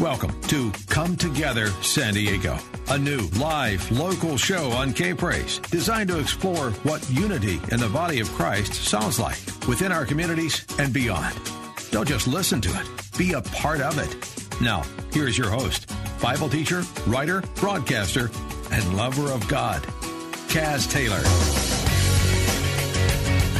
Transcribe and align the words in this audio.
Welcome 0.00 0.40
to 0.42 0.72
Come 0.88 1.16
Together 1.16 1.68
San 1.82 2.14
Diego, 2.14 2.58
a 2.88 2.98
new 2.98 3.28
live 3.38 3.88
local 3.92 4.36
show 4.36 4.70
on 4.70 4.92
K 4.92 5.14
Praise 5.14 5.58
designed 5.70 6.08
to 6.08 6.18
explore 6.18 6.70
what 6.82 7.08
unity 7.10 7.60
in 7.70 7.78
the 7.78 7.88
body 7.88 8.18
of 8.18 8.28
Christ 8.32 8.74
sounds 8.74 9.20
like 9.20 9.38
within 9.68 9.92
our 9.92 10.04
communities 10.04 10.64
and 10.78 10.92
beyond. 10.92 11.38
Don't 11.90 12.08
just 12.08 12.26
listen 12.26 12.60
to 12.62 12.70
it, 12.70 12.86
be 13.16 13.34
a 13.34 13.42
part 13.42 13.80
of 13.80 13.98
it. 13.98 14.60
Now, 14.60 14.82
here's 15.12 15.38
your 15.38 15.50
host, 15.50 15.92
Bible 16.20 16.48
teacher, 16.48 16.82
writer, 17.06 17.42
broadcaster, 17.56 18.30
and 18.72 18.96
lover 18.96 19.30
of 19.30 19.46
God, 19.46 19.82
Kaz 20.48 20.90
Taylor. 20.90 21.22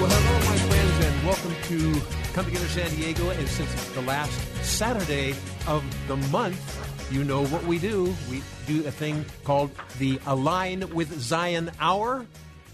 Well, 0.01 0.11
hello, 0.11 0.51
my 0.51 0.57
friends, 0.57 1.05
and 1.05 1.27
welcome 1.27 1.55
to 1.69 2.22
Come 2.33 2.47
Together 2.47 2.67
San 2.69 2.91
Diego. 2.97 3.29
And 3.29 3.47
since 3.47 3.71
it's 3.75 3.91
the 3.91 4.01
last 4.01 4.33
Saturday 4.65 5.35
of 5.67 5.85
the 6.09 6.17
month, 6.17 6.59
you 7.13 7.25
know 7.25 7.45
what 7.45 7.63
we 7.65 7.79
do. 7.79 8.15
We 8.31 8.43
do 8.67 8.87
a 8.87 8.91
thing 8.91 9.27
called 9.45 9.71
the 9.99 10.19
Align 10.25 10.95
with 10.95 11.13
Zion 11.21 11.71
Hour. 11.79 12.25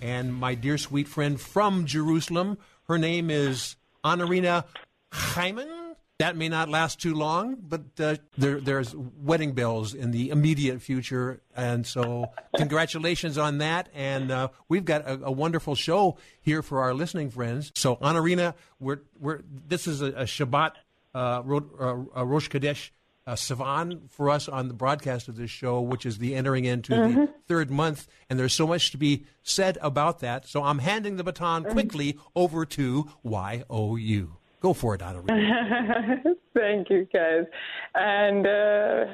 And 0.00 0.33
my 0.33 0.55
dear 0.55 0.78
sweet 0.78 1.09
friend 1.09 1.41
from 1.41 1.87
Jerusalem, 1.87 2.56
her 2.87 2.98
name 2.98 3.31
is 3.31 3.75
Honorina 4.05 4.65
Hyman. 5.11 5.88
That 6.19 6.36
may 6.36 6.48
not 6.48 6.69
last 6.69 7.00
too 7.00 7.14
long, 7.14 7.58
but 7.61 7.83
uh, 8.00 8.16
there, 8.36 8.61
there's 8.61 8.92
wedding 8.97 9.52
bells 9.52 9.94
in 9.94 10.11
the 10.11 10.30
immediate 10.30 10.83
future, 10.83 11.41
and 11.55 11.86
so 11.86 12.33
congratulations 12.56 13.38
on 13.38 13.58
that. 13.58 13.88
And 13.94 14.33
uh, 14.33 14.48
we've 14.69 14.84
got 14.84 15.02
a, 15.02 15.27
a, 15.27 15.30
wonderful 15.30 15.77
show 15.77 16.19
here 16.41 16.60
for 16.60 16.80
our 16.80 16.92
listening 16.92 17.30
friends. 17.30 17.70
So, 17.77 17.94
Anarina, 17.97 18.55
we're, 18.80 19.02
we're 19.20 19.42
this 19.69 19.86
is 19.86 20.02
a, 20.02 20.06
a 20.06 20.25
Shabbat 20.25 20.72
uh, 21.14 21.41
uh 21.41 22.25
Rosh 22.25 22.48
Chodesh 22.48 22.91
uh, 23.28 23.34
Sivan 23.34 24.10
for 24.10 24.30
us 24.30 24.48
on 24.48 24.69
the 24.69 24.75
broadcast 24.75 25.28
of 25.28 25.36
this 25.36 25.50
show, 25.50 25.82
which 25.82 26.06
is 26.06 26.16
the 26.16 26.34
entering 26.34 26.64
into 26.64 26.94
mm-hmm. 26.94 27.20
the 27.20 27.34
third 27.47 27.70
month, 27.70 28.08
and 28.30 28.41
there's 28.41 28.55
so 28.55 28.66
much 28.66 28.91
to 28.91 28.97
be 28.97 29.27
said 29.42 29.77
about 29.82 30.20
that. 30.20 30.48
So 30.48 30.64
I'm 30.64 30.78
handing 30.78 31.16
the 31.16 31.25
baton 31.25 31.62
mm-hmm. 31.62 31.72
quickly 31.72 32.19
over 32.34 32.64
to 32.64 33.08
YOU. 33.22 34.38
Go 34.61 34.75
for 34.75 34.95
it, 34.97 35.03
Anna. 35.03 35.23
Thank 36.55 36.91
you, 36.91 37.06
guys, 37.12 37.45
and 37.95 38.45
uh, 38.45 39.05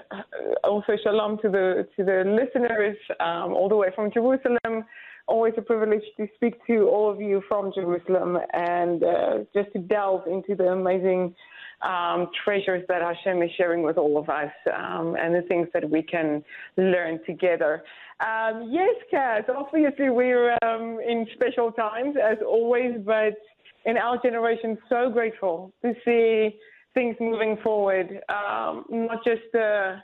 also 0.65 0.95
shalom 1.03 1.39
to 1.43 1.51
the 1.51 1.87
to 1.97 2.05
the 2.05 2.25
listeners 2.25 2.97
um, 3.21 3.53
all 3.53 3.69
the 3.69 3.77
way 3.77 3.89
from 3.95 4.11
Jerusalem. 4.11 4.85
Always 5.27 5.55
a 5.59 5.63
privilege 5.63 6.05
to 6.17 6.27
speak 6.35 6.55
to 6.67 6.89
all 6.89 7.11
of 7.11 7.21
you 7.21 7.43
from 7.49 7.73
Jerusalem 7.75 8.39
and 8.53 9.03
uh, 9.03 9.39
just 9.55 9.73
to 9.73 9.79
delve 9.81 10.27
into 10.27 10.55
the 10.55 10.69
amazing 10.69 11.35
um, 11.83 12.29
treasures 12.45 12.83
that 12.89 13.03
Hashem 13.03 13.43
is 13.43 13.51
sharing 13.57 13.83
with 13.83 13.99
all 13.99 14.19
of 14.19 14.29
us 14.29 14.53
um, 14.75 15.17
and 15.19 15.35
the 15.35 15.43
things 15.43 15.69
that 15.75 15.89
we 15.89 16.03
can 16.03 16.43
learn 16.77 17.21
together. 17.27 17.83
Um, 18.21 18.71
yes, 18.71 18.95
Kaz, 19.13 19.49
obviously 19.49 20.09
we're 20.09 20.53
um, 20.63 20.99
in 21.07 21.27
special 21.35 21.73
times 21.73 22.17
as 22.23 22.39
always, 22.47 22.95
but 23.05 23.35
in 23.85 23.97
our 23.97 24.21
generation 24.23 24.79
so 24.89 25.11
grateful 25.11 25.73
to 25.83 25.95
see 26.05 26.59
things 26.95 27.17
moving 27.21 27.57
forward, 27.63 28.21
um, 28.29 28.85
not 28.89 29.25
just 29.25 29.43
the, 29.53 29.97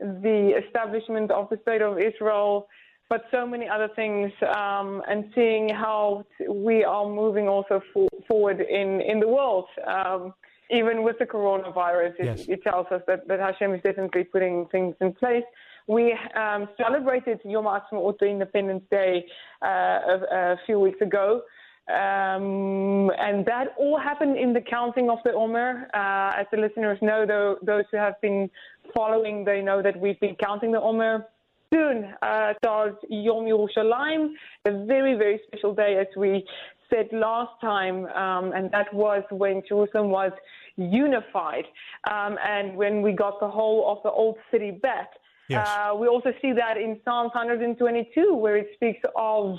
the 0.00 0.60
establishment 0.66 1.30
of 1.30 1.48
the 1.50 1.58
state 1.62 1.82
of 1.82 1.98
Israel, 1.98 2.66
but 3.08 3.24
so 3.30 3.46
many 3.46 3.68
other 3.68 3.88
things, 3.96 4.30
um, 4.54 5.02
and 5.08 5.30
seeing 5.34 5.68
how 5.68 6.26
we 6.48 6.84
are 6.84 7.08
moving 7.08 7.48
also 7.48 7.80
for, 7.92 8.08
forward 8.26 8.60
in, 8.60 9.00
in 9.00 9.20
the 9.20 9.28
world. 9.28 9.66
Um, 9.86 10.34
even 10.70 11.02
with 11.02 11.18
the 11.18 11.24
coronavirus, 11.24 12.14
it, 12.18 12.24
yes. 12.24 12.44
it, 12.46 12.62
tells 12.62 12.86
us 12.88 13.00
that, 13.06 13.26
that 13.26 13.40
Hashem 13.40 13.72
is 13.74 13.80
definitely 13.82 14.24
putting 14.24 14.66
things 14.66 14.94
in 15.00 15.14
place. 15.14 15.44
We 15.86 16.14
um, 16.36 16.68
celebrated 16.76 17.40
Yom 17.46 17.64
Ha'atzmaut, 17.64 18.18
the 18.18 18.26
Independence 18.26 18.84
Day, 18.90 19.24
uh, 19.64 19.66
a, 19.66 20.20
a 20.30 20.56
few 20.66 20.78
weeks 20.78 21.00
ago. 21.00 21.42
Um, 21.88 23.10
and 23.18 23.46
that 23.46 23.74
all 23.78 23.98
happened 23.98 24.36
in 24.36 24.52
the 24.52 24.60
counting 24.60 25.08
of 25.08 25.18
the 25.24 25.32
Omer. 25.32 25.88
Uh, 25.94 26.40
as 26.40 26.46
the 26.52 26.58
listeners 26.58 26.98
know, 27.00 27.24
though, 27.26 27.56
those 27.62 27.84
who 27.90 27.96
have 27.96 28.20
been 28.20 28.50
following, 28.94 29.44
they 29.44 29.62
know 29.62 29.82
that 29.82 29.98
we've 29.98 30.20
been 30.20 30.36
counting 30.36 30.72
the 30.72 30.80
Omer. 30.80 31.26
Soon 31.72 32.14
uh, 32.22 32.54
starts 32.62 32.96
Yom 33.08 33.44
Yerushalayim, 33.44 34.32
a 34.66 34.84
very, 34.86 35.14
very 35.14 35.40
special 35.46 35.74
day, 35.74 35.96
as 36.00 36.06
we 36.16 36.44
said 36.90 37.08
last 37.12 37.52
time, 37.60 38.06
um, 38.06 38.52
and 38.52 38.70
that 38.72 38.92
was 38.94 39.22
when 39.30 39.62
Jerusalem 39.68 40.08
was 40.10 40.32
unified 40.76 41.64
um, 42.10 42.38
and 42.42 42.76
when 42.76 43.02
we 43.02 43.12
got 43.12 43.40
the 43.40 43.48
whole 43.48 43.90
of 43.90 44.02
the 44.02 44.10
old 44.10 44.36
city 44.50 44.70
back. 44.70 45.10
Yes. 45.48 45.66
Uh, 45.66 45.94
we 45.96 46.06
also 46.06 46.32
see 46.42 46.52
that 46.52 46.76
in 46.76 47.00
Psalms 47.04 47.30
122, 47.34 48.34
where 48.34 48.56
it 48.56 48.68
speaks 48.74 49.00
of 49.16 49.58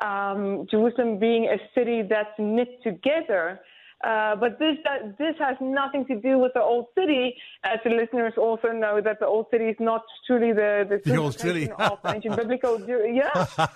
um, 0.00 0.66
Jerusalem 0.70 1.18
being 1.18 1.44
a 1.46 1.58
city 1.74 2.02
that's 2.08 2.34
knit 2.38 2.82
together. 2.82 3.60
Uh, 4.02 4.34
but 4.34 4.58
this 4.58 4.76
that, 4.82 5.18
this 5.18 5.34
has 5.38 5.56
nothing 5.60 6.06
to 6.06 6.18
do 6.18 6.38
with 6.38 6.52
the 6.54 6.62
old 6.62 6.86
city, 6.98 7.36
as 7.64 7.78
the 7.84 7.90
listeners 7.90 8.32
also 8.38 8.68
know 8.68 8.98
that 8.98 9.20
the 9.20 9.26
old 9.26 9.44
city 9.50 9.64
is 9.64 9.76
not 9.78 10.02
truly 10.26 10.52
the 10.54 10.86
the, 10.88 11.10
the 11.10 11.16
old 11.18 11.38
city 11.38 11.70
of 11.70 11.98
ancient 12.06 12.34
biblical. 12.36 12.80
Yeah, 12.88 13.28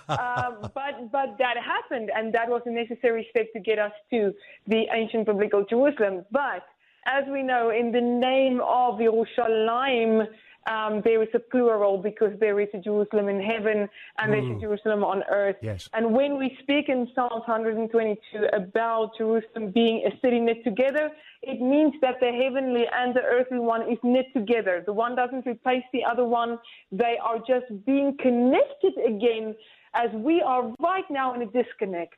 um, 0.09 0.71
but 0.73 1.11
but 1.11 1.37
that 1.37 1.57
happened, 1.57 2.09
and 2.15 2.33
that 2.33 2.49
was 2.49 2.63
a 2.65 2.71
necessary 2.71 3.27
step 3.29 3.53
to 3.53 3.59
get 3.59 3.77
us 3.77 3.91
to 4.09 4.33
the 4.65 4.85
ancient 4.91 5.27
biblical 5.27 5.63
Jerusalem. 5.69 6.25
But 6.31 6.63
as 7.05 7.25
we 7.31 7.43
know, 7.43 7.69
in 7.69 7.91
the 7.91 8.01
name 8.01 8.61
of 8.61 8.95
Yerushalayim, 8.95 10.25
um, 10.65 11.01
there 11.03 11.21
is 11.21 11.29
a 11.33 11.39
plural 11.39 11.97
because 11.97 12.31
there 12.39 12.59
is 12.59 12.69
a 12.73 12.79
Jerusalem 12.79 13.29
in 13.29 13.41
heaven 13.41 13.87
and 14.17 14.31
mm. 14.31 14.31
there's 14.31 14.45
a 14.45 14.55
mm. 14.55 14.61
Jerusalem 14.61 15.03
on 15.03 15.23
earth. 15.29 15.57
Yes. 15.61 15.89
And 15.93 16.13
when 16.13 16.37
we 16.37 16.57
speak 16.61 16.89
in 16.89 17.07
Psalms 17.13 17.43
122 17.47 18.47
about 18.53 19.11
Jerusalem 19.17 19.71
being 19.71 20.03
a 20.05 20.19
city 20.19 20.39
knit 20.39 20.63
together, 20.63 21.11
it 21.43 21.61
means 21.61 21.93
that 22.01 22.19
the 22.19 22.31
heavenly 22.31 22.85
and 22.91 23.15
the 23.15 23.21
earthly 23.21 23.59
one 23.59 23.83
is 23.91 23.99
knit 24.03 24.27
together. 24.33 24.83
The 24.85 24.93
one 24.93 25.15
doesn't 25.15 25.45
replace 25.45 25.83
the 25.93 26.03
other 26.03 26.25
one. 26.25 26.57
They 26.91 27.17
are 27.23 27.37
just 27.37 27.67
being 27.85 28.17
connected 28.19 28.93
again 29.05 29.55
as 29.93 30.09
we 30.13 30.41
are 30.41 30.73
right 30.79 31.05
now 31.09 31.33
in 31.35 31.41
a 31.41 31.45
disconnect. 31.45 32.15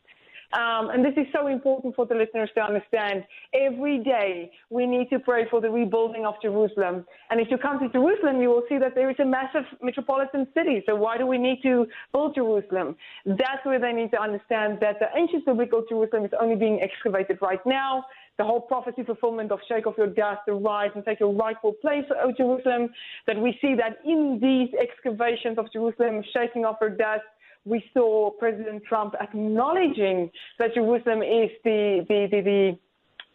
Um, 0.54 0.90
and 0.92 1.04
this 1.04 1.14
is 1.18 1.28
so 1.34 1.48
important 1.48 1.96
for 1.96 2.06
the 2.06 2.16
listeners 2.16 2.50
to 2.56 2.62
understand. 2.62 3.26
Every 3.54 4.02
day 4.02 4.52
we 4.70 4.86
need 4.86 5.10
to 5.10 5.20
pray 5.20 5.46
for 5.50 5.60
the 5.60 5.70
rebuilding 5.70 6.26
of 6.26 6.36
Jerusalem. 6.42 7.06
And 7.30 7.42
if 7.42 7.50
you 7.52 7.58
come 7.58 7.80
to 7.80 7.90
Jerusalem, 7.90 8.42
you 8.42 8.50
will 8.50 8.64
see 8.70 8.78
that 8.78 8.96
there 8.96 9.10
is 9.10 9.18
a 9.20 9.26
massive 9.26 9.66
metropolitan 9.82 10.48
city. 10.54 10.84
So 10.86 10.96
why 10.96 11.18
do 11.18 11.26
we 11.26 11.38
need 11.38 11.62
to 11.64 11.86
build 12.14 12.36
Jerusalem? 12.36 12.96
That's 13.26 13.64
where 13.64 13.80
they 13.80 13.92
need 13.92 14.12
to 14.12 14.22
understand 14.22 14.78
that 14.80 15.00
the 15.00 15.08
ancient 15.18 15.46
biblical 15.46 15.84
Jerusalem 15.90 16.24
is 16.24 16.32
only 16.40 16.56
being 16.56 16.80
excavated 16.82 17.40
right 17.42 17.64
now 17.66 18.06
the 18.38 18.44
whole 18.44 18.62
prophecy 18.62 19.04
fulfillment 19.04 19.52
of 19.52 19.60
shake 19.68 19.88
off 19.88 19.96
your 19.98 20.08
dust, 20.08 20.42
arise 20.48 20.92
and 20.94 21.04
take 21.04 21.20
your 21.20 21.34
rightful 21.34 21.74
place, 21.74 22.06
O 22.24 22.32
Jerusalem, 22.32 22.90
that 23.26 23.36
we 23.36 23.58
see 23.62 23.74
that 23.76 23.98
in 24.06 24.40
these 24.42 24.70
excavations 24.80 25.58
of 25.58 25.72
Jerusalem, 25.74 26.24
shaking 26.34 26.64
off 26.64 26.78
her 26.80 26.90
dust, 26.90 27.24
we 27.68 27.84
saw 27.94 28.32
President 28.32 28.84
Trump 28.88 29.14
acknowledging 29.20 30.32
that 30.60 30.74
Jerusalem 30.74 31.22
is 31.22 31.50
the, 31.64 32.06
the, 32.08 32.28
the, 32.32 32.42
the 32.42 32.80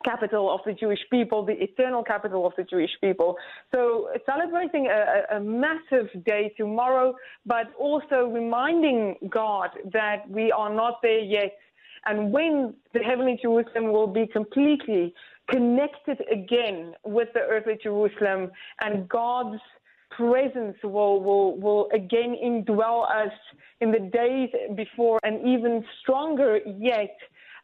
capital 0.04 0.52
of 0.52 0.60
the 0.64 0.72
Jewish 0.72 0.98
people, 1.10 1.44
the 1.44 1.62
eternal 1.62 2.02
capital 2.02 2.46
of 2.46 2.52
the 2.56 2.64
Jewish 2.64 2.90
people. 3.00 3.36
So 3.74 4.08
uh, 4.14 4.18
celebrating 4.26 4.88
a, 4.88 5.36
a, 5.36 5.40
massive 5.40 6.08
day 6.24 6.52
tomorrow, 6.56 7.14
but 7.46 7.72
also 7.78 8.26
reminding 8.26 9.16
God 9.28 9.70
that 9.92 10.28
we 10.28 10.50
are 10.50 10.74
not 10.74 11.00
there 11.02 11.20
yet. 11.20 11.56
And 12.04 12.32
when 12.32 12.74
the 12.94 13.00
heavenly 13.00 13.38
Jerusalem 13.40 13.92
will 13.92 14.08
be 14.08 14.26
completely 14.26 15.14
connected 15.50 16.18
again 16.30 16.94
with 17.04 17.28
the 17.34 17.40
earthly 17.40 17.78
Jerusalem 17.82 18.50
and 18.80 19.08
God's 19.08 19.60
presence 20.16 20.76
will, 20.82 21.22
will, 21.22 21.58
will 21.58 21.88
again 21.92 22.36
indwell 22.42 23.04
us 23.10 23.32
in 23.80 23.90
the 23.90 23.98
days 23.98 24.50
before 24.76 25.18
and 25.22 25.46
even 25.46 25.84
stronger 26.02 26.58
yet 26.78 27.16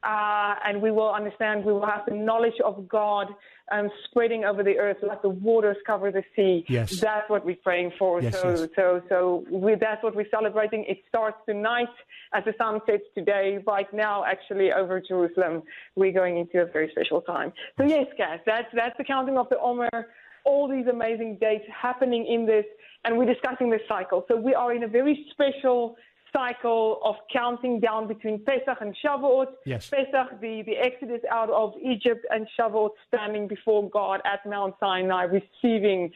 uh, 0.02 0.54
and 0.64 0.80
we 0.80 0.90
will 0.90 1.12
understand, 1.12 1.64
we 1.64 1.72
will 1.72 1.86
have 1.86 2.02
the 2.06 2.14
knowledge 2.14 2.54
of 2.64 2.88
God 2.88 3.26
um, 3.72 3.90
spreading 4.04 4.44
over 4.44 4.62
the 4.62 4.78
earth 4.78 4.98
like 5.02 5.22
the 5.22 5.28
waters 5.28 5.76
cover 5.86 6.12
the 6.12 6.22
sea. 6.36 6.64
Yes. 6.68 7.00
That's 7.00 7.28
what 7.28 7.44
we're 7.44 7.56
praying 7.56 7.92
for. 7.98 8.22
Yes, 8.22 8.40
so, 8.40 8.50
yes. 8.50 8.68
so, 8.76 9.02
so 9.08 9.44
we, 9.50 9.74
that's 9.74 10.02
what 10.02 10.14
we're 10.14 10.30
celebrating. 10.30 10.84
It 10.88 10.98
starts 11.08 11.36
tonight 11.46 11.88
as 12.32 12.44
the 12.44 12.54
sun 12.56 12.80
sets 12.86 13.02
today. 13.14 13.58
Right 13.66 13.92
now, 13.92 14.24
actually, 14.24 14.72
over 14.72 15.00
Jerusalem, 15.00 15.62
we're 15.96 16.12
going 16.12 16.38
into 16.38 16.62
a 16.62 16.66
very 16.66 16.90
special 16.92 17.20
time. 17.20 17.52
So 17.76 17.84
yes, 17.84 18.06
guys, 18.16 18.38
that's, 18.46 18.68
that's 18.74 18.96
the 18.98 19.04
counting 19.04 19.36
of 19.36 19.48
the 19.48 19.58
Omer 19.58 20.06
all 20.48 20.64
these 20.76 20.86
amazing 20.86 21.30
dates 21.46 21.66
happening 21.86 22.22
in 22.26 22.40
this, 22.46 22.64
and 23.04 23.10
we're 23.16 23.32
discussing 23.34 23.68
this 23.70 23.82
cycle. 23.94 24.24
So 24.28 24.32
we 24.48 24.54
are 24.62 24.72
in 24.76 24.82
a 24.82 24.88
very 24.88 25.16
special 25.32 25.96
cycle 26.32 27.00
of 27.04 27.16
counting 27.32 27.80
down 27.80 28.02
between 28.08 28.36
Pesach 28.44 28.78
and 28.80 28.94
Shavuot. 29.02 29.48
Yes. 29.64 29.88
Pesach, 29.88 30.28
the, 30.40 30.62
the 30.70 30.76
exodus 30.88 31.22
out 31.30 31.50
of 31.50 31.74
Egypt, 31.92 32.22
and 32.30 32.46
Shavuot 32.58 32.90
standing 33.08 33.46
before 33.46 33.88
God 33.90 34.20
at 34.32 34.40
Mount 34.54 34.74
Sinai, 34.80 35.24
receiving 35.40 36.10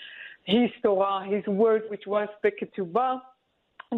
His 0.44 0.70
Torah, 0.82 1.24
His 1.34 1.44
word, 1.46 1.82
which 1.88 2.06
was 2.06 2.28
the 2.42 2.50
Ketubah, 2.58 3.20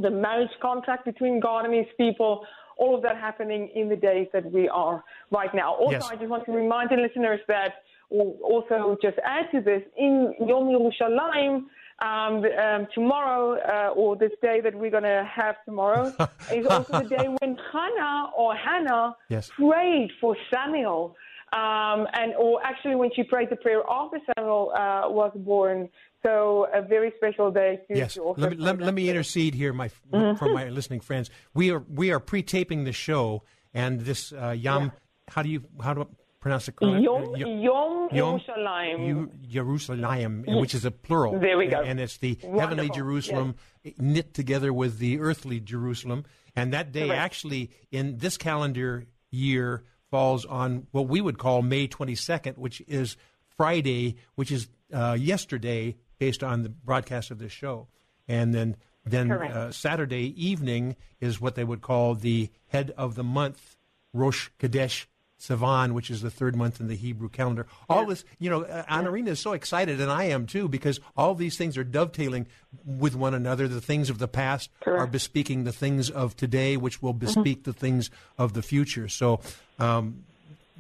the 0.07 0.11
marriage 0.11 0.55
contract 0.61 1.05
between 1.05 1.41
God 1.41 1.65
and 1.67 1.75
His 1.75 1.91
people. 1.97 2.47
All 2.77 2.93
of 2.97 3.03
that 3.03 3.17
happening 3.17 3.71
in 3.75 3.89
the 3.89 3.97
days 4.11 4.27
that 4.33 4.51
we 4.51 4.69
are 4.69 5.05
right 5.31 5.53
now. 5.55 5.75
Also, 5.75 5.93
Yes. 5.93 6.11
I 6.11 6.17
just 6.17 6.29
want 6.29 6.45
to 6.47 6.53
remind 6.53 6.91
the 6.91 6.97
listeners 6.97 7.41
that 7.47 7.73
also 8.11 8.97
just 9.03 9.17
add 9.25 9.47
to 9.53 9.61
this 9.61 9.83
in 9.97 10.35
Yom 10.47 10.65
Yerushalayim 10.69 11.65
um, 12.03 12.45
um, 12.45 12.87
tomorrow 12.95 13.59
uh, 13.61 13.95
or 13.95 14.17
this 14.17 14.33
day 14.43 14.61
that 14.63 14.75
we're 14.75 14.91
going 14.91 15.05
to 15.05 15.29
have 15.33 15.57
tomorrow 15.65 16.13
is 16.53 16.67
also 16.69 17.03
the 17.03 17.09
day 17.09 17.27
when 17.41 17.57
Hannah 17.73 18.31
or 18.37 18.55
Hannah 18.57 19.17
Yes. 19.29 19.51
prayed 19.57 20.11
for 20.21 20.37
Samuel. 20.53 21.17
Um, 21.53 22.09
and 22.15 22.35
or 22.37 22.61
actually 22.65 22.97
when 22.97 23.11
she 23.15 23.23
prayed 23.23 23.49
the 23.49 23.57
prayer 23.57 23.81
after 23.89 24.19
Samuel 24.37 24.73
uh, 24.75 25.09
was 25.09 25.31
born. 25.37 25.89
So 26.25 26.67
a 26.75 26.83
very 26.83 27.13
special 27.17 27.53
day 27.53 27.81
to, 27.89 27.97
Yes. 27.97 28.15
to 28.15 28.35
Let 28.37 28.51
me, 28.51 28.57
let, 28.57 28.81
let 28.81 28.95
me 28.95 29.09
intercede 29.09 29.55
here, 29.55 29.73
my 29.73 29.89
for 29.89 30.49
my 30.49 30.69
listening 30.69 31.01
friends. 31.01 31.31
We 31.53 31.71
are 31.71 31.81
we 31.89 32.11
are 32.11 32.19
pre-taping 32.19 32.85
the 32.85 32.93
show, 32.93 33.45
and 33.73 34.01
this 34.01 34.33
uh, 34.33 34.51
Yom. 34.51 34.91
How 35.29 35.43
do 35.43 35.49
you 35.49 35.65
how 35.83 35.95
do 35.95 36.03
I 36.03 36.07
pronounce 36.45 36.69
it? 36.69 36.77
correctly? 36.77 37.03
Yom, 37.03 37.35
Yom, 37.37 38.11
Yom 38.13 38.39
Yerushalayim. 38.39 39.49
Jerusalem, 39.49 40.45
which 40.47 40.75
is 40.75 40.85
a 40.85 40.91
plural. 40.91 41.41
There 41.41 41.57
we 41.57 41.69
go. 41.69 41.81
And 41.81 41.99
it's 41.99 42.19
the 42.19 42.39
heavenly 42.43 42.89
Wonderful. 42.89 42.95
Jerusalem 42.95 43.55
knit 43.97 44.35
together 44.35 44.71
with 44.71 44.99
the 44.99 45.21
earthly 45.21 45.59
Jerusalem. 45.59 46.27
And 46.55 46.75
that 46.75 46.93
day 46.93 47.07
Correct. 47.07 47.21
actually 47.21 47.71
in 47.91 48.19
this 48.19 48.37
calendar 48.37 49.07
year 49.31 49.85
falls 50.11 50.45
on 50.45 50.87
what 50.91 51.09
we 51.09 51.23
would 51.23 51.39
call 51.39 51.63
May 51.63 51.89
22nd, 51.89 52.59
which 52.59 52.83
is 52.87 53.17
Friday, 53.57 54.17
which 54.35 54.53
is 54.53 54.69
uh, 54.93 55.17
yesterday 55.19 55.97
based 56.19 56.45
on 56.45 56.63
the 56.63 56.69
broadcast 56.69 57.31
of 57.31 57.39
this 57.39 57.53
show. 57.53 57.89
And 58.29 58.53
then 58.53 58.77
then 59.07 59.33
uh, 59.33 59.73
Saturday 59.73 60.35
evening 60.37 60.97
is 61.21 61.41
what 61.41 61.55
they 61.55 61.65
would 61.65 61.81
call 61.81 62.15
the 62.15 62.51
head 62.67 62.93
of 62.99 63.15
the 63.15 63.25
month, 63.25 63.77
Rosh 64.13 64.51
Chodesh 64.59 65.07
Sivan, 65.49 65.93
which 65.93 66.11
is 66.11 66.23
the 66.23 66.31
third 66.31 66.57
month 66.57 66.81
in 66.81 66.89
the 66.89 66.97
Hebrew 66.97 67.29
calendar. 67.29 67.67
All 67.89 68.07
this, 68.07 68.25
you 68.39 68.51
know, 68.51 68.63
uh, 68.63 68.85
Anarina 68.85 69.29
is 69.29 69.41
so 69.41 69.53
excited, 69.53 70.01
and 70.01 70.11
I 70.11 70.25
am 70.25 70.47
too, 70.47 70.69
because 70.69 71.01
all 71.17 71.35
these 71.35 71.57
things 71.59 71.77
are 71.77 71.85
dovetailing 71.85 72.47
with 72.87 73.15
one 73.15 73.35
another. 73.35 73.69
The 73.69 73.81
things 73.81 74.11
of 74.11 74.19
the 74.19 74.29
past 74.29 74.71
are 74.87 75.07
bespeaking 75.07 75.65
the 75.65 75.73
things 75.73 76.11
of 76.11 76.37
today, 76.37 76.77
which 76.77 77.03
will 77.03 77.13
bespeak 77.15 77.65
the 77.65 77.73
things 77.73 78.11
of 78.39 78.53
the 78.55 78.63
future. 78.63 79.09
So, 79.09 79.41
um, 79.79 80.25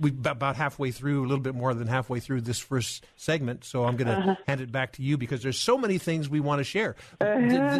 we 0.00 0.10
about 0.10 0.56
halfway 0.56 0.90
through, 0.90 1.20
a 1.20 1.26
little 1.28 1.38
bit 1.38 1.54
more 1.54 1.72
than 1.72 1.86
halfway 1.86 2.18
through 2.18 2.40
this 2.40 2.58
first 2.58 3.04
segment. 3.16 3.64
So 3.64 3.84
I'm 3.84 3.96
going 3.96 4.08
to 4.08 4.36
hand 4.48 4.60
it 4.60 4.72
back 4.72 4.94
to 4.94 5.02
you 5.04 5.16
because 5.16 5.40
there's 5.40 5.56
so 5.56 5.78
many 5.78 5.98
things 5.98 6.28
we 6.28 6.40
want 6.40 6.58
to 6.58 6.64
share. 6.64 6.96
The- 7.20 7.26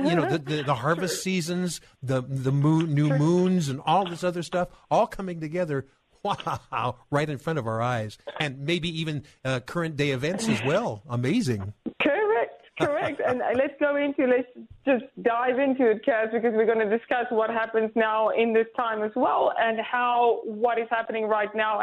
the- 0.05 0.09
you 0.09 0.15
know, 0.15 0.31
the, 0.31 0.39
the, 0.39 0.63
the 0.63 0.75
harvest 0.77 1.25
seasons, 1.25 1.81
the 2.05 2.21
the 2.23 2.53
moon, 2.53 2.95
new 2.95 3.09
moons, 3.19 3.69
and 3.69 3.81
all 3.85 4.09
this 4.09 4.23
other 4.23 4.45
stuff, 4.45 4.69
all 4.93 5.09
coming 5.09 5.41
together. 5.41 5.87
Wow! 6.25 6.97
Right 7.11 7.29
in 7.29 7.38
front 7.38 7.59
of 7.59 7.67
our 7.67 7.82
eyes, 7.82 8.19
and 8.41 8.61
maybe 8.61 8.88
even 9.00 9.25
uh, 9.44 9.61
current 9.61 9.97
day 9.97 10.11
events 10.11 10.49
as 10.49 10.62
well. 10.65 11.03
Amazing. 11.09 11.73
Correct, 12.03 12.62
correct. 12.81 13.21
and 13.26 13.41
let's 13.56 13.75
go 13.79 13.97
into, 13.97 14.26
let's 14.26 14.49
just 14.87 15.05
dive 15.23 15.59
into 15.59 15.91
it, 15.91 16.05
Kaz, 16.05 16.32
because 16.32 16.53
we're 16.55 16.67
going 16.67 16.79
to 16.79 16.99
discuss 16.99 17.26
what 17.31 17.50
happens 17.50 17.91
now 17.94 18.31
in 18.31 18.53
this 18.53 18.67
time 18.76 19.03
as 19.03 19.12
well 19.15 19.53
and 19.59 19.79
how 19.81 20.41
what 20.44 20.79
is 20.79 20.87
happening 20.91 21.26
right 21.26 21.55
now 21.55 21.81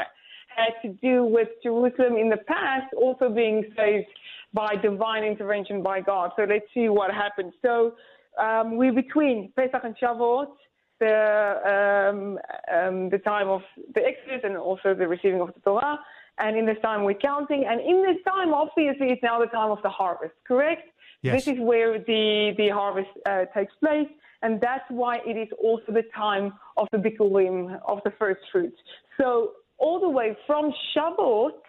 had 0.55 0.73
to 0.81 0.94
do 1.01 1.23
with 1.23 1.47
Jerusalem 1.63 2.17
in 2.17 2.29
the 2.29 2.37
past 2.37 2.94
also 2.94 3.29
being 3.29 3.63
saved 3.77 4.07
by 4.53 4.75
divine 4.75 5.23
intervention 5.23 5.81
by 5.81 6.01
God. 6.01 6.31
So 6.35 6.44
let's 6.44 6.65
see 6.73 6.89
what 6.89 7.11
happens. 7.11 7.53
So 7.61 7.94
um, 8.39 8.77
we're 8.77 8.94
between 8.94 9.51
Pesach 9.55 9.81
and 9.83 9.95
Shavuot 9.97 10.47
the 11.01 11.18
um, 11.74 12.39
um, 12.77 13.09
the 13.09 13.18
time 13.33 13.50
of 13.50 13.62
the 13.95 14.01
Exodus 14.12 14.42
and 14.44 14.56
also 14.56 14.94
the 14.94 15.07
receiving 15.15 15.42
of 15.42 15.50
the 15.56 15.62
Torah. 15.62 16.00
And 16.38 16.57
in 16.59 16.65
this 16.65 16.77
time 16.81 17.03
we're 17.03 17.24
counting. 17.31 17.65
And 17.69 17.77
in 17.81 17.98
this 18.07 18.19
time, 18.33 18.53
obviously, 18.53 19.07
it's 19.13 19.21
now 19.21 19.38
the 19.39 19.51
time 19.59 19.71
of 19.71 19.81
the 19.83 19.89
harvest. 19.89 20.36
Correct? 20.48 20.88
Yes. 21.21 21.33
This 21.36 21.56
is 21.56 21.59
where 21.59 22.00
the 22.00 22.53
the 22.57 22.69
harvest 22.69 23.13
uh, 23.25 23.45
takes 23.56 23.74
place, 23.86 24.12
and 24.44 24.59
that's 24.68 24.88
why 24.89 25.13
it 25.31 25.38
is 25.44 25.50
also 25.68 25.89
the 26.00 26.06
time 26.15 26.53
of 26.77 26.88
the 26.94 27.00
bikurim 27.06 27.80
of 27.94 28.00
the 28.06 28.13
first 28.21 28.42
fruits. 28.51 28.80
So 29.19 29.51
all 29.77 30.00
the 30.00 30.09
way 30.09 30.38
from 30.47 30.71
Shavuot 30.92 31.62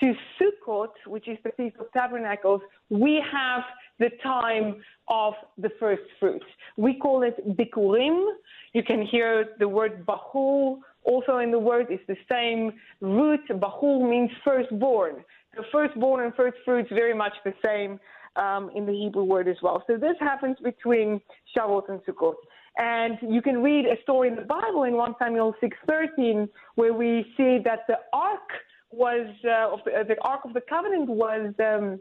to 0.00 0.14
Sukkot, 0.36 0.94
which 1.06 1.28
is 1.28 1.38
the 1.44 1.52
Feast 1.56 1.76
of 1.78 1.86
Tabernacles, 1.92 2.62
we 2.90 3.22
have 3.32 3.62
the 3.98 4.10
time 4.22 4.82
of 5.08 5.34
the 5.58 5.70
first 5.78 6.02
fruits. 6.18 6.46
We 6.76 6.94
call 6.94 7.22
it 7.22 7.36
Bikurim. 7.56 8.24
You 8.72 8.82
can 8.82 9.06
hear 9.06 9.50
the 9.58 9.68
word 9.68 10.04
Bahul 10.06 10.78
also 11.04 11.38
in 11.38 11.50
the 11.50 11.58
word. 11.58 11.86
It's 11.90 12.02
the 12.08 12.16
same 12.30 12.72
root. 13.00 13.40
Bahul 13.48 14.08
means 14.08 14.30
firstborn. 14.44 15.24
The 15.56 15.64
firstborn 15.70 16.24
and 16.24 16.34
first 16.34 16.56
fruits 16.64 16.88
very 16.90 17.14
much 17.14 17.32
the 17.44 17.54
same 17.64 18.00
um, 18.36 18.70
in 18.74 18.86
the 18.86 18.92
Hebrew 18.92 19.24
word 19.24 19.46
as 19.46 19.56
well. 19.62 19.84
So 19.86 19.96
this 19.96 20.16
happens 20.18 20.56
between 20.62 21.20
Shavuot 21.56 21.88
and 21.88 22.00
Sukkot. 22.00 22.34
And 22.76 23.18
you 23.22 23.40
can 23.40 23.62
read 23.62 23.86
a 23.86 24.00
story 24.02 24.28
in 24.28 24.34
the 24.34 24.42
Bible 24.42 24.82
in 24.82 24.94
1 24.94 25.14
Samuel 25.20 25.54
6:13 25.62 26.48
where 26.74 26.92
we 26.92 27.24
see 27.36 27.58
that 27.64 27.86
the 27.86 27.98
ark 28.12 28.50
was 28.90 29.26
uh, 29.44 29.72
of 29.72 29.80
the, 29.84 29.92
uh, 29.92 30.02
the 30.04 30.16
Ark 30.22 30.40
of 30.44 30.54
the 30.54 30.60
Covenant 30.60 31.08
was 31.08 31.52
um, 31.60 32.00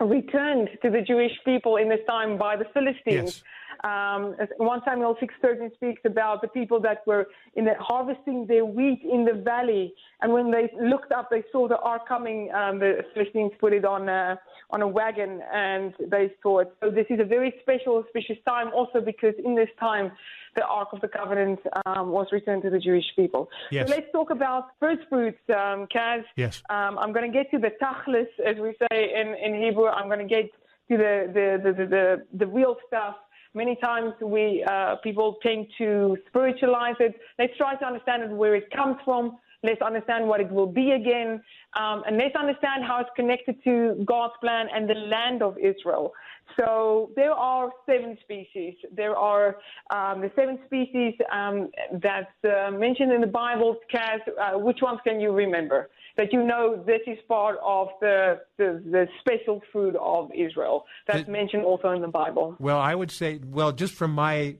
returned 0.00 0.68
to 0.82 0.90
the 0.90 1.00
Jewish 1.00 1.32
people 1.44 1.76
in 1.76 1.88
this 1.88 2.00
time 2.06 2.38
by 2.38 2.56
the 2.56 2.64
Philistines. 2.72 3.04
Yes. 3.06 3.42
Um, 3.84 4.34
1 4.56 4.82
Samuel 4.84 5.16
6:13 5.20 5.74
speaks 5.74 6.02
about 6.04 6.42
the 6.42 6.48
people 6.48 6.80
that 6.80 7.06
were 7.06 7.26
in 7.54 7.64
the, 7.64 7.74
harvesting 7.78 8.46
their 8.46 8.64
wheat 8.64 9.02
in 9.02 9.24
the 9.24 9.34
valley, 9.34 9.94
and 10.20 10.32
when 10.32 10.50
they 10.50 10.70
looked 10.80 11.12
up, 11.12 11.30
they 11.30 11.44
saw 11.52 11.68
the 11.68 11.78
ark 11.78 12.08
coming. 12.08 12.52
Um, 12.52 12.78
the 12.78 13.04
Philistines 13.14 13.52
put 13.60 13.72
it 13.72 13.84
on 13.84 14.08
a, 14.08 14.38
on 14.70 14.82
a 14.82 14.88
wagon, 14.88 15.42
and 15.52 15.94
they 16.00 16.32
saw 16.42 16.60
it. 16.60 16.72
So 16.80 16.90
this 16.90 17.06
is 17.10 17.20
a 17.20 17.24
very 17.24 17.54
special, 17.62 17.96
auspicious 17.96 18.38
time, 18.46 18.68
also 18.74 19.00
because 19.00 19.34
in 19.44 19.54
this 19.54 19.70
time, 19.78 20.12
the 20.56 20.64
Ark 20.64 20.88
of 20.92 21.00
the 21.00 21.08
Covenant 21.08 21.60
um, 21.86 22.10
was 22.10 22.26
returned 22.32 22.62
to 22.62 22.70
the 22.70 22.78
Jewish 22.78 23.04
people. 23.16 23.48
Yes. 23.70 23.88
So 23.88 23.94
let's 23.94 24.10
talk 24.12 24.30
about 24.30 24.70
first 24.80 25.02
fruits, 25.08 25.38
um, 25.50 25.86
Kaz. 25.94 26.24
Yes. 26.36 26.62
Um, 26.68 26.98
I'm 26.98 27.12
going 27.12 27.30
to 27.30 27.36
get 27.36 27.50
to 27.52 27.58
the 27.58 27.70
tachlis, 27.80 28.28
as 28.44 28.56
we 28.56 28.74
say 28.90 29.12
in, 29.14 29.34
in 29.34 29.62
Hebrew. 29.62 29.86
I'm 29.86 30.08
going 30.08 30.26
to 30.26 30.34
get 30.34 30.50
to 30.90 30.96
the, 30.96 31.30
the, 31.32 31.72
the, 31.72 31.86
the, 31.86 32.26
the 32.34 32.46
real 32.46 32.76
stuff. 32.86 33.16
Many 33.54 33.76
times 33.76 34.12
we 34.22 34.64
uh, 34.68 34.96
people 34.96 35.36
tend 35.42 35.66
to 35.78 36.16
spiritualize 36.28 36.96
it. 37.00 37.14
Let's 37.38 37.56
try 37.56 37.76
to 37.76 37.84
understand 37.84 38.36
where 38.36 38.54
it 38.54 38.70
comes 38.70 38.96
from. 39.04 39.38
Let's 39.64 39.82
understand 39.82 40.28
what 40.28 40.40
it 40.40 40.50
will 40.52 40.70
be 40.70 40.92
again. 40.92 41.42
Um, 41.76 42.04
and 42.06 42.16
let's 42.16 42.36
understand 42.36 42.84
how 42.84 43.00
it's 43.00 43.10
connected 43.16 43.56
to 43.64 44.04
God's 44.04 44.34
plan 44.40 44.66
and 44.72 44.88
the 44.88 44.94
land 44.94 45.42
of 45.42 45.58
Israel. 45.58 46.12
So 46.58 47.10
there 47.16 47.32
are 47.32 47.70
seven 47.84 48.16
species. 48.22 48.74
There 48.94 49.16
are 49.16 49.56
um, 49.90 50.20
the 50.20 50.30
seven 50.36 50.58
species 50.66 51.14
um, 51.32 51.70
that's 52.00 52.26
uh, 52.44 52.70
mentioned 52.70 53.12
in 53.12 53.20
the 53.20 53.26
Bible. 53.26 53.76
Kaz, 53.92 54.20
uh, 54.28 54.58
which 54.58 54.78
ones 54.80 55.00
can 55.04 55.20
you 55.20 55.32
remember? 55.32 55.90
That 56.18 56.32
you 56.32 56.42
know 56.44 56.82
this 56.84 57.00
is 57.06 57.16
part 57.28 57.58
of 57.64 57.88
the, 58.00 58.40
the, 58.58 58.82
the 58.84 59.06
special 59.20 59.62
food 59.72 59.96
of 59.96 60.30
Israel 60.34 60.84
that's 61.06 61.28
mentioned 61.28 61.64
also 61.64 61.92
in 61.92 62.02
the 62.02 62.08
Bible. 62.08 62.56
Well, 62.58 62.78
I 62.78 62.94
would 62.94 63.10
say, 63.12 63.38
well, 63.42 63.70
just 63.72 63.94
from 63.94 64.10
my 64.12 64.56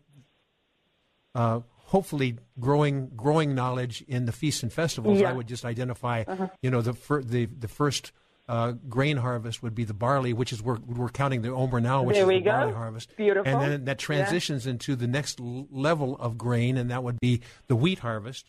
uh, 1.35 1.61
hopefully 1.87 2.37
growing 2.61 3.11
growing 3.17 3.55
knowledge 3.55 4.05
in 4.09 4.25
the 4.25 4.33
feasts 4.33 4.62
and 4.62 4.73
festivals, 4.73 5.21
Yeah. 5.21 5.31
I 5.31 5.33
would 5.33 5.49
just 5.49 5.65
identify, 5.65 6.25
you 6.62 6.71
know, 6.71 6.81
the 6.81 6.95
fir- 6.95 7.23
the 7.23 7.47
the 7.47 7.69
first. 7.69 8.12
Uh, 8.50 8.73
grain 8.88 9.19
harvest 9.19 9.62
would 9.62 9.75
be 9.75 9.85
the 9.85 9.93
barley, 9.93 10.33
which 10.33 10.55
is 10.55 10.62
we're, 10.62 10.79
we're 10.87 11.11
counting 11.11 11.43
the 11.43 11.50
Omer 11.50 11.83
now, 11.83 12.03
which 12.03 12.17
There 12.17 12.33
is 12.33 12.43
the 12.43 12.49
barley 12.49 12.73
go. 12.73 12.79
harvest. 12.79 13.15
Beautiful. 13.15 13.47
And 13.47 13.61
then 13.61 13.85
that 13.85 13.99
transitions 13.99 14.67
into 14.67 14.97
the 14.97 15.07
next 15.07 15.38
level 15.38 16.17
of 16.17 16.38
grain, 16.38 16.79
and 16.79 16.91
that 16.91 17.03
would 17.05 17.21
be 17.21 17.43
the 17.67 17.77
wheat 17.77 17.99
harvest. 17.99 18.49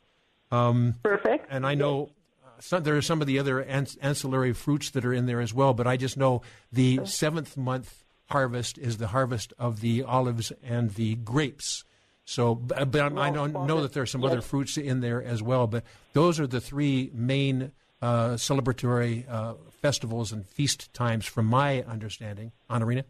Um, 0.52 0.96
Perfect. 1.04 1.48
And 1.50 1.68
I 1.68 1.76
know 1.76 2.12
some, 2.60 2.84
there 2.84 2.96
are 2.98 3.02
some 3.02 3.22
of 3.22 3.28
the 3.28 3.40
other 3.40 3.64
ancillary 3.64 4.54
fruits 4.54 4.92
that 4.92 5.06
are 5.06 5.14
in 5.14 5.26
there 5.26 5.42
as 5.42 5.54
well, 5.54 5.74
but 5.74 5.88
I 5.88 5.98
just 5.98 6.18
know 6.18 6.42
the 6.72 7.02
seventh 7.06 7.58
month 7.58 8.04
harvest 8.30 8.78
is 8.78 8.98
the 8.98 9.08
harvest 9.08 9.54
of 9.58 9.82
the 9.82 10.04
olives 10.04 10.52
and 10.64 10.92
the 10.92 11.16
grapes. 11.16 11.84
So, 12.26 12.54
but 12.54 12.78
I 12.78 13.32
don't 13.32 13.66
know 13.66 13.82
that 13.82 13.94
there 13.94 14.04
are 14.04 14.06
some 14.06 14.22
yes. 14.22 14.32
other 14.32 14.42
fruits 14.42 14.78
in 14.78 15.00
there 15.00 15.24
as 15.24 15.42
well. 15.42 15.66
But 15.66 15.84
those 16.14 16.40
are 16.40 16.46
the 16.46 16.62
three 16.62 17.10
main 17.12 17.72
uh, 18.04 18.32
celebratory 18.34 19.28
uh, 19.28 19.56
festivals 19.82 20.32
and 20.32 20.46
feast 20.46 20.94
times, 20.94 21.26
from 21.26 21.48
my 21.48 21.82
understanding. 21.84 22.52
Anarina? 22.70 23.04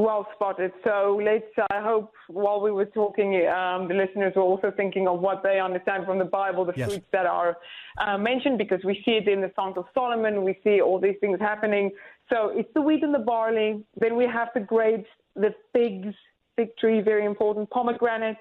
Well 0.00 0.26
spotted. 0.34 0.72
So 0.82 1.20
let's, 1.22 1.44
I 1.70 1.80
hope 1.80 2.12
while 2.28 2.62
we 2.62 2.70
were 2.70 2.86
talking, 2.86 3.46
um, 3.46 3.86
the 3.86 3.94
listeners 3.94 4.32
were 4.34 4.42
also 4.42 4.72
thinking 4.74 5.06
of 5.06 5.20
what 5.20 5.42
they 5.42 5.60
understand 5.60 6.06
from 6.06 6.18
the 6.18 6.24
Bible, 6.24 6.64
the 6.64 6.72
yes. 6.74 6.88
fruits 6.88 7.06
that 7.12 7.26
are 7.26 7.58
uh, 7.98 8.16
mentioned, 8.16 8.56
because 8.56 8.80
we 8.82 9.02
see 9.04 9.12
it 9.12 9.28
in 9.28 9.42
the 9.42 9.52
Songs 9.54 9.76
of 9.76 9.84
Solomon. 9.92 10.42
We 10.42 10.58
see 10.64 10.80
all 10.80 10.98
these 10.98 11.16
things 11.20 11.38
happening. 11.38 11.90
So 12.32 12.48
it's 12.48 12.72
the 12.72 12.80
wheat 12.80 13.02
and 13.02 13.12
the 13.12 13.18
barley. 13.18 13.84
Then 13.98 14.16
we 14.16 14.24
have 14.24 14.48
the 14.54 14.60
grapes, 14.60 15.08
the 15.36 15.54
figs, 15.74 16.14
fig 16.56 16.74
tree, 16.78 17.02
very 17.02 17.26
important, 17.26 17.68
pomegranates, 17.68 18.40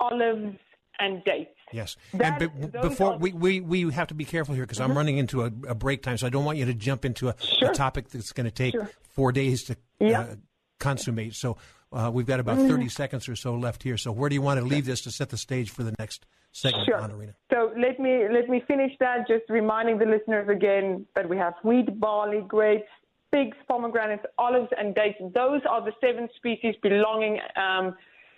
olives, 0.00 0.56
and 1.00 1.22
dates. 1.24 1.50
Yes. 1.70 1.96
That, 2.14 2.40
and 2.40 2.72
be, 2.72 2.78
before 2.80 3.12
are, 3.12 3.18
we, 3.18 3.32
we, 3.32 3.60
we 3.60 3.92
have 3.92 4.08
to 4.08 4.14
be 4.14 4.24
careful 4.24 4.54
here 4.54 4.64
because 4.64 4.78
mm-hmm. 4.78 4.90
I'm 4.90 4.96
running 4.96 5.18
into 5.18 5.42
a, 5.42 5.46
a, 5.68 5.74
break 5.74 6.02
time, 6.02 6.16
so 6.16 6.26
I 6.26 6.30
don't 6.30 6.46
want 6.46 6.56
you 6.56 6.64
to 6.64 6.74
jump 6.74 7.04
into 7.04 7.28
a, 7.28 7.34
sure. 7.38 7.70
a 7.70 7.74
topic 7.74 8.08
that's 8.08 8.32
going 8.32 8.46
to 8.46 8.50
take 8.50 8.72
sure. 8.72 8.90
four 9.10 9.32
days 9.32 9.64
to 9.64 9.76
yeah. 10.00 10.20
uh, 10.20 10.34
consummate. 10.78 11.34
So 11.34 11.56
uh, 11.92 12.10
we've 12.12 12.26
got 12.26 12.40
about 12.40 12.58
mm-hmm. 12.58 12.68
30 12.68 12.88
seconds 12.88 13.28
or 13.28 13.36
so 13.36 13.54
left 13.54 13.82
here. 13.82 13.96
So 13.96 14.12
where 14.12 14.28
do 14.28 14.34
you 14.34 14.42
want 14.42 14.60
to 14.60 14.66
leave 14.66 14.86
this 14.86 15.02
to 15.02 15.10
set 15.10 15.30
the 15.30 15.38
stage 15.38 15.70
for 15.70 15.82
the 15.82 15.94
next 15.98 16.26
segment, 16.52 16.86
sure. 16.86 17.34
So 17.52 17.72
let 17.78 17.98
me 18.00 18.26
let 18.30 18.48
me 18.48 18.62
finish 18.66 18.92
that. 19.00 19.28
Just 19.28 19.44
reminding 19.48 19.98
the 19.98 20.06
listeners 20.06 20.48
again 20.48 21.06
that 21.14 21.28
we 21.28 21.36
have 21.36 21.54
wheat, 21.62 21.98
barley, 22.00 22.42
grapes, 22.46 22.88
figs, 23.30 23.56
pomegranates, 23.68 24.24
olives, 24.38 24.68
and 24.78 24.94
dates. 24.94 25.18
Those 25.34 25.60
are 25.68 25.84
the 25.84 25.92
seven 26.00 26.28
species 26.36 26.74
belonging 26.82 27.38
um, 27.56 27.94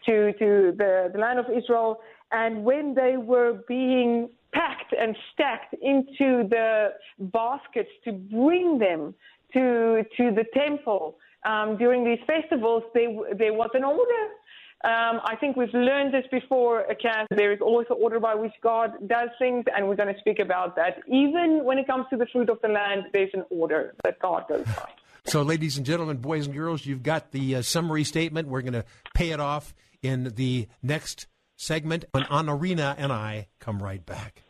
to 0.06 0.32
to 0.34 0.74
the, 0.76 1.10
the 1.12 1.18
land 1.18 1.38
of 1.38 1.46
Israel. 1.50 2.00
And 2.32 2.64
when 2.64 2.94
they 2.94 3.16
were 3.16 3.60
being 3.66 4.30
packed 4.52 4.94
and 4.98 5.16
stacked 5.32 5.74
into 5.80 6.48
the 6.48 6.90
baskets 7.18 7.90
to 8.04 8.12
bring 8.12 8.78
them 8.78 9.14
to 9.52 10.04
to 10.16 10.30
the 10.32 10.44
temple 10.54 11.16
um, 11.44 11.76
during 11.76 12.04
these 12.04 12.18
festivals, 12.26 12.82
they, 12.94 13.06
there 13.36 13.52
was 13.52 13.70
an 13.74 13.84
order. 13.84 14.34
Um, 14.82 15.20
I 15.24 15.36
think 15.38 15.56
we've 15.56 15.74
learned 15.74 16.14
this 16.14 16.24
before, 16.30 16.86
Cass. 17.02 17.26
There 17.30 17.52
is 17.52 17.60
always 17.60 17.86
an 17.90 17.96
order 18.00 18.18
by 18.18 18.34
which 18.34 18.54
God 18.62 18.92
does 19.06 19.28
things, 19.38 19.66
and 19.76 19.86
we're 19.86 19.96
going 19.96 20.12
to 20.12 20.18
speak 20.20 20.38
about 20.38 20.74
that. 20.76 21.00
Even 21.06 21.64
when 21.64 21.76
it 21.76 21.86
comes 21.86 22.06
to 22.10 22.16
the 22.16 22.26
fruit 22.32 22.48
of 22.48 22.58
the 22.62 22.68
land, 22.68 23.04
there's 23.12 23.30
an 23.34 23.44
order 23.50 23.94
that 24.04 24.18
God 24.20 24.44
goes 24.48 24.64
by. 24.64 24.88
So, 25.26 25.42
ladies 25.42 25.76
and 25.76 25.84
gentlemen, 25.84 26.16
boys 26.16 26.46
and 26.46 26.54
girls, 26.54 26.86
you've 26.86 27.02
got 27.02 27.30
the 27.30 27.56
uh, 27.56 27.62
summary 27.62 28.04
statement. 28.04 28.48
We're 28.48 28.62
going 28.62 28.72
to 28.72 28.86
pay 29.14 29.32
it 29.32 29.40
off 29.40 29.74
in 30.02 30.32
the 30.34 30.66
next 30.82 31.26
segment 31.56 32.06
when 32.12 32.24
Anarina 32.24 32.94
and 32.96 33.12
I 33.12 33.48
come 33.58 33.82
right 33.82 34.04
back. 34.04 34.42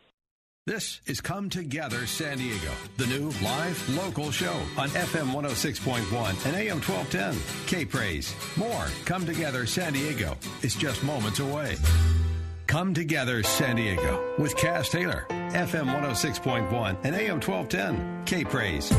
This 0.66 1.00
is 1.06 1.22
Come 1.22 1.48
Together 1.48 2.04
San 2.04 2.36
Diego, 2.36 2.70
the 2.98 3.06
new 3.06 3.30
live 3.42 3.96
local 3.96 4.30
show 4.30 4.52
on 4.76 4.90
FM 4.90 5.32
106.1 5.32 6.46
and 6.46 6.54
AM 6.54 6.82
1210. 6.82 7.66
K 7.66 7.86
Praise. 7.86 8.34
More 8.58 8.86
Come 9.06 9.24
Together 9.24 9.64
San 9.64 9.94
Diego 9.94 10.36
is 10.60 10.74
just 10.74 11.02
moments 11.02 11.40
away. 11.40 11.76
Come 12.66 12.92
Together 12.92 13.42
San 13.42 13.76
Diego 13.76 14.34
with 14.38 14.54
Cass 14.54 14.90
Taylor, 14.90 15.24
FM 15.30 15.94
106.1 15.98 16.96
and 17.04 17.14
AM 17.16 17.40
1210. 17.40 18.24
K 18.26 18.44
Praise. 18.44 18.92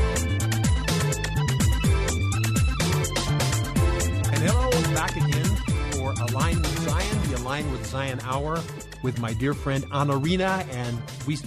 And 4.33 4.39
hello, 4.39 4.71
back 4.95 5.15
again 5.15 5.55
for 5.91 6.11
Align 6.23 6.59
with 7.51 7.59
Zion, 7.59 7.71
with 7.73 7.85
Zion 7.85 8.19
Hour 8.23 8.61
with 9.03 9.19
my 9.19 9.33
dear 9.33 9.53
friend 9.53 9.83
Anarina, 9.91 10.65
and 10.71 11.01
we 11.27 11.37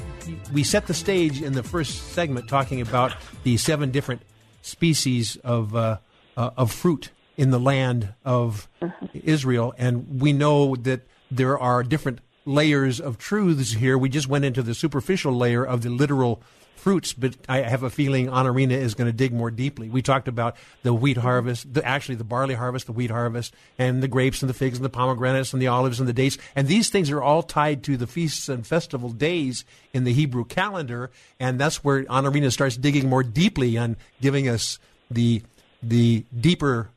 we 0.53 0.63
set 0.63 0.87
the 0.87 0.93
stage 0.93 1.41
in 1.41 1.55
the 1.55 1.63
first 1.63 2.13
segment 2.13 2.47
talking 2.47 2.83
about 2.83 3.15
the 3.43 3.57
seven 3.57 3.91
different 3.91 4.21
species 4.61 5.37
of 5.37 5.75
uh, 5.75 5.99
uh, 6.37 6.51
of 6.59 6.73
fruit 6.73 7.11
in 7.39 7.51
the 7.51 7.59
land 7.59 8.13
of 8.23 8.69
Israel, 9.15 9.75
and 9.79 10.21
we 10.21 10.35
know 10.35 10.77
that 10.77 11.01
there 11.31 11.59
are 11.59 11.83
different 11.83 12.19
layers 12.45 13.01
of 13.01 13.19
truths 13.19 13.73
here. 13.73 13.97
We 13.97 14.09
just 14.09 14.29
went 14.29 14.45
into 14.45 14.63
the 14.63 14.75
superficial 14.75 15.33
layer 15.33 15.65
of 15.65 15.83
the 15.83 15.91
literal 15.91 16.43
fruits, 16.85 17.15
but 17.15 17.35
I 17.49 17.63
have 17.63 17.83
a 17.83 17.89
feeling 17.89 18.29
Honorina 18.29 18.75
is 18.75 18.95
going 18.95 19.07
to 19.07 19.17
dig 19.17 19.33
more 19.33 19.51
deeply. 19.51 19.89
We 19.89 20.03
talked 20.03 20.29
about 20.29 20.55
the 20.83 20.93
wheat 20.93 21.17
harvest, 21.17 21.73
the, 21.73 21.83
actually 21.83 22.17
the 22.17 22.25
barley 22.25 22.55
harvest, 22.55 22.85
the 22.85 22.93
wheat 22.93 23.11
harvest, 23.11 23.55
and 23.79 24.03
the 24.03 24.09
grapes 24.09 24.43
and 24.43 24.51
the 24.51 24.55
figs 24.55 24.77
and 24.77 24.85
the 24.85 24.91
pomegranates 24.91 25.55
and 25.55 25.63
the 25.63 25.69
olives 25.69 25.99
and 25.99 26.07
the 26.07 26.13
dates. 26.13 26.37
And 26.55 26.69
these 26.69 26.91
things 26.91 27.11
are 27.11 27.23
all 27.23 27.43
tied 27.43 27.85
to 27.85 27.97
the 27.97 28.07
feasts 28.07 28.51
and 28.51 28.67
festival 28.67 29.09
days 29.09 29.65
in 29.95 30.05
the 30.05 30.13
Hebrew 30.13 30.45
calendar. 30.45 31.11
And 31.41 31.59
that's 31.59 31.83
where 31.83 32.05
Honorina 32.05 32.51
starts 32.53 32.77
digging 32.77 33.09
more 33.09 33.23
deeply 33.23 33.77
and 33.77 33.97
giving 34.21 34.47
us 34.47 34.79
the 35.11 35.43
the 35.83 36.25
deeper 36.39 36.91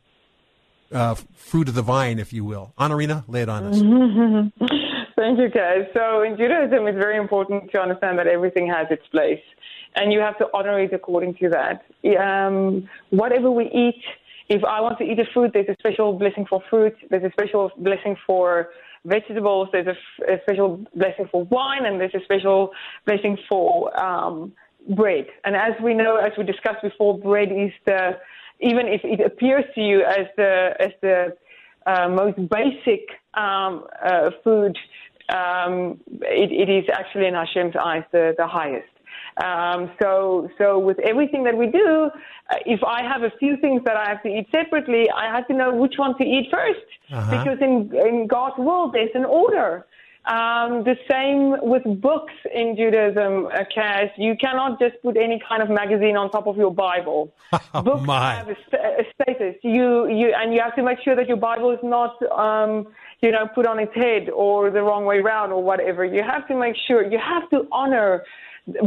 uh, 0.92 1.16
fruit 1.36 1.70
of 1.70 1.76
the 1.76 1.82
vine, 1.82 2.20
if 2.20 2.34
you 2.34 2.44
will. 2.44 2.74
Honorina, 2.78 3.24
lay 3.28 3.42
it 3.42 3.50
on 3.50 3.64
us. 3.64 3.82
Thank 5.18 5.40
you, 5.40 5.50
guys. 5.50 5.88
So 5.96 6.22
in 6.22 6.38
Judaism, 6.38 6.86
it's 6.86 6.98
very 6.98 7.18
important 7.18 7.72
to 7.72 7.82
understand 7.82 8.20
that 8.20 8.28
everything 8.28 8.68
has 8.68 8.86
its 8.92 9.06
place 9.08 9.42
and 9.96 10.14
you 10.14 10.20
have 10.20 10.38
to 10.38 10.46
honor 10.54 10.80
it 10.80 10.94
according 10.94 11.34
to 11.36 11.50
that. 11.50 11.86
Um, 12.22 12.88
whatever 13.10 13.50
we 13.50 13.66
eat, 13.66 14.02
if 14.48 14.64
I 14.64 14.80
want 14.80 15.00
to 15.00 15.04
eat 15.04 15.20
a 15.20 15.26
fruit, 15.34 15.52
there's 15.54 15.70
a 15.70 15.76
special 15.80 16.14
blessing 16.14 16.46
for 16.48 16.62
fruit. 16.70 16.96
There's 17.10 17.24
a 17.24 17.32
special 17.32 17.72
blessing 17.80 18.16
for 18.28 18.70
vegetables. 19.06 19.70
There's 19.72 19.88
a, 19.88 20.34
a 20.34 20.40
special 20.44 20.86
blessing 20.96 21.28
for 21.32 21.46
wine, 21.46 21.86
and 21.86 22.00
there's 22.00 22.14
a 22.14 22.24
special 22.24 22.70
blessing 23.08 23.40
for 23.50 24.00
um, 24.00 24.54
bread. 24.96 25.26
And 25.44 25.56
as 25.56 25.74
we 25.84 25.96
know, 25.96 26.18
as 26.18 26.32
we 26.38 26.44
discussed 26.44 26.84
before, 26.84 27.18
bread 27.18 27.52
is 27.52 27.72
the 27.86 28.20
even 28.60 28.88
if 28.88 29.02
it 29.04 29.20
appears 29.26 29.66
to 29.76 29.82
you 29.82 30.04
as 30.04 30.28
the 30.38 30.74
as 30.80 30.92
the 31.02 31.36
uh, 31.88 32.10
most 32.10 32.38
basic 32.50 33.08
um, 33.34 33.86
uh, 34.04 34.32
food, 34.44 34.78
um, 35.30 36.00
it, 36.22 36.52
it 36.52 36.70
is 36.72 36.86
actually 36.92 37.28
in 37.28 37.34
Hashem's 37.34 37.76
eyes 37.76 38.04
the, 38.12 38.34
the 38.38 38.48
highest. 38.48 38.88
Um, 39.44 39.92
so, 40.02 40.50
so 40.58 40.80
with 40.80 40.98
everything 41.00 41.44
that 41.44 41.56
we 41.56 41.68
do, 41.68 42.10
uh, 42.50 42.56
if 42.66 42.84
I 42.84 43.04
have 43.04 43.24
a 43.24 43.32
few 43.38 43.56
things 43.58 43.84
that 43.86 43.96
I 43.96 44.10
have 44.10 44.24
to 44.24 44.30
eat 44.30 44.48
separately, 44.52 45.10
I 45.12 45.26
have 45.26 45.48
to 45.48 45.54
know 45.54 45.74
which 45.74 45.96
one 45.98 46.18
to 46.18 46.24
eat 46.24 46.52
1st 46.52 47.14
uh-huh. 47.14 47.38
because 47.38 47.60
in 47.62 47.94
in 47.96 48.28
God's 48.28 48.58
world 48.58 48.94
there's 48.94 49.12
an 49.14 49.26
order. 49.26 49.86
Um, 50.28 50.84
the 50.84 50.98
same 51.10 51.56
with 51.62 51.84
books 52.02 52.34
in 52.54 52.76
Judaism, 52.76 53.48
uh. 53.48 54.10
You 54.18 54.36
cannot 54.36 54.78
just 54.78 55.02
put 55.02 55.16
any 55.16 55.42
kind 55.48 55.64
of 55.64 55.70
magazine 55.70 56.18
on 56.18 56.30
top 56.32 56.48
of 56.48 56.58
your 56.58 56.74
Bible. 56.74 57.32
Oh, 57.74 57.82
books 57.82 58.06
my. 58.06 58.36
have 58.36 58.50
a, 58.50 58.56
st- 58.68 58.82
a, 58.82 59.04
status. 59.14 59.56
You, 59.64 60.08
you, 60.08 60.34
and 60.36 60.54
you 60.54 60.60
have 60.62 60.76
to 60.76 60.84
make 60.84 61.00
sure 61.04 61.16
that 61.16 61.28
your 61.28 61.38
Bible 61.38 61.72
is 61.72 61.80
not, 61.82 62.22
um, 62.32 62.88
you 63.22 63.32
know, 63.32 63.48
put 63.54 63.66
on 63.66 63.80
its 63.80 63.94
head 63.96 64.30
or 64.30 64.70
the 64.70 64.82
wrong 64.82 65.06
way 65.06 65.18
around 65.18 65.52
or 65.52 65.64
whatever. 65.64 66.06
You 66.06 66.24
have 66.24 66.48
to 66.48 66.56
make 66.56 66.76
sure. 66.88 67.10
You 67.10 67.20
have 67.20 67.50
to 67.50 67.68
honor 67.72 68.24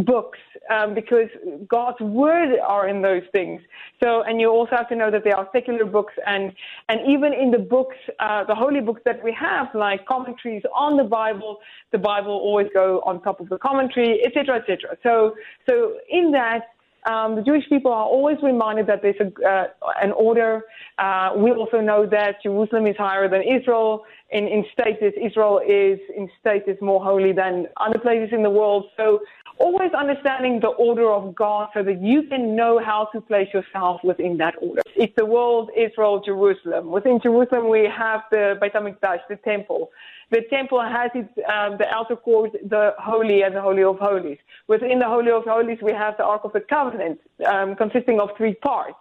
books 0.05 0.39
um, 0.69 0.95
because 0.95 1.29
God's 1.67 2.01
word 2.01 2.59
are 2.59 2.89
in 2.89 3.03
those 3.03 3.23
things. 3.33 3.61
So, 4.03 4.23
and 4.23 4.41
you 4.41 4.51
also 4.51 4.77
have 4.77 4.89
to 4.91 4.97
know 4.97 5.11
that 5.11 5.25
there 5.25 5.37
are 5.37 5.49
secular 5.53 5.85
books, 5.85 6.13
and 6.27 6.53
and 6.89 7.01
even 7.09 7.33
in 7.33 7.51
the 7.51 7.59
books, 7.59 7.97
uh, 8.19 8.45
the 8.45 8.55
holy 8.55 8.81
books 8.81 9.01
that 9.05 9.23
we 9.25 9.33
have, 9.33 9.69
like 9.75 10.07
commentaries 10.07 10.63
on 10.75 10.97
the 10.97 11.05
Bible, 11.05 11.59
the 11.93 11.99
Bible 11.99 12.33
always 12.33 12.69
go 12.75 13.01
on 13.05 13.23
top 13.23 13.41
of 13.41 13.49
the 13.49 13.59
commentary, 13.59 14.23
etc., 14.25 14.57
etc. 14.57 14.97
So, 15.03 15.35
so 15.69 15.95
in 16.09 16.33
that. 16.33 16.63
Um, 17.07 17.37
the 17.37 17.43
Jewish 17.43 17.69
people 17.69 17.93
are 17.93 18.05
always 18.05 18.37
reminded 18.43 18.87
that 18.89 19.03
there's 19.03 19.21
a, 19.21 19.49
uh, 19.49 19.67
an 20.03 20.13
order. 20.13 20.63
Uh, 20.99 21.33
we 21.37 21.51
also 21.51 21.81
know 21.81 22.07
that 22.07 22.43
Jerusalem 22.43 22.87
is 22.87 22.97
higher 22.97 23.29
than 23.29 23.43
Israel. 23.43 24.05
In, 24.31 24.47
in 24.47 24.65
status, 24.73 25.13
Israel 25.21 25.61
is 25.67 25.99
in 26.17 26.31
status 26.41 26.77
more 26.81 27.03
holy 27.03 27.33
than 27.33 27.67
other 27.79 27.99
places 27.99 28.31
in 28.33 28.43
the 28.43 28.51
world. 28.51 28.87
So 28.97 29.21
always 29.59 29.93
understanding 29.93 30.61
the 30.61 30.69
order 30.69 31.11
of 31.11 31.35
God 31.35 31.69
so 31.75 31.83
that 31.83 32.03
you 32.03 32.23
can 32.25 32.57
know 32.57 32.81
how 32.83 33.09
to 33.13 33.21
place 33.21 33.49
yourself 33.53 34.01
within 34.03 34.37
that 34.39 34.55
order. 34.61 34.83
It's 34.97 35.15
the 35.17 35.27
world, 35.27 35.71
Israel, 35.77 36.23
Jerusalem. 36.25 36.91
Within 36.91 37.21
Jerusalem, 37.23 37.69
we 37.69 37.89
have 37.97 38.23
the 38.31 38.57
Beit 38.61 38.73
HaMikdash, 38.73 39.21
the 39.29 39.37
temple. 39.37 39.91
The 40.31 40.43
temple 40.49 40.81
has 40.81 41.11
its, 41.15 41.29
um, 41.53 41.77
the 41.79 41.89
outer 41.89 42.17
court, 42.17 42.53
the 42.53 42.95
Holy 42.99 43.43
and 43.43 43.55
the 43.55 43.61
Holy 43.61 43.83
of 43.83 43.99
Holies. 43.99 44.39
Within 44.69 44.99
the 44.99 45.09
Holy 45.09 45.31
of 45.31 45.45
Holies, 45.45 45.79
we 45.83 45.93
have 45.93 46.17
the 46.17 46.25
Ark 46.25 46.43
of 46.45 46.53
the 46.53 46.61
Covenant, 46.61 47.21
um, 47.47 47.75
consisting 47.75 48.21
of 48.21 48.31
three 48.37 48.55
parts. 48.55 48.95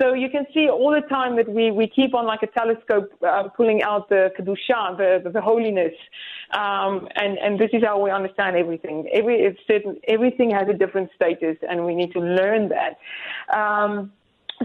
So 0.00 0.14
you 0.14 0.30
can 0.30 0.46
see 0.54 0.68
all 0.68 0.92
the 0.92 1.06
time 1.08 1.34
that 1.36 1.48
we, 1.48 1.72
we 1.72 1.88
keep 1.88 2.14
on 2.14 2.24
like 2.24 2.44
a 2.44 2.46
telescope 2.46 3.10
uh, 3.26 3.48
pulling 3.56 3.82
out 3.82 4.08
the 4.08 4.30
kedusha, 4.38 4.96
the, 4.96 5.20
the, 5.24 5.30
the 5.30 5.40
holiness, 5.40 5.92
um, 6.52 7.08
and 7.16 7.36
and 7.38 7.58
this 7.58 7.70
is 7.72 7.82
how 7.84 8.00
we 8.00 8.10
understand 8.10 8.56
everything. 8.56 9.08
Every 9.12 9.58
certain, 9.66 9.96
everything 10.06 10.50
has 10.52 10.68
a 10.68 10.72
different 10.72 11.10
status, 11.16 11.56
and 11.68 11.84
we 11.84 11.96
need 11.96 12.12
to 12.12 12.20
learn 12.20 12.68
that. 12.68 12.98
Um, 13.52 14.12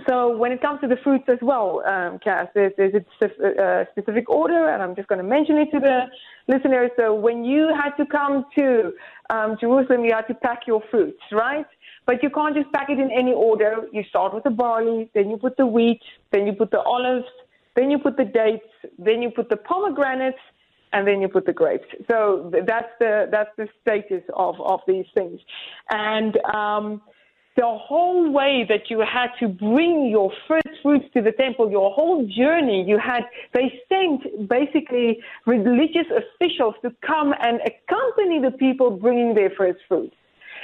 so 0.08 0.36
when 0.38 0.52
it 0.52 0.62
comes 0.62 0.82
to 0.82 0.88
the 0.88 0.98
fruits 1.04 1.26
as 1.28 1.40
well, 1.42 1.84
um, 1.86 2.20
Cass, 2.20 2.48
there's, 2.54 2.74
there's 2.78 2.94
a 2.94 3.64
uh, 3.64 3.86
specific 3.92 4.30
order, 4.30 4.70
and 4.70 4.82
I'm 4.82 4.96
just 4.96 5.08
going 5.08 5.22
to 5.22 5.28
mention 5.28 5.58
it 5.58 5.70
to 5.72 5.80
the 5.80 6.02
listeners. 6.48 6.92
So 6.98 7.14
when 7.14 7.44
you 7.44 7.70
had 7.74 7.96
to 7.98 8.06
come 8.06 8.46
to 8.58 8.94
um, 9.30 9.58
Jerusalem, 9.60 10.04
you 10.04 10.14
had 10.14 10.28
to 10.28 10.34
pack 10.34 10.62
your 10.68 10.82
fruits, 10.90 11.22
right? 11.32 11.66
But 12.06 12.22
you 12.24 12.30
can't 12.30 12.56
just 12.56 12.72
pack 12.72 12.90
it 12.90 13.00
in 13.00 13.12
any 13.12 13.34
order. 13.34 13.88
You 13.92 14.04
start 14.10 14.34
with 14.34 14.44
the 14.44 14.50
barley, 14.50 15.10
then 15.14 15.30
you 15.30 15.38
put 15.38 15.58
the 15.58 15.68
wheat, 15.68 16.02
then 16.32 16.48
you 16.48 16.54
put 16.54 16.72
the 16.72 16.82
olives, 16.82 17.26
then 17.76 17.90
you 17.90 17.98
put 17.98 18.18
the 18.18 18.26
dates, 18.26 18.66
then 18.98 19.22
you 19.22 19.32
put 19.32 19.50
the 19.50 19.58
pomegranates, 19.58 20.40
and 20.92 21.08
then 21.08 21.22
you 21.22 21.28
put 21.28 21.46
the 21.46 21.54
grapes. 21.54 21.88
So 22.10 22.52
that's 22.68 22.90
the 23.00 23.28
that's 23.32 23.50
the 23.58 23.68
status 23.82 24.24
of 24.36 24.60
of 24.62 24.82
these 24.88 25.06
things, 25.14 25.40
and. 25.90 26.38
Um, 26.54 27.02
the 27.56 27.68
whole 27.68 28.32
way 28.32 28.66
that 28.68 28.90
you 28.90 29.00
had 29.02 29.28
to 29.40 29.48
bring 29.48 30.10
your 30.10 30.32
first 30.48 30.68
fruits 30.82 31.06
to 31.14 31.22
the 31.22 31.32
temple, 31.32 31.70
your 31.70 31.92
whole 31.92 32.26
journey, 32.26 32.84
you 32.88 32.98
had, 32.98 33.24
they 33.54 33.80
sent 33.88 34.50
basically 34.50 35.20
religious 35.46 36.08
officials 36.10 36.74
to 36.82 36.92
come 37.06 37.34
and 37.42 37.60
accompany 37.62 38.40
the 38.42 38.52
people 38.58 38.90
bringing 38.92 39.36
their 39.36 39.52
first 39.52 39.80
fruits. 39.88 40.16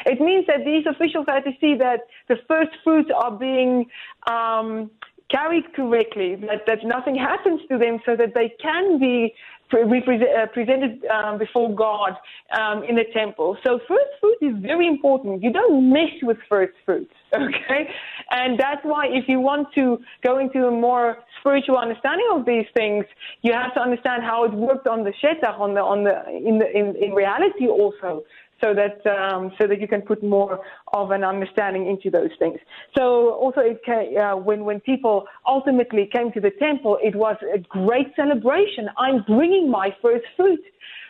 It 0.05 0.19
means 0.19 0.48
that 0.48 0.65
these 0.65 0.86
officials 0.88 1.25
had 1.27 1.43
to 1.43 1.51
see 1.62 1.75
that 1.75 2.01
the 2.27 2.38
first 2.48 2.72
fruits 2.84 3.12
are 3.15 3.31
being 3.31 3.86
um, 4.27 4.89
carried 5.29 5.74
correctly, 5.75 6.36
that, 6.36 6.65
that 6.65 6.84
nothing 6.84 7.15
happens 7.15 7.62
to 7.69 7.77
them 7.77 8.00
so 8.05 8.15
that 8.15 8.34
they 8.34 8.50
can 8.62 9.00
be 9.00 9.34
uh, 9.73 10.45
presented 10.53 11.05
um, 11.05 11.38
before 11.38 11.73
God 11.73 12.13
um, 12.57 12.83
in 12.83 12.95
the 12.95 13.05
temple. 13.13 13.57
So 13.65 13.79
first 13.88 14.09
fruit 14.19 14.38
is 14.41 14.55
very 14.61 14.88
important. 14.88 15.43
You 15.43 15.51
don't 15.51 15.91
mess 15.91 16.11
with 16.21 16.38
first 16.47 16.73
fruits, 16.85 17.13
okay? 17.33 17.89
And 18.31 18.59
that's 18.59 18.81
why 18.83 19.07
if 19.07 19.25
you 19.27 19.39
want 19.39 19.67
to 19.75 19.99
go 20.23 20.39
into 20.39 20.67
a 20.67 20.71
more 20.71 21.17
spiritual 21.39 21.77
understanding 21.77 22.27
of 22.33 22.45
these 22.45 22.65
things, 22.75 23.05
you 23.41 23.53
have 23.53 23.73
to 23.75 23.81
understand 23.81 24.23
how 24.23 24.43
it 24.43 24.53
worked 24.53 24.88
on 24.88 25.03
the 25.03 25.13
shetach, 25.23 25.59
on 25.59 25.73
the 25.73 25.81
on 25.81 26.03
the 26.03 26.27
in 26.29 26.59
the 26.59 26.69
in, 26.77 26.95
in 27.01 27.11
reality 27.11 27.67
also 27.67 28.23
so 28.62 28.74
that 28.74 29.06
um, 29.08 29.51
so 29.60 29.68
that 29.68 29.80
you 29.80 29.88
can 29.88 30.01
put 30.01 30.24
more 30.24 30.60
of 30.94 31.12
an 31.12 31.24
understanding 31.24 31.88
into 31.88 32.10
those 32.10 32.32
things. 32.39 32.60
So 32.98 33.34
also, 33.34 33.62
it 33.62 33.84
came, 33.84 34.18
uh, 34.18 34.36
when 34.36 34.66
when 34.66 34.80
people 34.80 35.25
ultimately 35.48 36.10
came 36.13 36.32
to 36.34 36.42
the 36.42 36.51
temple, 36.60 36.98
it 37.01 37.16
was 37.16 37.38
a 37.54 37.60
great 37.60 38.08
celebration. 38.16 38.89
I'm 38.98 39.24
bringing 39.24 39.70
my 39.70 39.96
first 40.01 40.25
fruit. 40.36 40.62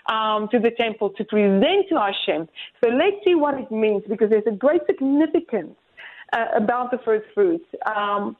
Um, 0.10 0.48
to 0.52 0.58
the 0.58 0.72
temple 0.72 1.12
to 1.18 1.24
present 1.24 1.86
to 1.90 1.96
Hashem. 2.00 2.48
So 2.82 2.90
let's 2.90 3.18
see 3.24 3.36
what 3.36 3.54
it 3.54 3.70
means 3.70 4.02
because 4.10 4.32
there's 4.32 4.48
a 4.48 4.56
great 4.56 4.82
significance 4.88 5.76
uh, 6.34 6.46
about 6.56 6.90
the 6.90 6.98
first 7.06 7.26
fruits. 7.36 7.66
Um, 7.86 8.36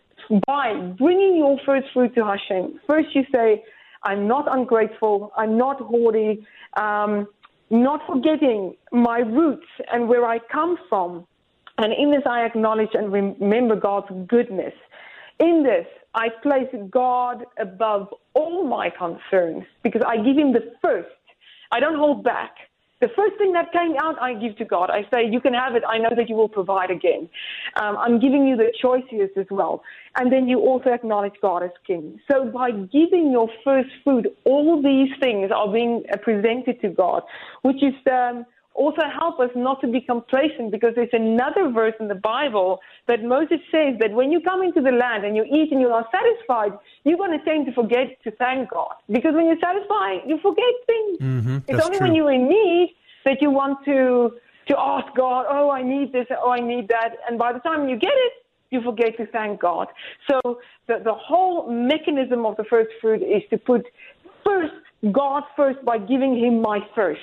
by 0.48 0.74
bringing 0.98 1.38
your 1.38 1.58
first 1.66 1.88
fruit 1.94 2.16
to 2.16 2.26
Hashem, 2.26 2.80
first 2.88 3.10
you 3.14 3.24
say, 3.34 3.64
I'm 4.04 4.28
not 4.28 4.46
ungrateful, 4.50 5.32
I'm 5.38 5.58
not 5.58 5.80
hoarding. 5.80 6.46
Um, 6.78 7.28
not 7.70 8.02
forgetting 8.08 8.76
my 8.92 9.20
roots 9.20 9.68
and 9.92 10.08
where 10.08 10.26
I 10.26 10.40
come 10.52 10.78
from. 10.88 11.26
And 11.78 11.94
in 11.94 12.12
this, 12.12 12.24
I 12.26 12.46
acknowledge 12.46 12.90
and 12.94 13.12
remember 13.12 13.76
God's 13.76 14.12
goodness. 14.28 14.74
In 15.40 15.64
this, 15.64 15.86
I 16.14 16.30
place 16.42 16.68
God 16.90 17.46
above 17.60 18.14
all 18.34 18.68
my 18.68 18.90
concerns 18.90 19.64
because 19.84 20.02
I 20.06 20.18
give 20.18 20.38
Him 20.38 20.54
the 20.54 20.74
first. 20.82 21.08
I 21.72 21.80
don't 21.80 21.98
hold 21.98 22.24
back. 22.24 22.56
The 23.02 23.08
first 23.16 23.38
thing 23.38 23.54
that 23.54 23.72
came 23.72 23.96
out, 24.02 24.22
I 24.22 24.34
give 24.34 24.58
to 24.58 24.66
God. 24.66 24.90
I 24.90 25.04
say, 25.12 25.26
You 25.30 25.40
can 25.40 25.54
have 25.54 25.76
it. 25.76 25.84
I 25.88 25.98
know 25.98 26.10
that 26.16 26.28
you 26.28 26.36
will 26.36 26.50
provide 26.50 26.92
again. 26.92 27.30
Um, 27.82 27.98
I'm 27.98 28.20
giving 28.20 28.46
you 28.46 28.58
the 28.58 28.74
choices 28.82 29.30
as 29.38 29.46
well. 29.50 29.84
And 30.16 30.32
then 30.32 30.48
you 30.48 30.60
also 30.60 30.90
acknowledge 30.90 31.36
God 31.42 31.64
as 31.64 31.72
King. 31.88 32.20
So 32.30 32.46
by 32.46 32.72
giving 32.72 33.32
your 33.32 33.50
first 33.64 33.90
food, 34.04 34.28
all 34.44 34.82
these 34.82 35.10
things 35.22 35.50
are 35.56 35.72
being 35.72 36.04
uh, 36.12 36.18
presented 36.18 36.82
to 36.82 36.90
God, 36.90 37.24
which 37.62 37.82
is. 37.82 37.94
Um, 38.12 38.46
also 38.80 39.02
help 39.14 39.40
us 39.42 39.50
not 39.56 39.82
to 39.82 39.88
be 39.88 40.00
complacent 40.00 40.72
because 40.72 40.94
there's 40.96 41.10
another 41.12 41.70
verse 41.70 41.94
in 42.00 42.08
the 42.08 42.16
Bible 42.16 42.80
that 43.08 43.22
Moses 43.24 43.60
says 43.72 43.96
that 44.00 44.12
when 44.14 44.32
you 44.32 44.40
come 44.40 44.64
into 44.64 44.82
the 44.82 44.92
land 44.92 45.26
and 45.26 45.36
you 45.36 45.44
eat 45.44 45.72
and 45.72 45.82
you 45.82 45.90
are 45.90 46.08
satisfied, 46.12 46.72
you're 47.04 47.18
going 47.18 47.38
to 47.38 47.44
tend 47.44 47.66
to 47.66 47.74
forget 47.74 48.22
to 48.24 48.32
thank 48.32 48.70
God. 48.70 48.94
Because 49.12 49.34
when 49.34 49.48
you're 49.48 49.60
satisfied, 49.62 50.22
you 50.26 50.40
forget 50.42 50.74
things. 50.88 51.20
Mm-hmm, 51.20 51.58
it's 51.68 51.84
only 51.84 51.98
true. 51.98 52.08
when 52.08 52.16
you're 52.16 52.32
in 52.32 52.48
need 52.48 52.96
that 53.26 53.42
you 53.42 53.52
want 53.52 53.84
to, 53.86 54.32
to 54.68 54.80
ask 54.80 55.08
God, 55.16 55.46
oh, 55.50 55.70
I 55.70 55.82
need 55.82 56.12
this, 56.12 56.28
oh, 56.32 56.52
I 56.52 56.60
need 56.60 56.88
that. 56.90 57.16
And 57.28 57.38
by 57.38 57.54
the 57.54 57.60
time 57.60 57.88
you 57.90 57.98
get 57.98 58.14
it, 58.14 58.34
you 58.72 58.82
forget 58.82 59.18
to 59.18 59.26
thank 59.28 59.60
God. 59.60 59.88
So 60.30 60.60
the, 60.88 61.02
the 61.04 61.14
whole 61.14 61.72
mechanism 61.72 62.46
of 62.46 62.56
the 62.58 62.64
first 62.66 62.90
fruit 63.02 63.22
is 63.24 63.42
to 63.50 63.58
put 63.58 63.86
first 64.46 64.74
God 65.12 65.44
first 65.56 65.84
by 65.86 65.98
giving 65.98 66.38
him 66.38 66.62
my 66.62 66.80
first 66.94 67.22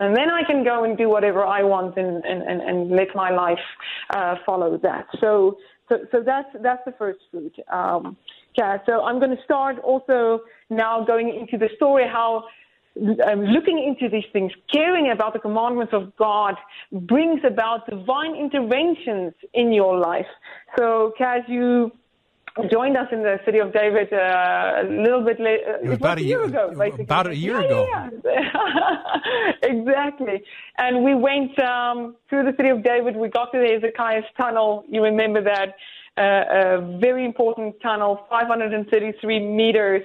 and 0.00 0.16
then 0.16 0.30
I 0.30 0.44
can 0.44 0.62
go 0.62 0.84
and 0.84 0.96
do 0.96 1.08
whatever 1.08 1.44
I 1.44 1.62
want 1.62 1.96
and, 1.96 2.24
and, 2.24 2.42
and, 2.42 2.60
and 2.62 2.90
let 2.90 3.08
my 3.14 3.30
life 3.30 3.58
uh, 4.10 4.36
follow 4.46 4.78
that. 4.78 5.06
So, 5.20 5.58
so, 5.88 5.98
so 6.12 6.22
that's, 6.24 6.48
that's 6.62 6.82
the 6.84 6.92
first 6.92 7.18
fruit. 7.30 7.54
Um, 7.72 8.16
yeah, 8.56 8.78
so 8.86 9.02
I'm 9.02 9.18
going 9.18 9.36
to 9.36 9.42
start 9.42 9.78
also 9.80 10.40
now 10.70 11.04
going 11.04 11.34
into 11.34 11.58
the 11.58 11.68
story 11.76 12.04
how 12.06 12.44
um, 12.98 13.44
looking 13.44 13.78
into 13.78 14.08
these 14.10 14.28
things, 14.32 14.52
caring 14.72 15.10
about 15.10 15.32
the 15.32 15.38
commandments 15.38 15.92
of 15.92 16.14
God 16.16 16.54
brings 16.92 17.40
about 17.44 17.88
divine 17.88 18.34
interventions 18.34 19.34
in 19.54 19.72
your 19.72 19.98
life. 19.98 20.26
So, 20.76 21.12
Kaz, 21.18 21.48
you 21.48 21.92
joined 22.70 22.96
us 22.96 23.06
in 23.12 23.22
the 23.22 23.38
city 23.44 23.58
of 23.58 23.72
David 23.72 24.12
uh, 24.12 24.82
a 24.82 24.84
little 24.84 25.24
bit 25.24 25.38
later. 25.38 25.78
It 25.82 25.88
was 25.88 25.98
about 25.98 26.18
a 26.18 26.24
year, 26.24 26.42
ago, 26.42 26.74
basically. 26.76 27.04
About 27.04 27.26
a 27.28 27.36
year 27.36 27.60
yeah, 27.60 27.66
ago. 27.66 27.88
Yeah, 28.24 29.52
exactly. 29.62 30.42
And 30.76 31.04
we 31.04 31.14
went 31.14 31.58
um, 31.62 32.16
through 32.28 32.44
the 32.44 32.54
city 32.56 32.70
of 32.70 32.82
David. 32.82 33.16
We 33.16 33.28
got 33.28 33.52
to 33.52 33.58
the 33.58 33.78
Hezekiah's 33.80 34.24
tunnel. 34.36 34.84
You 34.88 35.02
remember 35.02 35.42
that? 35.42 35.76
Uh, 36.16 36.80
a 36.80 36.98
very 36.98 37.24
important 37.24 37.76
tunnel, 37.80 38.26
533 38.28 39.38
meters. 39.38 40.02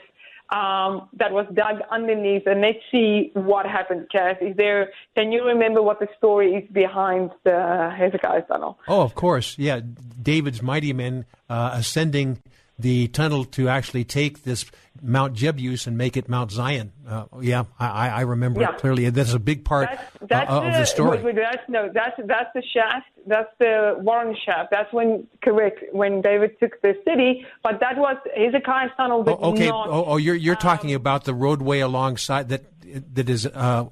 Um, 0.50 1.10
that 1.18 1.32
was 1.32 1.48
dug 1.54 1.82
underneath, 1.90 2.44
and 2.46 2.62
let's 2.62 2.78
see 2.92 3.32
what 3.34 3.66
happened, 3.66 4.08
Cass. 4.12 4.36
Is 4.40 4.56
there? 4.56 4.92
Can 5.16 5.32
you 5.32 5.44
remember 5.44 5.82
what 5.82 6.00
the 6.00 6.08
story 6.18 6.52
is 6.54 6.70
behind 6.72 7.32
the 7.44 7.92
Hezekiah 7.98 8.44
tunnel? 8.44 8.78
Oh, 8.88 9.02
of 9.02 9.16
course, 9.16 9.58
yeah. 9.58 9.80
David's 10.22 10.62
mighty 10.62 10.94
men 10.94 11.26
uh, 11.50 11.72
ascending 11.74 12.44
the 12.80 13.08
tunnel 13.10 13.46
to 13.46 13.70
actually 13.70 14.04
take 14.04 14.44
this 14.44 14.66
Mount 15.02 15.36
Jebus 15.36 15.88
and 15.88 15.98
make 15.98 16.18
it 16.18 16.30
Mount 16.30 16.52
Zion. 16.52 16.92
Uh, 17.08 17.26
yeah, 17.42 17.66
I, 17.80 18.10
I 18.10 18.22
remember 18.22 18.62
yeah. 18.62 18.74
it 18.74 18.78
clearly. 18.78 19.10
That's 19.10 19.34
a 19.34 19.40
big 19.40 19.66
part 19.66 19.90
that's, 19.90 20.04
that's 20.22 20.52
uh, 20.52 20.62
of 20.62 20.74
the 20.74 20.86
story. 20.86 21.34
That's, 21.34 21.68
no, 21.68 21.90
that's 21.94 22.16
that's 22.26 22.50
the 22.54 22.64
shaft. 22.74 23.08
That's 23.28 23.50
the 23.60 23.96
Warren 24.00 24.36
shaft. 24.46 24.72
That's 24.72 24.92
when 24.94 25.28
correct 25.42 25.84
when 25.92 26.22
David 26.22 26.60
took 26.60 26.82
the 26.82 26.96
city. 27.06 27.46
But 27.64 27.80
that 27.80 27.98
was 27.98 28.18
Hezekiah's 28.36 28.92
tunnel. 28.98 29.24
Oh, 29.28 29.52
okay. 29.52 29.70
Not, 29.70 29.90
oh, 29.90 30.06
oh, 30.06 30.18
you're 30.18 30.36
you're 30.36 30.56
um, 30.56 30.62
talking 30.62 30.94
about 30.94 31.26
the 31.26 31.34
roadway 31.34 31.80
alongside 31.80 32.50
that 32.50 32.64
that 33.16 33.30
is 33.30 33.46
uh, 33.46 33.86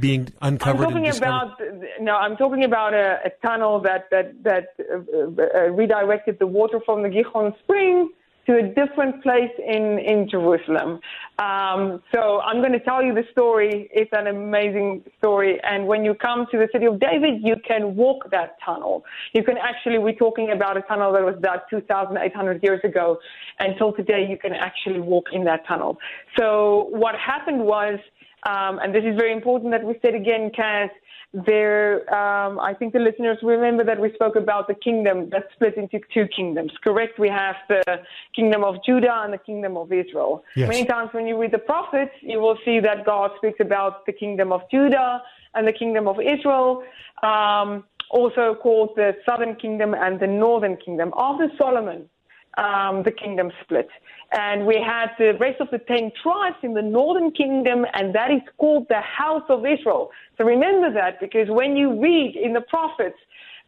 being 0.00 0.32
uncovered. 0.42 0.86
I'm 0.86 0.92
talking 0.92 1.16
about 1.16 1.60
no. 2.00 2.16
I'm 2.16 2.36
talking 2.36 2.64
about 2.64 2.94
a, 2.94 3.18
a 3.24 3.30
tunnel 3.46 3.80
that 3.80 4.08
that 4.10 4.42
that 4.42 4.74
uh, 4.80 4.96
uh, 4.96 5.70
redirected 5.70 6.38
the 6.38 6.46
water 6.46 6.80
from 6.84 7.02
the 7.02 7.08
Gihon 7.08 7.54
spring 7.62 8.10
to 8.46 8.56
a 8.56 8.62
different 8.62 9.22
place 9.22 9.52
in 9.58 9.98
in 10.00 10.28
Jerusalem. 10.28 11.00
Um, 11.38 12.02
so 12.12 12.40
I'm 12.40 12.58
going 12.60 12.72
to 12.72 12.80
tell 12.80 13.02
you 13.04 13.14
the 13.14 13.24
story. 13.30 13.88
It's 13.92 14.10
an 14.12 14.26
amazing 14.26 15.04
story, 15.18 15.60
and 15.62 15.86
when 15.86 16.04
you 16.04 16.14
come 16.14 16.46
to 16.50 16.58
the 16.58 16.68
city 16.72 16.86
of 16.86 16.98
David, 16.98 17.40
you 17.42 17.54
can 17.66 17.94
walk 17.94 18.30
that 18.32 18.56
tunnel. 18.64 19.04
You 19.32 19.44
can 19.44 19.58
actually. 19.58 19.98
We're 19.98 20.14
talking 20.14 20.50
about 20.50 20.76
a 20.76 20.82
tunnel 20.82 21.12
that 21.12 21.22
was 21.22 21.36
dug 21.40 21.60
2,800 21.70 22.62
years 22.64 22.80
ago. 22.82 23.18
Until 23.60 23.92
today, 23.92 24.26
you 24.28 24.38
can 24.38 24.54
actually 24.54 25.00
walk 25.00 25.26
in 25.32 25.44
that 25.44 25.66
tunnel. 25.68 25.98
So 26.36 26.88
what 26.90 27.14
happened 27.14 27.64
was 27.64 27.98
um, 28.44 28.78
and 28.78 28.94
this 28.94 29.04
is 29.04 29.16
very 29.16 29.32
important 29.32 29.72
that 29.72 29.84
we 29.84 29.98
said 30.02 30.14
again, 30.14 30.50
Kaz, 30.50 30.90
there, 31.34 32.02
um, 32.14 32.58
I 32.58 32.72
think 32.72 32.94
the 32.94 33.00
listeners 33.00 33.38
remember 33.42 33.84
that 33.84 34.00
we 34.00 34.12
spoke 34.14 34.36
about 34.36 34.66
the 34.66 34.74
kingdom 34.74 35.28
that's 35.30 35.52
split 35.52 35.76
into 35.76 36.00
two 36.14 36.26
kingdoms, 36.34 36.72
correct? 36.82 37.18
We 37.18 37.28
have 37.28 37.56
the 37.68 38.00
kingdom 38.34 38.64
of 38.64 38.76
Judah 38.84 39.22
and 39.24 39.32
the 39.32 39.38
kingdom 39.38 39.76
of 39.76 39.92
Israel. 39.92 40.44
Yes. 40.56 40.68
Many 40.68 40.86
times 40.86 41.10
when 41.12 41.26
you 41.26 41.38
read 41.38 41.52
the 41.52 41.58
prophets, 41.58 42.12
you 42.22 42.40
will 42.40 42.56
see 42.64 42.80
that 42.80 43.04
God 43.04 43.32
speaks 43.36 43.60
about 43.60 44.06
the 44.06 44.12
kingdom 44.12 44.52
of 44.52 44.62
Judah 44.70 45.22
and 45.54 45.66
the 45.66 45.72
kingdom 45.72 46.08
of 46.08 46.18
Israel, 46.18 46.82
um, 47.22 47.84
also 48.10 48.54
called 48.54 48.90
the 48.96 49.14
southern 49.28 49.54
kingdom 49.56 49.94
and 49.94 50.18
the 50.20 50.26
northern 50.26 50.76
kingdom. 50.78 51.12
After 51.16 51.50
Solomon, 51.58 52.08
um, 52.56 53.02
the 53.02 53.12
kingdom 53.12 53.50
split. 53.62 53.88
And 54.32 54.66
we 54.66 54.76
had 54.76 55.08
the 55.18 55.36
rest 55.38 55.60
of 55.60 55.68
the 55.70 55.78
10 55.78 56.12
tribes 56.22 56.56
in 56.62 56.74
the 56.74 56.82
northern 56.82 57.30
kingdom, 57.30 57.86
and 57.94 58.14
that 58.14 58.30
is 58.30 58.42
called 58.58 58.86
the 58.88 59.00
house 59.00 59.44
of 59.48 59.64
Israel. 59.64 60.10
So 60.36 60.44
remember 60.44 60.92
that 60.92 61.20
because 61.20 61.48
when 61.48 61.76
you 61.76 62.00
read 62.00 62.36
in 62.36 62.52
the 62.52 62.60
prophets, 62.60 63.16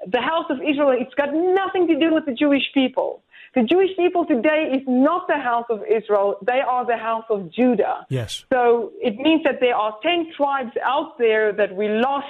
the 0.07 0.21
house 0.21 0.47
of 0.51 0.59
Israel, 0.59 0.95
it's 0.99 1.15
got 1.15 1.33
nothing 1.33 1.87
to 1.89 1.99
do 1.99 2.15
with 2.15 2.27
the 2.27 2.33
Jewish 2.33 2.65
people. 2.75 3.23
The 3.55 3.65
Jewish 3.65 3.91
people 3.97 4.25
today 4.25 4.71
is 4.73 4.83
not 4.87 5.27
the 5.27 5.39
house 5.39 5.67
of 5.71 5.83
Israel. 5.91 6.37
They 6.47 6.61
are 6.61 6.87
the 6.87 6.97
house 6.97 7.25
of 7.31 7.51
Judah. 7.53 8.07
Yes. 8.09 8.45
So 8.53 8.93
it 9.03 9.17
means 9.17 9.43
that 9.45 9.59
there 9.61 9.75
are 9.75 9.97
10 10.03 10.33
tribes 10.37 10.71
out 10.85 11.19
there 11.19 11.53
that 11.53 11.75
we 11.75 11.89
lost 11.89 12.27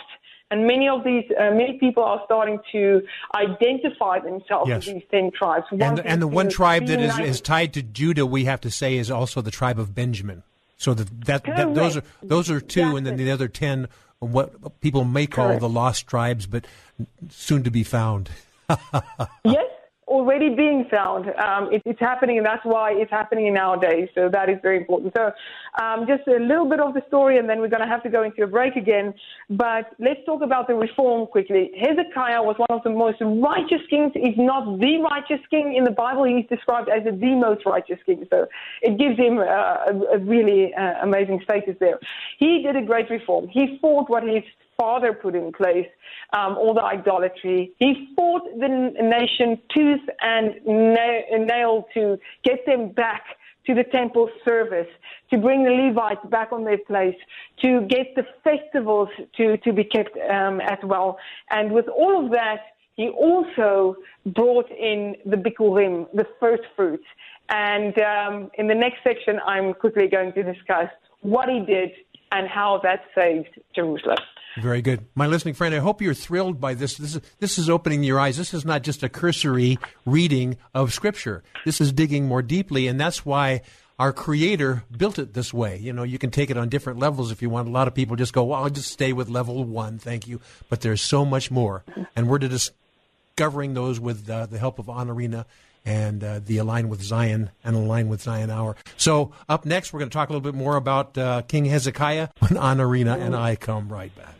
and 0.50 0.66
many 0.66 0.88
of 0.88 1.04
these, 1.04 1.24
uh, 1.38 1.50
many 1.52 1.78
people 1.78 2.02
are 2.02 2.20
starting 2.24 2.58
to 2.72 3.02
identify 3.34 4.18
themselves 4.18 4.68
yes. 4.68 4.88
as 4.88 4.94
these 4.94 5.02
10 5.10 5.30
tribes. 5.32 5.66
And, 5.70 6.00
and 6.00 6.20
the 6.20 6.26
one 6.26 6.48
tribe 6.48 6.86
that 6.86 7.00
is, 7.00 7.18
is 7.20 7.40
tied 7.40 7.72
to 7.74 7.82
Judah, 7.82 8.26
we 8.26 8.44
have 8.44 8.60
to 8.62 8.70
say, 8.70 8.96
is 8.96 9.10
also 9.10 9.40
the 9.40 9.52
tribe 9.52 9.78
of 9.78 9.94
Benjamin. 9.94 10.42
So 10.76 10.94
that, 10.94 11.24
that, 11.26 11.44
that 11.44 11.74
those 11.74 11.98
are 11.98 12.02
those 12.22 12.50
are 12.50 12.58
two, 12.58 12.96
and 12.96 13.06
then 13.06 13.18
the 13.18 13.30
other 13.30 13.48
ten, 13.48 13.86
what 14.18 14.80
people 14.80 15.04
may 15.04 15.26
call 15.26 15.48
Correct. 15.48 15.60
the 15.60 15.68
lost 15.68 16.06
tribes, 16.06 16.46
but 16.46 16.64
soon 17.28 17.64
to 17.64 17.70
be 17.70 17.84
found. 17.84 18.30
yes, 19.44 19.69
already 20.10 20.54
being 20.54 20.84
found. 20.90 21.28
Um, 21.38 21.72
it, 21.72 21.82
it's 21.86 22.00
happening, 22.00 22.36
and 22.38 22.46
that's 22.46 22.64
why 22.64 22.92
it's 22.92 23.10
happening 23.10 23.54
nowadays. 23.54 24.08
So 24.14 24.28
that 24.28 24.50
is 24.50 24.58
very 24.60 24.76
important. 24.76 25.14
So 25.16 25.30
um, 25.82 26.06
just 26.06 26.26
a 26.26 26.38
little 26.38 26.68
bit 26.68 26.80
of 26.80 26.92
the 26.94 27.02
story, 27.06 27.38
and 27.38 27.48
then 27.48 27.60
we're 27.60 27.68
going 27.68 27.82
to 27.82 27.88
have 27.88 28.02
to 28.02 28.10
go 28.10 28.24
into 28.24 28.42
a 28.42 28.46
break 28.46 28.74
again. 28.76 29.14
But 29.48 29.94
let's 29.98 30.20
talk 30.26 30.42
about 30.42 30.66
the 30.66 30.74
reform 30.74 31.28
quickly. 31.28 31.70
Hezekiah 31.80 32.42
was 32.42 32.56
one 32.58 32.70
of 32.70 32.82
the 32.82 32.90
most 32.90 33.18
righteous 33.20 33.86
kings, 33.88 34.12
if 34.16 34.36
not 34.36 34.80
the 34.80 34.98
righteous 34.98 35.44
king 35.48 35.74
in 35.76 35.84
the 35.84 35.92
Bible. 35.92 36.24
He's 36.24 36.46
described 36.48 36.88
as 36.88 37.04
the 37.04 37.34
most 37.36 37.64
righteous 37.64 37.98
king. 38.04 38.26
So 38.30 38.46
it 38.82 38.98
gives 38.98 39.16
him 39.16 39.38
uh, 39.38 39.42
a, 39.42 40.16
a, 40.16 40.18
really 40.18 40.74
uh, 40.74 40.94
amazing 41.02 41.40
status 41.44 41.76
there. 41.78 41.98
He 42.38 42.62
did 42.62 42.74
a 42.76 42.82
great 42.82 43.08
reform. 43.10 43.48
He 43.48 43.78
fought 43.80 44.10
what 44.10 44.24
his 44.24 44.42
father 44.80 45.12
put 45.12 45.34
in 45.34 45.52
place, 45.52 45.90
um, 46.32 46.56
all 46.56 46.72
the 46.72 46.82
idolatry. 46.82 47.72
He 47.78 48.08
fought 48.16 48.44
the 48.58 48.68
nation 49.18 49.58
tooth 49.74 50.06
and 50.22 50.54
nail 50.64 51.86
to 51.94 52.18
get 52.44 52.64
them 52.66 52.92
back 52.92 53.24
to 53.66 53.74
the 53.74 53.84
temple 53.84 54.30
service, 54.44 54.88
to 55.30 55.36
bring 55.36 55.64
the 55.64 55.70
Levites 55.70 56.24
back 56.30 56.50
on 56.50 56.64
their 56.64 56.78
place, 56.78 57.18
to 57.62 57.86
get 57.88 58.06
the 58.16 58.24
festivals 58.42 59.10
to, 59.36 59.58
to 59.58 59.72
be 59.72 59.84
kept 59.84 60.16
um, 60.30 60.60
as 60.62 60.78
well. 60.82 61.18
And 61.50 61.72
with 61.72 61.88
all 61.88 62.24
of 62.24 62.30
that, 62.32 62.60
he 62.96 63.08
also 63.10 63.96
brought 64.26 64.70
in 64.70 65.14
the 65.26 65.36
bikurim, 65.36 66.06
the 66.14 66.26
first 66.40 66.62
fruits. 66.74 67.04
And 67.50 67.94
um, 68.00 68.50
in 68.54 68.66
the 68.66 68.74
next 68.74 68.98
section, 69.04 69.40
I'm 69.46 69.74
quickly 69.74 70.08
going 70.08 70.32
to 70.32 70.42
discuss 70.42 70.88
what 71.20 71.48
he 71.48 71.60
did 71.60 71.90
and 72.32 72.48
how 72.48 72.80
that 72.82 73.00
saved 73.14 73.50
Jerusalem. 73.74 74.18
Very 74.58 74.82
good. 74.82 75.06
My 75.14 75.26
listening 75.26 75.54
friend, 75.54 75.74
I 75.74 75.78
hope 75.78 76.02
you're 76.02 76.14
thrilled 76.14 76.60
by 76.60 76.74
this. 76.74 76.96
This 76.96 77.14
is, 77.14 77.20
this 77.38 77.58
is 77.58 77.70
opening 77.70 78.02
your 78.02 78.18
eyes. 78.18 78.36
This 78.36 78.52
is 78.52 78.64
not 78.64 78.82
just 78.82 79.02
a 79.02 79.08
cursory 79.08 79.78
reading 80.04 80.56
of 80.74 80.92
Scripture. 80.92 81.44
This 81.64 81.80
is 81.80 81.92
digging 81.92 82.26
more 82.26 82.42
deeply, 82.42 82.88
and 82.88 83.00
that's 83.00 83.24
why 83.24 83.62
our 83.98 84.12
Creator 84.12 84.84
built 84.96 85.18
it 85.18 85.34
this 85.34 85.54
way. 85.54 85.76
You 85.76 85.92
know, 85.92 86.02
you 86.02 86.18
can 86.18 86.30
take 86.30 86.50
it 86.50 86.56
on 86.56 86.68
different 86.68 86.98
levels 86.98 87.30
if 87.30 87.42
you 87.42 87.50
want. 87.50 87.68
A 87.68 87.70
lot 87.70 87.86
of 87.86 87.94
people 87.94 88.16
just 88.16 88.32
go, 88.32 88.42
well, 88.42 88.64
I'll 88.64 88.70
just 88.70 88.90
stay 88.90 89.12
with 89.12 89.28
level 89.28 89.62
one, 89.62 89.98
thank 89.98 90.26
you. 90.26 90.40
But 90.68 90.80
there's 90.80 91.02
so 91.02 91.24
much 91.24 91.50
more, 91.50 91.84
and 92.16 92.28
we're 92.28 92.38
discovering 92.38 93.74
those 93.74 94.00
with 94.00 94.28
uh, 94.28 94.46
the 94.46 94.58
help 94.58 94.80
of 94.80 94.86
Anarina 94.86 95.44
and 95.84 96.24
uh, 96.24 96.40
the 96.44 96.58
Align 96.58 96.88
with 96.88 97.02
Zion 97.02 97.50
and 97.62 97.76
Align 97.76 98.08
with 98.08 98.20
Zion 98.20 98.50
Hour. 98.50 98.76
So, 98.96 99.32
up 99.48 99.64
next, 99.64 99.92
we're 99.92 100.00
going 100.00 100.10
to 100.10 100.14
talk 100.14 100.28
a 100.28 100.32
little 100.32 100.52
bit 100.52 100.58
more 100.58 100.76
about 100.76 101.16
uh, 101.16 101.42
King 101.42 101.66
Hezekiah 101.66 102.28
when 102.40 102.58
Anarina 102.60 103.18
and 103.18 103.36
I 103.36 103.54
come 103.54 103.88
right 103.88 104.14
back. 104.16 104.39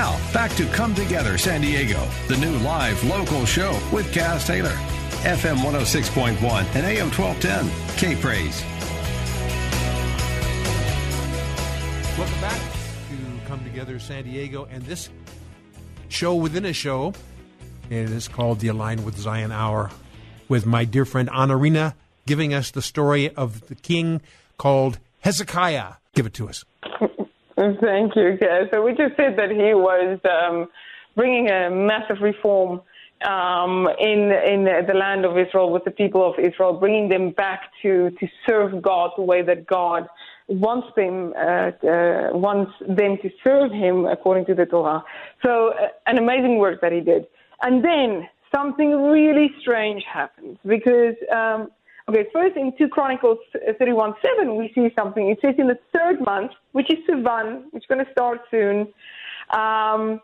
Now, 0.00 0.16
back 0.32 0.50
to 0.52 0.64
Come 0.68 0.94
Together 0.94 1.36
San 1.36 1.60
Diego, 1.60 2.08
the 2.26 2.36
new 2.38 2.56
live 2.60 3.04
local 3.04 3.44
show 3.44 3.78
with 3.92 4.10
Cass 4.14 4.46
Taylor. 4.46 4.72
FM 5.24 5.58
106.1 5.58 6.40
and 6.74 6.86
AM 6.86 7.10
1210. 7.10 7.68
K 7.98 8.16
Praise. 8.16 8.62
Welcome 12.18 12.40
back 12.40 12.58
to 13.10 13.46
Come 13.46 13.62
Together 13.62 13.98
San 13.98 14.24
Diego 14.24 14.66
and 14.70 14.82
this 14.84 15.10
show 16.08 16.34
within 16.34 16.64
a 16.64 16.72
show. 16.72 17.12
It 17.90 18.10
is 18.10 18.26
called 18.26 18.60
the 18.60 18.68
Align 18.68 19.04
with 19.04 19.18
Zion 19.18 19.52
Hour 19.52 19.90
with 20.48 20.64
my 20.64 20.86
dear 20.86 21.04
friend 21.04 21.28
Honorina 21.28 21.92
giving 22.24 22.54
us 22.54 22.70
the 22.70 22.80
story 22.80 23.28
of 23.34 23.68
the 23.68 23.74
king 23.74 24.22
called 24.56 24.98
Hezekiah. 25.18 25.96
Give 26.14 26.24
it 26.24 26.32
to 26.32 26.48
us. 26.48 26.64
Thank 27.80 28.16
you, 28.16 28.38
Kaz. 28.40 28.70
So 28.70 28.82
we 28.82 28.92
just 28.92 29.16
said 29.16 29.36
that 29.36 29.50
he 29.50 29.74
was 29.74 30.18
um, 30.24 30.68
bringing 31.14 31.50
a 31.50 31.70
massive 31.70 32.22
reform 32.22 32.80
um, 33.28 33.86
in 33.98 34.32
in 34.32 34.64
the 34.64 34.94
land 34.94 35.26
of 35.26 35.36
Israel 35.36 35.70
with 35.70 35.84
the 35.84 35.90
people 35.90 36.26
of 36.26 36.38
Israel, 36.38 36.72
bringing 36.72 37.10
them 37.10 37.32
back 37.32 37.70
to 37.82 38.10
to 38.18 38.26
serve 38.48 38.80
God 38.80 39.10
the 39.16 39.22
way 39.22 39.42
that 39.42 39.66
God 39.66 40.08
wants 40.48 40.88
them 40.96 41.34
uh, 41.36 41.72
uh, 41.86 42.30
wants 42.32 42.72
them 42.80 43.18
to 43.22 43.30
serve 43.44 43.70
Him 43.72 44.06
according 44.06 44.46
to 44.46 44.54
the 44.54 44.64
Torah. 44.64 45.04
So 45.44 45.74
uh, 45.74 45.88
an 46.06 46.16
amazing 46.16 46.56
work 46.56 46.80
that 46.80 46.92
he 46.92 47.00
did, 47.00 47.26
and 47.60 47.84
then 47.84 48.26
something 48.54 48.90
really 49.02 49.50
strange 49.60 50.02
happens 50.10 50.56
because 50.64 51.14
um, 51.30 51.70
Okay, 52.10 52.26
first 52.32 52.56
in 52.56 52.72
2 52.76 52.88
Chronicles 52.88 53.38
31 53.78 54.14
7, 54.36 54.56
we 54.56 54.72
see 54.74 54.88
something. 54.98 55.30
It 55.30 55.38
says 55.40 55.54
in 55.58 55.68
the 55.68 55.78
third 55.94 56.20
month, 56.20 56.50
which 56.72 56.92
is 56.92 56.98
Sivan, 57.08 57.66
which 57.70 57.84
is 57.84 57.86
going 57.86 58.04
to 58.04 58.10
start 58.10 58.40
soon. 58.50 58.88
Um, 59.50 60.20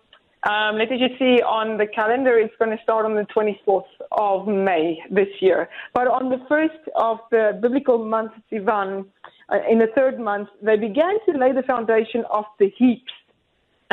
um, 0.51 0.79
let 0.79 0.91
me 0.91 0.99
just 0.99 1.17
see 1.17 1.41
on 1.43 1.79
the 1.79 1.87
calendar, 1.87 2.41
it's 2.41 2.55
going 2.59 2.77
to 2.77 2.83
start 2.83 3.05
on 3.05 3.15
the 3.15 3.25
24th 3.33 3.85
of 4.11 4.49
May 4.49 4.99
this 5.13 5.29
year. 5.39 5.69
But 5.95 6.09
on 6.09 6.29
the 6.29 6.45
first 6.49 6.75
of 6.97 7.19
the 7.31 7.57
biblical 7.63 8.05
month, 8.05 8.33
Sivan, 8.51 9.07
uh, 9.49 9.59
in 9.71 9.79
the 9.79 9.87
third 9.95 10.19
month, 10.19 10.49
they 10.61 10.77
began 10.77 11.15
to 11.31 11.39
lay 11.39 11.53
the 11.53 11.63
foundation 11.63 12.25
of 12.33 12.47
the 12.59 12.69
heaps 12.77 13.13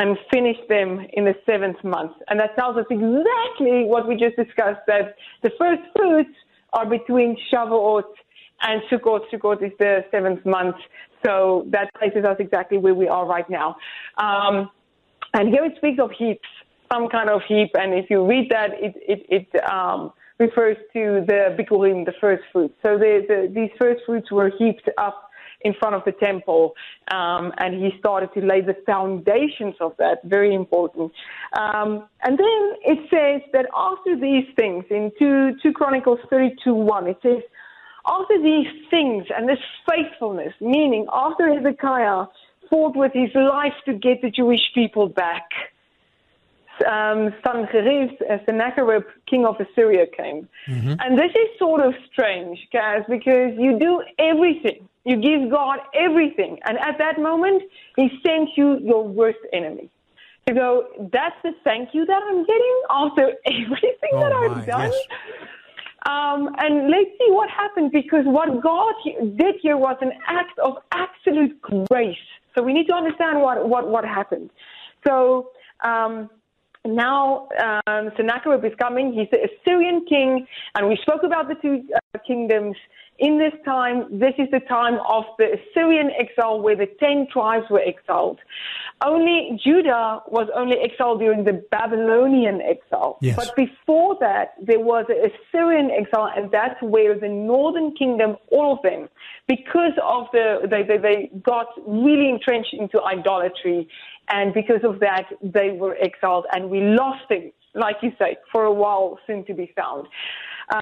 and 0.00 0.18
finish 0.32 0.56
them 0.68 1.06
in 1.12 1.26
the 1.26 1.34
seventh 1.46 1.84
month. 1.84 2.10
And 2.26 2.40
that 2.40 2.56
tells 2.56 2.76
us 2.76 2.86
exactly 2.90 3.84
what 3.84 4.08
we 4.08 4.16
just 4.16 4.34
discussed 4.34 4.80
that 4.88 5.14
the 5.44 5.50
first 5.56 5.82
fruits 5.94 6.34
are 6.74 6.86
between 6.86 7.36
Shavuot 7.52 8.10
and 8.62 8.82
Sukkot. 8.90 9.22
Sukkot 9.32 9.62
is 9.64 9.72
the 9.78 10.04
seventh 10.10 10.44
month, 10.44 10.76
so 11.24 11.66
that 11.70 11.86
places 11.98 12.24
us 12.24 12.36
exactly 12.38 12.78
where 12.78 12.94
we 12.94 13.08
are 13.08 13.26
right 13.26 13.48
now. 13.48 13.76
Um, 14.18 14.70
and 15.32 15.48
here 15.48 15.64
it 15.64 15.74
speaks 15.76 15.98
of 16.00 16.10
heaps, 16.16 16.48
some 16.92 17.08
kind 17.08 17.28
of 17.30 17.40
heap, 17.48 17.70
and 17.74 17.94
if 17.94 18.06
you 18.10 18.26
read 18.26 18.50
that, 18.50 18.70
it 18.86 18.94
it, 19.12 19.26
it 19.38 19.64
um, 19.64 20.12
refers 20.38 20.76
to 20.92 21.24
the 21.26 21.56
bikurim, 21.58 22.04
the 22.04 22.14
first 22.20 22.42
fruits. 22.52 22.74
So 22.82 22.98
the, 22.98 23.24
the, 23.28 23.52
these 23.54 23.70
first 23.78 24.02
fruits 24.06 24.30
were 24.30 24.50
heaped 24.58 24.88
up 24.98 25.30
in 25.64 25.74
front 25.74 25.94
of 25.94 26.02
the 26.04 26.12
temple, 26.12 26.74
um, 27.10 27.52
and 27.58 27.82
he 27.82 27.90
started 27.98 28.32
to 28.34 28.40
lay 28.40 28.60
the 28.60 28.76
foundations 28.86 29.74
of 29.80 29.92
that. 29.98 30.18
Very 30.24 30.54
important. 30.54 31.10
Um, 31.58 32.06
and 32.22 32.38
then 32.38 32.62
it 32.84 32.98
says 33.10 33.40
that 33.52 33.66
after 33.74 34.18
these 34.18 34.44
things, 34.56 34.84
in 34.90 35.10
2, 35.18 35.56
2 35.62 35.72
Chronicles 35.72 36.20
32 36.30 36.74
1, 36.74 37.06
it 37.08 37.16
says, 37.22 37.42
after 38.06 38.40
these 38.42 38.66
things 38.90 39.24
and 39.34 39.48
this 39.48 39.58
faithfulness, 39.88 40.52
meaning 40.60 41.06
after 41.12 41.52
Hezekiah 41.52 42.26
fought 42.68 42.96
with 42.96 43.12
his 43.14 43.30
life 43.34 43.72
to 43.86 43.94
get 43.94 44.20
the 44.20 44.30
Jewish 44.30 44.60
people 44.74 45.08
back, 45.08 45.48
um, 46.82 47.32
Sanherib, 47.44 48.10
Sennacherib, 48.46 49.04
king 49.26 49.46
of 49.46 49.56
Assyria, 49.60 50.06
came. 50.06 50.48
Mm-hmm. 50.68 50.94
And 51.00 51.18
this 51.18 51.30
is 51.30 51.58
sort 51.58 51.80
of 51.80 51.94
strange, 52.12 52.58
guys, 52.72 53.02
because 53.08 53.52
you 53.58 53.78
do 53.78 54.02
everything. 54.18 54.88
You 55.04 55.16
give 55.16 55.50
God 55.50 55.80
everything. 55.94 56.58
And 56.64 56.78
at 56.78 56.98
that 56.98 57.20
moment, 57.20 57.62
he 57.96 58.08
sends 58.26 58.50
you 58.56 58.78
your 58.78 59.06
worst 59.06 59.38
enemy. 59.52 59.90
You 60.46 60.54
go, 60.54 60.86
that's 61.12 61.36
the 61.42 61.52
thank 61.62 61.90
you 61.94 62.04
that 62.04 62.22
I'm 62.28 62.44
getting 62.44 62.82
after 62.90 63.32
everything 63.46 64.10
oh 64.12 64.20
that 64.20 64.32
I've 64.32 64.66
done. 64.66 64.92
Yes. 64.92 65.06
Um, 66.06 66.54
and 66.58 66.90
let's 66.90 67.10
see 67.18 67.30
what 67.30 67.48
happened 67.48 67.90
because 67.92 68.24
what 68.26 68.62
God 68.62 68.94
did 69.36 69.56
here 69.62 69.78
was 69.78 69.96
an 70.02 70.12
act 70.26 70.58
of 70.58 70.76
absolute 70.92 71.58
grace. 71.88 72.16
So 72.54 72.62
we 72.62 72.74
need 72.74 72.86
to 72.88 72.94
understand 72.94 73.40
what, 73.40 73.66
what, 73.68 73.88
what 73.88 74.04
happened. 74.04 74.50
So 75.06 75.50
um, 75.82 76.28
now 76.86 77.48
um, 77.86 78.10
Sennacherib 78.16 78.64
is 78.64 78.72
coming. 78.80 79.12
He's 79.12 79.28
the 79.30 79.48
Assyrian 79.48 80.04
king, 80.08 80.46
and 80.74 80.88
we 80.88 80.98
spoke 81.02 81.22
about 81.24 81.48
the 81.48 81.54
two 81.56 81.82
uh, 81.94 82.18
kingdoms 82.26 82.76
in 83.18 83.38
this 83.38 83.52
time, 83.64 84.06
this 84.10 84.34
is 84.38 84.48
the 84.50 84.60
time 84.60 84.98
of 85.08 85.24
the 85.38 85.56
Assyrian 85.56 86.10
exile 86.18 86.60
where 86.60 86.76
the 86.76 86.88
ten 86.98 87.28
tribes 87.32 87.64
were 87.70 87.80
exiled. 87.80 88.40
Only 89.02 89.60
Judah 89.62 90.22
was 90.28 90.48
only 90.54 90.76
exiled 90.78 91.20
during 91.20 91.44
the 91.44 91.64
Babylonian 91.70 92.60
exile. 92.62 93.18
Yes. 93.20 93.36
But 93.36 93.54
before 93.56 94.16
that, 94.20 94.54
there 94.62 94.80
was 94.80 95.04
an 95.08 95.30
Assyrian 95.30 95.90
exile, 95.90 96.30
and 96.34 96.50
that's 96.50 96.80
where 96.80 97.18
the 97.18 97.28
northern 97.28 97.94
kingdom, 97.96 98.36
all 98.50 98.72
of 98.72 98.82
them, 98.82 99.08
because 99.46 99.92
of 100.02 100.26
the, 100.32 100.66
they, 100.70 100.82
they, 100.82 100.98
they 100.98 101.30
got 101.42 101.66
really 101.86 102.30
entrenched 102.30 102.72
into 102.72 103.02
idolatry, 103.02 103.88
and 104.28 104.54
because 104.54 104.82
of 104.84 105.00
that, 105.00 105.24
they 105.42 105.72
were 105.72 105.96
exiled, 106.00 106.46
and 106.52 106.70
we 106.70 106.80
lost 106.80 107.28
them, 107.28 107.52
like 107.74 107.96
you 108.00 108.12
say, 108.18 108.36
for 108.52 108.64
a 108.64 108.72
while, 108.72 109.18
soon 109.26 109.44
to 109.46 109.54
be 109.54 109.72
found. 109.76 110.06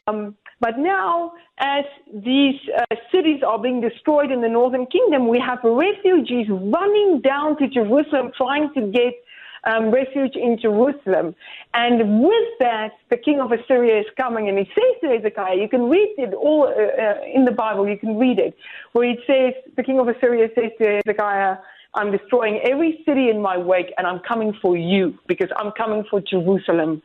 Um, 0.06 0.36
but 0.60 0.78
now, 0.78 1.32
as 1.58 1.84
these 2.14 2.54
uh, 2.78 2.94
cities 3.10 3.42
are 3.46 3.58
being 3.58 3.80
destroyed 3.80 4.30
in 4.30 4.40
the 4.40 4.48
northern 4.48 4.86
kingdom, 4.86 5.28
we 5.28 5.40
have 5.40 5.58
refugees 5.64 6.46
running 6.48 7.20
down 7.20 7.58
to 7.58 7.68
Jerusalem 7.68 8.30
trying 8.36 8.72
to 8.74 8.92
get 8.92 9.14
um, 9.64 9.90
refuge 9.90 10.34
in 10.34 10.58
Jerusalem. 10.60 11.34
And 11.74 12.22
with 12.22 12.48
that, 12.60 12.92
the 13.10 13.16
king 13.16 13.40
of 13.40 13.52
Assyria 13.52 14.00
is 14.00 14.06
coming 14.16 14.48
and 14.48 14.58
he 14.58 14.64
says 14.64 15.00
to 15.02 15.16
Hezekiah, 15.16 15.56
you 15.56 15.68
can 15.68 15.88
read 15.88 16.14
it 16.18 16.34
all 16.34 16.64
uh, 16.64 17.02
uh, 17.02 17.14
in 17.32 17.44
the 17.44 17.52
Bible, 17.52 17.88
you 17.88 17.98
can 17.98 18.18
read 18.18 18.38
it, 18.38 18.56
where 18.92 19.08
it 19.08 19.18
says, 19.26 19.54
the 19.76 19.82
king 19.82 19.98
of 19.98 20.08
Assyria 20.08 20.48
says 20.54 20.70
to 20.78 21.00
Hezekiah, 21.04 21.56
I'm 21.94 22.10
destroying 22.10 22.60
every 22.64 23.02
city 23.06 23.28
in 23.28 23.40
my 23.40 23.56
wake 23.58 23.92
and 23.98 24.06
I'm 24.06 24.20
coming 24.20 24.54
for 24.62 24.76
you 24.76 25.18
because 25.28 25.50
I'm 25.56 25.72
coming 25.72 26.04
for 26.08 26.22
Jerusalem. 26.22 27.02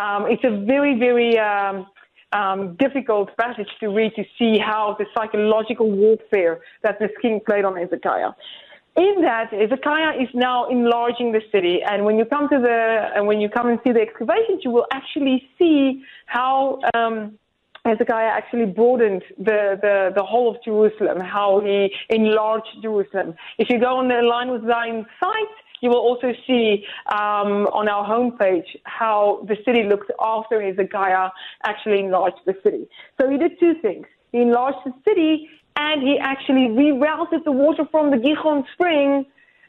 Um, 0.00 0.26
it's 0.28 0.44
a 0.44 0.64
very, 0.64 0.98
very, 0.98 1.36
um, 1.38 1.86
um, 2.32 2.76
difficult 2.76 3.30
passage 3.36 3.68
to 3.80 3.88
read 3.88 4.12
to 4.16 4.24
see 4.38 4.58
how 4.58 4.96
the 4.98 5.06
psychological 5.16 5.90
warfare 5.90 6.60
that 6.82 6.98
this 6.98 7.10
king 7.22 7.40
played 7.44 7.64
on 7.64 7.76
Hezekiah. 7.76 8.32
In 8.96 9.22
that, 9.22 9.52
Hezekiah 9.52 10.20
is 10.20 10.28
now 10.34 10.68
enlarging 10.68 11.30
the 11.30 11.40
city, 11.52 11.80
and 11.88 12.04
when 12.04 12.18
you 12.18 12.24
come 12.24 12.48
to 12.48 12.58
the 12.58 13.10
and 13.14 13.26
when 13.26 13.40
you 13.40 13.48
come 13.48 13.68
and 13.68 13.78
see 13.86 13.92
the 13.92 14.00
excavations, 14.00 14.62
you 14.64 14.70
will 14.70 14.86
actually 14.92 15.48
see 15.58 16.02
how. 16.26 16.80
Um, 16.94 17.38
Hezekiah 17.84 18.26
actually 18.26 18.66
broadened 18.66 19.22
the, 19.38 19.78
the, 19.80 20.12
the 20.14 20.22
whole 20.22 20.54
of 20.54 20.62
Jerusalem, 20.62 21.20
how 21.20 21.60
he 21.60 21.90
enlarged 22.10 22.66
Jerusalem. 22.82 23.34
If 23.56 23.70
you 23.70 23.78
go 23.78 23.96
on 23.96 24.08
the 24.08 24.20
Align 24.20 24.50
with 24.50 24.66
Zion 24.66 25.06
site, 25.18 25.56
you 25.80 25.90
will 25.90 25.98
also 25.98 26.32
see 26.46 26.84
um, 27.06 27.66
on 27.72 27.88
our 27.88 28.04
homepage 28.06 28.66
how 28.84 29.44
the 29.48 29.56
city 29.64 29.84
looked 29.84 30.10
after 30.20 30.60
Hezekiah 30.60 31.30
actually 31.64 32.00
enlarged 32.00 32.40
the 32.46 32.54
city. 32.62 32.88
So 33.20 33.28
he 33.28 33.38
did 33.38 33.58
two 33.60 33.74
things. 33.80 34.06
He 34.32 34.38
enlarged 34.38 34.78
the 34.84 34.94
city 35.06 35.48
and 35.76 36.02
he 36.02 36.18
actually 36.18 36.68
rerouted 36.68 37.44
the 37.44 37.52
water 37.52 37.84
from 37.90 38.10
the 38.10 38.18
Gihon 38.18 38.64
spring 38.72 39.24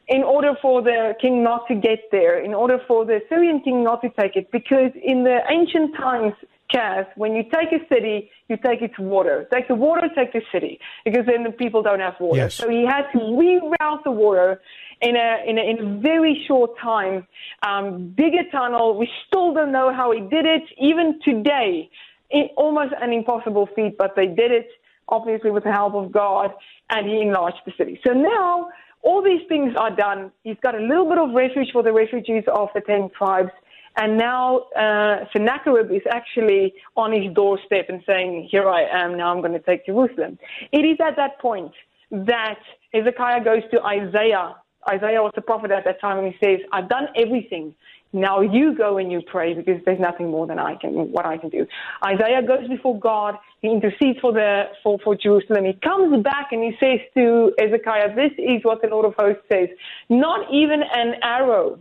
in 0.08 0.24
order 0.24 0.54
for 0.60 0.82
the 0.82 1.14
king 1.20 1.44
not 1.44 1.68
to 1.68 1.74
get 1.76 2.00
there, 2.10 2.42
in 2.42 2.52
order 2.52 2.80
for 2.88 3.04
the 3.04 3.20
Assyrian 3.24 3.60
king 3.60 3.84
not 3.84 4.02
to 4.02 4.10
take 4.10 4.34
it, 4.34 4.50
because 4.50 4.90
in 5.00 5.22
the 5.22 5.38
ancient 5.48 5.94
times, 5.96 6.34
Kaz, 6.72 7.06
when 7.16 7.34
you 7.34 7.44
take 7.44 7.72
a 7.72 7.86
city, 7.92 8.30
you 8.48 8.56
take 8.56 8.82
its 8.82 8.98
water. 8.98 9.48
Take 9.52 9.68
the 9.68 9.74
water, 9.74 10.08
take 10.14 10.32
the 10.32 10.42
city, 10.52 10.80
because 11.04 11.26
then 11.26 11.44
the 11.44 11.50
people 11.50 11.82
don't 11.82 12.00
have 12.00 12.14
water. 12.18 12.40
Yes. 12.40 12.54
So 12.54 12.68
he 12.68 12.84
had 12.84 13.10
to 13.12 13.18
reroute 13.18 14.02
the 14.04 14.10
water 14.10 14.60
in 15.00 15.16
a, 15.16 15.44
in 15.46 15.58
a, 15.58 15.62
in 15.62 15.78
a 15.78 16.00
very 16.00 16.44
short 16.46 16.78
time. 16.78 17.26
Um, 17.62 18.12
dig 18.16 18.34
a 18.34 18.50
tunnel. 18.50 18.96
We 18.98 19.08
still 19.26 19.54
don't 19.54 19.72
know 19.72 19.92
how 19.92 20.12
he 20.12 20.20
did 20.20 20.46
it, 20.46 20.62
even 20.78 21.20
today. 21.24 21.90
It, 22.30 22.52
almost 22.56 22.94
an 23.00 23.12
impossible 23.12 23.68
feat, 23.74 23.96
but 23.98 24.14
they 24.14 24.26
did 24.26 24.52
it, 24.52 24.68
obviously 25.08 25.50
with 25.50 25.64
the 25.64 25.72
help 25.72 25.94
of 25.94 26.12
God, 26.12 26.52
and 26.90 27.08
he 27.08 27.20
enlarged 27.20 27.58
the 27.66 27.72
city. 27.76 28.00
So 28.06 28.12
now 28.12 28.68
all 29.02 29.22
these 29.22 29.46
things 29.48 29.74
are 29.76 29.94
done. 29.94 30.30
He's 30.44 30.58
got 30.62 30.74
a 30.74 30.80
little 30.80 31.08
bit 31.08 31.18
of 31.18 31.30
refuge 31.34 31.68
for 31.72 31.82
the 31.82 31.92
refugees 31.92 32.44
of 32.52 32.68
the 32.74 32.82
ten 32.82 33.10
tribes. 33.16 33.50
And 33.96 34.16
now 34.16 34.66
uh, 34.76 35.24
Sennacherib 35.32 35.90
is 35.90 36.02
actually 36.10 36.74
on 36.96 37.12
his 37.12 37.32
doorstep 37.34 37.86
and 37.88 38.02
saying, 38.06 38.48
Here 38.50 38.68
I 38.68 38.82
am, 38.82 39.16
now 39.16 39.32
I'm 39.32 39.40
going 39.40 39.52
to 39.52 39.58
take 39.58 39.86
Jerusalem. 39.86 40.38
It 40.70 40.84
is 40.84 40.98
at 41.04 41.16
that 41.16 41.40
point 41.40 41.72
that 42.10 42.58
Hezekiah 42.92 43.42
goes 43.44 43.62
to 43.72 43.82
Isaiah. 43.82 44.54
Isaiah 44.88 45.22
was 45.22 45.32
the 45.34 45.42
prophet 45.42 45.70
at 45.70 45.84
that 45.84 46.00
time, 46.00 46.18
and 46.18 46.32
he 46.32 46.38
says, 46.44 46.60
I've 46.72 46.88
done 46.88 47.08
everything. 47.16 47.74
Now 48.12 48.40
you 48.40 48.74
go 48.76 48.98
and 48.98 49.12
you 49.12 49.22
pray 49.22 49.54
because 49.54 49.80
there's 49.84 50.00
nothing 50.00 50.30
more 50.30 50.46
than 50.46 50.58
I 50.58 50.74
can, 50.74 50.90
what 51.12 51.26
I 51.26 51.38
can 51.38 51.48
do. 51.48 51.64
Isaiah 52.04 52.42
goes 52.44 52.66
before 52.66 52.98
God. 52.98 53.36
He 53.62 53.68
intercedes 53.68 54.18
for 54.20 54.32
the, 54.32 54.64
for, 54.82 54.98
for 55.04 55.14
Jerusalem. 55.14 55.64
He 55.64 55.74
comes 55.74 56.20
back 56.24 56.48
and 56.50 56.62
he 56.62 56.72
says 56.80 56.98
to 57.14 57.52
Hezekiah, 57.58 58.16
this 58.16 58.32
is 58.36 58.64
what 58.64 58.82
the 58.82 58.88
Lord 58.88 59.06
of 59.06 59.14
hosts 59.16 59.44
says. 59.52 59.68
Not 60.08 60.52
even 60.52 60.82
an 60.82 61.14
arrow 61.22 61.78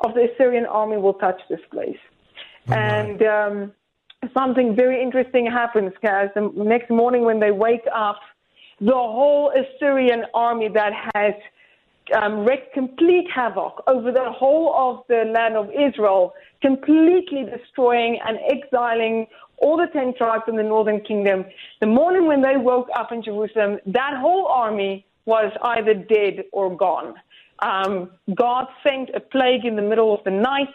of 0.00 0.14
the 0.14 0.28
Assyrian 0.32 0.66
army 0.66 0.98
will 0.98 1.14
touch 1.14 1.40
this 1.48 1.60
place. 1.70 1.96
Oh 2.68 2.74
and 2.74 3.22
um, 3.22 3.72
something 4.36 4.76
very 4.76 5.02
interesting 5.02 5.46
happens, 5.46 5.92
guys. 6.02 6.28
The 6.34 6.50
next 6.54 6.90
morning 6.90 7.24
when 7.24 7.40
they 7.40 7.52
wake 7.52 7.86
up, 7.94 8.20
the 8.80 8.92
whole 8.92 9.50
Assyrian 9.50 10.24
army 10.34 10.68
that 10.68 10.92
has 11.14 11.32
um, 12.12 12.44
wreaked 12.44 12.72
complete 12.74 13.26
havoc 13.34 13.82
over 13.86 14.12
the 14.12 14.30
whole 14.30 14.74
of 14.74 15.04
the 15.08 15.30
land 15.32 15.56
of 15.56 15.70
Israel, 15.70 16.34
completely 16.62 17.44
destroying 17.44 18.18
and 18.26 18.38
exiling 18.48 19.26
all 19.58 19.76
the 19.76 19.88
ten 19.92 20.14
tribes 20.14 20.44
in 20.48 20.56
the 20.56 20.62
northern 20.62 21.00
kingdom. 21.00 21.44
The 21.80 21.86
morning 21.86 22.26
when 22.26 22.42
they 22.42 22.56
woke 22.56 22.88
up 22.94 23.12
in 23.12 23.22
Jerusalem, 23.22 23.78
that 23.86 24.14
whole 24.16 24.46
army 24.46 25.04
was 25.26 25.52
either 25.62 25.94
dead 25.94 26.44
or 26.52 26.74
gone. 26.74 27.14
Um, 27.60 28.10
God 28.34 28.66
sent 28.82 29.10
a 29.14 29.20
plague 29.20 29.64
in 29.64 29.76
the 29.76 29.82
middle 29.82 30.14
of 30.14 30.22
the 30.24 30.30
night. 30.30 30.74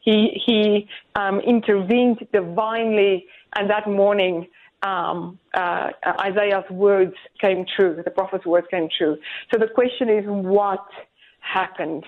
He, 0.00 0.42
he 0.44 0.88
um, 1.14 1.40
intervened 1.40 2.26
divinely, 2.32 3.26
and 3.56 3.70
that 3.70 3.88
morning, 3.88 4.46
um, 4.82 5.38
uh, 5.54 5.90
Isaiah's 6.20 6.68
words 6.70 7.14
came 7.40 7.64
true. 7.76 8.00
The 8.04 8.10
prophet's 8.10 8.46
words 8.46 8.66
came 8.70 8.88
true. 8.96 9.16
So 9.52 9.58
the 9.58 9.68
question 9.68 10.08
is, 10.08 10.24
what 10.26 10.86
happened? 11.40 12.04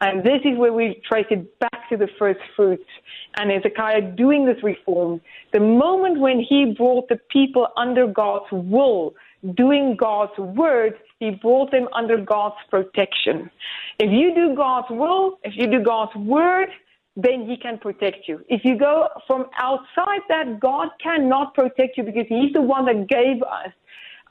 And 0.00 0.24
this 0.24 0.40
is 0.44 0.58
where 0.58 0.72
we 0.72 1.00
trace 1.08 1.26
it 1.30 1.58
back 1.60 1.88
to 1.90 1.96
the 1.96 2.08
first 2.18 2.40
fruits 2.56 2.88
and 3.36 3.50
Hezekiah 3.52 4.02
doing 4.16 4.44
this 4.44 4.62
reform. 4.62 5.20
The 5.52 5.60
moment 5.60 6.18
when 6.18 6.40
he 6.40 6.74
brought 6.76 7.08
the 7.08 7.20
people 7.30 7.68
under 7.76 8.08
God's 8.08 8.50
will, 8.50 9.14
doing 9.54 9.96
God's 9.96 10.36
word, 10.38 10.94
he 11.20 11.30
brought 11.30 11.70
them 11.70 11.86
under 11.92 12.16
God's 12.16 12.56
protection. 12.68 13.48
If 14.00 14.10
you 14.10 14.34
do 14.34 14.56
God's 14.56 14.88
will, 14.90 15.38
if 15.44 15.52
you 15.56 15.68
do 15.70 15.84
God's 15.84 16.14
word, 16.16 16.68
then 17.16 17.46
he 17.46 17.56
can 17.56 17.78
protect 17.78 18.26
you. 18.26 18.44
If 18.48 18.62
you 18.64 18.78
go 18.78 19.08
from 19.26 19.46
outside 19.58 20.20
that, 20.28 20.60
God 20.60 20.88
cannot 21.02 21.54
protect 21.54 21.98
you 21.98 22.04
because 22.04 22.26
he's 22.28 22.52
the 22.52 22.62
one 22.62 22.86
that 22.86 23.08
gave 23.08 23.42
us 23.42 23.72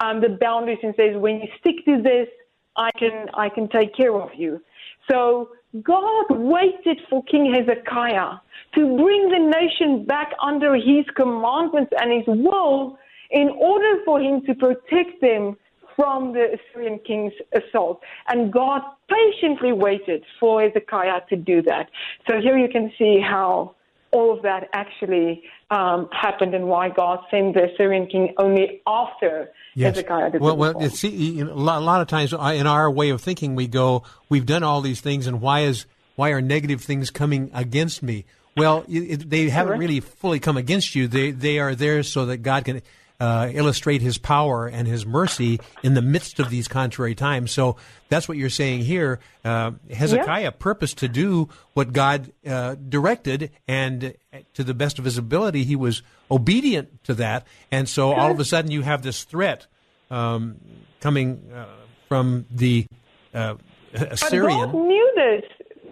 um, 0.04 0.20
the 0.20 0.38
boundaries 0.40 0.80
and 0.82 0.94
says, 0.98 1.16
when 1.16 1.36
you 1.42 1.48
stick 1.60 1.86
to 1.86 2.02
this, 2.02 2.28
I 2.76 2.90
can, 2.98 3.28
I 3.34 3.50
can 3.50 3.70
take 3.70 3.96
care 3.96 4.16
of 4.16 4.30
you. 4.36 4.62
So 5.10 5.50
God 5.84 6.26
waited 6.30 7.02
for 7.10 7.24
King 7.26 7.54
Hezekiah 7.54 8.38
to 8.76 8.98
bring 8.98 9.30
the 9.30 9.40
nation 9.40 10.06
back 10.06 10.32
under 10.42 10.76
his 10.76 11.06
commandments 11.16 11.92
and 12.00 12.12
his 12.12 12.26
will 12.28 12.98
in 13.32 13.50
order 13.50 14.02
for 14.06 14.20
him 14.20 14.42
to 14.46 14.56
protect 14.56 15.22
them 15.22 15.58
from 15.96 16.34
the 16.34 16.58
Assyrian 16.58 17.00
king's 17.00 17.34
assault. 17.54 18.02
And 18.28 18.52
God 18.52 18.82
patiently 19.10 19.74
waited 19.74 20.24
for 20.40 20.62
Hezekiah 20.62 21.22
to 21.30 21.36
do 21.36 21.62
that. 21.64 21.90
So 22.28 22.40
here 22.42 22.58
you 22.58 22.70
can 22.70 22.92
see 22.98 23.20
how 23.20 23.76
all 24.12 24.36
of 24.36 24.44
that 24.44 24.70
actually 24.74 25.44
um, 25.70 26.10
happened 26.12 26.54
and 26.54 26.68
why 26.68 26.90
God 26.90 27.20
sent 27.32 27.54
the 27.54 27.72
Assyrian 27.72 28.08
king 28.08 28.34
only 28.38 28.82
after 28.86 29.50
Yes. 29.74 29.96
Hezekiah 29.96 30.32
did 30.32 30.42
Well, 30.42 30.58
well, 30.58 30.82
it's, 30.82 31.04
you 31.04 31.46
know, 31.46 31.54
a 31.54 31.56
lot 31.56 32.02
of 32.02 32.08
times 32.08 32.34
in 32.34 32.68
our 32.68 32.92
way 32.92 33.10
of 33.12 33.22
thinking, 33.22 33.56
we 33.56 33.68
go, 33.68 34.04
we've 34.28 34.46
done 34.46 34.64
all 34.64 34.82
these 34.82 35.00
things, 35.00 35.28
and 35.28 35.40
why 35.40 35.62
is 35.62 35.86
why 36.16 36.32
are 36.32 36.42
negative 36.42 36.82
things 36.82 37.10
coming 37.10 37.52
against 37.54 38.04
me? 38.04 38.26
Well, 38.58 38.84
it, 38.90 39.30
they 39.30 39.50
haven't 39.50 39.80
really 39.80 40.02
fully 40.02 40.42
come 40.42 40.58
against 40.58 40.94
you. 40.94 41.08
They 41.08 41.32
they 41.32 41.60
are 41.60 41.74
there 41.74 42.04
so 42.04 42.26
that 42.26 42.38
God 42.38 42.66
can 42.66 42.82
uh, 43.22 43.52
illustrate 43.54 44.02
His 44.02 44.18
power 44.18 44.66
and 44.68 44.88
His 44.88 45.06
mercy 45.06 45.60
in 45.84 45.94
the 45.94 46.02
midst 46.02 46.40
of 46.40 46.50
these 46.50 46.68
contrary 46.68 47.14
times. 47.14 47.52
So 47.52 47.78
that's 48.10 48.28
what 48.28 48.36
you're 48.36 48.50
saying 48.50 48.82
here. 48.82 49.20
Uh, 49.46 49.72
Hezekiah 49.94 50.42
yeah. 50.42 50.50
purposed 50.50 50.98
to 50.98 51.08
do 51.08 51.48
what 51.76 51.94
God 51.94 52.32
uh, 52.48 52.76
directed, 52.76 53.52
and 53.68 54.16
to 54.56 54.64
the 54.64 54.74
best 54.74 54.98
of 54.98 55.06
his 55.06 55.20
ability, 55.20 55.64
he 55.66 55.76
was 55.76 56.02
obedient 56.32 57.04
to 57.04 57.14
that. 57.14 57.46
And 57.72 57.88
so 57.88 58.12
all 58.12 58.32
of 58.32 58.40
a 58.40 58.46
sudden, 58.46 58.72
you 58.72 58.82
have 58.82 59.04
this 59.04 59.24
threat 59.24 59.68
um, 60.10 60.60
coming 61.00 61.52
uh, 61.54 61.68
from 62.10 62.48
the 62.50 62.88
uh, 63.36 63.54
Assyrian. 63.94 64.72
But 64.72 64.72
God 64.72 64.88
knew 64.88 65.14
this. 65.16 65.44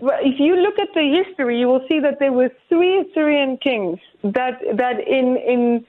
If 0.02 0.40
you 0.40 0.56
look 0.56 0.80
at 0.80 0.88
the 0.96 1.24
history, 1.24 1.60
you 1.60 1.68
will 1.68 1.86
see 1.88 2.00
that 2.00 2.18
there 2.20 2.32
were 2.32 2.50
three 2.70 3.00
Assyrian 3.02 3.58
kings 3.58 4.00
that 4.24 4.60
that 4.74 5.00
in 5.06 5.38
in 5.38 5.86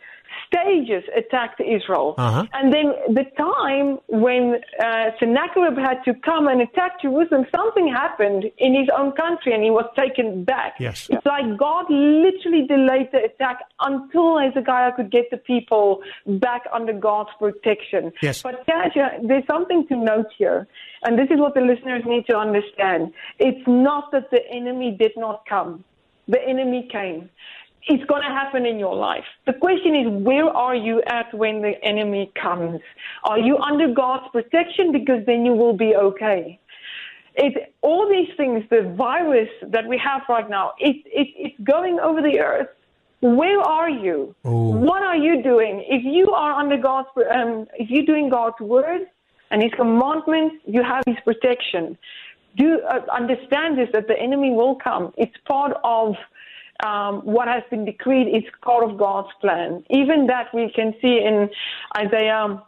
stages 0.52 1.04
attacked 1.16 1.60
Israel. 1.60 2.14
Uh-huh. 2.18 2.44
And 2.52 2.72
then 2.72 2.92
the 3.08 3.24
time 3.36 3.98
when 4.08 4.60
uh, 4.82 5.10
Sennacherib 5.18 5.78
had 5.78 6.02
to 6.04 6.14
come 6.14 6.48
and 6.48 6.60
attack 6.60 7.00
Jerusalem, 7.02 7.46
something 7.54 7.88
happened 7.88 8.44
in 8.58 8.74
his 8.74 8.88
own 8.96 9.12
country 9.12 9.54
and 9.54 9.62
he 9.62 9.70
was 9.70 9.86
taken 9.96 10.44
back. 10.44 10.74
Yes. 10.78 11.08
It's 11.10 11.24
like 11.24 11.56
God 11.56 11.86
literally 11.88 12.66
delayed 12.66 13.08
the 13.12 13.24
attack 13.24 13.58
until 13.80 14.38
Hezekiah 14.38 14.92
could 14.96 15.10
get 15.10 15.30
the 15.30 15.36
people 15.36 16.02
back 16.26 16.62
under 16.72 16.92
God's 16.92 17.30
protection. 17.38 18.12
Yes. 18.22 18.42
But 18.42 18.66
Kasia, 18.66 19.20
there's 19.22 19.46
something 19.46 19.86
to 19.88 19.96
note 19.96 20.26
here. 20.36 20.66
And 21.02 21.18
this 21.18 21.28
is 21.30 21.38
what 21.38 21.54
the 21.54 21.62
listeners 21.62 22.02
need 22.04 22.26
to 22.28 22.36
understand. 22.36 23.12
It's 23.38 23.66
not 23.66 24.12
that 24.12 24.30
the 24.30 24.40
enemy 24.50 24.96
did 24.98 25.12
not 25.16 25.46
come. 25.46 25.84
The 26.28 26.40
enemy 26.46 26.88
came 26.92 27.30
it's 27.86 28.04
going 28.04 28.22
to 28.22 28.28
happen 28.28 28.66
in 28.66 28.78
your 28.78 28.94
life. 28.94 29.24
The 29.46 29.54
question 29.54 29.94
is, 29.96 30.24
where 30.24 30.48
are 30.48 30.74
you 30.74 31.02
at 31.06 31.32
when 31.34 31.62
the 31.62 31.82
enemy 31.82 32.30
comes? 32.40 32.80
Are 33.24 33.38
you 33.38 33.56
under 33.58 33.92
God's 33.92 34.28
protection? 34.32 34.92
Because 34.92 35.24
then 35.26 35.44
you 35.44 35.52
will 35.52 35.76
be 35.76 35.94
okay. 35.96 36.60
It, 37.36 37.74
all 37.80 38.08
these 38.08 38.28
things, 38.36 38.64
the 38.70 38.94
virus 38.96 39.48
that 39.68 39.86
we 39.86 39.98
have 39.98 40.22
right 40.28 40.48
now, 40.48 40.72
it, 40.78 40.96
it, 41.06 41.28
it's 41.36 41.60
going 41.64 41.98
over 42.00 42.20
the 42.20 42.40
earth. 42.40 42.68
Where 43.20 43.60
are 43.60 43.88
you? 43.88 44.34
Ooh. 44.46 44.48
What 44.50 45.02
are 45.02 45.16
you 45.16 45.42
doing? 45.42 45.84
If 45.88 46.04
you 46.04 46.32
are 46.32 46.52
under 46.52 46.76
God's, 46.76 47.08
um, 47.34 47.66
if 47.74 47.88
you're 47.90 48.06
doing 48.06 48.30
God's 48.30 48.58
word 48.60 49.02
and 49.50 49.62
His 49.62 49.72
commandments, 49.72 50.56
you 50.66 50.82
have 50.82 51.02
His 51.06 51.16
protection. 51.24 51.96
Do 52.56 52.80
uh, 52.80 53.00
understand 53.12 53.78
this 53.78 53.88
that 53.92 54.08
the 54.08 54.18
enemy 54.18 54.50
will 54.50 54.74
come. 54.74 55.12
It's 55.16 55.36
part 55.46 55.76
of 55.84 56.16
um, 56.84 57.20
what 57.22 57.48
has 57.48 57.62
been 57.70 57.84
decreed 57.84 58.28
is 58.28 58.42
part 58.62 58.88
of 58.88 58.98
God's 58.98 59.28
plan. 59.40 59.84
Even 59.90 60.26
that 60.26 60.54
we 60.54 60.70
can 60.74 60.94
see 61.00 61.18
in 61.18 61.50
Isaiah 61.96 62.62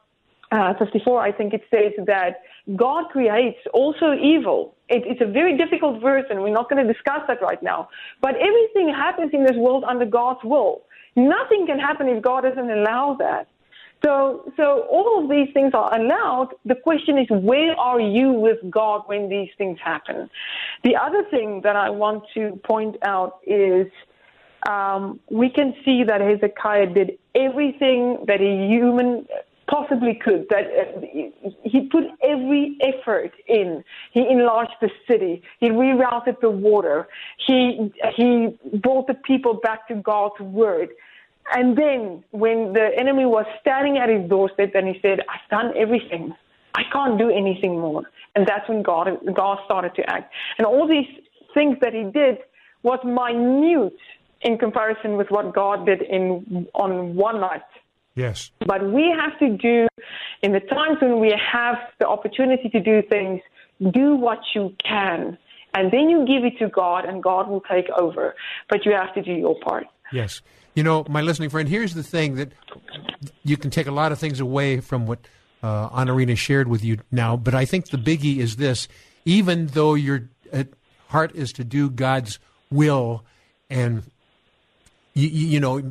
uh, 0.51 0.75
54, 0.75 1.21
I 1.21 1.33
think 1.33 1.55
it 1.55 1.63
says 1.71 1.93
that 2.07 2.43
God 2.77 3.11
creates 3.11 3.59
also 3.73 4.13
evil. 4.13 4.75
It, 4.89 5.03
it's 5.07 5.21
a 5.21 5.27
very 5.27 5.57
difficult 5.57 6.01
verse, 6.01 6.25
and 6.31 6.43
we're 6.43 6.53
not 6.53 6.69
going 6.69 6.87
to 6.87 6.93
discuss 6.93 7.21
that 7.29 7.41
right 7.41 7.63
now. 7.63 7.89
But 8.21 8.35
everything 8.37 8.89
happens 8.89 9.31
in 9.33 9.45
this 9.45 9.57
world 9.57 9.85
under 9.85 10.05
God's 10.05 10.45
will. 10.45 10.83
Nothing 11.17 11.67
can 11.67 11.79
happen 11.79 12.09
if 12.09 12.23
God 12.23 12.43
doesn't 12.43 12.71
allow 12.71 13.17
that. 13.19 13.49
So, 14.05 14.53
so 14.57 14.83
all 14.91 15.23
of 15.23 15.31
these 15.31 15.49
things 15.55 15.73
are 15.75 15.95
allowed. 15.95 16.55
The 16.65 16.75
question 16.75 17.19
is, 17.19 17.27
where 17.31 17.75
are 17.79 18.01
you 18.01 18.33
with 18.33 18.59
God 18.69 19.03
when 19.07 19.29
these 19.29 19.51
things 19.57 19.79
happen? 19.83 20.29
The 20.83 20.97
other 20.97 21.25
thing 21.31 21.61
that 21.63 21.77
I 21.77 21.91
want 21.91 22.25
to 22.35 22.61
point 22.65 22.97
out 23.03 23.39
is 23.47 23.87
um, 24.69 25.21
we 25.31 25.51
can 25.51 25.75
see 25.85 26.05
that 26.05 26.21
Hezekiah 26.21 26.95
did 26.95 27.19
everything 27.35 28.25
that 28.27 28.41
a 28.41 28.69
human 28.69 29.27
possibly 29.69 30.15
could. 30.15 30.47
That 30.51 30.65
uh, 30.67 31.01
he 31.65 31.89
put 31.91 32.05
every 32.23 32.77
effort 32.81 33.33
in. 33.47 33.85
He 34.13 34.27
enlarged 34.29 34.75
the 34.81 34.91
city. 35.09 35.43
He 35.61 35.71
rerouted 35.71 36.41
the 36.41 36.51
water. 36.51 37.09
He 37.47 37.93
he 38.17 38.59
brought 38.83 39.07
the 39.07 39.15
people 39.15 39.55
back 39.55 39.89
to 39.89 39.95
God's 39.95 40.41
word. 40.41 40.91
And 41.55 41.77
then 41.77 42.25
when 42.31 42.73
the 42.73 42.91
enemy 42.97 43.27
was 43.27 43.47
standing 43.61 43.99
at 43.99 44.09
his 44.09 44.29
doorstep 44.29 44.75
and 44.75 44.87
he 44.89 45.01
said, 45.03 45.21
I've 45.29 45.49
done 45.51 45.73
everything. 45.77 46.35
I 46.75 46.83
can't 46.93 47.19
do 47.19 47.31
anything 47.31 47.81
more. 47.81 48.03
And 48.35 48.47
that's 48.47 48.69
when 48.69 48.83
God, 48.83 49.09
God 49.35 49.59
started 49.65 49.95
to 49.97 50.09
act. 50.09 50.33
And 50.59 50.67
all 50.67 50.89
these 50.89 51.07
things 51.53 51.77
that 51.81 51.93
he 51.93 52.05
did 52.05 52.39
was 52.83 52.99
minute 53.05 53.99
in 54.41 54.59
comparison 54.59 55.17
with 55.17 55.31
what 55.31 55.55
God 55.55 55.87
did 55.87 56.03
in, 56.03 56.67
on 56.75 57.15
one 57.15 57.41
night. 57.41 57.63
Yes. 58.15 58.51
But 58.67 58.91
we 58.91 59.15
have 59.17 59.39
to 59.39 59.57
do, 59.57 59.89
in 60.43 60.53
the 60.53 60.61
times 60.61 60.99
when 61.01 61.21
we 61.21 61.35
have 61.53 61.77
the 61.99 62.09
opportunity 62.09 62.69
to 62.71 62.81
do 62.81 63.03
things, 63.09 63.41
do 63.93 64.17
what 64.17 64.39
you 64.55 64.75
can. 64.85 65.39
And 65.75 65.91
then 65.91 66.11
you 66.11 66.27
give 66.27 66.45
it 66.45 66.59
to 66.59 66.69
God, 66.69 67.07
and 67.07 67.23
God 67.23 67.49
will 67.49 67.63
take 67.63 67.89
over. 67.99 68.35
But 68.69 68.85
you 68.85 68.93
have 68.93 69.15
to 69.15 69.23
do 69.23 69.33
your 69.33 69.59
part. 69.61 69.87
Yes. 70.13 70.43
You 70.75 70.83
know, 70.83 71.05
my 71.09 71.21
listening 71.21 71.51
friend, 71.51 71.69
here's 71.69 71.95
the 71.95 72.03
thing 72.03 72.37
that 72.37 72.53
you 73.45 73.57
can 73.57 73.71
take 73.71 73.87
a 73.87 73.93
lot 73.93 74.13
of 74.13 74.19
things 74.19 74.41
away 74.41 74.81
from 74.81 75.07
what 75.07 75.21
uh, 75.63 75.89
Anarina 75.91 76.37
shared 76.37 76.69
with 76.69 76.83
you 76.83 76.99
now, 77.11 77.37
but 77.37 77.55
I 77.55 77.65
think 77.65 77.91
the 77.91 77.99
biggie 77.99 78.39
is 78.39 78.57
this 78.57 78.89
even 79.25 79.69
though 79.69 79.95
your 79.95 80.29
uh, 80.53 80.65
heart 81.09 81.35
is 81.35 81.53
to 81.55 81.65
do 81.65 81.91
God's 81.91 82.39
will, 82.71 83.25
and 83.71 84.03
you, 85.15 85.29
you 85.29 85.61
know, 85.61 85.83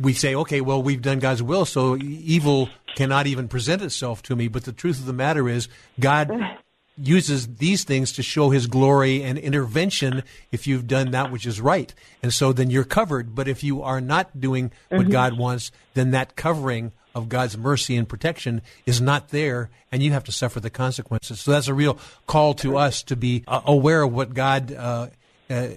we 0.00 0.12
say, 0.12 0.34
okay, 0.34 0.60
well, 0.60 0.82
we've 0.82 1.02
done 1.02 1.18
God's 1.18 1.42
will, 1.42 1.64
so 1.64 1.96
evil 1.96 2.68
cannot 2.94 3.26
even 3.26 3.48
present 3.48 3.82
itself 3.82 4.22
to 4.24 4.36
me. 4.36 4.48
But 4.48 4.64
the 4.64 4.72
truth 4.72 4.98
of 4.98 5.06
the 5.06 5.12
matter 5.12 5.48
is, 5.48 5.68
God 5.98 6.30
uses 7.02 7.56
these 7.56 7.84
things 7.84 8.12
to 8.12 8.22
show 8.22 8.50
his 8.50 8.66
glory 8.66 9.22
and 9.22 9.38
intervention 9.38 10.22
if 10.50 10.66
you've 10.66 10.86
done 10.86 11.10
that 11.10 11.30
which 11.30 11.46
is 11.46 11.60
right. 11.60 11.92
And 12.22 12.32
so 12.32 12.52
then 12.52 12.70
you're 12.70 12.84
covered. 12.84 13.34
But 13.34 13.48
if 13.48 13.64
you 13.64 13.82
are 13.82 14.00
not 14.00 14.40
doing 14.40 14.70
what 14.88 15.02
mm-hmm. 15.02 15.10
God 15.10 15.38
wants, 15.38 15.72
then 15.94 16.12
that 16.12 16.36
covering 16.36 16.92
of 17.14 17.28
God's 17.28 17.58
mercy 17.58 17.96
and 17.96 18.08
protection 18.08 18.62
is 18.86 19.00
not 19.00 19.28
there, 19.28 19.68
and 19.90 20.02
you 20.02 20.12
have 20.12 20.24
to 20.24 20.32
suffer 20.32 20.60
the 20.60 20.70
consequences. 20.70 21.40
So 21.40 21.50
that's 21.50 21.68
a 21.68 21.74
real 21.74 21.98
call 22.26 22.54
to 22.54 22.78
us 22.78 23.02
to 23.04 23.16
be 23.16 23.44
uh, 23.46 23.60
aware 23.66 24.02
of 24.02 24.12
what 24.12 24.32
God 24.32 24.72
uh, 24.72 25.08
uh, 25.50 25.68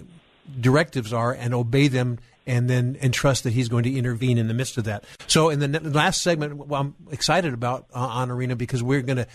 directives 0.60 1.12
are 1.12 1.32
and 1.32 1.52
obey 1.52 1.88
them 1.88 2.18
and 2.46 2.70
then 2.70 2.96
and 3.00 3.12
trust 3.12 3.42
that 3.44 3.52
he's 3.52 3.68
going 3.68 3.82
to 3.82 3.92
intervene 3.92 4.38
in 4.38 4.46
the 4.48 4.54
midst 4.54 4.78
of 4.78 4.84
that. 4.84 5.04
So 5.26 5.50
in 5.50 5.58
the 5.58 5.80
last 5.80 6.22
segment, 6.22 6.62
I'm 6.70 6.94
excited 7.10 7.52
about 7.52 7.86
uh, 7.92 8.24
Arena 8.28 8.54
because 8.54 8.82
we're 8.82 9.02
going 9.02 9.16
to 9.16 9.26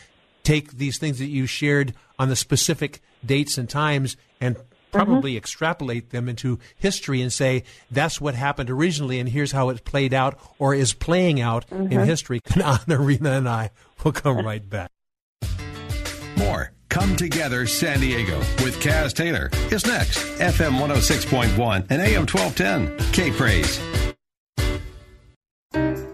take 0.44 0.72
these 0.74 0.98
things 0.98 1.20
that 1.20 1.28
you 1.28 1.46
shared 1.46 1.94
on 2.20 2.30
the 2.30 2.36
specific 2.36 3.02
dates 3.26 3.58
and 3.58 3.70
times 3.70 4.18
and 4.40 4.58
probably 4.92 5.32
mm-hmm. 5.32 5.38
extrapolate 5.38 6.10
them 6.10 6.28
into 6.28 6.60
history 6.76 7.22
and 7.22 7.32
say 7.32 7.64
that's 7.90 8.20
what 8.20 8.36
happened 8.36 8.70
originally 8.70 9.20
and 9.20 9.30
here's 9.30 9.52
how 9.52 9.70
it 9.70 9.84
played 9.86 10.14
out 10.14 10.38
or 10.60 10.76
is 10.76 10.94
playing 10.94 11.40
out 11.40 11.68
mm-hmm. 11.70 11.92
in 11.92 12.06
history. 12.06 12.42
Anarina 12.50 13.38
and 13.38 13.48
I 13.48 13.72
will 14.04 14.12
come 14.12 14.46
right 14.46 14.68
back. 14.68 14.92
More 16.38 16.72
Come 16.92 17.16
Together 17.16 17.66
San 17.68 18.02
Diego 18.02 18.38
with 18.66 18.78
Kaz 18.82 19.14
Taylor 19.14 19.50
is 19.72 19.88
next. 19.88 20.18
FM 20.40 20.78
106.1 20.78 21.88
and 21.90 22.02
AM 22.02 22.28
1210. 22.28 22.98
K 23.14 23.32
Praise. 23.32 23.80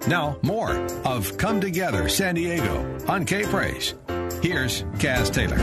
Now, 0.07 0.37
more 0.43 0.71
of 1.03 1.35
Come 1.37 1.59
Together 1.59 2.07
San 2.07 2.35
Diego 2.35 2.97
on 3.07 3.25
K 3.25 3.43
Praise. 3.45 3.95
Here's 4.41 4.83
Kaz 4.99 5.33
Taylor. 5.33 5.57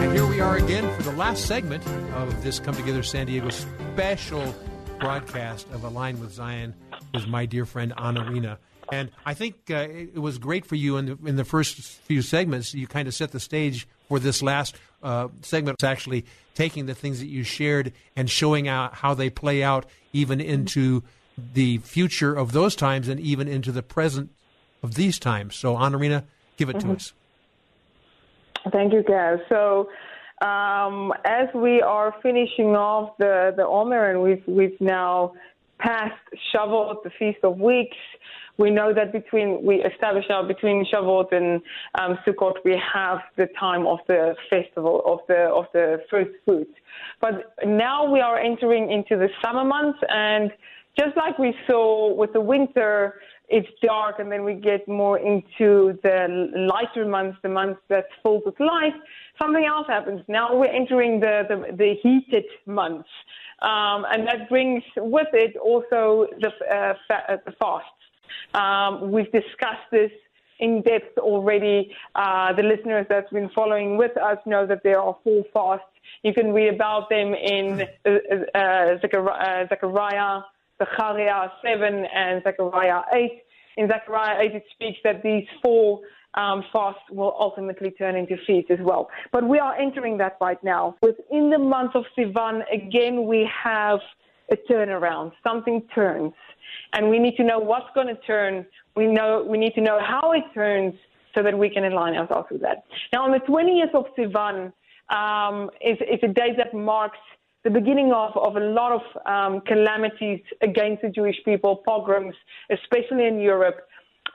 And 0.00 0.12
here 0.12 0.26
we 0.26 0.40
are 0.40 0.56
again 0.56 0.94
for 0.96 1.02
the 1.02 1.12
last 1.12 1.46
segment 1.46 1.86
of 2.14 2.42
this 2.42 2.58
Come 2.58 2.74
Together 2.74 3.02
San 3.02 3.26
Diego 3.26 3.50
special 3.50 4.54
broadcast 4.98 5.66
of 5.72 5.84
Align 5.84 6.20
with 6.20 6.32
Zion 6.32 6.74
with 7.14 7.26
my 7.26 7.46
dear 7.46 7.64
friend 7.64 7.92
Anarina. 7.96 8.58
And 8.90 9.10
I 9.24 9.34
think 9.34 9.70
uh, 9.70 9.86
it 9.90 10.18
was 10.18 10.38
great 10.38 10.66
for 10.66 10.74
you 10.74 10.96
in 10.96 11.06
the, 11.06 11.18
in 11.24 11.36
the 11.36 11.44
first 11.44 11.76
few 11.76 12.20
segments. 12.20 12.74
You 12.74 12.86
kind 12.86 13.08
of 13.08 13.14
set 13.14 13.32
the 13.32 13.40
stage 13.40 13.86
for 14.08 14.18
this 14.18 14.42
last 14.42 14.76
uh, 15.02 15.28
segment. 15.40 15.76
It's 15.76 15.84
actually 15.84 16.26
taking 16.54 16.86
the 16.86 16.94
things 16.94 17.20
that 17.20 17.28
you 17.28 17.42
shared 17.42 17.92
and 18.16 18.28
showing 18.28 18.68
out 18.68 18.94
how 18.94 19.14
they 19.14 19.30
play 19.30 19.62
out 19.62 19.86
even 20.12 20.40
into 20.40 21.02
the 21.54 21.78
future 21.78 22.34
of 22.34 22.52
those 22.52 22.76
times 22.76 23.08
and 23.08 23.18
even 23.20 23.48
into 23.48 23.72
the 23.72 23.82
present 23.82 24.30
of 24.82 24.94
these 24.94 25.18
times. 25.18 25.56
So, 25.56 25.76
Anarina, 25.76 26.24
Give 26.56 26.68
it 26.68 26.76
mm-hmm. 26.76 26.90
to 26.90 26.96
us. 26.96 27.12
Thank 28.70 28.92
you, 28.92 29.02
Gaz. 29.02 29.40
So, 29.48 29.88
um, 30.40 31.12
as 31.24 31.48
we 31.54 31.80
are 31.82 32.14
finishing 32.22 32.76
off 32.76 33.16
the 33.18 33.52
the 33.56 33.64
Omer, 33.64 34.10
and 34.10 34.22
we've 34.22 34.42
we've 34.46 34.80
now 34.80 35.32
passed 35.78 36.14
Shavuot, 36.54 37.02
the 37.02 37.10
Feast 37.18 37.38
of 37.42 37.58
Weeks. 37.58 37.96
We 38.58 38.70
know 38.70 38.92
that 38.94 39.12
between 39.12 39.64
we 39.64 39.76
establish 39.76 40.24
now 40.28 40.46
between 40.46 40.86
Shavuot 40.92 41.32
and 41.32 41.60
um, 41.98 42.18
Sukkot, 42.24 42.54
we 42.64 42.80
have 42.92 43.18
the 43.36 43.48
time 43.58 43.86
of 43.86 43.98
the 44.06 44.34
festival 44.50 45.02
of 45.06 45.20
the 45.26 45.48
of 45.48 45.66
the 45.72 46.02
first 46.10 46.30
fruits. 46.44 46.74
But 47.20 47.54
now 47.64 48.10
we 48.10 48.20
are 48.20 48.38
entering 48.38 48.92
into 48.92 49.16
the 49.16 49.28
summer 49.42 49.64
months, 49.64 49.98
and 50.08 50.52
just 50.98 51.16
like 51.16 51.38
we 51.38 51.54
saw 51.66 52.14
with 52.14 52.32
the 52.32 52.40
winter, 52.40 53.20
it's 53.48 53.68
dark 53.82 54.18
and 54.18 54.30
then 54.30 54.44
we 54.44 54.54
get 54.54 54.86
more 54.88 55.18
into 55.18 55.98
the 56.02 56.50
lighter 56.56 57.06
months, 57.06 57.38
the 57.42 57.48
months 57.48 57.80
that's 57.88 58.08
full 58.22 58.40
with 58.44 58.58
light, 58.60 58.94
something 59.40 59.64
else 59.64 59.86
happens. 59.88 60.22
Now 60.28 60.56
we're 60.56 60.66
entering 60.66 61.20
the, 61.20 61.42
the, 61.48 61.76
the 61.76 61.94
heated 62.02 62.44
months. 62.66 63.08
Um, 63.60 64.04
and 64.10 64.26
that 64.26 64.48
brings 64.48 64.82
with 64.96 65.28
it 65.32 65.56
also 65.56 66.26
the, 66.40 66.48
uh, 66.48 66.94
fa- 67.06 67.24
uh, 67.28 67.36
the 67.44 67.52
fasts. 67.60 67.88
Um, 68.54 69.12
we've 69.12 69.30
discussed 69.30 69.88
this 69.90 70.10
in 70.58 70.82
depth 70.82 71.18
already. 71.18 71.94
Uh, 72.14 72.52
the 72.54 72.62
listeners 72.62 73.06
that's 73.08 73.30
been 73.30 73.50
following 73.54 73.96
with 73.96 74.16
us 74.16 74.38
know 74.46 74.66
that 74.66 74.82
there 74.82 75.00
are 75.00 75.16
four 75.24 75.44
fasts. 75.52 75.86
You 76.22 76.32
can 76.32 76.52
read 76.52 76.74
about 76.74 77.10
them 77.10 77.34
in 77.34 77.82
uh, 78.06 78.58
uh, 78.58 78.98
Zechariah, 79.00 80.42
Zechariah, 80.78 81.48
Zechariah 81.62 81.78
7 81.78 82.06
and 82.14 82.42
Zechariah 82.42 83.02
8. 83.12 83.30
In 83.76 83.88
Zechariah 83.88 84.40
8, 84.40 84.54
it 84.54 84.64
speaks 84.72 84.98
that 85.04 85.22
these 85.22 85.46
four 85.62 86.00
um, 86.34 86.64
fasts 86.72 87.02
will 87.10 87.34
ultimately 87.38 87.90
turn 87.90 88.16
into 88.16 88.36
feasts 88.46 88.70
as 88.70 88.78
well. 88.80 89.08
But 89.32 89.46
we 89.46 89.58
are 89.58 89.74
entering 89.74 90.18
that 90.18 90.36
right 90.40 90.62
now. 90.64 90.96
Within 91.02 91.50
the 91.50 91.58
month 91.58 91.94
of 91.94 92.04
Sivan, 92.16 92.62
again, 92.72 93.26
we 93.26 93.48
have 93.62 94.00
a 94.50 94.56
turnaround. 94.70 95.32
Something 95.42 95.82
turns. 95.94 96.32
And 96.94 97.08
we 97.08 97.18
need 97.18 97.36
to 97.36 97.44
know 97.44 97.58
what's 97.58 97.88
going 97.94 98.08
to 98.08 98.20
turn. 98.22 98.66
We 98.96 99.06
know 99.06 99.46
we 99.48 99.58
need 99.58 99.74
to 99.74 99.80
know 99.80 99.98
how 100.00 100.32
it 100.32 100.44
turns 100.54 100.94
so 101.34 101.42
that 101.42 101.56
we 101.56 101.70
can 101.70 101.84
align 101.84 102.14
ourselves 102.14 102.48
with 102.50 102.60
that. 102.62 102.84
Now, 103.12 103.24
on 103.24 103.32
the 103.32 103.38
20th 103.38 103.94
of 103.94 104.06
Sivan 104.16 104.72
um, 105.14 105.70
is, 105.80 105.98
is 106.00 106.20
a 106.22 106.28
day 106.28 106.50
that 106.56 106.74
marks 106.74 107.18
the 107.64 107.70
beginning 107.70 108.12
of, 108.12 108.36
of 108.36 108.56
a 108.56 108.60
lot 108.60 108.92
of 108.92 109.02
um, 109.26 109.60
calamities 109.62 110.40
against 110.62 111.02
the 111.02 111.08
Jewish 111.08 111.36
people, 111.44 111.82
pogroms, 111.86 112.34
especially 112.70 113.26
in 113.26 113.38
Europe, 113.38 113.86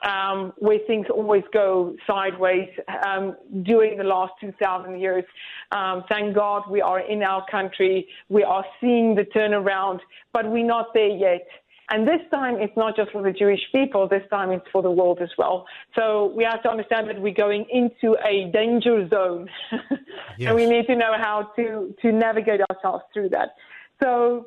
um, 0.02 0.52
where 0.58 0.78
things 0.86 1.06
always 1.12 1.42
go 1.52 1.94
sideways 2.06 2.68
um, 3.06 3.36
during 3.62 3.98
the 3.98 4.04
last 4.04 4.32
2,000 4.40 5.00
years. 5.00 5.24
Um, 5.72 6.04
thank 6.08 6.34
God 6.34 6.62
we 6.70 6.80
are 6.80 7.00
in 7.00 7.22
our 7.22 7.44
country. 7.50 8.06
We 8.28 8.44
are 8.44 8.64
seeing 8.80 9.14
the 9.14 9.24
turnaround, 9.24 10.00
but 10.32 10.50
we're 10.50 10.66
not 10.66 10.94
there 10.94 11.08
yet. 11.08 11.46
And 11.90 12.06
this 12.06 12.20
time 12.30 12.56
it's 12.56 12.76
not 12.76 12.96
just 12.96 13.10
for 13.12 13.22
the 13.22 13.32
Jewish 13.32 13.60
people, 13.72 14.06
this 14.08 14.22
time 14.30 14.50
it's 14.50 14.66
for 14.70 14.82
the 14.82 14.90
world 14.90 15.20
as 15.22 15.30
well. 15.38 15.66
So 15.96 16.32
we 16.36 16.44
have 16.44 16.62
to 16.62 16.70
understand 16.70 17.08
that 17.08 17.20
we're 17.20 17.32
going 17.32 17.64
into 17.70 18.16
a 18.24 18.50
danger 18.52 19.08
zone. 19.08 19.48
yes. 19.72 19.80
and 20.48 20.54
we 20.54 20.66
need 20.66 20.86
to 20.86 20.96
know 20.96 21.14
how 21.16 21.50
to, 21.56 21.94
to 22.02 22.12
navigate 22.12 22.60
ourselves 22.70 23.04
through 23.14 23.30
that. 23.30 23.54
So 24.02 24.46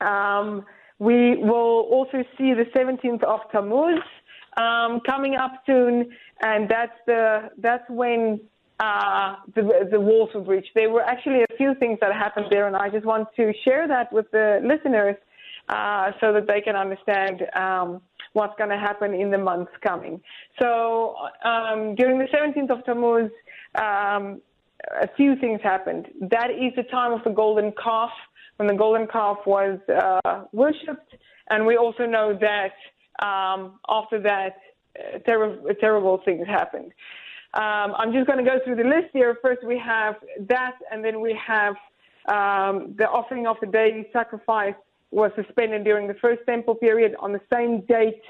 um, 0.00 0.64
we 0.98 1.36
will 1.36 1.88
also 1.90 2.24
see 2.38 2.54
the 2.54 2.64
17th 2.74 3.22
of 3.24 3.40
Tammuz 3.50 4.00
um, 4.56 5.00
coming 5.06 5.34
up 5.34 5.52
soon, 5.66 6.10
and 6.42 6.68
that's, 6.68 6.96
the, 7.06 7.50
that's 7.58 7.84
when 7.88 8.40
uh, 8.80 9.36
the, 9.54 9.88
the 9.90 10.00
walls 10.00 10.30
were 10.34 10.40
breached. 10.40 10.70
There 10.74 10.90
were 10.90 11.02
actually 11.02 11.42
a 11.42 11.56
few 11.56 11.74
things 11.74 11.98
that 12.00 12.12
happened 12.12 12.46
there, 12.50 12.66
and 12.66 12.76
I 12.76 12.88
just 12.88 13.04
want 13.04 13.28
to 13.36 13.52
share 13.64 13.86
that 13.88 14.12
with 14.12 14.30
the 14.30 14.60
listeners 14.64 15.16
uh, 15.68 16.12
so 16.20 16.32
that 16.32 16.46
they 16.46 16.60
can 16.60 16.76
understand 16.76 17.42
um, 17.54 18.00
what's 18.32 18.54
going 18.58 18.70
to 18.70 18.78
happen 18.78 19.14
in 19.14 19.30
the 19.30 19.38
months 19.38 19.72
coming. 19.82 20.20
So 20.60 21.14
um, 21.44 21.94
during 21.94 22.18
the 22.18 22.26
17th 22.34 22.70
of 22.70 22.84
Tammuz, 22.84 23.30
um, 23.76 24.40
a 25.00 25.08
few 25.16 25.36
things 25.36 25.60
happened. 25.62 26.08
That 26.20 26.50
is 26.50 26.72
the 26.76 26.82
time 26.84 27.12
of 27.12 27.22
the 27.24 27.30
golden 27.30 27.72
calf, 27.82 28.10
when 28.56 28.68
the 28.68 28.74
golden 28.74 29.06
calf 29.06 29.38
was 29.46 29.78
uh, 29.88 30.44
worshipped, 30.52 31.14
and 31.50 31.66
we 31.66 31.76
also 31.76 32.06
know 32.06 32.38
that 32.40 32.72
um, 33.24 33.78
after 33.88 34.20
that, 34.22 34.56
uh, 34.98 35.18
ter- 35.20 35.74
terrible 35.80 36.20
things 36.24 36.46
happened. 36.46 36.92
Um, 37.54 37.94
I'm 37.96 38.12
just 38.12 38.26
going 38.26 38.42
to 38.42 38.50
go 38.50 38.58
through 38.64 38.76
the 38.76 38.84
list 38.84 39.08
here. 39.12 39.36
First, 39.42 39.62
we 39.64 39.78
have 39.78 40.16
that, 40.48 40.72
and 40.90 41.04
then 41.04 41.20
we 41.20 41.38
have 41.46 41.74
um, 42.28 42.94
the 42.96 43.08
offering 43.08 43.46
of 43.46 43.56
the 43.60 43.66
daily 43.66 44.08
sacrifice 44.12 44.74
was 45.12 45.30
suspended 45.36 45.84
during 45.84 46.08
the 46.08 46.14
first 46.14 46.40
temple 46.46 46.74
period. 46.74 47.14
On 47.20 47.32
the 47.32 47.40
same 47.52 47.82
date, 47.82 48.22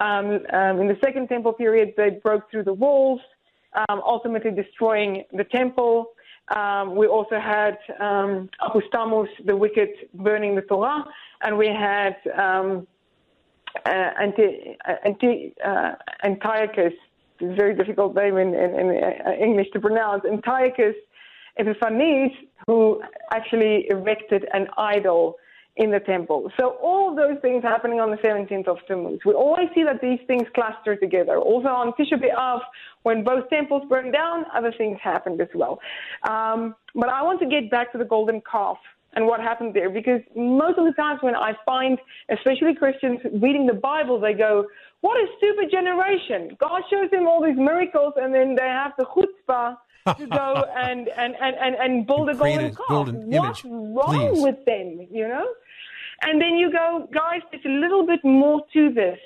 um, 0.00 0.40
um, 0.52 0.80
in 0.80 0.88
the 0.88 0.98
second 1.02 1.28
temple 1.28 1.52
period, 1.52 1.94
they 1.96 2.10
broke 2.22 2.50
through 2.50 2.64
the 2.64 2.72
walls, 2.72 3.20
um, 3.88 4.02
ultimately 4.04 4.50
destroying 4.50 5.24
the 5.32 5.44
temple. 5.44 6.10
Um, 6.54 6.96
we 6.96 7.06
also 7.06 7.38
had 7.38 7.78
um, 8.00 8.50
the 9.46 9.56
wicked, 9.56 9.88
burning 10.14 10.54
the 10.56 10.62
Torah, 10.62 11.04
and 11.42 11.56
we 11.56 11.68
had 11.68 12.16
um, 12.38 12.86
uh, 13.86 14.10
Anti, 14.20 14.76
Anti, 15.04 15.54
uh, 15.64 15.92
Antiochus, 16.24 16.92
a 17.40 17.54
very 17.54 17.74
difficult 17.74 18.14
name 18.14 18.36
in, 18.36 18.54
in, 18.54 18.70
in 18.74 19.04
uh, 19.04 19.32
English 19.40 19.68
to 19.72 19.80
pronounce, 19.80 20.24
Antiochus 20.24 20.94
Epiphanes, 21.56 22.32
who 22.66 23.00
actually 23.32 23.86
erected 23.88 24.46
an 24.52 24.66
idol 24.76 25.36
in 25.76 25.90
the 25.90 25.98
temple. 25.98 26.50
So 26.58 26.76
all 26.82 27.14
those 27.16 27.38
things 27.42 27.62
happening 27.62 27.98
on 27.98 28.10
the 28.10 28.16
17th 28.18 28.68
of 28.68 28.78
Tammuz. 28.86 29.20
We 29.24 29.32
always 29.32 29.68
see 29.74 29.82
that 29.82 30.00
these 30.00 30.20
things 30.26 30.44
cluster 30.54 30.94
together. 30.94 31.36
Also 31.36 31.68
on 31.68 31.92
Tisha 31.94 32.14
B'Av, 32.14 32.60
when 33.02 33.24
both 33.24 33.50
temples 33.50 33.82
burned 33.88 34.12
down, 34.12 34.44
other 34.54 34.72
things 34.76 34.98
happened 35.02 35.40
as 35.40 35.48
well. 35.52 35.80
Um, 36.28 36.76
but 36.94 37.08
I 37.08 37.22
want 37.22 37.40
to 37.40 37.46
get 37.46 37.70
back 37.70 37.90
to 37.92 37.98
the 37.98 38.04
golden 38.04 38.40
calf 38.48 38.78
and 39.14 39.26
what 39.26 39.40
happened 39.40 39.74
there 39.74 39.90
because 39.90 40.20
most 40.36 40.78
of 40.78 40.84
the 40.84 40.92
times 40.92 41.20
when 41.22 41.34
I 41.34 41.52
find, 41.64 41.98
especially 42.30 42.74
Christians 42.74 43.20
reading 43.40 43.66
the 43.66 43.74
Bible, 43.74 44.20
they 44.20 44.32
go, 44.32 44.66
what 45.00 45.16
a 45.16 45.26
stupid 45.38 45.70
generation. 45.70 46.56
God 46.60 46.82
shows 46.88 47.10
them 47.10 47.26
all 47.26 47.44
these 47.44 47.58
miracles 47.58 48.14
and 48.16 48.32
then 48.32 48.54
they 48.54 48.62
have 48.62 48.92
the 48.96 49.06
chutzpah 49.06 49.76
to 50.18 50.26
go 50.26 50.64
and, 50.76 51.08
and, 51.08 51.34
and, 51.40 51.56
and, 51.60 51.74
and 51.76 52.06
build 52.06 52.28
a 52.28 52.34
golden 52.34 52.74
calf. 52.74 52.86
Golden 52.88 53.30
What's 53.30 53.64
image, 53.64 53.72
wrong 53.72 54.34
please. 54.34 54.42
with 54.42 54.64
them, 54.64 55.06
you 55.10 55.28
know? 55.28 55.46
And 56.24 56.40
then 56.40 56.56
you 56.56 56.72
go, 56.72 57.08
guys, 57.12 57.40
there's 57.50 57.64
a 57.66 57.68
little 57.68 58.06
bit 58.06 58.20
more 58.24 58.62
to 58.72 58.92
this. 58.92 59.18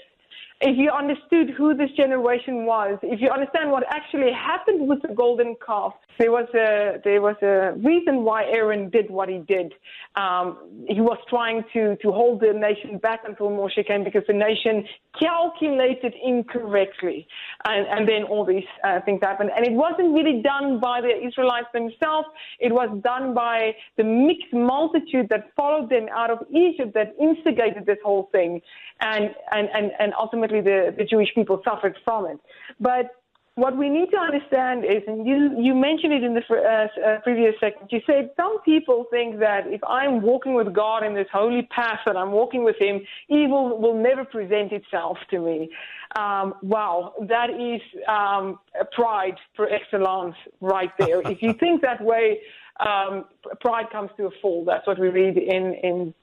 If 0.60 0.76
you 0.76 0.90
understood 0.90 1.50
who 1.56 1.74
this 1.74 1.90
generation 1.96 2.66
was, 2.66 2.98
if 3.02 3.20
you 3.20 3.30
understand 3.30 3.70
what 3.70 3.84
actually 3.90 4.32
happened 4.32 4.88
with 4.88 5.00
the 5.02 5.14
golden 5.14 5.54
calf, 5.64 5.92
there 6.18 6.32
was 6.32 6.48
a 6.52 7.00
there 7.04 7.22
was 7.22 7.36
a 7.42 7.74
reason 7.76 8.24
why 8.24 8.44
Aaron 8.44 8.90
did 8.90 9.08
what 9.08 9.28
he 9.28 9.38
did. 9.38 9.72
Um, 10.16 10.84
he 10.88 11.00
was 11.00 11.18
trying 11.30 11.62
to 11.74 11.94
to 12.02 12.10
hold 12.10 12.40
the 12.40 12.52
nation 12.52 12.98
back 12.98 13.20
until 13.24 13.50
Moshe 13.50 13.86
came 13.86 14.02
because 14.02 14.24
the 14.26 14.32
nation 14.32 14.84
calculated 15.16 16.12
incorrectly, 16.24 17.28
and 17.64 17.86
and 17.86 18.08
then 18.08 18.24
all 18.24 18.44
these 18.44 18.66
uh, 18.82 18.98
things 19.04 19.20
happened. 19.22 19.50
And 19.54 19.64
it 19.64 19.74
wasn't 19.74 20.12
really 20.12 20.42
done 20.42 20.80
by 20.80 21.00
the 21.00 21.14
Israelites 21.24 21.68
themselves. 21.72 22.26
It 22.58 22.72
was 22.72 22.88
done 23.04 23.32
by 23.32 23.76
the 23.96 24.02
mixed 24.02 24.52
multitude 24.52 25.28
that 25.30 25.52
followed 25.54 25.88
them 25.88 26.08
out 26.10 26.30
of 26.30 26.38
Egypt 26.50 26.94
that 26.94 27.14
instigated 27.20 27.86
this 27.86 27.98
whole 28.04 28.28
thing, 28.32 28.60
and 29.00 29.32
and 29.52 29.68
and, 29.72 29.92
and 30.00 30.12
ultimately 30.18 30.47
the 30.48 30.94
the 30.96 31.04
Jewish 31.04 31.34
people 31.34 31.62
suffered 31.64 31.96
from 32.04 32.26
it. 32.26 32.38
But 32.80 33.10
what 33.58 33.76
we 33.76 33.88
need 33.88 34.08
to 34.12 34.16
understand 34.16 34.84
is, 34.84 35.02
and 35.08 35.26
you, 35.26 35.60
you 35.60 35.74
mentioned 35.74 36.12
it 36.12 36.22
in 36.22 36.32
the 36.32 36.42
uh, 36.48 36.86
uh, 37.04 37.20
previous 37.22 37.56
segment, 37.58 37.90
you 37.90 38.00
said 38.06 38.30
some 38.36 38.60
people 38.62 39.06
think 39.10 39.40
that 39.40 39.66
if 39.66 39.82
I'm 39.82 40.22
walking 40.22 40.54
with 40.54 40.72
God 40.72 41.04
in 41.04 41.12
this 41.12 41.26
holy 41.32 41.62
path 41.62 41.98
that 42.06 42.16
I'm 42.16 42.30
walking 42.30 42.62
with 42.62 42.76
Him, 42.78 43.00
evil 43.28 43.76
will 43.80 44.00
never 44.00 44.24
present 44.24 44.70
itself 44.70 45.18
to 45.32 45.40
me. 45.40 45.70
Um, 46.16 46.54
wow, 46.62 47.14
that 47.22 47.50
is 47.50 47.80
um, 48.06 48.60
pride 48.92 49.34
for 49.56 49.68
excellence 49.68 50.36
right 50.60 50.92
there. 50.96 51.20
if 51.28 51.42
you 51.42 51.52
think 51.52 51.82
that 51.82 52.00
way, 52.00 52.38
um, 52.78 53.24
pride 53.60 53.90
comes 53.90 54.10
to 54.18 54.26
a 54.26 54.30
fall. 54.40 54.64
That's 54.64 54.86
what 54.86 55.00
we 55.00 55.08
read 55.08 55.36
in, 55.36 55.74
in 55.82 56.14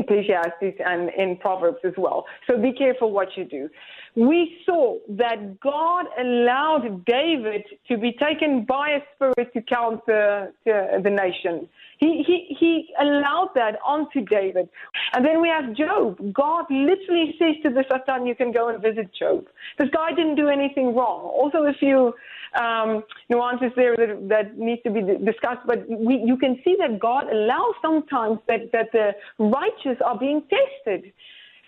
Ecclesiastes 0.00 0.80
and 0.84 1.10
in 1.16 1.36
Proverbs 1.36 1.78
as 1.84 1.92
well. 1.96 2.26
So 2.46 2.60
be 2.60 2.72
careful 2.72 3.12
what 3.12 3.28
you 3.36 3.44
do. 3.44 3.68
We 4.16 4.58
saw 4.66 4.98
that 5.10 5.60
God 5.60 6.06
allowed 6.18 7.04
David 7.04 7.64
to 7.88 7.96
be 7.96 8.12
taken 8.12 8.64
by 8.64 8.90
a 8.90 9.00
spirit 9.14 9.52
to 9.54 9.62
count 9.62 10.04
the, 10.06 10.52
the, 10.64 11.00
the 11.02 11.10
nation. 11.10 11.68
He, 11.98 12.24
he, 12.26 12.56
he 12.58 12.88
allowed 13.00 13.50
that 13.54 13.78
onto 13.86 14.22
David. 14.24 14.68
And 15.12 15.24
then 15.24 15.40
we 15.40 15.48
have 15.48 15.74
Job. 15.74 16.18
God 16.32 16.64
literally 16.70 17.34
says 17.38 17.56
to 17.62 17.70
the 17.70 17.84
Satan, 17.90 18.26
you 18.26 18.34
can 18.34 18.52
go 18.52 18.68
and 18.68 18.82
visit 18.82 19.10
Job. 19.16 19.46
This 19.78 19.90
guy 19.90 20.10
didn't 20.10 20.36
do 20.36 20.48
anything 20.48 20.94
wrong. 20.94 21.24
Also, 21.24 21.58
a 21.58 21.74
few 21.74 22.14
um, 22.60 23.04
nuances 23.28 23.70
there 23.76 23.96
that, 23.96 24.28
that 24.28 24.58
need 24.58 24.82
to 24.82 24.90
be 24.90 25.02
discussed, 25.02 25.60
but 25.66 25.88
we, 25.88 26.16
you 26.24 26.36
can 26.36 26.60
see 26.64 26.74
that 26.80 26.98
God 26.98 27.30
allows 27.30 27.74
sometimes 27.82 28.38
that, 28.48 28.72
that 28.72 28.90
the 28.92 29.12
righteous 29.38 30.00
are 30.04 30.18
being 30.18 30.42
tested. 30.48 31.12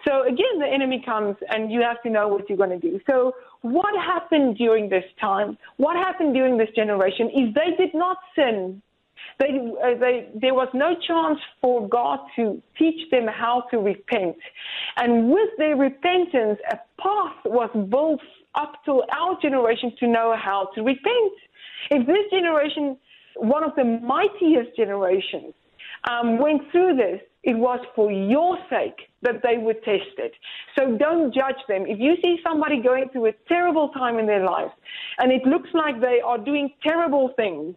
So 0.07 0.23
again, 0.23 0.59
the 0.59 0.67
enemy 0.67 1.03
comes 1.05 1.37
and 1.49 1.71
you 1.71 1.81
have 1.83 2.03
to 2.03 2.11
know 2.11 2.29
what 2.29 2.49
you're 2.49 2.59
going 2.59 2.79
to 2.79 2.79
do. 2.79 3.01
So 3.09 3.35
what 3.61 3.95
happened 3.95 4.57
during 4.57 4.89
this 4.89 5.05
time? 5.21 5.57
What 5.77 5.97
happened 5.97 6.35
during 6.35 6.59
this 6.59 6.71
generation 6.75 7.29
is 7.31 7.55
they 7.55 7.77
did 7.77 7.95
not 7.95 8.19
sin. 8.35 8.83
They, 9.39 9.47
uh, 9.49 9.99
they, 9.99 10.29
there 10.35 10.55
was 10.55 10.69
no 10.75 10.95
chance 11.07 11.39
for 11.61 11.89
God 11.89 12.19
to 12.37 12.61
teach 12.79 13.11
them 13.11 13.27
how 13.29 13.65
to 13.71 13.79
repent. 13.79 14.37
And 14.97 15.31
with 15.31 15.51
their 15.59 15.77
repentance, 15.77 16.59
a 16.71 16.77
path 17.01 17.37
was 17.45 17.71
built 17.89 18.21
up 18.55 18.85
to 18.85 19.03
our 19.17 19.39
generation 19.41 19.93
to 20.01 20.07
know 20.09 20.35
how 20.37 20.69
to 20.75 20.83
repent. 20.83 21.33
If 21.91 22.07
this 22.07 22.31
generation, 22.31 22.97
one 23.37 23.65
of 23.65 23.75
the 23.77 23.85
mightiest 23.85 24.77
generations, 24.77 25.55
um, 26.11 26.39
went 26.39 26.63
through 26.73 26.97
this, 26.97 27.21
it 27.45 27.57
was 27.57 27.81
for 27.95 28.11
your 28.11 28.59
sake 28.69 29.09
that 29.23 29.43
they 29.43 29.59
were 29.59 29.75
tested. 29.75 30.33
So 30.79 30.97
don't 30.97 31.33
judge 31.33 31.61
them. 31.69 31.87
If 31.87 31.99
you 31.99 32.17
see 32.23 32.39
somebody 32.43 32.83
going 32.83 33.09
through 33.11 33.27
a 33.27 33.33
terrible 33.49 33.89
time 33.91 34.19
in 34.19 34.27
their 34.27 34.45
life 34.45 34.73
and 35.19 35.33
it 35.33 35.45
looks 35.45 35.69
like 35.73 36.01
they 36.01 36.21
are 36.25 36.39
doing 36.39 36.73
terrible 36.83 37.33
things 37.37 37.75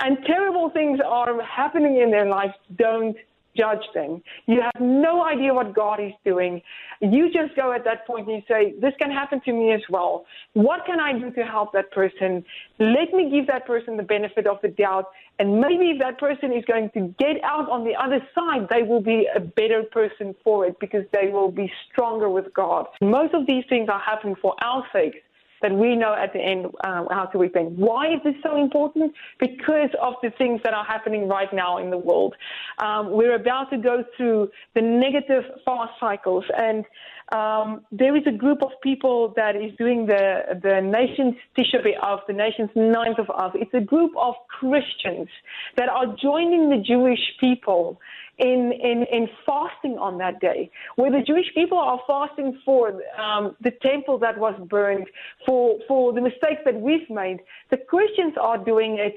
and 0.00 0.18
terrible 0.26 0.70
things 0.70 0.98
are 1.06 1.40
happening 1.42 2.00
in 2.00 2.10
their 2.10 2.28
life, 2.28 2.54
don't 2.76 3.16
judge 3.56 3.84
them. 3.94 4.22
You 4.46 4.60
have 4.60 4.80
no 4.80 5.24
idea 5.24 5.52
what 5.54 5.74
God 5.74 6.00
is 6.00 6.12
doing. 6.24 6.62
You 7.00 7.32
just 7.32 7.54
go 7.56 7.72
at 7.72 7.84
that 7.84 8.06
point 8.06 8.28
and 8.28 8.36
you 8.36 8.42
say, 8.48 8.74
This 8.80 8.92
can 9.00 9.10
happen 9.10 9.40
to 9.44 9.52
me 9.52 9.72
as 9.72 9.82
well. 9.88 10.26
What 10.54 10.86
can 10.86 11.00
I 11.00 11.18
do 11.18 11.30
to 11.32 11.44
help 11.44 11.72
that 11.72 11.90
person? 11.90 12.44
Let 12.78 13.12
me 13.12 13.30
give 13.30 13.46
that 13.48 13.66
person 13.66 13.96
the 13.96 14.02
benefit 14.02 14.46
of 14.46 14.58
the 14.62 14.68
doubt. 14.68 15.06
And 15.38 15.60
maybe 15.60 15.90
if 15.90 15.98
that 16.00 16.18
person 16.18 16.52
is 16.52 16.64
going 16.66 16.90
to 16.94 17.14
get 17.18 17.42
out 17.42 17.68
on 17.68 17.84
the 17.84 17.94
other 17.94 18.20
side, 18.34 18.68
they 18.70 18.82
will 18.82 19.02
be 19.02 19.28
a 19.34 19.40
better 19.40 19.82
person 19.82 20.34
for 20.44 20.66
it 20.66 20.78
because 20.80 21.04
they 21.12 21.28
will 21.28 21.50
be 21.50 21.70
stronger 21.90 22.28
with 22.28 22.52
God. 22.54 22.86
Most 23.00 23.34
of 23.34 23.46
these 23.46 23.64
things 23.68 23.88
are 23.88 24.00
happening 24.00 24.36
for 24.40 24.54
our 24.62 24.84
sakes 24.92 25.18
that 25.62 25.72
we 25.72 25.96
know 25.96 26.14
at 26.14 26.32
the 26.32 26.40
end 26.40 26.66
uh, 26.84 27.04
how 27.10 27.26
to 27.32 27.38
repent. 27.38 27.70
Why 27.72 28.12
is 28.12 28.20
this 28.24 28.34
so 28.42 28.60
important? 28.60 29.12
Because 29.38 29.90
of 30.00 30.14
the 30.22 30.30
things 30.36 30.60
that 30.64 30.74
are 30.74 30.84
happening 30.84 31.28
right 31.28 31.52
now 31.52 31.78
in 31.78 31.90
the 31.90 31.98
world. 31.98 32.34
Um, 32.78 33.12
we're 33.12 33.34
about 33.34 33.70
to 33.70 33.78
go 33.78 34.04
through 34.16 34.50
the 34.74 34.82
negative 34.82 35.44
fast 35.64 35.92
cycles, 36.00 36.44
and 36.56 36.84
um, 37.32 37.84
there 37.90 38.16
is 38.16 38.22
a 38.26 38.32
group 38.32 38.62
of 38.62 38.70
people 38.82 39.32
that 39.36 39.56
is 39.56 39.72
doing 39.78 40.06
the 40.06 40.60
the 40.62 40.80
nation's 40.80 41.34
Tisha 41.56 41.80
of 42.02 42.20
the 42.26 42.32
nation's 42.32 42.70
ninth 42.74 43.18
of 43.18 43.30
us. 43.30 43.52
It's 43.54 43.74
a 43.74 43.80
group 43.80 44.12
of 44.18 44.34
Christians 44.48 45.28
that 45.76 45.88
are 45.88 46.14
joining 46.20 46.70
the 46.70 46.82
Jewish 46.86 47.20
people 47.40 48.00
in, 48.38 48.72
in, 48.72 49.04
in 49.12 49.28
fasting 49.46 49.98
on 49.98 50.18
that 50.18 50.40
day, 50.40 50.70
where 50.96 51.10
the 51.10 51.22
Jewish 51.22 51.46
people 51.54 51.78
are 51.78 52.00
fasting 52.06 52.60
for 52.64 53.00
um, 53.18 53.56
the 53.60 53.70
temple 53.82 54.18
that 54.18 54.38
was 54.38 54.54
burned, 54.68 55.06
for, 55.46 55.78
for 55.86 56.12
the 56.12 56.20
mistakes 56.20 56.62
that 56.64 56.80
we've 56.80 57.08
made. 57.08 57.40
The 57.70 57.76
Christians 57.76 58.34
are 58.40 58.58
doing 58.58 58.98
it, 58.98 59.16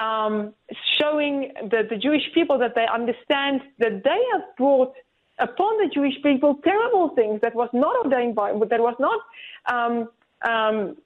um, 0.00 0.52
showing 1.00 1.52
the, 1.62 1.86
the 1.88 1.96
Jewish 1.96 2.24
people 2.34 2.58
that 2.58 2.74
they 2.74 2.86
understand 2.92 3.62
that 3.78 4.04
they 4.04 4.20
have 4.32 4.42
brought 4.56 4.94
upon 5.38 5.78
the 5.78 5.90
Jewish 5.92 6.14
people 6.22 6.58
terrible 6.64 7.10
things 7.10 7.40
that 7.42 7.54
was 7.54 7.70
not 7.72 7.96
ordained 8.04 8.34
by, 8.34 8.52
that 8.52 8.80
was 8.80 8.96
not 8.98 9.20
um, 9.72 10.08
um, 10.48 10.96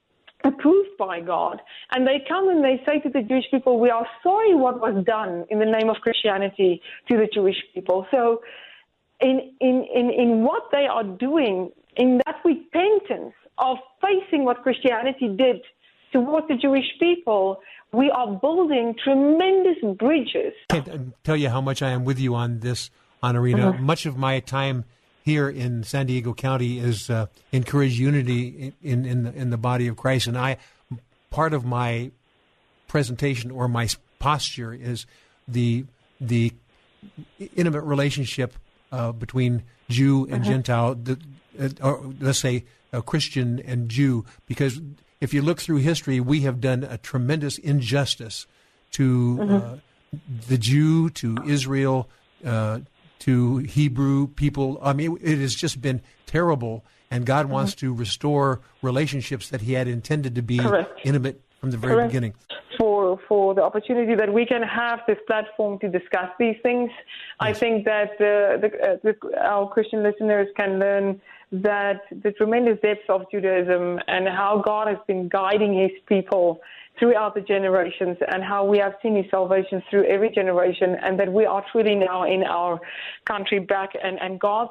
approved 0.44 0.96
by 0.98 1.20
God. 1.20 1.60
And 1.90 2.06
they 2.06 2.24
come 2.28 2.48
and 2.48 2.64
they 2.64 2.82
say 2.86 3.00
to 3.00 3.08
the 3.08 3.22
Jewish 3.22 3.44
people, 3.50 3.78
We 3.78 3.90
are 3.90 4.06
sorry 4.22 4.54
what 4.54 4.80
was 4.80 5.04
done 5.04 5.44
in 5.50 5.58
the 5.58 5.66
name 5.66 5.88
of 5.88 5.96
Christianity 5.96 6.80
to 7.10 7.16
the 7.16 7.28
Jewish 7.32 7.56
people. 7.74 8.06
So, 8.10 8.42
in, 9.20 9.52
in, 9.60 9.86
in, 9.94 10.10
in 10.10 10.42
what 10.42 10.64
they 10.72 10.86
are 10.90 11.04
doing, 11.04 11.70
in 11.96 12.20
that 12.26 12.36
repentance 12.44 13.34
of 13.58 13.76
facing 14.00 14.44
what 14.44 14.62
Christianity 14.62 15.28
did 15.28 15.62
towards 16.12 16.48
the 16.48 16.56
Jewish 16.56 16.86
people, 16.98 17.60
we 17.92 18.10
are 18.10 18.32
building 18.32 18.94
tremendous 19.02 19.76
bridges. 19.98 20.52
I 20.70 20.80
can't 20.80 21.24
tell 21.24 21.36
you 21.36 21.48
how 21.48 21.60
much 21.60 21.82
I 21.82 21.90
am 21.90 22.04
with 22.04 22.18
you 22.18 22.34
on 22.34 22.60
this, 22.60 22.90
Anarina. 23.22 23.74
Mm-hmm. 23.74 23.84
Much 23.84 24.06
of 24.06 24.16
my 24.16 24.40
time 24.40 24.84
here 25.22 25.48
in 25.48 25.84
San 25.84 26.06
Diego 26.06 26.34
County 26.34 26.78
is 26.78 27.08
uh, 27.08 27.26
encourage 27.52 27.98
unity 27.98 28.72
in 28.82 29.04
in 29.04 29.22
the, 29.24 29.32
in 29.32 29.50
the 29.50 29.56
body 29.56 29.86
of 29.88 29.96
Christ, 29.96 30.26
and 30.26 30.36
I 30.36 30.58
part 31.30 31.54
of 31.54 31.64
my 31.64 32.10
presentation 32.88 33.50
or 33.50 33.68
my 33.68 33.88
posture 34.18 34.72
is 34.74 35.06
the 35.48 35.84
the 36.20 36.52
intimate 37.56 37.82
relationship 37.82 38.54
uh, 38.92 39.12
between 39.12 39.62
Jew 39.88 40.24
and 40.24 40.42
uh-huh. 40.42 40.44
Gentile, 40.44 40.94
the, 40.94 41.18
uh, 41.58 41.68
or 41.82 42.12
let's 42.20 42.38
say 42.38 42.64
a 42.92 43.02
Christian 43.02 43.60
and 43.60 43.88
Jew, 43.88 44.24
because 44.46 44.80
if 45.20 45.32
you 45.32 45.42
look 45.42 45.60
through 45.60 45.78
history, 45.78 46.20
we 46.20 46.40
have 46.40 46.60
done 46.60 46.84
a 46.84 46.98
tremendous 46.98 47.58
injustice 47.58 48.46
to 48.92 49.38
uh-huh. 49.40 49.54
uh, 49.54 49.76
the 50.48 50.58
Jew, 50.58 51.10
to 51.10 51.36
Israel, 51.46 52.08
uh, 52.44 52.80
to 53.22 53.58
Hebrew 53.58 54.26
people. 54.26 54.78
I 54.82 54.92
mean, 54.92 55.16
it 55.20 55.38
has 55.38 55.54
just 55.54 55.80
been 55.80 56.02
terrible, 56.26 56.84
and 57.10 57.24
God 57.24 57.46
mm-hmm. 57.46 57.54
wants 57.54 57.74
to 57.76 57.94
restore 57.94 58.60
relationships 58.82 59.48
that 59.50 59.60
He 59.60 59.74
had 59.74 59.86
intended 59.86 60.34
to 60.34 60.42
be 60.42 60.58
Correct. 60.58 61.00
intimate 61.04 61.40
from 61.60 61.70
the 61.70 61.76
very 61.76 61.94
Correct. 61.94 62.08
beginning. 62.10 62.34
For 62.78 63.20
for 63.28 63.54
the 63.54 63.62
opportunity 63.62 64.14
that 64.16 64.32
we 64.32 64.44
can 64.44 64.62
have 64.62 65.00
this 65.06 65.18
platform 65.26 65.78
to 65.80 65.88
discuss 65.88 66.30
these 66.38 66.56
things, 66.62 66.90
yes. 66.90 67.06
I 67.38 67.52
think 67.52 67.84
that 67.84 68.18
the, 68.18 68.58
the, 68.62 68.68
uh, 68.68 68.96
the, 69.04 69.40
our 69.40 69.68
Christian 69.68 70.02
listeners 70.02 70.48
can 70.56 70.80
learn 70.80 71.20
that 71.52 72.00
the 72.10 72.32
tremendous 72.32 72.80
depth 72.80 73.08
of 73.08 73.30
Judaism 73.30 74.00
and 74.08 74.26
how 74.26 74.62
God 74.64 74.88
has 74.88 74.96
been 75.06 75.28
guiding 75.28 75.78
His 75.78 75.92
people 76.06 76.60
throughout 77.02 77.34
the 77.34 77.40
generations 77.40 78.16
and 78.28 78.44
how 78.44 78.64
we 78.64 78.78
have 78.78 78.92
seen 79.02 79.16
his 79.16 79.26
salvation 79.28 79.82
through 79.90 80.04
every 80.04 80.30
generation 80.30 80.96
and 81.02 81.18
that 81.18 81.32
we 81.32 81.44
are 81.44 81.64
truly 81.72 81.96
now 81.96 82.22
in 82.22 82.44
our 82.44 82.80
country 83.26 83.58
back 83.58 83.90
and, 84.00 84.20
and 84.20 84.38
God's 84.38 84.70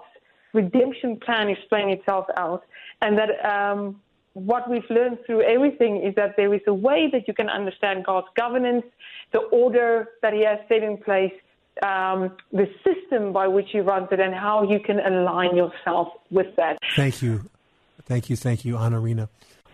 redemption 0.54 1.18
plan 1.18 1.50
is 1.50 1.58
playing 1.68 1.90
itself 1.90 2.26
out 2.38 2.64
and 3.02 3.18
that 3.18 3.32
um, 3.46 4.00
what 4.32 4.70
we've 4.70 4.90
learned 4.90 5.18
through 5.26 5.42
everything 5.42 6.02
is 6.02 6.16
that 6.16 6.38
there 6.38 6.54
is 6.54 6.62
a 6.68 6.74
way 6.74 7.10
that 7.12 7.28
you 7.28 7.34
can 7.34 7.50
understand 7.50 8.06
God's 8.06 8.28
governance, 8.38 8.86
the 9.34 9.40
order 9.40 10.08
that 10.22 10.32
he 10.32 10.46
has 10.46 10.60
set 10.70 10.84
in 10.84 10.96
place, 10.96 11.34
um, 11.84 12.32
the 12.54 12.70
system 12.86 13.34
by 13.34 13.50
which 13.50 13.68
he 13.74 13.82
runs 13.82 14.08
it, 14.10 14.22
and 14.22 14.34
how 14.34 14.64
you 14.64 14.80
can 14.80 15.02
align 15.02 15.58
yourself 15.58 16.08
with 16.30 16.56
that. 16.56 16.78
Thank 16.96 17.22
you. 17.22 17.50
Thank 18.06 18.30
you. 18.30 18.38
Thank 18.38 18.64
you, 18.64 18.76
Anarina 18.76 19.28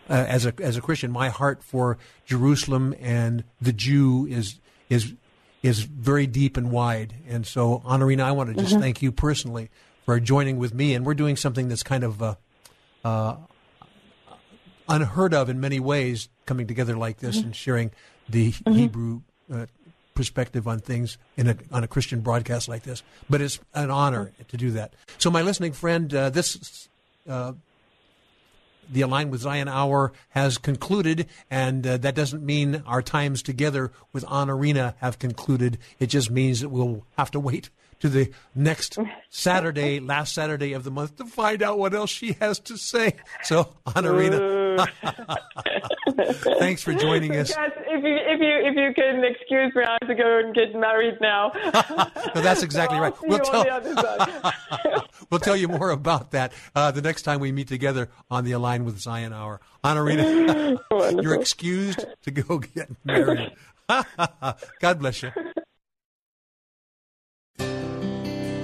uh, 0.09 0.13
as 0.13 0.45
a 0.45 0.53
as 0.59 0.77
a 0.77 0.81
Christian, 0.81 1.11
my 1.11 1.29
heart 1.29 1.63
for 1.63 1.97
Jerusalem 2.25 2.95
and 2.99 3.43
the 3.61 3.73
Jew 3.73 4.27
is 4.27 4.59
is 4.89 5.13
is 5.63 5.81
very 5.81 6.27
deep 6.27 6.57
and 6.57 6.71
wide. 6.71 7.15
And 7.27 7.45
so, 7.45 7.81
Honorina, 7.85 8.23
I 8.23 8.31
want 8.31 8.49
to 8.49 8.55
just 8.55 8.73
mm-hmm. 8.73 8.81
thank 8.81 9.01
you 9.01 9.11
personally 9.11 9.69
for 10.05 10.19
joining 10.19 10.57
with 10.57 10.73
me. 10.73 10.93
And 10.93 11.05
we're 11.05 11.13
doing 11.13 11.35
something 11.35 11.67
that's 11.67 11.83
kind 11.83 12.03
of 12.03 12.21
uh, 12.21 12.35
uh, 13.03 13.35
unheard 14.87 15.33
of 15.33 15.49
in 15.49 15.59
many 15.59 15.79
ways, 15.79 16.29
coming 16.45 16.67
together 16.67 16.95
like 16.95 17.17
this 17.17 17.37
mm-hmm. 17.37 17.47
and 17.47 17.55
sharing 17.55 17.91
the 18.29 18.51
mm-hmm. 18.51 18.73
Hebrew 18.73 19.21
uh, 19.51 19.65
perspective 20.13 20.67
on 20.67 20.79
things 20.79 21.17
in 21.35 21.49
a, 21.49 21.57
on 21.71 21.83
a 21.83 21.87
Christian 21.87 22.21
broadcast 22.21 22.67
like 22.67 22.83
this. 22.83 23.03
But 23.29 23.41
it's 23.41 23.59
an 23.73 23.91
honor 23.91 24.31
to 24.47 24.57
do 24.57 24.71
that. 24.71 24.93
So, 25.17 25.29
my 25.29 25.41
listening 25.41 25.73
friend, 25.73 26.13
uh, 26.13 26.29
this 26.29 26.87
uh, 27.27 27.53
the 28.89 29.01
Align 29.01 29.29
with 29.29 29.41
Zion 29.41 29.67
Hour 29.67 30.13
has 30.29 30.57
concluded, 30.57 31.27
and 31.49 31.85
uh, 31.85 31.97
that 31.97 32.15
doesn't 32.15 32.43
mean 32.43 32.83
our 32.85 33.01
times 33.01 33.41
together 33.41 33.91
with 34.13 34.25
Anarina 34.25 34.95
have 34.97 35.19
concluded. 35.19 35.77
It 35.99 36.07
just 36.07 36.31
means 36.31 36.61
that 36.61 36.69
we'll 36.69 37.05
have 37.17 37.31
to 37.31 37.39
wait 37.39 37.69
to 37.99 38.09
the 38.09 38.31
next 38.55 38.97
Saturday, 39.29 39.99
last 40.01 40.33
Saturday 40.33 40.73
of 40.73 40.83
the 40.83 40.91
month, 40.91 41.17
to 41.17 41.25
find 41.25 41.63
out 41.63 41.79
what 41.79 41.93
else 41.93 42.09
she 42.09 42.33
has 42.33 42.59
to 42.59 42.77
say. 42.77 43.13
So, 43.43 43.69
Anarina, 43.87 44.87
thanks 46.59 46.83
for 46.83 46.93
joining 46.93 47.35
us. 47.35 47.49
Yes, 47.49 47.71
if 47.89 48.03
you 48.03 48.15
if 48.15 48.39
you 48.39 48.69
if 48.69 48.75
you 48.75 48.93
can 48.93 49.23
excuse 49.23 49.75
me, 49.75 49.83
I 49.83 49.97
have 50.01 50.09
to 50.09 50.15
go 50.15 50.39
and 50.39 50.53
get 50.53 50.75
married 50.75 51.19
now. 51.21 51.51
no, 52.35 52.41
that's 52.41 52.63
exactly 52.63 52.97
so 52.97 53.01
right. 53.01 53.13
We'll 53.21 53.39
tell, 53.39 55.03
we'll 55.29 55.39
tell 55.39 55.55
you 55.55 55.67
more 55.67 55.89
about 55.91 56.31
that 56.31 56.53
uh, 56.75 56.91
the 56.91 57.01
next 57.01 57.23
time 57.23 57.39
we 57.39 57.51
meet 57.51 57.67
together 57.67 58.09
on 58.29 58.43
the 58.43 58.51
Align 58.51 58.85
with 58.85 58.99
Zion 58.99 59.33
Hour. 59.33 59.59
Honorina, 59.83 60.79
you're 61.21 61.35
excused 61.35 62.05
to 62.23 62.31
go 62.31 62.59
get 62.59 62.89
married. 63.03 63.51
God 63.87 64.99
bless 64.99 65.23
you. 65.23 65.31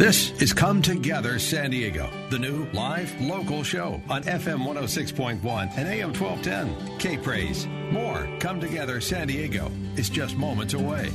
This 0.03 0.31
is 0.41 0.51
Come 0.51 0.81
Together 0.81 1.39
San 1.39 1.71
Diego, 1.71 2.09
the 2.29 2.37
new 2.37 2.67
live 2.73 3.09
local 3.21 3.63
show 3.63 4.01
on 4.09 4.21
FM 4.23 4.67
106.1 4.67 5.77
and 5.77 5.87
AM 5.87 6.11
1210. 6.13 6.97
K 6.99 7.15
Praise. 7.15 7.67
More 7.89 8.27
Come 8.41 8.59
Together 8.59 8.99
San 8.99 9.27
Diego 9.27 9.71
is 9.95 10.09
just 10.09 10.35
moments 10.35 10.73
away. 10.73 11.09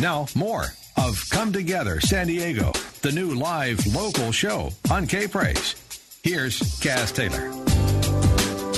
Now, 0.00 0.26
more 0.34 0.64
of 0.96 1.24
Come 1.30 1.52
Together 1.52 2.00
San 2.00 2.26
Diego, 2.26 2.72
the 3.02 3.12
new 3.12 3.32
live 3.32 3.86
local 3.94 4.32
show 4.32 4.70
on 4.90 5.06
K 5.06 5.28
Praise. 5.28 5.76
Here's 6.24 6.80
Cass 6.80 7.12
Taylor. 7.12 7.57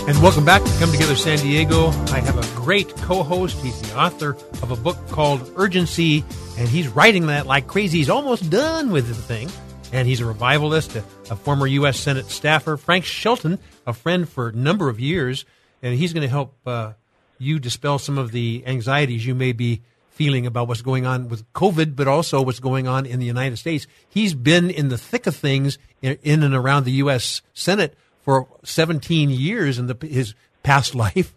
And 0.09 0.21
welcome 0.23 0.45
back 0.45 0.65
to 0.65 0.71
Come 0.79 0.91
Together 0.91 1.15
San 1.15 1.39
Diego. 1.39 1.89
I 2.09 2.21
have 2.21 2.37
a 2.37 2.57
great 2.57 2.89
co 2.97 3.23
host. 3.23 3.61
He's 3.61 3.81
the 3.83 3.97
author 3.97 4.31
of 4.63 4.71
a 4.71 4.77
book 4.77 4.97
called 5.09 5.53
Urgency, 5.57 6.25
and 6.59 6.69
he's 6.69 6.89
writing 6.89 7.27
that 7.27 7.47
like 7.47 7.67
crazy. 7.67 7.99
He's 7.99 8.11
almost 8.11 8.51
done 8.51 8.91
with 8.91 9.09
the 9.09 9.15
thing. 9.15 9.51
And 9.93 10.09
he's 10.09 10.21
a 10.21 10.27
revivalist, 10.27 10.97
a, 10.97 11.05
a 11.31 11.37
former 11.37 11.67
U.S. 11.67 12.01
Senate 12.01 12.27
staffer. 12.27 12.77
Frank 12.77 13.05
Shelton, 13.05 13.59
a 13.87 13.93
friend 13.93 14.29
for 14.29 14.49
a 14.49 14.53
number 14.53 14.89
of 14.89 14.99
years, 14.99 15.45
and 15.83 15.95
he's 15.95 16.13
going 16.13 16.23
to 16.23 16.29
help 16.29 16.57
uh, 16.67 16.95
you 17.39 17.59
dispel 17.59 17.99
some 17.99 18.19
of 18.19 18.33
the 18.33 18.65
anxieties 18.67 19.25
you 19.25 19.35
may 19.35 19.53
be 19.53 19.83
feeling 20.11 20.47
about 20.47 20.67
what's 20.67 20.83
going 20.83 21.07
on 21.07 21.29
with 21.29 21.51
COVID, 21.53 21.95
but 21.95 22.09
also 22.09 22.43
what's 22.43 22.61
going 22.61 22.89
on 22.89 23.07
in 23.07 23.21
the 23.21 23.27
United 23.27 23.59
States. 23.59 23.87
He's 24.09 24.35
been 24.35 24.71
in 24.71 24.89
the 24.89 24.99
thick 24.99 25.27
of 25.27 25.37
things 25.37 25.79
in, 26.03 26.19
in 26.23 26.43
and 26.43 26.55
around 26.55 26.85
the 26.85 26.93
U.S. 26.93 27.43
Senate 27.55 27.97
for 28.23 28.47
17 28.65 29.31
years 29.31 29.79
in 29.79 29.87
the, 29.87 29.97
his 30.07 30.35
past 30.63 30.95
life. 31.05 31.33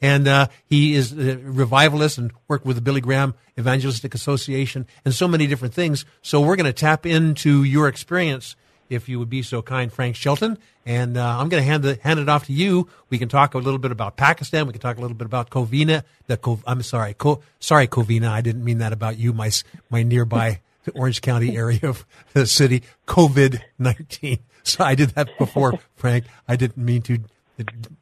and 0.00 0.28
uh, 0.28 0.46
he 0.66 0.94
is 0.94 1.12
a 1.12 1.36
revivalist 1.38 2.18
and 2.18 2.32
worked 2.46 2.64
with 2.64 2.76
the 2.76 2.82
Billy 2.82 3.00
Graham 3.00 3.34
Evangelistic 3.58 4.14
Association 4.14 4.86
and 5.04 5.14
so 5.14 5.26
many 5.28 5.46
different 5.46 5.74
things. 5.74 6.04
So 6.22 6.40
we're 6.40 6.56
going 6.56 6.66
to 6.66 6.72
tap 6.72 7.04
into 7.06 7.64
your 7.64 7.88
experience 7.88 8.56
if 8.88 9.08
you 9.08 9.18
would 9.18 9.28
be 9.28 9.42
so 9.42 9.60
kind, 9.60 9.92
Frank 9.92 10.16
Shelton. 10.16 10.56
And 10.86 11.18
uh, 11.18 11.38
I'm 11.38 11.50
going 11.50 11.62
to 11.62 11.68
hand, 11.68 11.84
hand 12.02 12.20
it 12.20 12.28
off 12.28 12.46
to 12.46 12.52
you. 12.52 12.88
We 13.10 13.18
can 13.18 13.28
talk 13.28 13.52
a 13.54 13.58
little 13.58 13.78
bit 13.78 13.90
about 13.90 14.16
Pakistan. 14.16 14.66
We 14.66 14.72
can 14.72 14.80
talk 14.80 14.96
a 14.96 15.00
little 15.00 15.16
bit 15.16 15.26
about 15.26 15.50
Covina. 15.50 16.04
The 16.26 16.38
Co- 16.38 16.60
I'm 16.66 16.82
sorry, 16.82 17.12
Co- 17.12 17.42
sorry, 17.60 17.86
Covina. 17.86 18.28
I 18.28 18.40
didn't 18.40 18.64
mean 18.64 18.78
that 18.78 18.92
about 18.94 19.18
you, 19.18 19.34
my 19.34 19.50
my 19.90 20.02
nearby 20.02 20.60
Orange 20.94 21.20
County 21.20 21.56
area 21.56 21.80
of 21.82 22.06
the 22.32 22.46
city. 22.46 22.82
COVID 23.06 23.60
nineteen. 23.78 24.38
So 24.78 24.84
I 24.84 24.94
did 24.94 25.10
that 25.10 25.28
before, 25.38 25.78
Frank. 25.96 26.24
I 26.46 26.56
didn't 26.56 26.84
mean 26.84 27.02
to 27.02 27.20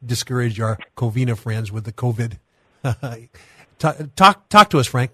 discourage 0.05 0.59
our 0.59 0.77
Covina 0.97 1.37
friends 1.37 1.71
with 1.71 1.85
the 1.85 1.93
COVID. 1.93 2.37
talk, 3.79 3.97
talk, 4.15 4.49
talk 4.49 4.69
to 4.71 4.79
us, 4.79 4.87
Frank. 4.87 5.11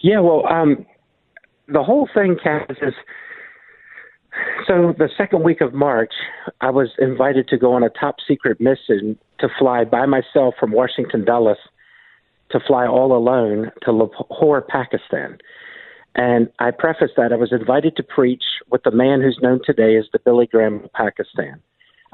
Yeah, 0.00 0.20
well, 0.20 0.46
um, 0.46 0.84
the 1.68 1.82
whole 1.82 2.08
thing, 2.12 2.36
Cass, 2.42 2.68
is 2.82 2.94
so 4.66 4.94
the 4.96 5.08
second 5.16 5.42
week 5.42 5.60
of 5.60 5.74
March, 5.74 6.12
I 6.60 6.70
was 6.70 6.88
invited 6.98 7.48
to 7.48 7.58
go 7.58 7.72
on 7.72 7.82
a 7.82 7.90
top 7.90 8.16
secret 8.26 8.60
mission 8.60 9.18
to 9.40 9.48
fly 9.58 9.84
by 9.84 10.06
myself 10.06 10.54
from 10.58 10.72
Washington 10.72 11.24
Dulles 11.24 11.58
to 12.50 12.60
fly 12.66 12.86
all 12.86 13.16
alone 13.16 13.70
to 13.82 13.92
Lahore, 13.92 14.62
Pakistan. 14.62 15.38
And 16.14 16.48
I 16.58 16.70
preface 16.70 17.12
that 17.16 17.32
I 17.32 17.36
was 17.36 17.52
invited 17.52 17.96
to 17.96 18.02
preach 18.02 18.42
with 18.70 18.82
the 18.82 18.90
man 18.90 19.20
who's 19.20 19.38
known 19.42 19.60
today 19.64 19.96
as 19.96 20.06
the 20.12 20.18
Billy 20.18 20.46
Graham 20.46 20.84
of 20.84 20.92
Pakistan. 20.92 21.60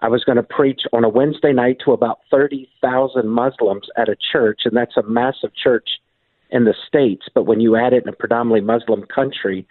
I 0.00 0.08
was 0.08 0.24
going 0.24 0.36
to 0.36 0.42
preach 0.42 0.82
on 0.92 1.04
a 1.04 1.08
Wednesday 1.08 1.52
night 1.52 1.78
to 1.84 1.92
about 1.92 2.20
30,000 2.30 3.28
Muslims 3.28 3.86
at 3.96 4.10
a 4.10 4.16
church, 4.32 4.60
and 4.64 4.76
that's 4.76 4.96
a 4.96 5.02
massive 5.02 5.50
church 5.54 5.88
in 6.50 6.64
the 6.64 6.74
States. 6.86 7.26
But 7.34 7.44
when 7.44 7.60
you 7.60 7.76
add 7.76 7.94
it 7.94 8.02
in 8.02 8.08
a 8.08 8.16
predominantly 8.16 8.60
Muslim 8.60 9.04
country, 9.06 9.66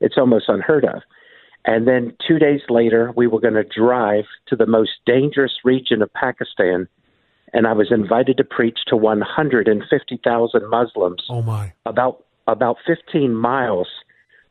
it's 0.00 0.16
almost 0.16 0.48
unheard 0.48 0.84
of. 0.84 1.02
And 1.64 1.86
then 1.86 2.16
two 2.26 2.38
days 2.38 2.62
later, 2.70 3.12
we 3.14 3.26
were 3.26 3.40
going 3.40 3.54
to 3.54 3.64
drive 3.64 4.24
to 4.46 4.56
the 4.56 4.66
most 4.66 4.92
dangerous 5.04 5.52
region 5.64 6.00
of 6.00 6.12
Pakistan. 6.14 6.88
And 7.52 7.66
I 7.66 7.72
was 7.74 7.88
invited 7.90 8.38
to 8.38 8.44
preach 8.44 8.78
to 8.86 8.96
150,000 8.96 10.70
Muslims. 10.70 11.22
Oh, 11.28 11.42
my. 11.42 11.72
About 11.84 12.24
about 12.48 12.78
15 12.86 13.34
miles 13.34 13.88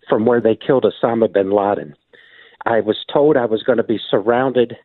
from 0.08 0.26
where 0.26 0.40
they 0.40 0.56
killed 0.56 0.86
Osama 0.86 1.32
bin 1.32 1.52
Laden. 1.52 1.96
I 2.66 2.80
was 2.80 2.98
told 3.12 3.36
I 3.36 3.46
was 3.46 3.64
going 3.64 3.78
to 3.78 3.84
be 3.84 4.00
surrounded 4.10 4.78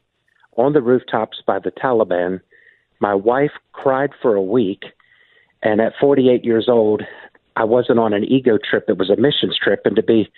on 0.57 0.73
the 0.73 0.83
rooftops 0.83 1.43
by 1.47 1.59
the 1.59 1.71
Taliban. 1.71 2.41
My 3.01 3.15
wife 3.15 3.53
cried 3.73 4.11
for 4.21 4.35
a 4.35 4.43
week, 4.43 4.85
and 5.63 5.81
at 5.81 5.93
48 6.01 6.45
years 6.45 6.69
old, 6.69 7.03
I 7.55 7.65
wasn't 7.65 7.99
on 7.99 8.15
an 8.15 8.25
ego 8.25 8.59
trip, 8.59 8.87
it 8.89 8.99
was 8.99 9.11
a 9.11 9.17
missions 9.17 9.59
trip. 9.63 9.83
And 9.85 9.97
to 9.97 10.03
be 10.03 10.31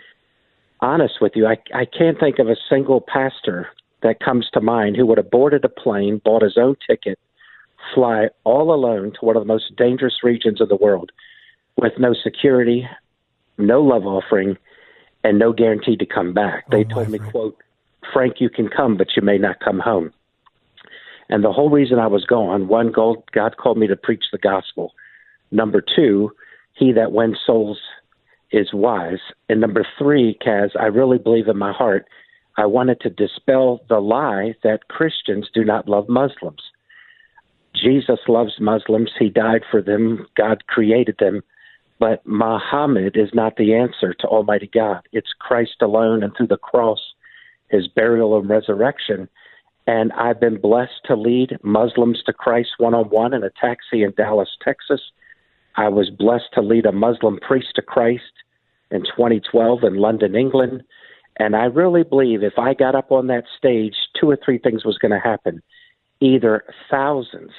honest 0.81 1.15
with 1.21 1.33
you, 1.37 1.47
I, 1.47 1.57
I 1.73 1.85
can't 1.85 2.19
think 2.19 2.39
of 2.39 2.49
a 2.49 2.57
single 2.69 3.01
pastor 3.01 3.69
that 4.03 4.21
comes 4.21 4.49
to 4.53 4.61
mind 4.61 4.97
who 4.97 5.07
would 5.07 5.19
have 5.19 5.31
boarded 5.31 5.65
a 5.65 5.69
plane, 5.69 6.21
bought 6.25 6.43
his 6.43 6.59
own 6.59 6.77
ticket, 6.89 7.19
fly 7.95 8.29
all 8.43 8.75
alone 8.75 9.13
to 9.13 9.25
one 9.25 9.37
of 9.37 9.43
the 9.43 9.53
most 9.53 9.77
dangerous 9.77 10.25
regions 10.25 10.61
of 10.61 10.69
the 10.69 10.77
world 10.77 11.13
with 11.77 11.93
no 11.99 12.15
security, 12.15 12.89
no 13.59 13.83
love 13.83 14.07
offering, 14.07 14.57
and 15.23 15.39
no 15.39 15.53
guarantee 15.53 15.97
to 15.97 16.07
come 16.07 16.33
back. 16.33 16.69
They 16.71 16.85
oh, 16.85 16.95
told 16.95 17.09
me, 17.09 17.19
quote, 17.19 17.57
Frank, 18.13 18.35
you 18.39 18.51
can 18.51 18.69
come, 18.69 18.97
but 18.97 19.09
you 19.17 19.23
may 19.23 19.39
not 19.39 19.61
come 19.61 19.81
home. 19.81 20.13
And 21.29 21.43
the 21.43 21.53
whole 21.53 21.71
reason 21.71 21.99
I 21.99 22.07
was 22.07 22.25
gone, 22.25 22.69
one, 22.69 22.93
God 22.93 23.57
called 23.57 23.79
me 23.79 23.87
to 23.87 23.97
preach 23.97 24.25
the 24.31 24.39
gospel. 24.39 24.93
Number 25.51 25.81
two, 25.81 26.33
he 26.75 26.93
that 26.93 27.13
wins 27.13 27.39
souls 27.45 27.81
is 28.53 28.73
wise. 28.73 29.21
And 29.49 29.61
number 29.61 29.87
three, 29.99 30.39
Kaz, 30.45 30.71
I 30.79 30.87
really 30.87 31.19
believe 31.19 31.49
in 31.49 31.57
my 31.57 31.73
heart, 31.73 32.07
I 32.57 32.67
wanted 32.67 33.01
to 33.01 33.11
dispel 33.11 33.81
the 33.89 33.99
lie 33.99 34.55
that 34.63 34.89
Christians 34.89 35.49
do 35.53 35.65
not 35.65 35.89
love 35.89 36.09
Muslims. 36.09 36.63
Jesus 37.75 38.21
loves 38.29 38.61
Muslims. 38.61 39.11
He 39.19 39.29
died 39.29 39.63
for 39.69 39.83
them. 39.83 40.27
God 40.37 40.67
created 40.69 41.17
them. 41.19 41.43
But 41.99 42.27
Muhammad 42.27 43.17
is 43.17 43.31
not 43.33 43.57
the 43.57 43.75
answer 43.75 44.15
to 44.15 44.27
Almighty 44.27 44.71
God. 44.73 45.03
It's 45.13 45.33
Christ 45.39 45.77
alone 45.81 46.23
and 46.23 46.33
through 46.37 46.49
the 46.49 46.57
cross, 46.57 47.01
his 47.69 47.87
burial 47.87 48.37
and 48.39 48.49
resurrection. 48.49 49.29
And 49.87 50.13
I've 50.13 50.41
been 50.41 50.61
blessed 50.61 51.05
to 51.07 51.15
lead 51.15 51.59
Muslims 51.63 52.23
to 52.27 52.33
Christ 52.33 52.71
one 52.79 52.95
on 52.95 53.11
one 53.11 53.35
in 53.35 53.45
a 53.45 53.51
taxi 53.51 54.03
in 54.03 54.13
Dallas, 54.17 54.49
Texas. 54.63 55.01
I 55.77 55.89
was 55.89 56.11
blessed 56.11 56.53
to 56.55 56.63
lead 56.63 56.87
a 56.87 56.93
Muslim 56.93 57.39
priest 57.39 57.69
to 57.77 57.83
Christ 57.83 58.33
in 58.91 59.03
2012 59.03 59.85
in 59.85 59.97
London, 59.97 60.35
England. 60.35 60.83
And 61.37 61.57
I 61.57 61.65
really 61.65 62.05
believe 62.05 62.43
if 62.43 62.59
I 62.59 62.75
got 62.75 62.95
up 62.95 63.11
on 63.11 63.27
that 63.27 63.45
stage, 63.59 63.95
two 64.19 64.31
or 64.31 64.39
three 64.43 64.59
things 64.59 64.85
was 64.85 64.99
going 64.99 65.13
to 65.13 65.19
happen. 65.19 65.63
Either 66.21 66.65
thousands, 66.91 67.51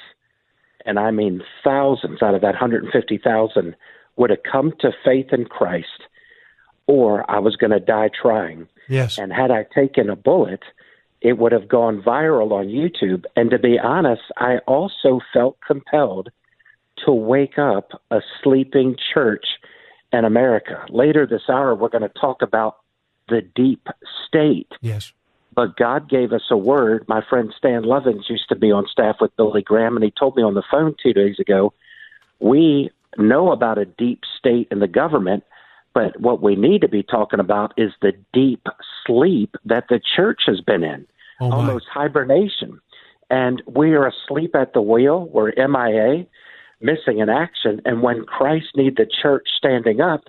and 0.86 0.98
I 0.98 1.10
mean 1.10 1.42
thousands 1.62 2.22
out 2.22 2.34
of 2.34 2.40
that 2.40 2.54
150,000 2.54 3.76
would 4.16 4.30
have 4.30 4.42
come 4.50 4.72
to 4.80 4.92
faith 5.04 5.32
in 5.32 5.44
Christ, 5.44 6.02
or 6.86 7.28
I 7.30 7.38
was 7.38 7.56
going 7.56 7.70
to 7.70 7.80
die 7.80 8.10
trying. 8.20 8.68
Yes. 8.88 9.18
And 9.18 9.32
had 9.32 9.50
I 9.50 9.66
taken 9.74 10.08
a 10.08 10.16
bullet, 10.16 10.62
it 11.20 11.38
would 11.38 11.52
have 11.52 11.68
gone 11.68 12.02
viral 12.02 12.52
on 12.52 12.66
YouTube. 12.66 13.24
And 13.34 13.50
to 13.50 13.58
be 13.58 13.78
honest, 13.78 14.22
I 14.36 14.58
also 14.66 15.20
felt 15.32 15.58
compelled 15.66 16.30
to 17.04 17.12
wake 17.12 17.58
up 17.58 18.00
a 18.10 18.20
sleeping 18.42 18.96
church 19.12 19.46
in 20.12 20.24
America. 20.24 20.86
Later 20.88 21.26
this 21.26 21.42
hour, 21.48 21.74
we're 21.74 21.88
going 21.88 22.02
to 22.02 22.20
talk 22.20 22.42
about 22.42 22.78
the 23.28 23.42
deep 23.54 23.86
state. 24.26 24.70
Yes. 24.80 25.12
But 25.54 25.76
God 25.76 26.08
gave 26.08 26.32
us 26.32 26.44
a 26.50 26.56
word. 26.56 27.06
My 27.08 27.22
friend 27.28 27.52
Stan 27.56 27.82
Lovins 27.82 28.28
used 28.28 28.48
to 28.50 28.56
be 28.56 28.70
on 28.70 28.86
staff 28.86 29.16
with 29.20 29.36
Billy 29.36 29.62
Graham, 29.62 29.96
and 29.96 30.04
he 30.04 30.10
told 30.10 30.36
me 30.36 30.42
on 30.42 30.54
the 30.54 30.62
phone 30.70 30.94
two 31.02 31.12
days 31.12 31.38
ago 31.38 31.72
we 32.38 32.90
know 33.18 33.52
about 33.52 33.78
a 33.78 33.84
deep 33.84 34.20
state 34.38 34.68
in 34.70 34.80
the 34.80 34.88
government, 34.88 35.44
but 35.94 36.20
what 36.20 36.42
we 36.42 36.56
need 36.56 36.82
to 36.82 36.88
be 36.88 37.02
talking 37.02 37.40
about 37.40 37.72
is 37.76 37.92
the 38.02 38.12
deep 38.32 38.66
sleep 39.06 39.56
that 39.64 39.84
the 39.88 40.00
church 40.16 40.42
has 40.46 40.60
been 40.60 40.84
in, 40.84 41.06
oh 41.40 41.50
almost 41.50 41.86
hibernation. 41.92 42.80
And 43.30 43.62
we 43.66 43.92
are 43.94 44.06
asleep 44.06 44.54
at 44.54 44.72
the 44.72 44.82
wheel. 44.82 45.28
We're 45.32 45.52
MIA, 45.56 46.26
missing 46.80 47.18
in 47.18 47.28
action. 47.28 47.80
And 47.84 48.02
when 48.02 48.24
Christ 48.24 48.66
needs 48.76 48.96
the 48.96 49.06
church 49.22 49.48
standing 49.56 50.00
up, 50.00 50.24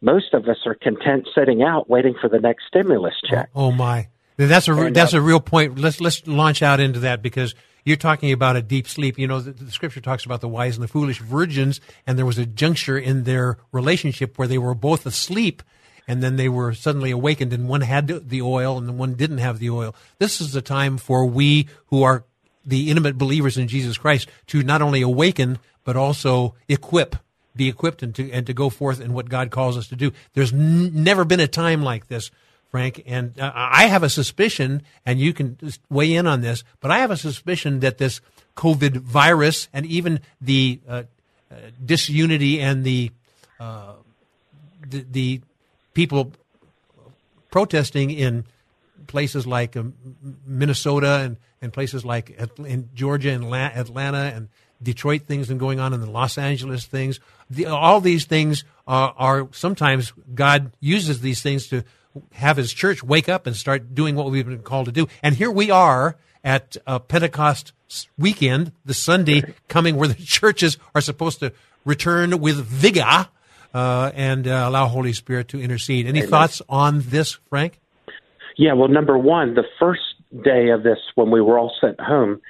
most 0.00 0.34
of 0.34 0.46
us 0.48 0.58
are 0.66 0.74
content 0.74 1.28
sitting 1.34 1.62
out 1.62 1.88
waiting 1.88 2.14
for 2.20 2.28
the 2.28 2.38
next 2.38 2.64
stimulus 2.68 3.14
check. 3.28 3.48
Oh, 3.54 3.66
oh 3.66 3.72
my. 3.72 4.08
That's 4.36 4.68
a 4.68 4.74
and, 4.74 4.94
that's 4.94 5.14
uh, 5.14 5.18
a 5.18 5.20
real 5.20 5.40
point. 5.40 5.78
Let's 5.78 6.00
let's 6.00 6.26
launch 6.26 6.62
out 6.62 6.78
into 6.78 7.00
that 7.00 7.22
because 7.22 7.54
you're 7.86 7.96
talking 7.96 8.32
about 8.32 8.56
a 8.56 8.62
deep 8.62 8.88
sleep. 8.88 9.16
You 9.16 9.28
know, 9.28 9.40
the, 9.40 9.52
the, 9.52 9.70
scripture 9.70 10.00
talks 10.00 10.26
about 10.26 10.40
the 10.40 10.48
wise 10.48 10.76
and 10.76 10.82
the 10.82 10.88
foolish 10.88 11.20
virgins, 11.20 11.80
and 12.04 12.18
there 12.18 12.26
was 12.26 12.36
a 12.36 12.44
juncture 12.44 12.98
in 12.98 13.22
their 13.22 13.58
relationship 13.70 14.36
where 14.36 14.48
they 14.48 14.58
were 14.58 14.74
both 14.74 15.06
asleep, 15.06 15.62
and 16.08 16.20
then 16.20 16.34
they 16.34 16.48
were 16.48 16.74
suddenly 16.74 17.12
awakened, 17.12 17.52
and 17.52 17.68
one 17.68 17.82
had 17.82 18.08
the 18.08 18.42
oil 18.42 18.76
and 18.76 18.88
the 18.88 18.92
one 18.92 19.14
didn't 19.14 19.38
have 19.38 19.60
the 19.60 19.70
oil. 19.70 19.94
This 20.18 20.40
is 20.40 20.54
a 20.56 20.60
time 20.60 20.98
for 20.98 21.24
we 21.24 21.68
who 21.86 22.02
are 22.02 22.24
the 22.64 22.90
intimate 22.90 23.16
believers 23.16 23.56
in 23.56 23.68
Jesus 23.68 23.96
Christ 23.96 24.28
to 24.48 24.64
not 24.64 24.82
only 24.82 25.00
awaken 25.00 25.60
but 25.84 25.96
also 25.96 26.56
equip 26.68 27.14
be 27.54 27.68
equipped 27.68 28.02
and 28.02 28.14
to 28.16 28.30
and 28.32 28.46
to 28.46 28.52
go 28.52 28.68
forth 28.68 29.00
in 29.00 29.14
what 29.14 29.28
God 29.28 29.50
calls 29.50 29.78
us 29.78 29.88
to 29.88 29.96
do. 29.96 30.12
There's 30.34 30.52
n- 30.52 31.04
never 31.04 31.24
been 31.24 31.40
a 31.40 31.48
time 31.48 31.82
like 31.82 32.08
this 32.08 32.30
Frank. 32.76 33.02
And 33.06 33.40
uh, 33.40 33.50
I 33.54 33.86
have 33.86 34.02
a 34.02 34.10
suspicion, 34.10 34.82
and 35.06 35.18
you 35.18 35.32
can 35.32 35.56
weigh 35.88 36.12
in 36.14 36.26
on 36.26 36.42
this, 36.42 36.62
but 36.80 36.90
I 36.90 36.98
have 36.98 37.10
a 37.10 37.16
suspicion 37.16 37.80
that 37.80 37.96
this 37.96 38.20
COVID 38.54 38.98
virus 38.98 39.68
and 39.72 39.86
even 39.86 40.20
the 40.42 40.78
uh, 40.86 41.04
uh, 41.50 41.54
disunity 41.82 42.60
and 42.60 42.84
the, 42.84 43.10
the, 43.58 45.06
the 45.10 45.40
people 45.94 46.32
protesting 47.50 48.10
in 48.10 48.44
places 49.06 49.46
like 49.46 49.74
um, 49.74 49.94
Minnesota 50.46 51.20
and, 51.20 51.38
and 51.62 51.72
places 51.72 52.04
like 52.04 52.38
in 52.58 52.90
Georgia 52.94 53.30
and 53.30 53.54
Atlanta 53.54 54.32
and 54.34 54.48
Detroit 54.82 55.22
things 55.22 55.48
and 55.48 55.58
going 55.58 55.80
on 55.80 55.94
in 55.94 56.02
the 56.02 56.10
Los 56.10 56.36
Angeles 56.36 56.84
things. 56.84 57.20
The, 57.48 57.66
all 57.66 58.02
these 58.02 58.26
things 58.26 58.64
are, 58.86 59.14
are 59.16 59.48
sometimes 59.52 60.12
God 60.34 60.72
uses 60.80 61.22
these 61.22 61.40
things 61.40 61.68
to 61.68 61.84
have 62.32 62.56
His 62.56 62.72
church 62.72 63.02
wake 63.02 63.28
up 63.28 63.46
and 63.46 63.56
start 63.56 63.94
doing 63.94 64.16
what 64.16 64.30
we've 64.30 64.46
been 64.46 64.62
called 64.62 64.86
to 64.86 64.92
do. 64.92 65.08
And 65.22 65.34
here 65.34 65.50
we 65.50 65.70
are 65.70 66.16
at 66.44 66.76
uh, 66.86 66.98
Pentecost 66.98 67.72
weekend, 68.18 68.72
the 68.84 68.94
Sunday 68.94 69.54
coming 69.68 69.96
where 69.96 70.08
the 70.08 70.14
churches 70.24 70.78
are 70.94 71.00
supposed 71.00 71.40
to 71.40 71.52
return 71.84 72.38
with 72.40 72.56
vigor 72.64 73.28
uh, 73.74 74.10
and 74.14 74.46
uh, 74.46 74.64
allow 74.68 74.86
Holy 74.86 75.12
Spirit 75.12 75.48
to 75.48 75.60
intercede. 75.60 76.06
Any 76.06 76.20
Amen. 76.20 76.30
thoughts 76.30 76.62
on 76.68 77.02
this, 77.02 77.32
Frank? 77.48 77.80
Yeah, 78.56 78.72
well, 78.72 78.88
number 78.88 79.18
one, 79.18 79.54
the 79.54 79.64
first 79.78 80.00
day 80.44 80.70
of 80.70 80.82
this, 80.82 80.98
when 81.14 81.30
we 81.30 81.40
were 81.40 81.58
all 81.58 81.74
sent 81.80 82.00
home, 82.00 82.40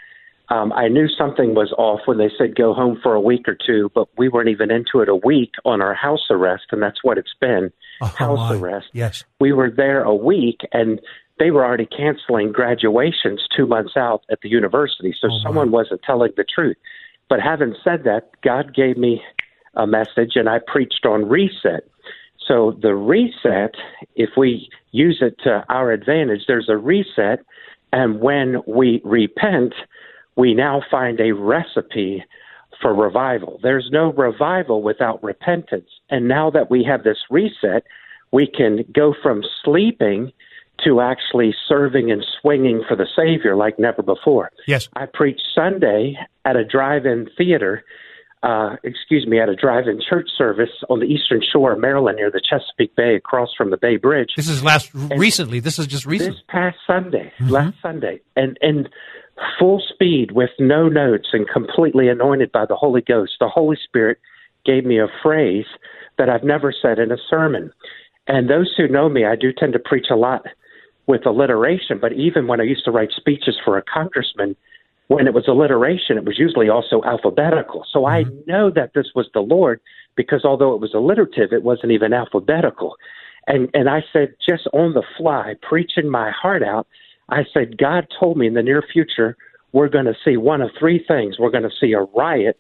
um, 0.48 0.72
I 0.72 0.88
knew 0.88 1.08
something 1.08 1.54
was 1.54 1.72
off 1.76 2.00
when 2.04 2.18
they 2.18 2.30
said 2.38 2.54
go 2.54 2.72
home 2.72 3.00
for 3.02 3.14
a 3.14 3.20
week 3.20 3.48
or 3.48 3.56
two, 3.56 3.90
but 3.94 4.08
we 4.16 4.28
weren't 4.28 4.48
even 4.48 4.70
into 4.70 5.00
it 5.00 5.08
a 5.08 5.16
week 5.16 5.54
on 5.64 5.82
our 5.82 5.94
house 5.94 6.26
arrest, 6.30 6.66
and 6.70 6.80
that's 6.80 7.02
what 7.02 7.18
it's 7.18 7.34
been 7.40 7.72
oh, 8.00 8.06
house 8.06 8.50
my. 8.50 8.56
arrest. 8.56 8.86
Yes. 8.92 9.24
We 9.40 9.52
were 9.52 9.70
there 9.70 10.02
a 10.02 10.14
week, 10.14 10.60
and 10.72 11.00
they 11.38 11.50
were 11.50 11.64
already 11.64 11.86
canceling 11.86 12.52
graduations 12.52 13.46
two 13.54 13.66
months 13.66 13.92
out 13.96 14.24
at 14.30 14.40
the 14.42 14.48
university, 14.48 15.14
so 15.20 15.28
oh, 15.30 15.38
someone 15.42 15.70
wasn't 15.70 16.02
telling 16.02 16.32
the 16.36 16.44
truth. 16.44 16.76
But 17.28 17.40
having 17.40 17.74
said 17.82 18.04
that, 18.04 18.30
God 18.42 18.74
gave 18.74 18.96
me 18.96 19.22
a 19.74 19.86
message, 19.86 20.32
and 20.36 20.48
I 20.48 20.58
preached 20.66 21.04
on 21.04 21.28
reset. 21.28 21.84
So 22.46 22.78
the 22.80 22.94
reset, 22.94 23.74
if 24.14 24.30
we 24.36 24.68
use 24.92 25.18
it 25.20 25.36
to 25.44 25.64
our 25.68 25.90
advantage, 25.90 26.42
there's 26.46 26.68
a 26.68 26.76
reset, 26.76 27.40
and 27.92 28.20
when 28.20 28.62
we 28.66 29.00
repent, 29.04 29.74
we 30.36 30.54
now 30.54 30.82
find 30.90 31.20
a 31.20 31.32
recipe 31.32 32.24
for 32.80 32.94
revival. 32.94 33.58
There's 33.62 33.88
no 33.90 34.12
revival 34.12 34.82
without 34.82 35.22
repentance. 35.22 35.88
And 36.10 36.28
now 36.28 36.50
that 36.50 36.70
we 36.70 36.84
have 36.84 37.04
this 37.04 37.18
reset, 37.30 37.84
we 38.32 38.46
can 38.46 38.84
go 38.94 39.14
from 39.22 39.42
sleeping 39.64 40.32
to 40.84 41.00
actually 41.00 41.54
serving 41.68 42.10
and 42.10 42.24
swinging 42.40 42.82
for 42.86 42.96
the 42.96 43.06
Savior 43.16 43.56
like 43.56 43.78
never 43.78 44.02
before. 44.02 44.50
Yes. 44.66 44.88
I 44.94 45.06
preached 45.06 45.42
Sunday 45.54 46.16
at 46.44 46.56
a 46.56 46.64
drive 46.64 47.06
in 47.06 47.28
theater, 47.36 47.82
uh, 48.42 48.76
excuse 48.84 49.26
me, 49.26 49.40
at 49.40 49.48
a 49.48 49.56
drive 49.56 49.88
in 49.88 50.00
church 50.06 50.28
service 50.36 50.70
on 50.90 51.00
the 51.00 51.06
eastern 51.06 51.40
shore 51.50 51.72
of 51.72 51.80
Maryland 51.80 52.16
near 52.16 52.30
the 52.30 52.42
Chesapeake 52.46 52.94
Bay 52.94 53.14
across 53.14 53.48
from 53.56 53.70
the 53.70 53.78
Bay 53.78 53.96
Bridge. 53.96 54.30
This 54.36 54.48
is 54.48 54.62
last 54.62 54.92
and 54.92 55.18
recently. 55.18 55.60
This 55.60 55.78
is 55.78 55.86
just 55.86 56.04
recent. 56.04 56.34
This 56.34 56.42
past 56.48 56.76
Sunday, 56.86 57.32
mm-hmm. 57.38 57.50
last 57.50 57.76
Sunday. 57.80 58.20
And 58.36 58.58
and 58.60 58.88
full 59.58 59.82
speed 59.86 60.32
with 60.32 60.50
no 60.58 60.88
notes 60.88 61.28
and 61.32 61.48
completely 61.48 62.08
anointed 62.08 62.52
by 62.52 62.66
the 62.66 62.76
Holy 62.76 63.02
Ghost, 63.02 63.34
the 63.40 63.48
Holy 63.48 63.76
Spirit 63.82 64.18
gave 64.64 64.84
me 64.84 64.98
a 64.98 65.08
phrase 65.22 65.66
that 66.18 66.28
I've 66.28 66.44
never 66.44 66.72
said 66.72 66.98
in 66.98 67.12
a 67.12 67.18
sermon. 67.28 67.70
And 68.26 68.50
those 68.50 68.74
who 68.76 68.88
know 68.88 69.08
me, 69.08 69.24
I 69.24 69.36
do 69.36 69.52
tend 69.52 69.72
to 69.74 69.78
preach 69.78 70.06
a 70.10 70.16
lot 70.16 70.46
with 71.06 71.24
alliteration, 71.26 71.98
but 72.00 72.12
even 72.12 72.46
when 72.46 72.60
I 72.60 72.64
used 72.64 72.84
to 72.84 72.90
write 72.90 73.10
speeches 73.14 73.56
for 73.64 73.78
a 73.78 73.82
congressman, 73.82 74.56
when 75.08 75.28
it 75.28 75.34
was 75.34 75.46
alliteration, 75.46 76.16
it 76.16 76.24
was 76.24 76.38
usually 76.38 76.68
also 76.68 77.02
alphabetical. 77.04 77.84
So 77.92 78.00
mm-hmm. 78.00 78.28
I 78.28 78.52
know 78.52 78.70
that 78.70 78.92
this 78.94 79.06
was 79.14 79.28
the 79.32 79.40
Lord 79.40 79.80
because 80.16 80.44
although 80.44 80.74
it 80.74 80.80
was 80.80 80.94
alliterative, 80.94 81.52
it 81.52 81.62
wasn't 81.62 81.92
even 81.92 82.12
alphabetical. 82.12 82.96
And 83.46 83.68
and 83.72 83.88
I 83.88 84.02
said 84.12 84.34
just 84.44 84.66
on 84.72 84.94
the 84.94 85.04
fly, 85.16 85.54
preaching 85.62 86.10
my 86.10 86.32
heart 86.32 86.64
out, 86.64 86.88
I 87.28 87.44
said, 87.52 87.78
God 87.78 88.06
told 88.18 88.36
me 88.36 88.46
in 88.46 88.54
the 88.54 88.62
near 88.62 88.82
future, 88.82 89.36
we're 89.72 89.88
going 89.88 90.04
to 90.06 90.14
see 90.24 90.36
one 90.36 90.62
of 90.62 90.70
three 90.78 91.04
things. 91.06 91.38
We're 91.38 91.50
going 91.50 91.64
to 91.64 91.70
see 91.80 91.92
a 91.92 92.02
riot, 92.16 92.58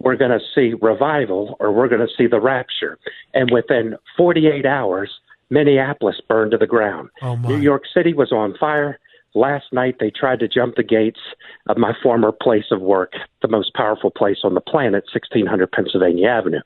we're 0.00 0.16
going 0.16 0.30
to 0.30 0.40
see 0.54 0.74
revival, 0.80 1.56
or 1.60 1.72
we're 1.72 1.88
going 1.88 2.06
to 2.06 2.14
see 2.16 2.26
the 2.26 2.40
rapture. 2.40 2.98
And 3.34 3.50
within 3.50 3.96
48 4.16 4.64
hours, 4.64 5.10
Minneapolis 5.50 6.20
burned 6.26 6.52
to 6.52 6.58
the 6.58 6.66
ground. 6.66 7.10
Oh 7.22 7.36
New 7.36 7.58
York 7.58 7.82
City 7.92 8.14
was 8.14 8.32
on 8.32 8.56
fire. 8.58 8.98
Last 9.34 9.66
night, 9.72 9.96
they 10.00 10.10
tried 10.10 10.40
to 10.40 10.48
jump 10.48 10.74
the 10.74 10.82
gates 10.82 11.20
of 11.68 11.76
my 11.76 11.92
former 12.02 12.32
place 12.32 12.64
of 12.72 12.80
work, 12.80 13.12
the 13.42 13.48
most 13.48 13.74
powerful 13.74 14.10
place 14.10 14.38
on 14.42 14.54
the 14.54 14.60
planet, 14.60 15.04
1600 15.12 15.70
Pennsylvania 15.70 16.28
Avenue. 16.28 16.60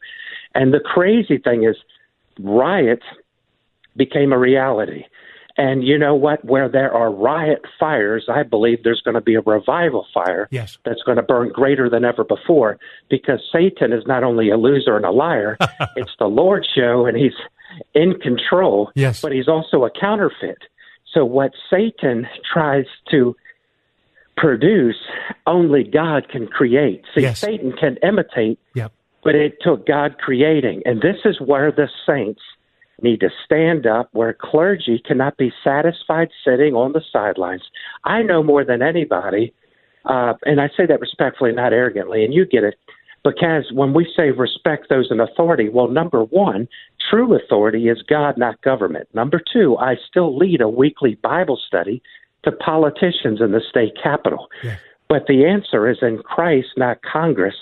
And 0.55 0.73
the 0.73 0.81
crazy 0.81 1.37
thing 1.37 1.65
is, 1.65 1.77
riot 2.39 3.03
became 3.97 4.33
a 4.33 4.39
reality. 4.39 5.05
And 5.57 5.85
you 5.85 5.97
know 5.97 6.15
what? 6.17 6.45
Where 6.45 6.69
there 6.69 6.93
are 6.93 7.13
riot 7.13 7.63
fires, 7.79 8.27
I 8.29 8.43
believe 8.43 8.83
there's 8.83 9.01
going 9.03 9.15
to 9.15 9.21
be 9.21 9.37
a 9.37 9.41
revival 9.41 10.07
fire 10.13 10.49
yes. 10.51 10.79
that's 10.85 11.03
going 11.03 11.17
to 11.17 11.23
burn 11.23 11.51
greater 11.51 11.89
than 11.89 12.05
ever 12.05 12.25
before 12.25 12.79
because 13.09 13.41
Satan 13.53 13.93
is 13.93 14.05
not 14.07 14.25
only 14.25 14.51
a 14.51 14.57
loser 14.57 14.97
and 14.97 15.05
a 15.05 15.13
liar, 15.13 15.57
it's 15.97 16.13
the 16.19 16.27
Lord 16.27 16.67
show 16.75 17.07
and 17.07 17.17
he's 17.17 17.35
in 17.95 18.19
control, 18.21 18.91
yes. 18.97 19.21
but 19.21 19.31
he's 19.31 19.49
also 19.49 19.85
a 19.85 19.91
counterfeit. 19.91 20.59
So 21.13 21.25
what 21.25 21.53
Satan 21.71 22.27
tries 22.53 22.87
to 23.13 23.37
produce, 24.37 24.97
only 25.47 25.85
God 25.85 26.29
can 26.29 26.49
create. 26.49 27.05
See, 27.15 27.23
yes. 27.23 27.39
Satan 27.39 27.73
can 27.73 27.97
imitate, 28.03 28.59
yep. 28.75 28.93
but 29.23 29.37
it 29.37 29.59
took 29.61 29.87
God 29.87 30.19
creating. 30.19 30.83
And 30.85 31.01
this 31.01 31.19
is 31.25 31.41
where 31.41 31.71
the 31.71 31.89
saints– 32.05 32.43
need 33.03 33.21
to 33.21 33.31
stand 33.45 33.87
up 33.87 34.09
where 34.13 34.37
clergy 34.39 35.03
cannot 35.05 35.37
be 35.37 35.53
satisfied 35.63 36.29
sitting 36.45 36.75
on 36.75 36.93
the 36.93 37.03
sidelines. 37.13 37.63
I 38.05 38.23
know 38.23 38.43
more 38.43 38.65
than 38.65 38.83
anybody, 38.83 39.53
uh, 40.05 40.35
and 40.45 40.61
I 40.61 40.69
say 40.77 40.87
that 40.87 41.01
respectfully, 41.01 41.53
not 41.53 41.73
arrogantly, 41.73 42.25
and 42.25 42.33
you 42.33 42.47
get 42.47 42.65
it. 42.65 42.79
Because 43.25 43.73
when 43.73 43.95
we 43.95 44.07
say 44.15 44.31
respect 44.31 44.91
those 44.91 45.09
in 45.11 45.19
authority, 45.19 45.71
well, 45.71 45.89
number 45.89 46.25
one, 46.25 46.69
true 47.11 47.35
authority 47.35 47.89
is 47.89 48.03
God, 48.03 48.37
not 48.37 48.61
government. 48.61 49.09
Number 49.15 49.41
two, 49.51 49.79
I 49.79 49.97
still 50.07 50.37
lead 50.37 50.61
a 50.61 50.69
weekly 50.69 51.15
Bible 51.23 51.59
study 51.67 52.03
to 52.45 52.53
politicians 52.53 53.41
in 53.41 53.53
the 53.53 53.63
state 53.69 53.95
capitol. 54.03 54.49
Yeah. 54.63 54.77
But 55.09 55.27
the 55.27 55.47
answer 55.47 55.89
is 55.89 55.99
in 56.03 56.19
Christ, 56.19 56.69
not 56.77 56.99
Congress. 57.03 57.55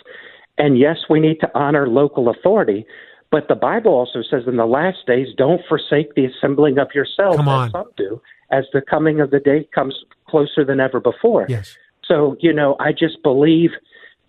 And 0.58 0.78
yes, 0.78 0.98
we 1.08 1.20
need 1.20 1.38
to 1.40 1.50
honor 1.54 1.88
local 1.88 2.28
authority, 2.28 2.84
but 3.32 3.48
the 3.48 3.54
Bible 3.56 3.92
also 3.92 4.20
says 4.22 4.42
in 4.46 4.56
the 4.56 4.66
last 4.66 4.98
days, 5.06 5.28
don't 5.36 5.62
forsake 5.68 6.14
the 6.14 6.26
assembling 6.26 6.78
of 6.78 6.88
yourselves, 6.94 7.38
Come 7.38 7.48
on. 7.48 7.66
as 7.66 7.72
some 7.72 7.90
do, 7.96 8.20
as 8.50 8.64
the 8.72 8.82
coming 8.82 9.20
of 9.20 9.30
the 9.30 9.40
day 9.40 9.66
comes 9.74 9.94
closer 10.28 10.64
than 10.64 10.78
ever 10.78 11.00
before. 11.00 11.46
Yes. 11.48 11.76
So, 12.04 12.36
you 12.40 12.52
know, 12.52 12.76
I 12.78 12.92
just 12.92 13.22
believe 13.22 13.70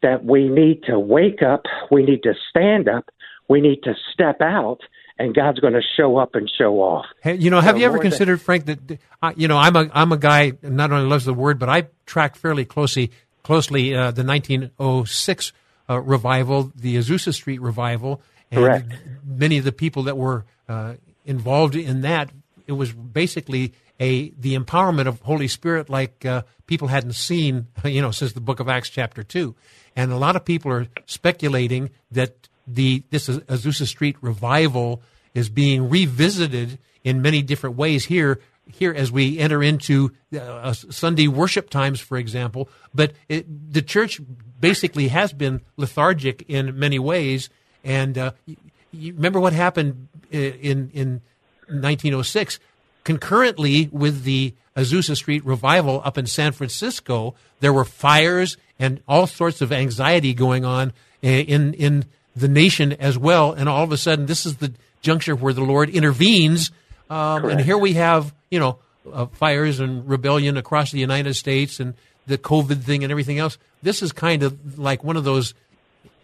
that 0.01 0.24
we 0.24 0.47
need 0.47 0.84
to 0.84 0.97
wake 0.97 1.41
up, 1.43 1.64
we 1.91 2.04
need 2.04 2.24
to 2.24 2.34
stand 2.49 2.88
up, 2.88 3.10
we 3.49 3.60
need 3.60 3.84
to 3.84 3.93
step 4.14 4.41
out, 4.41 4.80
and 5.20 5.36
God's 5.36 5.60
going 5.60 5.74
to 5.74 5.82
show 5.97 6.18
up 6.18 6.34
and 6.36 6.49
show 6.58 6.76
off. 6.80 7.06
Hey, 7.22 7.36
you 7.36 7.49
know, 7.49 7.60
have 7.60 7.76
so 7.76 7.80
you 7.80 7.86
ever 7.86 7.99
considered, 7.99 8.39
than- 8.39 8.45
Frank, 8.45 8.66
that 8.66 8.99
uh, 9.22 9.34
you 9.36 9.47
know 9.47 9.58
I'm 9.58 9.76
a 9.76 9.89
I'm 9.93 10.12
a 10.12 10.18
guy 10.18 10.54
not 10.62 10.91
only 10.91 11.08
loves 11.08 11.26
the 11.26 11.34
word, 11.34 11.60
but 11.60 11.70
I 11.70 11.88
track 12.06 12.36
fairly 12.36 12.66
closely 12.66 13.12
closely 13.43 13.93
uh, 13.93 14.12
the 14.12 14.24
1906 14.24 15.51
uh, 15.89 15.99
revival, 15.99 16.72
the 16.76 16.95
Azusa 16.95 17.34
Street 17.34 17.62
revival, 17.62 18.22
and 18.54 18.64
Correct. 18.64 18.93
Many 19.26 19.58
of 19.58 19.66
the 19.66 19.72
people 19.72 20.04
that 20.04 20.18
were 20.18 20.45
uh, 20.70 20.93
involved 21.26 21.76
in 21.76 22.01
that, 22.01 22.30
it 22.68 22.74
was 22.74 22.91
basically 22.91 23.74
a 23.99 24.30
the 24.32 24.56
empowerment 24.56 25.08
of 25.08 25.22
Holy 25.22 25.47
Spirit 25.47 25.89
like 25.89 26.26
uh, 26.26 26.43
people 26.68 26.88
hadn't 26.88 27.14
seen, 27.14 27.68
you 27.84 28.01
know, 28.01 28.12
since 28.12 28.34
the 28.34 28.41
Book 28.41 28.60
of 28.60 28.70
Acts 28.70 28.89
chapter 28.89 29.24
two, 29.24 29.56
and 29.95 30.12
a 30.12 30.18
lot 30.18 30.36
of 30.36 30.45
people 30.45 30.72
are 30.72 30.88
speculating 31.06 31.89
that 32.12 32.47
the 32.68 33.04
this 33.10 33.28
Azusa 33.28 33.88
Street 33.88 34.18
revival 34.22 35.01
is 35.34 35.49
being 35.49 35.89
revisited 35.89 36.78
in 37.04 37.22
many 37.22 37.41
different 37.41 37.76
ways 37.76 38.06
here 38.06 38.39
here 38.68 38.93
as 38.93 39.12
we 39.12 39.39
enter 39.39 39.62
into 39.62 40.12
uh, 40.39 40.74
Sunday 40.74 41.28
worship 41.28 41.70
times, 41.70 41.99
for 41.99 42.18
example. 42.18 42.70
But 42.93 43.14
it, 43.28 43.74
the 43.74 43.82
church 43.82 44.22
basically 44.60 45.10
has 45.10 45.34
been 45.34 45.62
lethargic 45.76 46.43
in 46.47 46.80
many 46.80 46.99
ways, 46.99 47.49
and 47.84 48.18
uh, 48.18 48.32
you, 48.46 48.58
you 48.92 49.14
remember 49.14 49.40
what 49.40 49.54
happened 49.54 50.08
in 50.32 50.92
in 50.94 51.22
1906? 51.68 52.60
Concurrently 53.04 53.90
with 53.92 54.24
the 54.24 54.54
Azusa 54.78 55.16
Street 55.16 55.46
revival 55.46 56.02
up 56.04 56.18
in 56.18 56.26
San 56.26 56.52
Francisco, 56.52 57.36
there 57.60 57.74
were 57.74 57.86
fires 57.86 58.58
and 58.80 59.02
all 59.08 59.28
sorts 59.28 59.62
of 59.62 59.72
anxiety 59.72 60.34
going 60.34 60.66
on 60.66 60.94
in 61.22 61.74
in 61.74 62.06
the 62.36 62.48
nation 62.48 62.94
as 62.94 63.18
well. 63.18 63.52
And 63.52 63.70
all 63.70 63.84
of 63.84 63.92
a 63.92 63.98
sudden, 63.98 64.26
this 64.26 64.46
is 64.46 64.58
the 64.58 64.74
juncture 65.02 65.36
where 65.36 65.54
the 65.54 65.64
Lord 65.64 65.90
intervenes. 65.90 66.72
Um, 67.10 67.46
and 67.46 67.62
here 67.62 67.78
we 67.78 67.94
have, 67.94 68.34
you 68.50 68.60
know, 68.60 68.80
uh, 69.12 69.26
fires 69.28 69.80
and 69.80 70.08
rebellion 70.08 70.58
across 70.58 70.92
the 70.92 71.00
United 71.00 71.36
States 71.36 71.80
and 71.80 71.94
the 72.26 72.38
COVID 72.38 72.82
thing 72.84 73.04
and 73.04 73.12
everything 73.12 73.38
else. 73.38 73.58
This 73.82 74.02
is 74.02 74.12
kind 74.12 74.44
of 74.44 74.80
like 74.80 75.04
one 75.04 75.18
of 75.18 75.24
those 75.24 75.54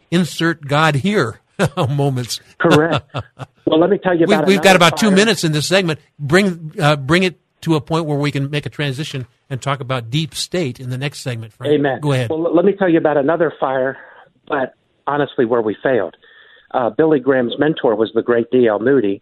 insert 0.09 0.65
God 0.65 0.95
here 0.95 1.39
moments. 1.89 2.39
Correct. 2.57 3.09
Well, 3.65 3.79
let 3.79 3.91
me 3.91 3.99
tell 3.99 4.17
you 4.17 4.25
about. 4.25 4.47
We, 4.47 4.55
have 4.55 4.63
got 4.63 4.75
about 4.75 4.99
fire. 4.99 5.11
two 5.11 5.15
minutes 5.15 5.43
in 5.43 5.51
this 5.51 5.67
segment. 5.67 5.99
Bring 6.17 6.73
uh, 6.81 6.95
bring 6.95 7.21
it 7.21 7.39
to 7.61 7.75
a 7.75 7.81
point 7.81 8.05
where 8.05 8.17
we 8.17 8.31
can 8.31 8.49
make 8.49 8.65
a 8.65 8.69
transition 8.69 9.27
and 9.47 9.61
talk 9.61 9.79
about 9.79 10.09
deep 10.09 10.33
state 10.33 10.79
in 10.79 10.89
the 10.89 10.97
next 10.97 11.19
segment. 11.19 11.53
Frank. 11.53 11.73
Amen. 11.73 11.99
Go 11.99 12.13
ahead. 12.13 12.31
Well, 12.31 12.51
let 12.51 12.65
me 12.65 12.73
tell 12.73 12.89
you 12.89 12.97
about 12.97 13.17
another 13.17 13.53
fire, 13.59 13.95
but 14.47 14.73
honestly, 15.05 15.45
where 15.45 15.61
we 15.61 15.77
failed. 15.83 16.15
Uh, 16.71 16.89
Billy 16.89 17.19
Graham's 17.19 17.59
mentor 17.59 17.95
was 17.95 18.11
the 18.15 18.21
great 18.21 18.49
D.L. 18.51 18.79
Moody, 18.79 19.21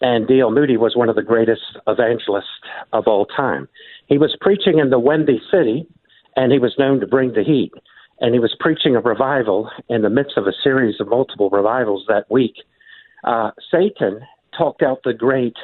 and 0.00 0.26
D.L. 0.26 0.50
Moody 0.50 0.76
was 0.76 0.96
one 0.96 1.08
of 1.08 1.16
the 1.16 1.22
greatest 1.22 1.62
evangelists 1.86 2.48
of 2.92 3.06
all 3.06 3.26
time. 3.26 3.68
He 4.06 4.18
was 4.18 4.36
preaching 4.40 4.78
in 4.78 4.90
the 4.90 4.98
Windy 4.98 5.40
City, 5.50 5.86
and 6.36 6.52
he 6.52 6.58
was 6.58 6.74
known 6.78 7.00
to 7.00 7.06
bring 7.06 7.32
the 7.32 7.42
heat. 7.42 7.72
And 8.22 8.32
he 8.32 8.40
was 8.40 8.54
preaching 8.58 8.94
a 8.94 9.00
revival 9.00 9.68
in 9.88 10.02
the 10.02 10.08
midst 10.08 10.38
of 10.38 10.46
a 10.46 10.52
series 10.62 11.00
of 11.00 11.08
multiple 11.08 11.50
revivals 11.50 12.04
that 12.06 12.30
week. 12.30 12.54
Uh, 13.24 13.50
Satan 13.68 14.20
talked 14.56 14.80
out 14.80 15.00
the 15.04 15.12
great 15.12 15.56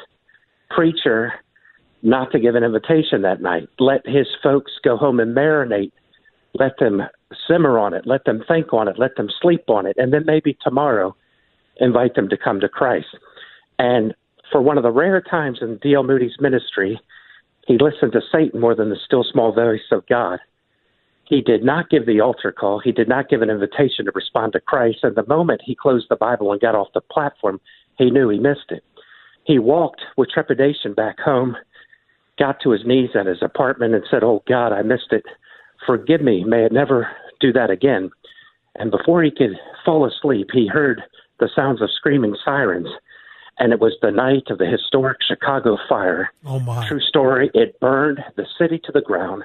preacher 0.69 1.33
not 2.03 2.31
to 2.33 2.39
give 2.39 2.55
an 2.55 2.63
invitation 2.65 3.21
that 3.21 3.41
night. 3.41 3.69
Let 3.79 4.05
his 4.05 4.27
folks 4.43 4.73
go 4.83 4.97
home 4.97 5.21
and 5.21 5.35
marinate. 5.35 5.93
Let 6.53 6.77
them 6.79 7.01
simmer 7.47 7.79
on 7.79 7.93
it. 7.93 8.05
Let 8.05 8.25
them 8.25 8.43
think 8.45 8.73
on 8.73 8.89
it. 8.89 8.99
Let 8.99 9.15
them 9.15 9.29
sleep 9.41 9.69
on 9.69 9.85
it. 9.85 9.95
And 9.97 10.11
then 10.11 10.23
maybe 10.25 10.57
tomorrow 10.61 11.15
invite 11.77 12.15
them 12.15 12.27
to 12.27 12.37
come 12.37 12.59
to 12.59 12.67
Christ. 12.67 13.17
And 13.77 14.13
for 14.51 14.61
one 14.61 14.77
of 14.77 14.83
the 14.83 14.91
rare 14.91 15.21
times 15.21 15.59
in 15.61 15.77
D.L. 15.77 16.03
Moody's 16.03 16.35
ministry, 16.41 16.99
he 17.67 17.77
listened 17.77 18.11
to 18.13 18.21
Satan 18.31 18.59
more 18.59 18.75
than 18.75 18.89
the 18.89 18.97
still 19.05 19.23
small 19.23 19.53
voice 19.53 19.79
of 19.91 20.05
God. 20.07 20.39
He 21.29 21.41
did 21.41 21.63
not 21.63 21.89
give 21.89 22.05
the 22.05 22.19
altar 22.19 22.51
call. 22.51 22.79
He 22.79 22.91
did 22.91 23.07
not 23.07 23.29
give 23.29 23.41
an 23.41 23.49
invitation 23.49 24.05
to 24.05 24.11
respond 24.13 24.53
to 24.53 24.59
Christ. 24.59 24.99
And 25.03 25.15
the 25.15 25.25
moment 25.27 25.61
he 25.63 25.75
closed 25.75 26.07
the 26.09 26.15
Bible 26.15 26.51
and 26.51 26.59
got 26.59 26.75
off 26.75 26.87
the 26.93 27.01
platform, 27.01 27.61
he 27.97 28.09
knew 28.09 28.29
he 28.29 28.39
missed 28.39 28.69
it. 28.69 28.83
He 29.43 29.59
walked 29.59 30.01
with 30.17 30.29
trepidation 30.29 30.93
back 30.93 31.19
home 31.19 31.55
got 32.39 32.61
to 32.61 32.71
his 32.71 32.85
knees 32.85 33.09
at 33.13 33.27
his 33.27 33.43
apartment 33.43 33.93
and 33.93 34.03
said, 34.09 34.23
Oh 34.23 34.41
God, 34.47 34.71
I 34.71 34.81
missed 34.81 35.11
it. 35.11 35.25
Forgive 35.85 36.21
me. 36.21 36.43
May 36.45 36.65
I 36.65 36.69
never 36.71 37.09
do 37.39 37.51
that 37.53 37.69
again. 37.69 38.09
And 38.75 38.89
before 38.89 39.21
he 39.21 39.29
could 39.29 39.57
fall 39.85 40.05
asleep, 40.05 40.47
he 40.53 40.67
heard 40.67 41.03
the 41.39 41.49
sounds 41.53 41.81
of 41.81 41.89
screaming 41.91 42.35
sirens. 42.43 42.87
And 43.59 43.73
it 43.73 43.81
was 43.81 43.93
the 44.01 44.11
night 44.11 44.43
of 44.49 44.57
the 44.57 44.65
historic 44.65 45.17
Chicago 45.27 45.77
fire. 45.89 46.31
Oh, 46.45 46.59
my. 46.59 46.87
True 46.87 47.01
story. 47.01 47.51
It 47.53 47.77
burned 47.81 48.19
the 48.37 48.45
city 48.57 48.79
to 48.85 48.91
the 48.93 49.01
ground. 49.01 49.43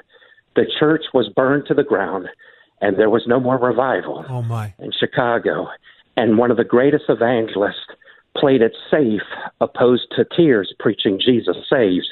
The 0.57 0.67
church 0.79 1.03
was 1.13 1.29
burned 1.35 1.67
to 1.69 1.75
the 1.75 1.85
ground. 1.85 2.29
And 2.81 2.99
there 2.99 3.09
was 3.09 3.23
no 3.27 3.41
more 3.41 3.57
revival 3.57 4.27
oh, 4.29 4.43
my. 4.43 4.75
in 4.79 4.91
Chicago. 4.99 5.69
And 6.17 6.37
one 6.37 6.51
of 6.51 6.57
the 6.57 6.65
greatest 6.65 7.05
evangelists 7.09 7.87
played 8.37 8.61
it 8.61 8.73
safe, 8.91 9.23
opposed 9.61 10.13
to 10.17 10.27
tears, 10.37 10.75
preaching 10.79 11.19
Jesus 11.25 11.57
saves 11.71 12.07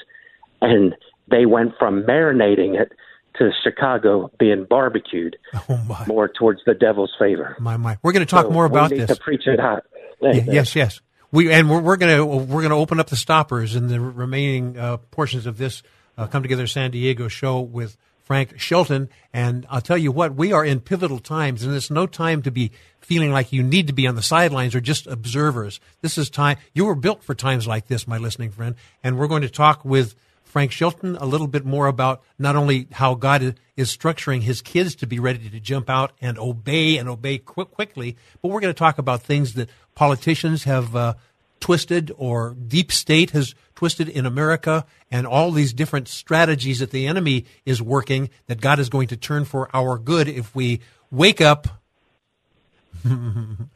and 0.63 0.95
they 1.29 1.45
went 1.45 1.73
from 1.79 2.05
marinating 2.05 2.81
it 2.81 2.93
to 3.37 3.51
Chicago 3.63 4.31
being 4.39 4.65
barbecued 4.69 5.37
oh 5.69 6.05
more 6.07 6.29
towards 6.29 6.61
the 6.65 6.75
devil's 6.75 7.13
favor. 7.19 7.57
My 7.61 7.77
my, 7.77 7.99
we're 8.03 8.13
going 8.13 8.25
to 8.25 8.31
talk 8.31 8.47
so 8.47 8.53
more 8.53 8.65
about 8.65 8.91
we 8.91 8.99
need 8.99 9.09
this. 9.09 9.19
To 9.19 9.23
preach 9.23 9.47
it 9.47 9.61
hot. 9.61 9.85
yes, 10.23 10.75
yes. 10.75 11.01
We 11.33 11.51
and 11.53 11.69
we're, 11.69 11.81
we're 11.81 11.97
going 11.97 12.17
to 12.17 12.25
we're 12.25 12.61
going 12.61 12.71
to 12.71 12.77
open 12.77 13.01
up 13.01 13.09
the 13.09 13.17
stoppers 13.17 13.75
in 13.75 13.89
the 13.89 14.01
remaining 14.01 14.79
uh, 14.79 14.99
portions 14.99 15.47
of 15.47 15.59
this 15.59 15.83
uh, 16.17 16.27
Come 16.27 16.43
Together 16.43 16.67
San 16.67 16.91
Diego 16.91 17.29
show 17.29 17.61
with 17.61 17.97
Frank 18.23 18.59
Shelton. 18.59 19.09
And 19.33 19.67
I'll 19.71 19.81
tell 19.81 19.99
you 19.99 20.13
what, 20.13 20.35
we 20.35 20.53
are 20.53 20.65
in 20.65 20.81
pivotal 20.81 21.19
times, 21.19 21.63
and 21.63 21.75
it's 21.75 21.91
no 21.91 22.07
time 22.07 22.43
to 22.43 22.51
be 22.51 22.73
feeling 23.01 23.33
like 23.33 23.53
you 23.53 23.63
need 23.63 23.87
to 23.89 23.93
be 23.93 24.07
on 24.07 24.15
the 24.15 24.23
sidelines 24.23 24.75
or 24.75 24.81
just 24.81 25.07
observers. 25.07 25.81
This 26.01 26.17
is 26.17 26.31
time. 26.31 26.57
You 26.73 26.87
were 26.87 26.95
built 26.95 27.23
for 27.23 27.35
times 27.35 27.67
like 27.67 27.89
this, 27.89 28.07
my 28.07 28.19
listening 28.19 28.51
friend. 28.51 28.77
And 29.03 29.19
we're 29.19 29.29
going 29.29 29.43
to 29.43 29.51
talk 29.51 29.85
with 29.85 30.15
Frank 30.45 30.71
Shelton 30.71 31.17
a 31.17 31.25
little 31.25 31.47
bit 31.47 31.65
more 31.65 31.87
about 31.87 32.23
not 32.39 32.57
only 32.57 32.87
how 32.93 33.15
God 33.15 33.57
is 33.75 33.97
structuring 33.97 34.43
his 34.43 34.61
kids 34.61 34.95
to 34.97 35.07
be 35.07 35.19
ready 35.19 35.49
to 35.49 35.59
jump 35.59 35.89
out 35.89 36.13
and 36.21 36.39
obey 36.39 36.99
and 36.99 37.09
obey 37.09 37.39
quick, 37.39 37.71
quickly, 37.71 38.19
but 38.43 38.49
we're 38.49 38.61
going 38.61 38.75
to 38.75 38.79
talk 38.79 38.99
about 38.99 39.23
things 39.23 39.55
that 39.55 39.71
politicians 39.95 40.65
have 40.65 40.95
uh, 40.95 41.15
twisted 41.63 42.13
or 42.19 42.55
deep 42.55 42.93
state 42.93 43.31
has 43.31 43.55
twisted 43.77 44.09
in 44.09 44.27
America 44.27 44.85
and 45.11 45.27
all 45.27 45.53
these 45.53 45.73
different 45.73 46.09
strategies 46.09 46.81
that 46.81 46.91
the 46.91 47.07
enemy 47.07 47.47
is 47.65 47.81
working 47.81 48.29
that 48.49 48.61
God 48.61 48.79
is 48.79 48.89
going 48.89 49.09
to 49.09 49.17
turn 49.17 49.45
for 49.45 49.75
our 49.75 49.97
good 49.97 50.29
if 50.29 50.55
we 50.55 50.81
wake 51.11 51.41
up 51.41 51.69
and, 53.05 53.69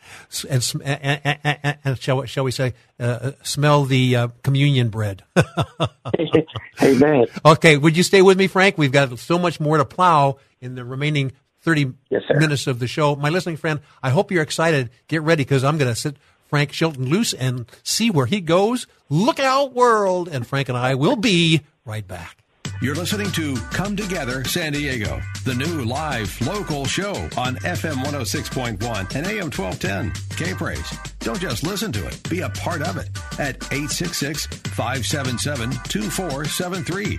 and, 0.84 1.38
and, 1.42 1.78
and, 1.84 1.98
shall, 2.00 2.24
shall 2.26 2.44
we 2.44 2.50
say, 2.50 2.74
uh, 3.00 3.02
uh, 3.02 3.32
smell 3.42 3.84
the 3.84 4.14
uh, 4.14 4.28
communion 4.42 4.88
bread. 4.88 5.24
Amen. 6.82 7.26
Okay, 7.44 7.76
would 7.76 7.96
you 7.96 8.02
stay 8.02 8.22
with 8.22 8.38
me, 8.38 8.46
Frank? 8.46 8.78
We've 8.78 8.92
got 8.92 9.18
so 9.18 9.38
much 9.38 9.58
more 9.58 9.78
to 9.78 9.84
plow 9.84 10.38
in 10.60 10.74
the 10.74 10.84
remaining 10.84 11.32
30 11.62 11.92
yes, 12.10 12.22
minutes 12.30 12.66
of 12.68 12.78
the 12.78 12.86
show. 12.86 13.16
My 13.16 13.30
listening 13.30 13.56
friend, 13.56 13.80
I 14.02 14.10
hope 14.10 14.30
you're 14.30 14.42
excited. 14.42 14.90
Get 15.08 15.22
ready 15.22 15.42
because 15.42 15.64
I'm 15.64 15.78
going 15.78 15.92
to 15.92 15.98
sit 15.98 16.16
Frank 16.48 16.72
Shelton 16.72 17.08
loose 17.08 17.32
and 17.32 17.66
see 17.82 18.10
where 18.10 18.26
he 18.26 18.40
goes. 18.40 18.86
Look 19.08 19.40
out, 19.40 19.72
world. 19.72 20.28
And 20.28 20.46
Frank 20.46 20.68
and 20.68 20.78
I 20.78 20.94
will 20.94 21.16
be 21.16 21.60
right 21.84 22.06
back. 22.06 22.42
You're 22.82 22.94
listening 22.94 23.30
to 23.32 23.56
Come 23.72 23.96
Together 23.96 24.44
San 24.44 24.72
Diego, 24.72 25.22
the 25.44 25.54
new 25.54 25.84
live 25.84 26.38
local 26.46 26.84
show 26.84 27.14
on 27.36 27.56
FM 27.56 28.04
106.1 28.04 29.14
and 29.14 29.26
AM 29.26 29.50
1210. 29.50 30.12
K 30.36 30.52
Praise. 30.52 30.98
Don't 31.20 31.40
just 31.40 31.62
listen 31.62 31.90
to 31.92 32.06
it, 32.06 32.28
be 32.28 32.40
a 32.40 32.50
part 32.50 32.82
of 32.82 32.98
it 32.98 33.08
at 33.38 33.56
866 33.72 34.46
577 34.46 35.70
2473. 35.88 37.18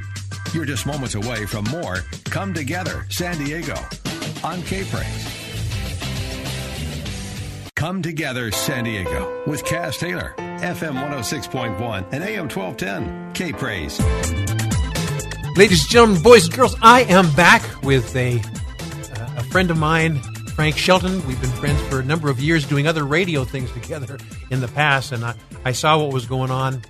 You're 0.53 0.65
just 0.65 0.85
moments 0.85 1.15
away 1.15 1.47
from 1.47 1.65
more 1.65 1.97
Come 2.25 2.53
Together 2.53 3.07
San 3.09 3.43
Diego 3.43 3.75
on 4.43 4.61
K 4.61 4.83
Praise. 4.83 5.46
Come 7.77 8.01
Together 8.01 8.49
San 8.49 8.85
Diego 8.85 9.43
with 9.45 9.63
Cass 9.63 9.99
Taylor, 9.99 10.33
FM 10.39 10.95
106.1 10.95 12.07
and 12.11 12.23
AM 12.23 12.49
1210. 12.49 13.33
K 13.33 13.53
Praise. 13.53 13.99
Ladies 15.55 15.83
and 15.83 15.89
gentlemen, 15.91 16.23
boys 16.23 16.45
and 16.45 16.55
girls, 16.55 16.75
I 16.81 17.01
am 17.01 17.31
back 17.35 17.61
with 17.83 18.15
a, 18.15 18.39
uh, 18.39 19.33
a 19.37 19.43
friend 19.43 19.69
of 19.69 19.77
mine, 19.77 20.23
Frank 20.55 20.75
Shelton. 20.75 21.23
We've 21.27 21.39
been 21.39 21.51
friends 21.51 21.79
for 21.83 21.99
a 21.99 22.03
number 22.03 22.31
of 22.31 22.39
years 22.39 22.65
doing 22.65 22.87
other 22.87 23.05
radio 23.05 23.43
things 23.43 23.71
together 23.73 24.17
in 24.49 24.59
the 24.59 24.69
past, 24.69 25.11
and 25.11 25.23
I, 25.23 25.35
I 25.63 25.71
saw 25.73 25.99
what 25.99 26.11
was 26.11 26.25
going 26.25 26.49
on 26.49 26.81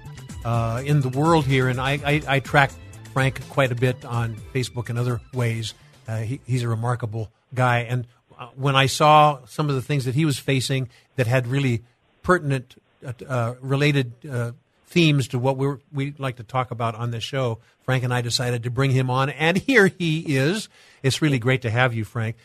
uh, 0.45 0.81
in 0.85 1.01
the 1.01 1.09
world 1.09 1.45
here, 1.45 1.67
and 1.67 1.81
I, 1.81 1.99
I, 2.05 2.21
I 2.35 2.39
track 2.39 2.71
Frank 3.11 3.45
quite 3.49 3.73
a 3.73 3.75
bit 3.75 4.05
on 4.05 4.37
Facebook 4.53 4.87
and 4.89 4.97
other 4.97 5.19
ways. 5.33 5.73
Uh, 6.07 6.19
he, 6.19 6.39
he's 6.45 6.63
a 6.63 6.69
remarkable 6.69 7.29
guy, 7.53 7.79
and 7.79 8.07
when 8.55 8.75
I 8.75 8.85
saw 8.85 9.39
some 9.45 9.69
of 9.69 9.75
the 9.75 9.81
things 9.81 10.05
that 10.05 10.15
he 10.15 10.25
was 10.25 10.37
facing 10.37 10.89
that 11.15 11.27
had 11.27 11.47
really 11.47 11.83
pertinent, 12.23 12.75
uh, 13.05 13.13
uh, 13.27 13.55
related 13.61 14.13
themes 14.87 15.27
to 15.27 15.39
what 15.39 15.57
we 15.57 15.75
we 15.93 16.13
like 16.17 16.37
to 16.37 16.43
talk 16.43 16.71
about 16.71 16.95
on 16.95 17.11
this 17.11 17.23
show. 17.23 17.59
Frank 17.83 18.03
and 18.03 18.13
I 18.13 18.21
decided 18.21 18.63
to 18.63 18.69
bring 18.69 18.91
him 18.91 19.09
on, 19.09 19.29
and 19.29 19.57
here 19.57 19.87
he 19.87 20.35
is. 20.35 20.69
It's 21.03 21.21
really 21.21 21.39
great 21.39 21.61
to 21.61 21.69
have 21.69 21.93
you, 21.93 22.03
Frank. 22.03 22.35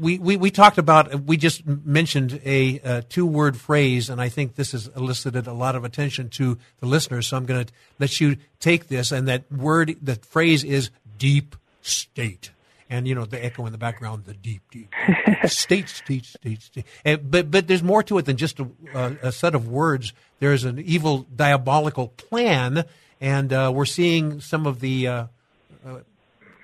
We, 0.00 0.18
we, 0.18 0.38
we 0.38 0.50
talked 0.50 0.78
about, 0.78 1.14
we 1.26 1.36
just 1.36 1.66
mentioned 1.66 2.40
a, 2.46 2.78
a 2.78 3.02
two 3.02 3.26
word 3.26 3.58
phrase, 3.58 4.08
and 4.08 4.22
I 4.22 4.30
think 4.30 4.54
this 4.54 4.72
has 4.72 4.88
elicited 4.96 5.46
a 5.46 5.52
lot 5.52 5.76
of 5.76 5.84
attention 5.84 6.30
to 6.30 6.56
the 6.80 6.86
listeners. 6.86 7.26
So 7.26 7.36
I'm 7.36 7.44
going 7.44 7.66
to 7.66 7.72
let 7.98 8.18
you 8.18 8.36
take 8.58 8.88
this, 8.88 9.12
and 9.12 9.28
that 9.28 9.52
word, 9.52 9.96
the 10.00 10.14
phrase 10.14 10.64
is 10.64 10.90
deep 11.18 11.56
state 11.82 12.50
and 12.92 13.08
you 13.08 13.14
know 13.14 13.24
the 13.24 13.42
echo 13.42 13.64
in 13.64 13.72
the 13.72 13.78
background, 13.78 14.26
the 14.26 14.34
deep, 14.34 14.62
deep 14.70 14.94
state, 15.46 15.88
state, 15.88 16.26
state, 16.26 16.60
state. 16.60 16.84
And, 17.06 17.30
but 17.30 17.50
but 17.50 17.66
there's 17.66 17.82
more 17.82 18.02
to 18.02 18.18
it 18.18 18.26
than 18.26 18.36
just 18.36 18.60
a, 18.60 18.68
a, 18.94 19.32
set 19.32 19.54
of 19.54 19.66
words. 19.66 20.12
There's 20.40 20.64
an 20.64 20.78
evil, 20.78 21.26
diabolical 21.34 22.08
plan, 22.08 22.84
and 23.18 23.50
uh, 23.50 23.72
we're 23.74 23.86
seeing 23.86 24.42
some 24.42 24.66
of 24.66 24.80
the 24.80 25.08
uh, 25.08 25.26
uh, 25.86 26.00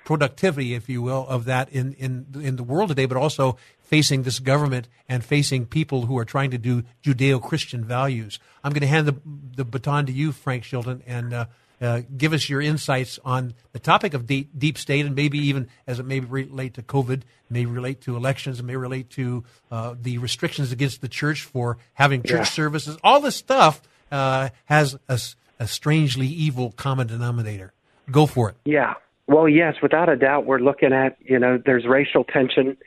productivity, 0.05 0.75
if 0.75 0.87
you 0.87 1.01
will, 1.01 1.25
of 1.27 1.45
that 1.45 1.69
in 1.69 1.93
in 1.93 2.27
in 2.35 2.57
the 2.57 2.63
world 2.63 2.89
today. 2.89 3.07
But 3.07 3.17
also 3.17 3.57
facing 3.81 4.21
this 4.21 4.37
government 4.37 4.87
and 5.09 5.25
facing 5.25 5.65
people 5.65 6.05
who 6.05 6.15
are 6.19 6.25
trying 6.25 6.51
to 6.51 6.59
do 6.59 6.83
Judeo-Christian 7.03 7.83
values. 7.83 8.37
I'm 8.63 8.71
going 8.71 8.81
to 8.81 8.87
hand 8.87 9.07
the 9.07 9.15
the 9.55 9.65
baton 9.65 10.05
to 10.05 10.11
you, 10.11 10.31
Frank 10.31 10.63
Shelton, 10.63 11.01
and 11.07 11.47
uh, 11.81 12.01
give 12.17 12.33
us 12.33 12.49
your 12.49 12.61
insights 12.61 13.19
on 13.23 13.53
the 13.71 13.79
topic 13.79 14.13
of 14.13 14.25
deep, 14.25 14.49
deep 14.57 14.77
state 14.77 15.05
and 15.05 15.15
maybe 15.15 15.39
even 15.39 15.67
as 15.87 15.99
it 15.99 16.05
may 16.05 16.19
relate 16.19 16.73
to 16.75 16.81
COVID, 16.81 17.21
may 17.49 17.65
relate 17.65 18.01
to 18.01 18.15
elections, 18.15 18.61
may 18.61 18.75
relate 18.75 19.09
to 19.11 19.43
uh, 19.71 19.95
the 19.99 20.17
restrictions 20.17 20.71
against 20.71 21.01
the 21.01 21.07
church 21.07 21.43
for 21.43 21.77
having 21.93 22.21
church 22.21 22.31
yeah. 22.31 22.43
services. 22.43 22.97
All 23.03 23.21
this 23.21 23.35
stuff 23.35 23.81
uh, 24.11 24.49
has 24.65 24.97
a, 25.07 25.19
a 25.59 25.67
strangely 25.67 26.27
evil 26.27 26.71
common 26.71 27.07
denominator. 27.07 27.73
Go 28.11 28.25
for 28.25 28.49
it. 28.49 28.55
Yeah. 28.65 28.95
Well, 29.27 29.47
yes, 29.47 29.75
without 29.81 30.09
a 30.09 30.15
doubt, 30.15 30.45
we're 30.45 30.59
looking 30.59 30.91
at, 30.91 31.17
you 31.19 31.37
know, 31.37 31.61
there's 31.63 31.85
racial 31.85 32.23
tension. 32.23 32.77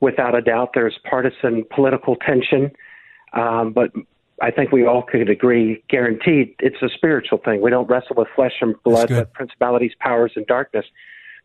Without 0.00 0.34
a 0.34 0.42
doubt, 0.42 0.70
there's 0.74 0.98
partisan 1.08 1.64
political 1.74 2.14
tension. 2.14 2.70
Um, 3.32 3.72
but 3.72 3.90
I 4.40 4.50
think 4.50 4.72
we 4.72 4.86
all 4.86 5.02
could 5.02 5.28
agree, 5.28 5.82
guaranteed, 5.88 6.54
it's 6.60 6.80
a 6.82 6.88
spiritual 6.88 7.38
thing. 7.38 7.60
We 7.60 7.70
don't 7.70 7.88
wrestle 7.88 8.16
with 8.16 8.28
flesh 8.36 8.54
and 8.60 8.80
blood, 8.84 9.08
but 9.08 9.32
principalities, 9.32 9.92
powers, 9.98 10.32
and 10.36 10.46
darkness. 10.46 10.86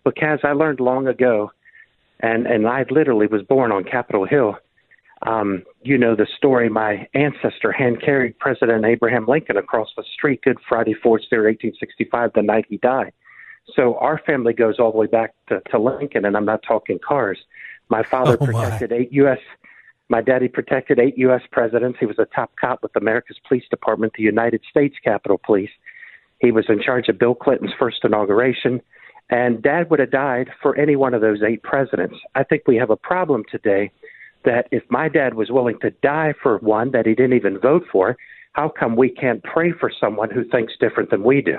But 0.03 0.15
Kaz, 0.15 0.43
I 0.43 0.51
learned 0.51 0.79
long 0.79 1.07
ago, 1.07 1.51
and 2.19 2.45
and 2.45 2.67
I 2.67 2.85
literally 2.89 3.27
was 3.27 3.41
born 3.41 3.71
on 3.71 3.83
Capitol 3.83 4.25
Hill. 4.25 4.57
Um, 5.25 5.63
you 5.83 5.97
know 5.97 6.15
the 6.15 6.27
story. 6.37 6.69
My 6.69 7.07
ancestor 7.13 7.71
hand 7.71 8.01
carried 8.01 8.37
President 8.39 8.85
Abraham 8.85 9.25
Lincoln 9.25 9.57
across 9.57 9.89
the 9.95 10.03
street 10.13 10.41
Good 10.43 10.57
Friday, 10.67 10.93
4th, 10.93 11.31
1865, 11.31 12.33
the 12.33 12.41
night 12.41 12.65
he 12.67 12.77
died. 12.77 13.13
So 13.75 13.95
our 13.99 14.19
family 14.19 14.53
goes 14.53 14.79
all 14.79 14.91
the 14.91 14.97
way 14.97 15.07
back 15.07 15.33
to, 15.47 15.61
to 15.71 15.79
Lincoln, 15.79 16.25
and 16.25 16.35
I'm 16.35 16.45
not 16.45 16.61
talking 16.67 16.99
cars. 16.99 17.39
My 17.89 18.03
father 18.03 18.37
oh, 18.39 18.45
protected 18.45 18.91
my. 18.91 18.97
eight 18.97 19.13
U.S. 19.13 19.39
My 20.13 20.21
daddy 20.21 20.47
protected 20.47 20.99
eight 20.99 21.17
U.S. 21.17 21.41
presidents. 21.51 21.97
He 21.99 22.05
was 22.05 22.19
a 22.19 22.27
top 22.35 22.51
cop 22.61 22.83
with 22.83 22.95
America's 22.95 23.39
police 23.47 23.63
department, 23.71 24.13
the 24.15 24.21
United 24.21 24.61
States 24.69 24.95
Capitol 25.03 25.41
Police. 25.43 25.71
He 26.37 26.51
was 26.51 26.65
in 26.69 26.79
charge 26.79 27.09
of 27.09 27.17
Bill 27.17 27.33
Clinton's 27.33 27.73
first 27.79 27.97
inauguration, 28.03 28.79
and 29.31 29.63
dad 29.63 29.89
would 29.89 29.97
have 29.97 30.11
died 30.11 30.51
for 30.61 30.77
any 30.77 30.95
one 30.95 31.15
of 31.15 31.21
those 31.21 31.41
eight 31.41 31.63
presidents. 31.63 32.13
I 32.35 32.43
think 32.43 32.61
we 32.67 32.75
have 32.75 32.91
a 32.91 32.95
problem 32.95 33.41
today 33.49 33.89
that 34.45 34.67
if 34.69 34.83
my 34.87 35.09
dad 35.09 35.33
was 35.33 35.49
willing 35.49 35.79
to 35.79 35.89
die 36.03 36.35
for 36.43 36.59
one 36.59 36.91
that 36.91 37.07
he 37.07 37.15
didn't 37.15 37.33
even 37.33 37.57
vote 37.59 37.85
for, 37.91 38.15
how 38.51 38.69
come 38.69 38.95
we 38.95 39.09
can't 39.09 39.41
pray 39.41 39.71
for 39.71 39.91
someone 39.99 40.29
who 40.29 40.43
thinks 40.43 40.73
different 40.79 41.09
than 41.09 41.23
we 41.23 41.41
do? 41.41 41.57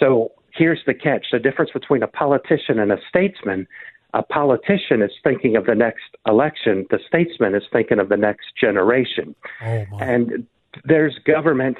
So 0.00 0.32
here's 0.54 0.80
the 0.86 0.94
catch 0.94 1.26
the 1.32 1.38
difference 1.38 1.72
between 1.72 2.02
a 2.02 2.06
politician 2.08 2.78
and 2.78 2.92
a 2.92 2.96
statesman 3.10 3.66
a 4.14 4.22
politician 4.22 5.02
is 5.02 5.10
thinking 5.22 5.56
of 5.56 5.66
the 5.66 5.74
next 5.74 6.16
election 6.26 6.86
the 6.90 6.98
statesman 7.06 7.54
is 7.54 7.62
thinking 7.72 7.98
of 7.98 8.08
the 8.08 8.16
next 8.16 8.46
generation 8.58 9.34
oh 9.62 9.84
and 10.00 10.46
there's 10.84 11.18
government 11.26 11.76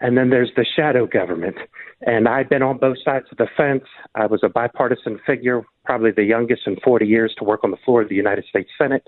and 0.00 0.16
then 0.16 0.30
there's 0.30 0.50
the 0.56 0.64
shadow 0.76 1.06
government 1.06 1.56
and 2.02 2.28
i've 2.28 2.48
been 2.48 2.62
on 2.62 2.78
both 2.78 2.96
sides 3.04 3.26
of 3.32 3.38
the 3.38 3.48
fence 3.56 3.84
i 4.14 4.26
was 4.26 4.40
a 4.42 4.48
bipartisan 4.48 5.18
figure 5.26 5.62
probably 5.84 6.10
the 6.10 6.24
youngest 6.24 6.62
in 6.66 6.76
40 6.84 7.06
years 7.06 7.34
to 7.38 7.44
work 7.44 7.64
on 7.64 7.70
the 7.70 7.78
floor 7.84 8.02
of 8.02 8.08
the 8.08 8.14
united 8.14 8.44
states 8.44 8.70
senate 8.78 9.02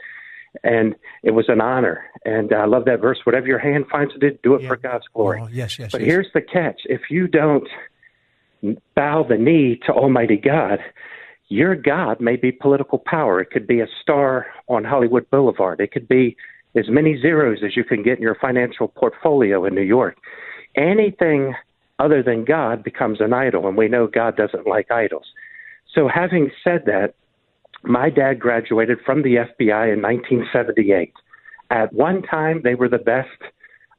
and 0.64 0.95
it 1.22 1.31
was 1.33 1.47
an 1.49 1.61
honor. 1.61 2.05
And 2.24 2.53
I 2.53 2.64
love 2.64 2.85
that 2.87 3.01
verse. 3.01 3.18
Whatever 3.24 3.47
your 3.47 3.59
hand 3.59 3.85
finds 3.91 4.12
to 4.14 4.18
do, 4.18 4.37
do 4.43 4.55
it 4.55 4.62
yeah. 4.62 4.68
for 4.68 4.76
God's 4.76 5.07
glory. 5.14 5.41
Oh, 5.43 5.49
yes, 5.49 5.78
yes. 5.78 5.93
But 5.93 6.01
yes. 6.01 6.09
here's 6.09 6.28
the 6.35 6.41
catch: 6.41 6.81
if 6.85 7.03
you 7.11 7.28
don't 7.28 7.68
bow 8.95 9.24
the 9.28 9.37
knee 9.37 9.81
to 9.87 9.93
Almighty 9.93 10.37
God, 10.37 10.81
your 11.51 11.74
God 11.74 12.20
may 12.20 12.36
be 12.36 12.53
political 12.53 12.98
power. 12.98 13.40
It 13.40 13.51
could 13.51 13.66
be 13.66 13.80
a 13.80 13.86
star 14.01 14.46
on 14.68 14.84
Hollywood 14.84 15.28
Boulevard. 15.30 15.80
It 15.80 15.90
could 15.90 16.09
be 16.09 16.36
as 16.76 16.84
many 16.88 17.20
zeros 17.20 17.59
as 17.64 17.76
you 17.76 17.82
can 17.82 18.05
get 18.05 18.16
in 18.16 18.22
your 18.22 18.36
financial 18.36 18.86
portfolio 18.86 19.64
in 19.64 19.74
New 19.74 19.82
York. 19.82 20.16
Anything 20.76 21.55
other 21.98 22.22
than 22.22 22.44
God 22.44 22.84
becomes 22.84 23.20
an 23.20 23.32
idol, 23.32 23.66
and 23.66 23.76
we 23.76 23.88
know 23.88 24.07
God 24.07 24.36
doesn't 24.36 24.66
like 24.66 24.90
idols. 24.92 25.26
So, 25.92 26.09
having 26.09 26.53
said 26.62 26.84
that, 26.86 27.14
my 27.82 28.11
dad 28.11 28.38
graduated 28.38 28.98
from 29.05 29.22
the 29.22 29.36
FBI 29.36 29.92
in 29.92 30.01
1978. 30.01 31.12
At 31.70 31.92
one 31.92 32.22
time, 32.22 32.61
they 32.62 32.76
were 32.76 32.88
the 32.88 32.98
best 32.98 33.28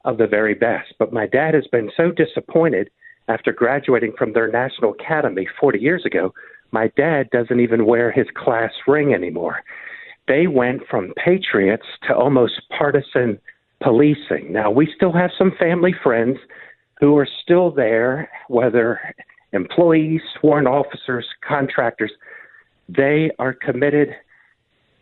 of 0.06 0.16
the 0.16 0.26
very 0.26 0.54
best, 0.54 0.94
but 0.98 1.12
my 1.12 1.26
dad 1.26 1.52
has 1.52 1.66
been 1.70 1.90
so 1.96 2.10
disappointed 2.10 2.90
after 3.28 3.52
graduating 3.52 4.14
from 4.16 4.32
their 4.32 4.50
National 4.50 4.92
Academy 4.92 5.46
40 5.60 5.78
years 5.78 6.04
ago, 6.06 6.32
my 6.72 6.88
dad 6.96 7.30
doesn't 7.30 7.60
even 7.60 7.86
wear 7.86 8.10
his 8.10 8.26
class 8.34 8.72
ring 8.86 9.14
anymore. 9.14 9.62
They 10.26 10.46
went 10.46 10.82
from 10.88 11.12
patriots 11.22 11.86
to 12.08 12.14
almost 12.14 12.62
partisan 12.76 13.38
policing. 13.82 14.52
Now, 14.52 14.70
we 14.70 14.90
still 14.94 15.12
have 15.12 15.30
some 15.36 15.52
family 15.58 15.94
friends 16.02 16.38
who 17.00 17.16
are 17.18 17.28
still 17.42 17.70
there, 17.70 18.30
whether 18.48 19.14
employees, 19.52 20.20
sworn 20.40 20.66
officers, 20.66 21.26
contractors. 21.46 22.12
They 22.88 23.30
are 23.38 23.52
committed, 23.52 24.14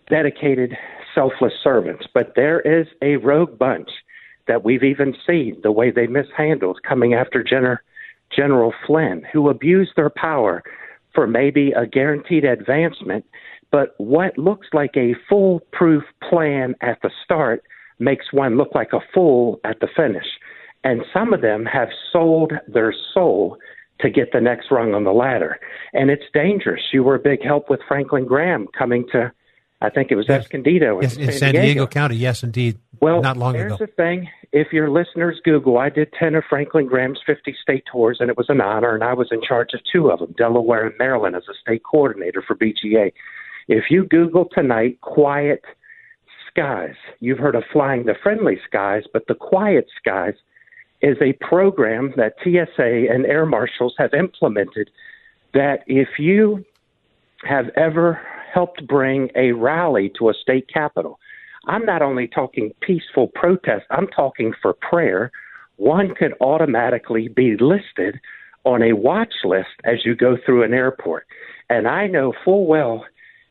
dedicated, 0.09 0.77
selfless 1.14 1.53
servants. 1.62 2.07
But 2.12 2.33
there 2.35 2.61
is 2.61 2.87
a 3.03 3.16
rogue 3.16 3.59
bunch 3.59 3.91
that 4.49 4.64
we've 4.64 4.83
even 4.83 5.14
seen 5.27 5.61
the 5.62 5.71
way 5.71 5.91
they 5.91 6.07
mishandled 6.07 6.83
coming 6.83 7.14
after 7.14 7.45
Jenner 7.45 7.83
General 8.35 8.73
Flynn, 8.87 9.23
who 9.33 9.49
abused 9.49 9.93
their 9.97 10.11
power 10.11 10.62
for 11.15 11.27
maybe 11.27 11.73
a 11.73 11.87
guaranteed 11.87 12.45
advancement, 12.45 13.25
but 13.71 13.95
what 13.99 14.37
looks 14.39 14.69
like 14.73 14.97
a 14.97 15.15
foolproof 15.29 16.03
plan 16.29 16.75
at 16.81 17.01
the 17.03 17.11
start 17.25 17.63
makes 17.99 18.33
one 18.33 18.57
look 18.57 18.75
like 18.75 18.93
a 18.93 19.01
fool 19.15 19.61
at 19.65 19.81
the 19.81 19.89
finish. 19.95 20.27
And 20.83 21.03
some 21.13 21.33
of 21.33 21.43
them 21.43 21.67
have 21.67 21.89
sold 22.13 22.53
their 22.67 22.95
soul 23.13 23.59
to 24.01 24.11
get 24.11 24.33
the 24.33 24.41
next 24.41 24.71
rung 24.71 24.95
on 24.95 25.05
the 25.05 25.13
ladder. 25.13 25.59
And 25.93 26.11
it's 26.11 26.25
dangerous. 26.33 26.81
You 26.93 27.05
were 27.05 27.17
a 27.17 27.21
big 27.21 27.43
help 27.45 27.69
with 27.69 27.81
Franklin 27.87 28.25
Graham 28.25 28.67
coming 28.77 29.07
to 29.13 29.31
I 29.83 29.89
think 29.89 30.11
it 30.11 30.16
was 30.16 30.26
yes. 30.28 30.45
Escondido 30.45 31.01
yes, 31.01 31.16
in, 31.16 31.22
in 31.22 31.33
San, 31.33 31.53
Diego. 31.53 31.66
Diego. 31.66 31.87
County. 31.87 32.16
Yes, 32.16 32.43
indeed. 32.43 32.78
Well, 33.01 33.22
not 33.22 33.39
long 33.39 33.55
there's 33.55 33.72
ago. 33.72 33.87
the 33.87 33.93
thing. 33.93 34.28
If 34.53 34.72
your 34.72 34.91
listeners 34.91 35.41
Google, 35.43 35.78
I 35.78 35.89
did 35.89 36.12
ten 36.12 36.35
of 36.35 36.45
Franklin 36.49 36.87
Graham's 36.87 37.20
50 37.24 37.57
state 37.62 37.85
tours, 37.91 38.18
and 38.20 38.28
it 38.28 38.37
was 38.37 38.51
an 38.51 38.61
honor. 38.61 38.95
And 38.95 39.03
I 39.03 39.14
was 39.14 39.28
in 39.31 39.41
charge 39.41 39.72
of 39.72 39.81
two 39.91 40.11
of 40.11 40.18
them, 40.18 40.35
Delaware 40.37 40.87
and 40.87 40.99
Maryland, 40.99 41.35
as 41.35 41.45
a 41.49 41.55
state 41.59 41.83
coordinator 41.83 42.43
for 42.43 42.55
BGA. 42.55 43.12
If 43.68 43.85
you 43.91 44.05
Google 44.05 44.49
tonight, 44.53 45.01
quiet 45.01 45.64
skies, 46.51 46.97
you've 47.20 47.39
heard 47.39 47.55
of 47.55 47.64
flying 47.72 48.05
the 48.05 48.14
friendly 48.22 48.61
skies, 48.66 49.05
but 49.11 49.28
the 49.28 49.35
quiet 49.35 49.87
skies 49.97 50.35
is 51.01 51.16
a 51.22 51.33
program 51.45 52.12
that 52.16 52.35
TSA 52.43 53.07
and 53.11 53.24
air 53.24 53.47
marshals 53.47 53.95
have 53.97 54.12
implemented. 54.12 54.91
That 55.55 55.85
if 55.87 56.18
you 56.18 56.64
have 57.45 57.70
ever 57.76 58.20
helped 58.53 58.86
bring 58.86 59.30
a 59.34 59.53
rally 59.53 60.11
to 60.18 60.30
a 60.30 60.34
state 60.34 60.68
capitol. 60.72 61.18
I'm 61.66 61.84
not 61.84 62.03
only 62.03 62.26
talking 62.26 62.72
peaceful 62.80 63.28
protest, 63.28 63.84
I'm 63.90 64.09
talking 64.09 64.53
for 64.62 64.72
prayer. 64.74 65.30
One 65.76 66.14
could 66.14 66.34
automatically 66.40 67.28
be 67.28 67.57
listed 67.59 68.20
on 68.64 68.82
a 68.82 68.92
watch 68.92 69.34
list 69.44 69.68
as 69.84 70.05
you 70.05 70.14
go 70.14 70.36
through 70.44 70.62
an 70.62 70.74
airport. 70.74 71.26
And 71.68 71.86
I 71.86 72.07
know 72.07 72.32
full 72.44 72.66
well, 72.66 73.05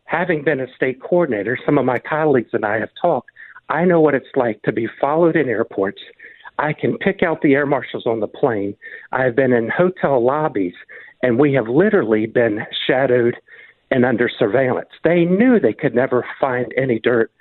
having 0.06 0.44
been 0.44 0.60
a 0.60 0.74
state 0.76 1.02
coordinator, 1.02 1.58
some 1.66 1.78
of 1.78 1.86
my 1.86 2.00
colleagues 2.00 2.50
and 2.54 2.66
I 2.66 2.80
have 2.80 2.90
talked, 3.02 3.30
I 3.70 3.86
know 3.86 4.02
what 4.02 4.16
it's 4.16 4.36
like 4.36 4.62
to 4.64 4.72
be 4.72 4.88
followed 5.00 5.36
in 5.36 5.48
airports. 5.48 6.02
I 6.58 6.74
can 6.74 6.98
pick 6.98 7.24
out 7.24 7.42
the 7.42 7.54
air 7.54 7.66
marshals 7.66 8.06
on 8.06 8.20
the 8.20 8.28
plane. 8.28 8.76
I've 9.12 9.36
been 9.36 9.54
in 9.54 9.70
hotel 9.70 10.24
lobbies, 10.24 10.74
and 11.22 11.40
we 11.40 11.54
have 11.54 11.68
literally 11.68 12.26
been 12.26 12.66
shadowed 12.88 13.36
and 13.92 14.06
under 14.06 14.30
surveillance. 14.30 14.90
They 15.04 15.26
knew 15.26 15.60
they 15.60 15.74
could 15.74 15.96
never 15.96 16.26
find 16.40 16.74
any 16.78 17.00
dirt 17.00 17.32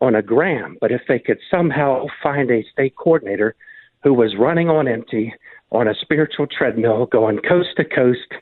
on 0.00 0.14
a 0.14 0.22
Graham, 0.22 0.76
but 0.80 0.92
if 0.92 1.02
they 1.08 1.18
could 1.18 1.38
somehow 1.50 2.06
find 2.22 2.50
a 2.50 2.64
state 2.70 2.94
coordinator 2.96 3.56
who 4.02 4.12
was 4.12 4.36
running 4.38 4.68
on 4.68 4.86
empty 4.86 5.34
on 5.72 5.88
a 5.88 5.94
spiritual 6.00 6.46
treadmill, 6.46 7.06
going 7.06 7.38
coast 7.38 7.70
to 7.76 7.84
coast, 7.84 8.32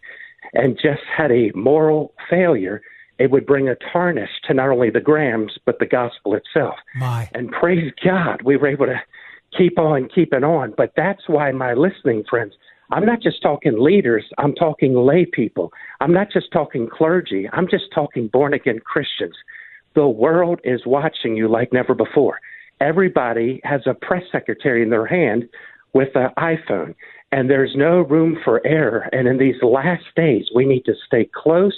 and 0.52 0.76
just 0.76 1.02
had 1.16 1.30
a 1.30 1.50
moral 1.54 2.12
failure, 2.28 2.82
it 3.18 3.30
would 3.30 3.46
bring 3.46 3.68
a 3.68 3.76
tarnish 3.92 4.30
to 4.46 4.54
not 4.54 4.68
only 4.68 4.90
the 4.90 5.00
Grahams, 5.00 5.52
but 5.64 5.78
the 5.78 5.86
gospel 5.86 6.34
itself. 6.34 6.74
My. 6.96 7.28
And 7.32 7.50
praise 7.50 7.92
God, 8.04 8.42
we 8.42 8.56
were 8.56 8.66
able 8.66 8.86
to 8.86 9.00
keep 9.56 9.78
on 9.78 10.08
keeping 10.14 10.44
on. 10.44 10.74
But 10.76 10.92
that's 10.96 11.22
why 11.28 11.52
my 11.52 11.74
listening 11.74 12.24
friends, 12.28 12.54
I'm 12.94 13.04
not 13.04 13.20
just 13.20 13.42
talking 13.42 13.74
leaders, 13.76 14.24
I'm 14.38 14.54
talking 14.54 14.94
lay 14.94 15.26
people. 15.26 15.72
I'm 16.00 16.12
not 16.12 16.30
just 16.30 16.52
talking 16.52 16.88
clergy, 16.88 17.50
I'm 17.52 17.66
just 17.68 17.86
talking 17.92 18.28
born 18.28 18.54
again 18.54 18.78
Christians. 18.78 19.34
The 19.96 20.06
world 20.06 20.60
is 20.62 20.82
watching 20.86 21.36
you 21.36 21.48
like 21.48 21.72
never 21.72 21.92
before. 21.92 22.38
Everybody 22.80 23.60
has 23.64 23.80
a 23.86 23.94
press 23.94 24.22
secretary 24.30 24.80
in 24.80 24.90
their 24.90 25.06
hand 25.06 25.48
with 25.92 26.10
an 26.14 26.28
iPhone, 26.38 26.94
and 27.32 27.50
there's 27.50 27.72
no 27.74 28.02
room 28.02 28.38
for 28.44 28.64
error. 28.64 29.08
And 29.10 29.26
in 29.26 29.38
these 29.38 29.60
last 29.60 30.04
days, 30.14 30.46
we 30.54 30.64
need 30.64 30.84
to 30.84 30.94
stay 31.04 31.28
close 31.34 31.76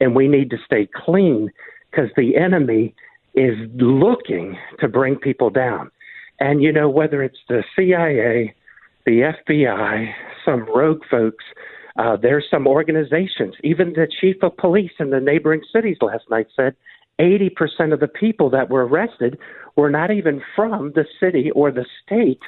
and 0.00 0.16
we 0.16 0.28
need 0.28 0.48
to 0.48 0.56
stay 0.64 0.88
clean 1.04 1.50
because 1.90 2.08
the 2.16 2.38
enemy 2.38 2.94
is 3.34 3.54
looking 3.74 4.56
to 4.80 4.88
bring 4.88 5.16
people 5.16 5.50
down. 5.50 5.90
And, 6.40 6.62
you 6.62 6.72
know, 6.72 6.88
whether 6.88 7.22
it's 7.22 7.38
the 7.50 7.62
CIA, 7.76 8.54
the 9.06 9.32
FBI, 9.48 10.12
some 10.44 10.66
rogue 10.74 11.02
folks. 11.10 11.44
Uh, 11.96 12.16
there's 12.16 12.44
some 12.50 12.66
organizations. 12.66 13.54
Even 13.62 13.92
the 13.92 14.08
chief 14.20 14.36
of 14.42 14.56
police 14.56 14.90
in 14.98 15.10
the 15.10 15.20
neighboring 15.20 15.62
cities 15.72 15.96
last 16.00 16.24
night 16.30 16.46
said 16.56 16.74
80% 17.20 17.92
of 17.92 18.00
the 18.00 18.08
people 18.08 18.50
that 18.50 18.68
were 18.68 18.86
arrested 18.86 19.38
were 19.76 19.90
not 19.90 20.10
even 20.10 20.42
from 20.56 20.92
the 20.94 21.04
city 21.20 21.50
or 21.52 21.70
the 21.70 21.86
state 22.04 22.40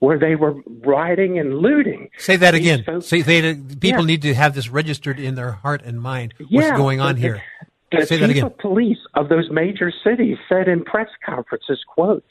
where 0.00 0.18
they 0.18 0.34
were 0.34 0.54
rioting 0.84 1.38
and 1.38 1.58
looting. 1.58 2.08
Say 2.18 2.36
that 2.36 2.54
again. 2.54 2.84
Folks, 2.84 3.06
Say 3.06 3.22
they, 3.22 3.54
people 3.54 4.00
yeah. 4.00 4.06
need 4.06 4.22
to 4.22 4.34
have 4.34 4.54
this 4.54 4.68
registered 4.68 5.18
in 5.18 5.34
their 5.34 5.52
heart 5.52 5.82
and 5.84 6.00
mind. 6.00 6.34
What's 6.38 6.68
yeah, 6.68 6.76
going 6.76 7.00
on 7.00 7.16
the, 7.16 7.20
here? 7.20 7.42
The 7.92 8.06
Say 8.06 8.18
chief 8.18 8.42
of 8.42 8.56
police 8.58 8.98
of 9.14 9.28
those 9.28 9.50
major 9.50 9.92
cities 10.04 10.38
said 10.48 10.68
in 10.68 10.84
press 10.84 11.08
conferences, 11.24 11.84
"quote 11.86 12.24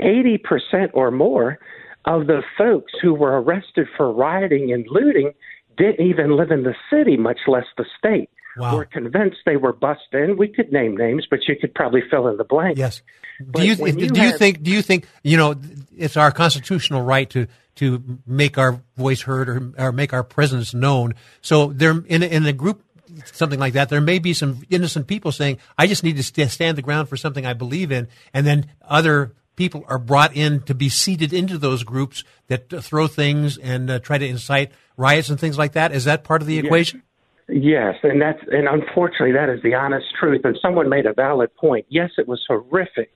80% 0.00 0.90
or 0.92 1.10
more 1.10 1.58
of 2.06 2.26
the 2.26 2.42
folks 2.58 2.92
who 3.00 3.14
were 3.14 3.40
arrested 3.40 3.86
for 3.96 4.12
rioting 4.12 4.72
and 4.72 4.86
looting 4.88 5.32
didn't 5.76 6.06
even 6.06 6.36
live 6.36 6.50
in 6.50 6.62
the 6.62 6.74
city, 6.90 7.16
much 7.16 7.40
less 7.46 7.64
the 7.76 7.84
state. 7.98 8.30
Wow. 8.56 8.76
We're 8.76 8.84
convinced 8.84 9.38
they 9.46 9.56
were 9.56 9.72
bussed 9.72 10.12
in. 10.12 10.36
We 10.36 10.46
could 10.48 10.72
name 10.72 10.96
names, 10.96 11.26
but 11.28 11.40
you 11.48 11.56
could 11.60 11.74
probably 11.74 12.02
fill 12.08 12.28
in 12.28 12.36
the 12.36 12.44
blank. 12.44 12.78
Yes. 12.78 13.02
But 13.40 13.62
do 13.62 13.66
you, 13.66 13.74
when 13.76 13.96
do 13.96 14.04
you 14.04 14.28
you 14.30 14.38
think 14.38 14.62
do 14.62 14.70
you 14.70 14.80
think 14.80 15.08
you 15.24 15.36
know 15.36 15.56
it's 15.96 16.16
our 16.16 16.30
constitutional 16.30 17.02
right 17.02 17.28
to 17.30 17.48
to 17.76 18.20
make 18.28 18.56
our 18.58 18.80
voice 18.96 19.22
heard 19.22 19.48
or, 19.48 19.72
or 19.76 19.90
make 19.90 20.12
our 20.12 20.22
presence 20.22 20.72
known? 20.72 21.14
So 21.40 21.72
there 21.72 22.00
in 22.06 22.22
a- 22.22 22.26
in 22.26 22.46
a 22.46 22.52
group 22.52 22.84
something 23.32 23.58
like 23.58 23.72
that, 23.72 23.88
there 23.88 24.00
may 24.00 24.20
be 24.20 24.34
some 24.34 24.62
innocent 24.70 25.08
people 25.08 25.32
saying, 25.32 25.58
"I 25.76 25.88
just 25.88 26.04
need 26.04 26.16
to 26.16 26.22
st- 26.22 26.50
stand 26.50 26.78
the 26.78 26.82
ground 26.82 27.08
for 27.08 27.16
something 27.16 27.44
I 27.44 27.54
believe 27.54 27.90
in," 27.90 28.06
and 28.32 28.46
then 28.46 28.66
other 28.88 29.32
people 29.56 29.84
are 29.88 29.98
brought 29.98 30.34
in 30.34 30.60
to 30.62 30.74
be 30.74 30.88
seated 30.88 31.32
into 31.32 31.58
those 31.58 31.84
groups 31.84 32.24
that 32.48 32.72
uh, 32.72 32.80
throw 32.80 33.06
things 33.06 33.56
and 33.58 33.90
uh, 33.90 33.98
try 33.98 34.18
to 34.18 34.26
incite 34.26 34.72
riots 34.96 35.28
and 35.28 35.38
things 35.38 35.58
like 35.58 35.72
that. 35.72 35.92
Is 35.92 36.04
that 36.04 36.24
part 36.24 36.42
of 36.42 36.46
the 36.46 36.58
equation? 36.58 37.02
Yes, 37.48 37.96
and 38.02 38.22
that's 38.22 38.40
and 38.50 38.66
unfortunately 38.66 39.32
that 39.32 39.50
is 39.50 39.62
the 39.62 39.74
honest 39.74 40.06
truth. 40.18 40.42
And 40.44 40.58
someone 40.62 40.88
made 40.88 41.06
a 41.06 41.12
valid 41.12 41.54
point. 41.56 41.84
Yes, 41.88 42.10
it 42.16 42.26
was 42.26 42.42
horrific 42.48 43.10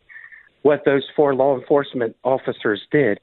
what 0.62 0.84
those 0.84 1.04
four 1.16 1.34
law 1.34 1.58
enforcement 1.58 2.16
officers 2.24 2.82
did. 2.90 3.20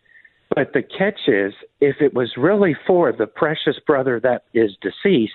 But 0.55 0.73
the 0.73 0.81
catch 0.81 1.27
is, 1.27 1.53
if 1.81 1.97
it 1.99 2.13
was 2.13 2.33
really 2.37 2.75
for 2.87 3.11
the 3.11 3.27
precious 3.27 3.75
brother 3.85 4.19
that 4.21 4.45
is 4.53 4.71
deceased, 4.81 5.33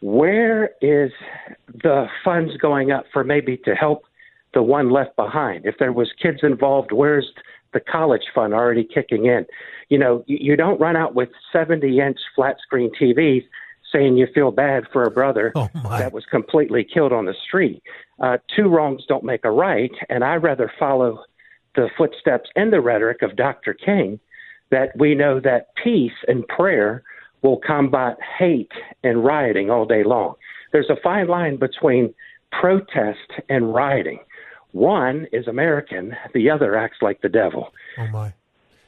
where 0.00 0.70
is 0.80 1.12
the 1.72 2.06
funds 2.24 2.56
going 2.56 2.90
up 2.90 3.04
for 3.12 3.22
maybe 3.24 3.56
to 3.58 3.74
help 3.74 4.04
the 4.56 4.62
one 4.62 4.90
left 4.90 5.14
behind? 5.16 5.66
If 5.66 5.74
there 5.78 5.92
was 5.92 6.08
kids 6.20 6.38
involved, 6.42 6.90
where's 6.90 7.30
the 7.74 7.80
college 7.80 8.22
fund 8.34 8.54
already 8.54 8.84
kicking 8.84 9.26
in? 9.26 9.44
You 9.90 9.98
know, 9.98 10.24
you, 10.26 10.38
you 10.40 10.56
don't 10.56 10.80
run 10.80 10.96
out 10.96 11.14
with 11.14 11.28
70 11.52 12.00
inch 12.00 12.18
flat 12.34 12.56
screen 12.62 12.90
TVs 12.98 13.44
saying 13.92 14.16
you 14.16 14.26
feel 14.34 14.50
bad 14.50 14.84
for 14.94 15.04
a 15.04 15.10
brother 15.10 15.52
Oh, 15.56 15.68
that 15.90 16.14
was 16.14 16.24
completely 16.24 16.84
killed 16.84 17.12
on 17.12 17.26
the 17.26 17.34
street. 17.46 17.82
Uh, 18.18 18.38
two 18.56 18.68
wrongs 18.68 19.02
don't 19.06 19.24
make 19.24 19.44
a 19.44 19.50
right, 19.50 19.92
and 20.08 20.24
I 20.24 20.36
rather 20.36 20.72
follow 20.78 21.22
the 21.74 21.90
footsteps 21.98 22.48
and 22.56 22.72
the 22.72 22.80
rhetoric 22.80 23.20
of 23.20 23.36
Dr. 23.36 23.74
King 23.74 24.18
that 24.70 24.88
we 24.98 25.14
know 25.14 25.38
that 25.38 25.68
peace 25.84 26.18
and 26.26 26.48
prayer 26.48 27.02
will 27.42 27.58
combat 27.58 28.16
hate 28.38 28.72
and 29.04 29.22
rioting 29.22 29.68
all 29.68 29.84
day 29.84 30.02
long. 30.02 30.34
There's 30.72 30.88
a 30.88 30.96
fine 31.02 31.28
line 31.28 31.58
between 31.58 32.14
protest 32.58 33.30
and 33.50 33.74
rioting. 33.74 34.20
One 34.76 35.26
is 35.32 35.46
American, 35.46 36.14
the 36.34 36.50
other 36.50 36.76
acts 36.76 36.98
like 37.00 37.22
the 37.22 37.30
devil. 37.30 37.72
Oh 37.96 38.08
my! 38.08 38.34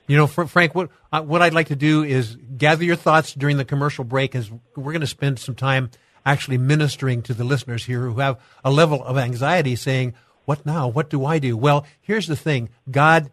You 0.07 0.19
know, 0.19 0.27
Fr- 0.27 0.45
Frank, 0.45 0.75
what 0.75 0.91
uh, 1.11 1.23
what 1.23 1.41
I'd 1.41 1.55
like 1.55 1.69
to 1.69 1.77
do 1.77 2.03
is 2.03 2.37
gather 2.59 2.85
your 2.85 2.95
thoughts 2.95 3.33
during 3.33 3.57
the 3.57 3.65
commercial 3.65 4.05
break, 4.05 4.35
as 4.35 4.51
we're 4.77 4.93
going 4.93 5.01
to 5.01 5.07
spend 5.07 5.39
some 5.39 5.55
time 5.55 5.91
actually 6.27 6.59
ministering 6.59 7.23
to 7.23 7.33
the 7.33 7.43
listeners 7.43 7.87
here 7.87 8.03
who 8.03 8.21
have 8.21 8.39
a 8.63 8.71
level 8.71 9.03
of 9.03 9.17
anxiety, 9.17 9.77
saying, 9.77 10.13
"What 10.45 10.67
now? 10.67 10.89
What 10.89 11.09
do 11.09 11.25
I 11.25 11.39
do?" 11.39 11.57
Well, 11.57 11.87
here's 12.03 12.27
the 12.27 12.37
thing: 12.37 12.69
God 12.91 13.31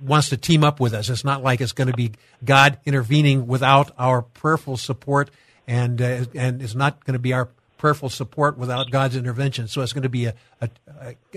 wants 0.00 0.28
to 0.28 0.36
team 0.36 0.62
up 0.62 0.78
with 0.78 0.94
us. 0.94 1.10
It's 1.10 1.24
not 1.24 1.42
like 1.42 1.60
it's 1.60 1.72
going 1.72 1.90
to 1.90 1.96
be 1.96 2.12
God 2.44 2.78
intervening 2.84 3.48
without 3.48 3.90
our 3.98 4.22
prayerful 4.22 4.76
support, 4.76 5.32
and 5.66 6.00
uh, 6.00 6.26
and 6.36 6.62
it's 6.62 6.76
not 6.76 7.04
going 7.04 7.14
to 7.14 7.18
be 7.18 7.32
our 7.32 7.48
prayerful 7.78 8.10
support 8.10 8.58
without 8.58 8.90
God's 8.90 9.16
intervention. 9.16 9.68
So 9.68 9.80
it's 9.80 9.92
going 9.92 10.02
to 10.02 10.08
be 10.08 10.26
a, 10.26 10.34
a, 10.60 10.68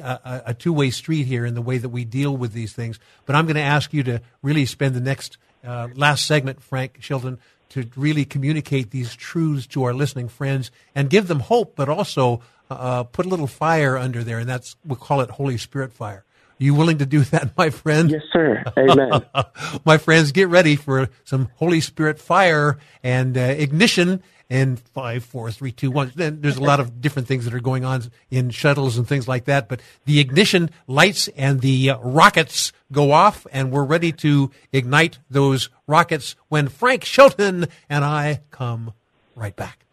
a, 0.01 0.41
a, 0.47 0.53
two 0.53 0.73
way 0.73 0.89
street 0.89 1.23
here 1.27 1.45
in 1.45 1.53
the 1.53 1.61
way 1.61 1.77
that 1.77 1.89
we 1.89 2.03
deal 2.03 2.35
with 2.35 2.51
these 2.51 2.73
things. 2.73 2.99
But 3.25 3.35
I'm 3.35 3.45
going 3.45 3.55
to 3.55 3.61
ask 3.61 3.93
you 3.93 4.03
to 4.03 4.21
really 4.41 4.65
spend 4.65 4.95
the 4.95 5.01
next 5.01 5.37
uh, 5.63 5.89
last 5.95 6.25
segment, 6.25 6.61
Frank 6.61 6.97
Shelton, 6.99 7.39
to 7.69 7.87
really 7.95 8.25
communicate 8.25 8.91
these 8.91 9.15
truths 9.15 9.65
to 9.67 9.83
our 9.83 9.93
listening 9.93 10.27
friends 10.27 10.71
and 10.93 11.09
give 11.09 11.27
them 11.27 11.39
hope, 11.39 11.75
but 11.75 11.87
also 11.87 12.41
uh, 12.69 13.03
put 13.03 13.25
a 13.25 13.29
little 13.29 13.47
fire 13.47 13.97
under 13.97 14.23
there, 14.23 14.39
and 14.39 14.49
that's 14.49 14.75
we'll 14.85 14.97
call 14.97 15.21
it 15.21 15.29
Holy 15.29 15.57
Spirit 15.57 15.93
fire. 15.93 16.25
Are 16.59 16.63
you 16.63 16.73
willing 16.73 16.99
to 16.99 17.05
do 17.05 17.19
that, 17.31 17.57
my 17.57 17.69
friend? 17.69 18.11
Yes, 18.11 18.21
sir. 18.31 18.63
Amen. 18.77 19.25
my 19.85 19.97
friends, 19.97 20.31
get 20.31 20.47
ready 20.47 20.75
for 20.75 21.09
some 21.23 21.49
Holy 21.55 21.81
Spirit 21.81 22.19
fire 22.19 22.77
and 23.03 23.37
uh, 23.37 23.41
ignition. 23.41 24.21
And 24.51 24.77
five, 24.79 25.23
four, 25.23 25.49
three, 25.49 25.71
two, 25.71 25.89
one. 25.89 26.11
Then 26.13 26.41
there's 26.41 26.57
a 26.57 26.61
lot 26.61 26.81
of 26.81 26.99
different 26.99 27.29
things 27.29 27.45
that 27.45 27.53
are 27.53 27.61
going 27.61 27.85
on 27.85 28.03
in 28.29 28.49
shuttles 28.49 28.97
and 28.97 29.07
things 29.07 29.25
like 29.25 29.45
that. 29.45 29.69
But 29.69 29.81
the 30.03 30.19
ignition 30.19 30.69
lights 30.87 31.29
and 31.37 31.61
the 31.61 31.91
uh, 31.91 31.99
rockets 31.99 32.73
go 32.91 33.13
off, 33.13 33.47
and 33.53 33.71
we're 33.71 33.85
ready 33.85 34.11
to 34.11 34.51
ignite 34.73 35.19
those 35.29 35.69
rockets 35.87 36.35
when 36.49 36.67
Frank 36.67 37.05
Shelton 37.05 37.67
and 37.89 38.03
I 38.03 38.41
come 38.51 38.91
right 39.35 39.55
back. 39.55 39.85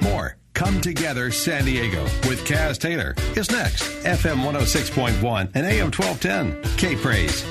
More 0.00 0.36
Come 0.54 0.80
Together 0.80 1.32
San 1.32 1.64
Diego 1.64 2.04
with 2.28 2.44
Kaz 2.46 2.78
Taylor 2.78 3.14
is 3.36 3.50
next. 3.50 3.82
FM 4.04 4.44
106.1 4.44 5.50
and 5.54 5.66
AM 5.66 5.90
1210. 5.90 6.76
K 6.76 6.94
Praise. 6.94 7.44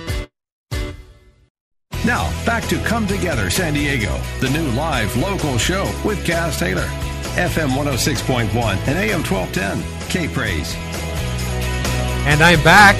Now, 2.06 2.30
back 2.46 2.68
to 2.68 2.78
Come 2.80 3.08
Together 3.08 3.50
San 3.50 3.74
Diego, 3.74 4.20
the 4.42 4.50
new 4.50 4.70
live 4.72 5.16
local 5.16 5.58
show 5.58 5.86
with 6.04 6.26
Kaz 6.26 6.60
Taylor. 6.60 6.86
FM 7.36 7.70
106.1 7.70 8.50
and 8.88 8.98
AM 8.98 9.24
1210. 9.24 10.10
K 10.10 10.28
Praise. 10.28 10.76
And 12.28 12.44
I'm 12.44 12.62
back. 12.62 12.98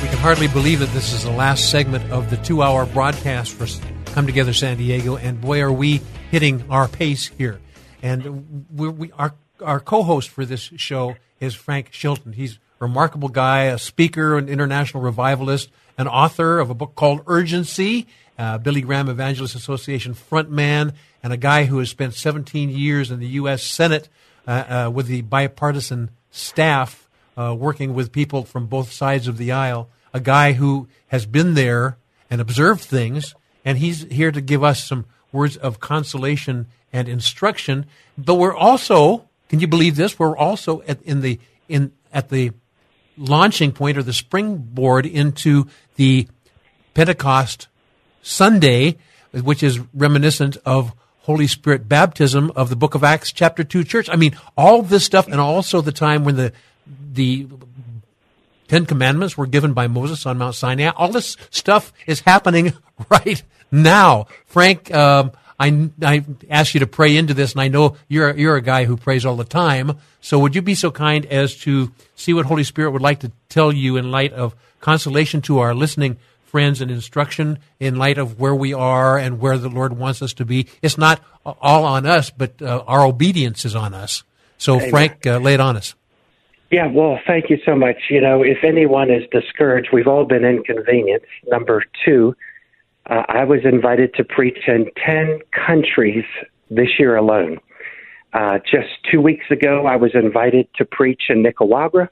We 0.00 0.08
can 0.08 0.16
hardly 0.16 0.48
believe 0.48 0.78
that 0.80 0.88
this 0.94 1.12
is 1.12 1.24
the 1.24 1.30
last 1.30 1.70
segment 1.70 2.10
of 2.10 2.30
the 2.30 2.38
two 2.38 2.62
hour 2.62 2.86
broadcast 2.86 3.52
for 3.52 3.66
Come 4.12 4.24
Together 4.24 4.54
San 4.54 4.78
Diego, 4.78 5.16
and 5.16 5.38
boy, 5.42 5.60
are 5.60 5.70
we 5.70 6.00
hitting 6.30 6.64
our 6.70 6.88
pace 6.88 7.26
here. 7.26 7.60
And 8.02 8.66
we, 8.74 9.12
our, 9.12 9.34
our 9.60 9.80
co 9.80 10.02
host 10.02 10.30
for 10.30 10.46
this 10.46 10.62
show 10.76 11.16
is 11.40 11.54
Frank 11.54 11.92
Shelton. 11.92 12.32
He's 12.32 12.54
a 12.54 12.58
remarkable 12.80 13.28
guy, 13.28 13.64
a 13.64 13.78
speaker, 13.78 14.38
an 14.38 14.48
international 14.48 15.02
revivalist, 15.02 15.70
an 15.98 16.08
author 16.08 16.58
of 16.58 16.70
a 16.70 16.74
book 16.74 16.94
called 16.94 17.22
Urgency, 17.26 18.06
uh, 18.38 18.58
Billy 18.58 18.80
Graham 18.80 19.08
Evangelist 19.08 19.54
Association 19.54 20.14
frontman, 20.14 20.94
and 21.22 21.32
a 21.32 21.36
guy 21.36 21.64
who 21.64 21.78
has 21.78 21.90
spent 21.90 22.14
17 22.14 22.70
years 22.70 23.10
in 23.10 23.20
the 23.20 23.28
U.S. 23.28 23.62
Senate 23.62 24.08
uh, 24.46 24.50
uh, 24.86 24.90
with 24.90 25.06
the 25.06 25.22
bipartisan 25.22 26.10
staff 26.30 27.08
uh, 27.36 27.54
working 27.58 27.94
with 27.94 28.12
people 28.12 28.44
from 28.44 28.66
both 28.66 28.92
sides 28.92 29.28
of 29.28 29.38
the 29.38 29.52
aisle, 29.52 29.88
a 30.12 30.20
guy 30.20 30.52
who 30.52 30.88
has 31.08 31.26
been 31.26 31.54
there 31.54 31.96
and 32.30 32.40
observed 32.40 32.82
things, 32.82 33.34
and 33.64 33.78
he's 33.78 34.02
here 34.04 34.32
to 34.32 34.40
give 34.40 34.62
us 34.62 34.84
some 34.84 35.06
words 35.32 35.56
of 35.56 35.80
consolation 35.80 36.66
and 36.92 37.08
instruction. 37.08 37.86
But 38.16 38.36
we're 38.36 38.56
also, 38.56 39.28
can 39.48 39.60
you 39.60 39.66
believe 39.66 39.96
this? 39.96 40.18
We're 40.18 40.36
also 40.36 40.82
at, 40.82 41.02
in 41.02 41.20
the 41.20 41.38
in 41.68 41.92
at 42.12 42.28
the 42.28 42.52
launching 43.16 43.72
point 43.72 43.98
or 43.98 44.02
the 44.02 44.12
springboard 44.12 45.06
into 45.06 45.66
the 45.96 46.28
Pentecost 46.94 47.68
Sunday, 48.22 48.96
which 49.32 49.62
is 49.62 49.80
reminiscent 49.94 50.56
of 50.64 50.92
Holy 51.20 51.46
Spirit 51.46 51.88
baptism 51.88 52.52
of 52.54 52.70
the 52.70 52.76
book 52.76 52.94
of 52.94 53.02
Acts 53.02 53.32
chapter 53.32 53.64
2 53.64 53.84
church. 53.84 54.08
I 54.08 54.16
mean, 54.16 54.36
all 54.56 54.82
this 54.82 55.04
stuff 55.04 55.26
and 55.26 55.40
also 55.40 55.80
the 55.80 55.92
time 55.92 56.24
when 56.24 56.36
the 56.36 56.52
the 57.12 57.48
Ten 58.68 58.86
Commandments 58.86 59.36
were 59.36 59.46
given 59.46 59.72
by 59.72 59.86
Moses 59.86 60.26
on 60.26 60.38
Mount 60.38 60.54
Sinai. 60.54 60.88
All 60.90 61.10
this 61.10 61.36
stuff 61.50 61.92
is 62.06 62.20
happening 62.20 62.74
right 63.08 63.42
now. 63.70 64.26
Frank, 64.46 64.92
um, 64.94 65.32
I, 65.58 65.90
I 66.02 66.24
asked 66.50 66.74
you 66.74 66.80
to 66.80 66.86
pray 66.86 67.16
into 67.16 67.34
this, 67.34 67.52
and 67.52 67.60
I 67.60 67.68
know 67.68 67.96
you're, 68.08 68.36
you're 68.36 68.56
a 68.56 68.62
guy 68.62 68.84
who 68.84 68.96
prays 68.96 69.24
all 69.24 69.36
the 69.36 69.44
time. 69.44 69.98
So 70.20 70.38
would 70.38 70.54
you 70.54 70.62
be 70.62 70.74
so 70.74 70.90
kind 70.90 71.24
as 71.26 71.56
to 71.58 71.92
see 72.14 72.34
what 72.34 72.46
Holy 72.46 72.64
Spirit 72.64 72.90
would 72.90 73.02
like 73.02 73.20
to 73.20 73.32
tell 73.48 73.72
you 73.72 73.96
in 73.96 74.10
light 74.10 74.32
of 74.32 74.54
consolation 74.80 75.40
to 75.42 75.58
our 75.58 75.74
listening 75.74 76.18
friends 76.44 76.80
and 76.80 76.90
instruction 76.90 77.58
in 77.80 77.96
light 77.96 78.18
of 78.18 78.38
where 78.38 78.54
we 78.54 78.72
are 78.72 79.18
and 79.18 79.40
where 79.40 79.58
the 79.58 79.68
Lord 79.68 79.98
wants 79.98 80.22
us 80.22 80.32
to 80.34 80.44
be? 80.44 80.66
It's 80.80 80.96
not 80.96 81.20
all 81.44 81.84
on 81.84 82.06
us, 82.06 82.30
but 82.30 82.62
uh, 82.62 82.84
our 82.86 83.04
obedience 83.04 83.64
is 83.64 83.74
on 83.74 83.94
us. 83.94 84.24
So, 84.58 84.80
Frank, 84.80 85.26
uh, 85.26 85.38
lay 85.38 85.54
it 85.54 85.60
on 85.60 85.76
us. 85.76 85.94
Yeah, 86.70 86.86
well, 86.86 87.20
thank 87.26 87.50
you 87.50 87.58
so 87.64 87.76
much. 87.76 87.96
You 88.10 88.20
know, 88.20 88.42
if 88.42 88.58
anyone 88.64 89.10
is 89.10 89.22
discouraged, 89.30 89.90
we've 89.92 90.08
all 90.08 90.24
been 90.24 90.44
inconvenienced. 90.44 91.26
Number 91.46 91.84
two, 92.04 92.34
uh, 93.08 93.22
I 93.28 93.44
was 93.44 93.60
invited 93.64 94.14
to 94.14 94.24
preach 94.24 94.58
in 94.66 94.86
10 95.04 95.40
countries 95.66 96.24
this 96.70 96.98
year 96.98 97.16
alone. 97.16 97.58
Uh, 98.32 98.58
just 98.58 98.88
two 99.10 99.20
weeks 99.20 99.46
ago, 99.50 99.86
I 99.86 99.96
was 99.96 100.10
invited 100.14 100.68
to 100.76 100.84
preach 100.84 101.24
in 101.28 101.42
Nicaragua. 101.42 102.10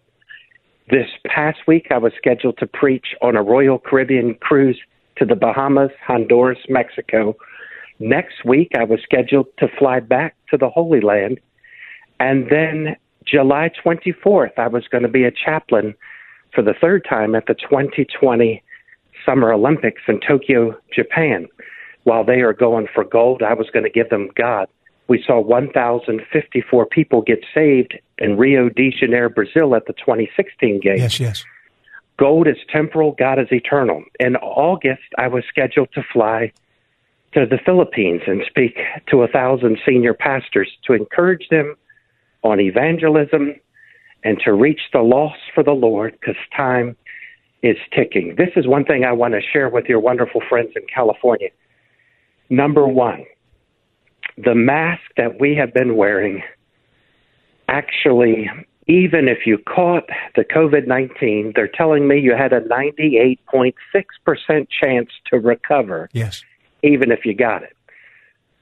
This 0.91 1.09
past 1.27 1.59
week, 1.66 1.89
I 1.91 1.99
was 1.99 2.12
scheduled 2.16 2.59
to 2.59 2.66
preach 2.66 3.09
on 3.23 3.37
a 3.37 3.43
Royal 3.43 3.79
Caribbean 3.79 4.35
cruise 4.35 4.79
to 5.16 5.25
the 5.25 5.35
Bahamas, 5.35 5.91
Honduras, 6.07 6.59
Mexico. 6.69 7.37
Next 7.99 8.45
week, 8.45 8.73
I 8.79 8.85
was 8.85 9.01
scheduled 9.03 9.47
to 9.59 9.69
fly 9.79 10.01
back 10.01 10.37
to 10.51 10.57
the 10.57 10.69
Holy 10.69 11.01
Land. 11.01 11.41
And 12.21 12.49
then 12.51 12.97
July 13.27 13.71
24th, 13.85 14.59
I 14.59 14.69
was 14.69 14.85
going 14.89 15.03
to 15.03 15.09
be 15.09 15.25
a 15.25 15.31
chaplain 15.31 15.95
for 16.55 16.62
the 16.62 16.75
third 16.81 17.05
time 17.09 17.35
at 17.35 17.47
the 17.47 17.55
2020 17.55 18.62
Summer 19.25 19.53
Olympics 19.53 20.03
in 20.09 20.21
Tokyo, 20.21 20.77
Japan. 20.95 21.49
While 22.05 22.25
they 22.25 22.41
are 22.41 22.53
going 22.53 22.87
for 22.95 23.05
gold, 23.05 23.43
I 23.43 23.55
was 23.55 23.69
going 23.71 23.85
to 23.85 23.91
give 23.91 24.11
them 24.11 24.29
God. 24.37 24.69
We 25.09 25.23
saw 25.27 25.41
1,054 25.41 26.87
people 26.87 27.23
get 27.23 27.45
saved 27.55 27.99
in 28.19 28.37
Rio 28.37 28.69
de 28.69 28.91
Janeiro, 28.91 29.29
Brazil 29.29 29.75
at 29.75 29.87
the 29.87 29.93
2016 29.95 30.81
games. 30.81 31.01
Yes, 31.01 31.21
yes. 31.21 31.45
Gold 32.17 32.47
is 32.47 32.57
temporal, 32.71 33.13
God 33.19 33.39
is 33.39 33.49
eternal. 33.51 34.05
In 34.21 34.37
August, 34.37 35.03
I 35.19 35.29
was 35.29 35.45
scheduled 35.49 35.93
to 35.95 36.03
fly 36.13 36.53
to 37.33 37.45
the 37.45 37.59
Philippines 37.65 38.23
and 38.27 38.43
speak 38.47 38.79
to 39.11 39.23
a 39.23 39.29
thousand 39.29 39.79
senior 39.87 40.15
pastors 40.15 40.71
to 40.85 40.93
encourage 40.93 41.49
them 41.51 41.75
on 42.45 42.61
evangelism 42.61 43.55
and 44.23 44.39
to 44.45 44.53
reach 44.53 44.81
the 44.93 45.01
lost 45.01 45.41
for 45.55 45.65
the 45.65 45.73
Lord 45.73 46.17
because 46.21 46.37
time 46.57 46.97
is 47.65 47.78
ticking. 47.97 48.35
This 48.36 48.51
is 48.57 48.66
one 48.66 48.85
thing 48.85 49.05
I 49.05 49.12
want 49.12 49.32
to 49.32 49.41
share 49.41 49.70
with 49.70 49.86
your 49.86 49.99
wonderful 49.99 50.43
friends 50.49 50.73
in 50.77 50.82
California. 50.95 51.49
Number 52.51 52.86
one, 52.86 53.24
the 54.36 54.55
mask 54.55 55.01
that 55.16 55.41
we 55.41 55.57
have 55.57 55.73
been 55.73 55.97
wearing 55.97 56.43
actually, 57.66 58.51
even 58.86 59.28
if 59.28 59.47
you 59.47 59.57
caught 59.57 60.11
the 60.36 60.45
COVID 60.45 60.86
19, 60.86 61.55
they're 61.57 61.66
telling 61.66 62.07
me 62.07 62.20
you 62.20 62.36
had 62.36 62.53
a 62.53 62.61
98.6% 62.61 64.69
chance 64.69 65.09
to 65.31 65.39
recover. 65.39 66.11
Yes. 66.12 66.45
Even 66.82 67.11
if 67.11 67.24
you 67.24 67.35
got 67.35 67.62
it. 67.62 67.74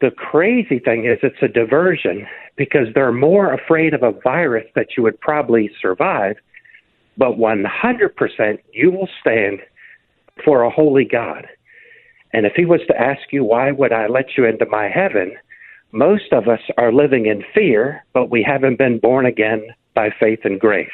The 0.00 0.12
crazy 0.12 0.78
thing 0.78 1.06
is, 1.06 1.18
it's 1.24 1.42
a 1.42 1.48
diversion 1.48 2.28
because 2.56 2.86
they're 2.94 3.12
more 3.12 3.52
afraid 3.52 3.94
of 3.94 4.04
a 4.04 4.12
virus 4.12 4.66
that 4.76 4.96
you 4.96 5.02
would 5.02 5.20
probably 5.20 5.72
survive, 5.80 6.36
but 7.16 7.38
100% 7.38 8.58
you 8.72 8.90
will 8.90 9.08
stand 9.20 9.60
for 10.44 10.62
a 10.62 10.70
holy 10.70 11.04
God. 11.04 11.46
And 12.32 12.46
if 12.46 12.54
he 12.54 12.64
was 12.64 12.80
to 12.88 13.00
ask 13.00 13.20
you, 13.30 13.44
why 13.44 13.70
would 13.70 13.92
I 13.92 14.06
let 14.06 14.36
you 14.36 14.44
into 14.44 14.66
my 14.66 14.88
heaven? 14.88 15.36
Most 15.92 16.32
of 16.32 16.48
us 16.48 16.60
are 16.78 16.92
living 16.92 17.26
in 17.26 17.44
fear, 17.54 18.04
but 18.14 18.30
we 18.30 18.42
haven't 18.42 18.78
been 18.78 18.98
born 18.98 19.26
again 19.26 19.66
by 19.94 20.10
faith 20.18 20.40
and 20.44 20.58
grace. 20.58 20.88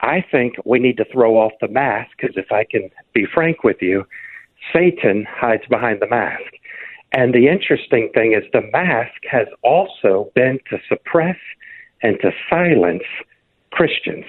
I 0.00 0.24
think 0.30 0.54
we 0.64 0.80
need 0.80 0.96
to 0.96 1.04
throw 1.04 1.36
off 1.36 1.52
the 1.60 1.68
mask 1.68 2.10
because 2.16 2.36
if 2.36 2.50
I 2.50 2.64
can 2.64 2.90
be 3.12 3.26
frank 3.32 3.62
with 3.62 3.80
you, 3.80 4.04
Satan 4.72 5.26
hides 5.30 5.66
behind 5.68 6.00
the 6.00 6.08
mask. 6.08 6.52
And 7.12 7.32
the 7.32 7.46
interesting 7.46 8.10
thing 8.12 8.32
is 8.32 8.42
the 8.52 8.68
mask 8.72 9.22
has 9.30 9.46
also 9.62 10.32
been 10.34 10.58
to 10.70 10.78
suppress 10.88 11.36
and 12.02 12.18
to 12.20 12.32
silence 12.50 13.04
Christians. 13.70 14.24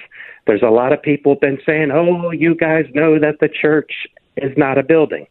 There's 0.46 0.62
a 0.62 0.70
lot 0.70 0.92
of 0.92 1.02
people 1.02 1.34
been 1.34 1.58
saying, 1.66 1.90
"Oh, 1.90 2.30
you 2.30 2.54
guys 2.54 2.86
know 2.94 3.18
that 3.18 3.40
the 3.40 3.48
church 3.48 4.06
is 4.36 4.56
not 4.56 4.78
a 4.78 4.82
building." 4.82 5.26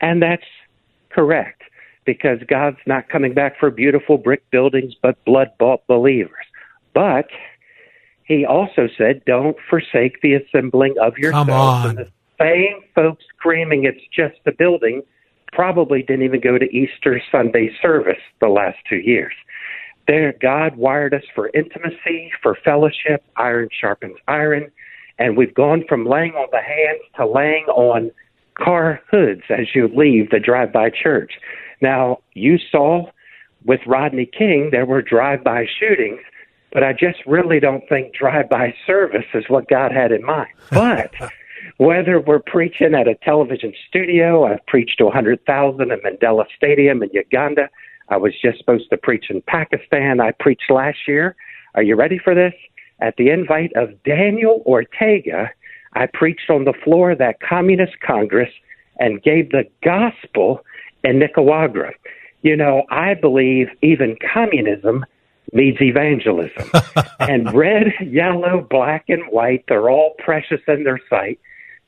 And 0.00 0.22
that's 0.22 0.44
correct 1.10 1.62
because 2.04 2.38
God's 2.48 2.80
not 2.86 3.08
coming 3.08 3.34
back 3.34 3.58
for 3.58 3.70
beautiful 3.70 4.18
brick 4.18 4.48
buildings 4.50 4.94
but 5.00 5.22
blood-bought 5.24 5.86
believers. 5.86 6.46
But 6.92 7.28
he 8.24 8.44
also 8.44 8.88
said, 8.96 9.24
"Don't 9.24 9.56
forsake 9.68 10.20
the 10.22 10.34
assembling 10.34 10.94
of 10.98 11.18
yourselves." 11.18 11.48
Come 11.48 11.58
on. 11.58 11.88
And 11.90 11.98
the 11.98 12.08
same 12.40 12.80
folks 12.94 13.24
screaming 13.36 13.84
it's 13.84 14.04
just 14.12 14.38
a 14.46 14.52
building 14.52 15.02
probably 15.52 16.02
didn't 16.02 16.24
even 16.24 16.40
go 16.40 16.58
to 16.58 16.66
Easter 16.76 17.22
Sunday 17.30 17.70
service 17.80 18.20
the 18.40 18.48
last 18.48 18.78
two 18.88 18.96
years. 18.96 19.32
There, 20.06 20.34
God 20.40 20.76
wired 20.76 21.14
us 21.14 21.22
for 21.34 21.50
intimacy, 21.54 22.30
for 22.42 22.56
fellowship. 22.64 23.24
Iron 23.36 23.68
sharpens 23.78 24.16
iron, 24.28 24.70
and 25.18 25.36
we've 25.36 25.54
gone 25.54 25.84
from 25.88 26.06
laying 26.06 26.32
on 26.32 26.48
the 26.52 26.60
hands 26.60 27.00
to 27.16 27.26
laying 27.26 27.64
on 27.66 28.10
car 28.54 29.00
hoods 29.10 29.42
as 29.50 29.74
you 29.74 29.88
leave 29.88 30.30
the 30.30 30.38
drive-by 30.38 30.90
church. 30.90 31.32
Now, 31.80 32.18
you 32.34 32.58
saw 32.70 33.10
with 33.64 33.80
Rodney 33.86 34.26
King 34.26 34.68
there 34.70 34.86
were 34.86 35.02
drive-by 35.02 35.66
shootings, 35.78 36.20
but 36.72 36.82
I 36.82 36.92
just 36.92 37.18
really 37.26 37.60
don't 37.60 37.88
think 37.88 38.14
drive-by 38.14 38.74
service 38.86 39.26
is 39.32 39.44
what 39.48 39.68
God 39.68 39.92
had 39.92 40.12
in 40.12 40.24
mind. 40.24 40.50
But 40.70 41.14
whether 41.78 42.20
we're 42.20 42.40
preaching 42.40 42.94
at 42.94 43.08
a 43.08 43.14
television 43.14 43.72
studio, 43.88 44.44
I've 44.44 44.64
preached 44.66 44.98
to 44.98 45.04
100,000 45.04 45.90
in 45.90 45.98
Mandela 46.00 46.44
Stadium 46.56 47.02
in 47.02 47.10
Uganda. 47.12 47.70
I 48.08 48.16
was 48.16 48.32
just 48.40 48.58
supposed 48.58 48.90
to 48.90 48.96
preach 48.96 49.26
in 49.30 49.42
Pakistan. 49.42 50.20
I 50.20 50.32
preached 50.32 50.70
last 50.70 50.98
year. 51.08 51.36
Are 51.74 51.82
you 51.82 51.96
ready 51.96 52.18
for 52.18 52.34
this? 52.34 52.54
At 53.00 53.16
the 53.16 53.30
invite 53.30 53.72
of 53.74 54.02
Daniel 54.04 54.62
Ortega, 54.66 55.50
I 55.94 56.06
preached 56.06 56.50
on 56.50 56.64
the 56.64 56.74
floor 56.84 57.12
of 57.12 57.18
that 57.18 57.40
Communist 57.40 58.00
Congress 58.00 58.50
and 58.98 59.22
gave 59.22 59.50
the 59.50 59.64
gospel 59.82 60.64
in 61.02 61.18
Nicaragua. 61.18 61.90
You 62.42 62.56
know, 62.56 62.84
I 62.90 63.14
believe 63.14 63.68
even 63.82 64.16
communism 64.32 65.04
needs 65.52 65.80
evangelism. 65.80 66.70
and 67.20 67.52
red, 67.54 67.88
yellow, 68.00 68.66
black, 68.68 69.04
and 69.08 69.22
white, 69.30 69.64
they're 69.68 69.90
all 69.90 70.14
precious 70.18 70.60
in 70.68 70.84
their 70.84 71.00
sight. 71.08 71.38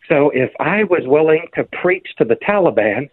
So 0.08 0.30
if 0.30 0.50
I 0.60 0.84
was 0.84 1.02
willing 1.04 1.46
to 1.54 1.64
preach 1.64 2.08
to 2.18 2.24
the 2.24 2.36
Taliban, 2.36 3.10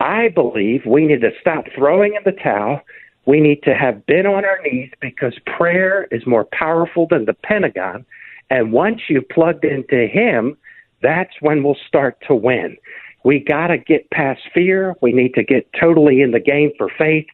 I 0.00 0.28
believe 0.28 0.86
we 0.86 1.06
need 1.06 1.20
to 1.22 1.30
stop 1.40 1.64
throwing 1.74 2.14
in 2.14 2.22
the 2.24 2.38
towel. 2.40 2.82
We 3.26 3.40
need 3.40 3.62
to 3.64 3.74
have 3.74 4.06
been 4.06 4.26
on 4.26 4.44
our 4.44 4.58
knees 4.62 4.90
because 5.00 5.34
prayer 5.44 6.08
is 6.10 6.26
more 6.26 6.46
powerful 6.52 7.06
than 7.08 7.24
the 7.24 7.34
Pentagon. 7.34 8.06
And 8.50 8.72
once 8.72 9.02
you've 9.08 9.28
plugged 9.28 9.64
into 9.64 10.06
Him, 10.06 10.56
that's 11.02 11.34
when 11.40 11.62
we'll 11.62 11.76
start 11.86 12.18
to 12.26 12.34
win. 12.34 12.76
We 13.24 13.40
got 13.40 13.66
to 13.68 13.78
get 13.78 14.10
past 14.10 14.40
fear. 14.54 14.94
We 15.02 15.12
need 15.12 15.34
to 15.34 15.44
get 15.44 15.68
totally 15.78 16.22
in 16.22 16.30
the 16.30 16.40
game 16.40 16.70
for 16.78 16.88
faith. 16.96 17.26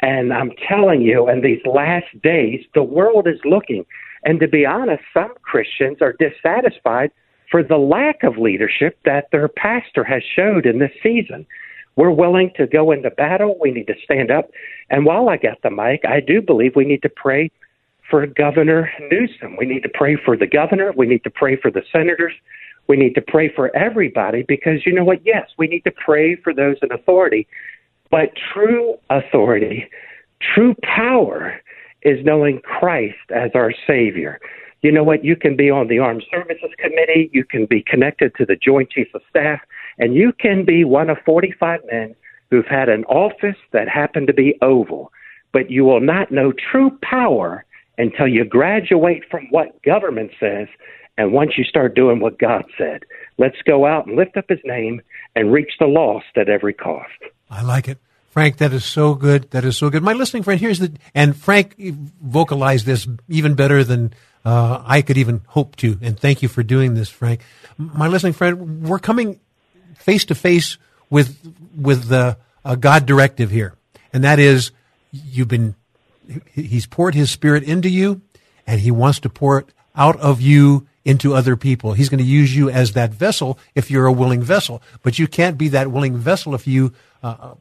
And 0.00 0.32
I'm 0.32 0.52
telling 0.68 1.00
you, 1.02 1.28
in 1.28 1.40
these 1.40 1.60
last 1.64 2.20
days, 2.22 2.64
the 2.74 2.82
world 2.82 3.26
is 3.26 3.40
looking. 3.44 3.86
And 4.24 4.38
to 4.40 4.48
be 4.48 4.66
honest, 4.66 5.02
some 5.14 5.32
Christians 5.42 5.98
are 6.00 6.14
dissatisfied 6.18 7.10
for 7.50 7.62
the 7.62 7.76
lack 7.76 8.22
of 8.22 8.38
leadership 8.38 8.98
that 9.04 9.28
their 9.32 9.48
pastor 9.48 10.04
has 10.04 10.22
showed 10.22 10.66
in 10.66 10.78
this 10.78 10.92
season. 11.02 11.46
We're 11.96 12.10
willing 12.10 12.52
to 12.56 12.66
go 12.66 12.90
into 12.90 13.10
battle. 13.10 13.56
We 13.60 13.70
need 13.70 13.86
to 13.88 13.94
stand 14.04 14.30
up. 14.30 14.50
And 14.90 15.04
while 15.04 15.28
I 15.28 15.36
got 15.36 15.60
the 15.62 15.70
mic, 15.70 16.02
I 16.08 16.20
do 16.20 16.40
believe 16.40 16.74
we 16.74 16.84
need 16.84 17.02
to 17.02 17.08
pray 17.08 17.50
for 18.10 18.26
Governor 18.26 18.90
Newsom. 19.10 19.56
We 19.56 19.66
need 19.66 19.82
to 19.82 19.90
pray 19.92 20.16
for 20.16 20.36
the 20.36 20.46
governor. 20.46 20.92
We 20.96 21.06
need 21.06 21.24
to 21.24 21.30
pray 21.30 21.56
for 21.56 21.70
the 21.70 21.82
senators. 21.92 22.32
We 22.88 22.96
need 22.96 23.14
to 23.14 23.22
pray 23.22 23.52
for 23.54 23.74
everybody 23.76 24.42
because 24.46 24.84
you 24.84 24.92
know 24.92 25.04
what? 25.04 25.24
Yes, 25.24 25.48
we 25.58 25.66
need 25.66 25.84
to 25.84 25.92
pray 25.92 26.36
for 26.36 26.52
those 26.52 26.76
in 26.82 26.92
authority. 26.92 27.46
But 28.10 28.30
true 28.52 28.96
authority, 29.08 29.88
true 30.54 30.74
power 30.82 31.60
is 32.02 32.24
knowing 32.24 32.60
Christ 32.60 33.30
as 33.30 33.50
our 33.54 33.72
Savior 33.86 34.40
you 34.82 34.90
know 34.90 35.04
what? 35.04 35.24
You 35.24 35.36
can 35.36 35.56
be 35.56 35.70
on 35.70 35.86
the 35.86 36.00
Armed 36.00 36.24
Services 36.30 36.70
Committee, 36.76 37.30
you 37.32 37.44
can 37.44 37.66
be 37.66 37.82
connected 37.82 38.34
to 38.36 38.44
the 38.44 38.56
Joint 38.56 38.90
Chiefs 38.90 39.12
of 39.14 39.22
Staff, 39.30 39.60
and 39.98 40.14
you 40.14 40.32
can 40.38 40.64
be 40.64 40.84
one 40.84 41.10
of 41.10 41.18
45 41.24 41.80
men 41.90 42.14
who've 42.50 42.66
had 42.66 42.88
an 42.88 43.04
office 43.04 43.56
that 43.72 43.88
happened 43.88 44.26
to 44.26 44.34
be 44.34 44.58
oval. 44.62 45.12
But 45.52 45.70
you 45.70 45.84
will 45.84 46.00
not 46.00 46.30
know 46.30 46.52
true 46.52 46.98
power 47.02 47.64
until 47.98 48.26
you 48.26 48.44
graduate 48.44 49.24
from 49.30 49.46
what 49.50 49.82
government 49.82 50.32
says 50.40 50.68
and 51.18 51.32
once 51.32 51.52
you 51.56 51.64
start 51.64 51.94
doing 51.94 52.20
what 52.20 52.38
God 52.38 52.64
said. 52.78 53.04
Let's 53.38 53.60
go 53.66 53.86
out 53.86 54.06
and 54.06 54.16
lift 54.16 54.36
up 54.36 54.46
his 54.48 54.60
name 54.64 55.02
and 55.36 55.52
reach 55.52 55.72
the 55.78 55.86
lost 55.86 56.26
at 56.36 56.48
every 56.48 56.72
cost. 56.72 57.10
I 57.50 57.62
like 57.62 57.88
it. 57.88 57.98
Frank, 58.30 58.58
that 58.58 58.72
is 58.72 58.84
so 58.84 59.14
good. 59.14 59.50
That 59.50 59.64
is 59.64 59.76
so 59.76 59.90
good. 59.90 60.02
My 60.02 60.14
listening 60.14 60.42
friend, 60.42 60.58
here's 60.58 60.78
the, 60.78 60.92
and 61.14 61.36
Frank 61.36 61.74
vocalized 61.78 62.86
this 62.86 63.06
even 63.28 63.54
better 63.54 63.84
than 63.84 64.14
uh, 64.44 64.82
I 64.86 65.02
could 65.02 65.18
even 65.18 65.42
hope 65.48 65.76
to. 65.76 65.98
And 66.00 66.18
thank 66.18 66.42
you 66.42 66.48
for 66.48 66.62
doing 66.62 66.94
this, 66.94 67.10
Frank. 67.10 67.42
My 67.76 68.08
listening 68.08 68.32
friend, 68.32 68.88
we're 68.88 68.98
coming 68.98 69.38
face 70.02 70.24
to 70.26 70.34
face 70.34 70.78
with 71.10 71.36
with 71.76 72.08
the 72.08 72.36
a 72.64 72.76
God 72.76 73.06
directive 73.06 73.50
here, 73.50 73.74
and 74.12 74.24
that 74.24 74.38
is 74.38 74.70
you've 75.10 75.48
been 75.48 75.74
He's 76.52 76.86
poured 76.86 77.14
His 77.14 77.30
Spirit 77.30 77.64
into 77.64 77.88
you, 77.88 78.22
and 78.66 78.80
He 78.80 78.90
wants 78.90 79.20
to 79.20 79.28
pour 79.28 79.60
it 79.60 79.66
out 79.94 80.18
of 80.20 80.40
you 80.40 80.86
into 81.04 81.34
other 81.34 81.56
people. 81.56 81.92
He's 81.92 82.08
going 82.08 82.18
to 82.18 82.24
use 82.24 82.54
you 82.54 82.70
as 82.70 82.92
that 82.92 83.10
vessel 83.10 83.58
if 83.74 83.90
you're 83.90 84.06
a 84.06 84.12
willing 84.12 84.42
vessel, 84.42 84.82
but 85.02 85.18
you 85.18 85.26
can't 85.26 85.58
be 85.58 85.68
that 85.68 85.90
willing 85.90 86.16
vessel 86.16 86.54
if 86.54 86.66
you 86.66 86.92
uh, 87.22 87.54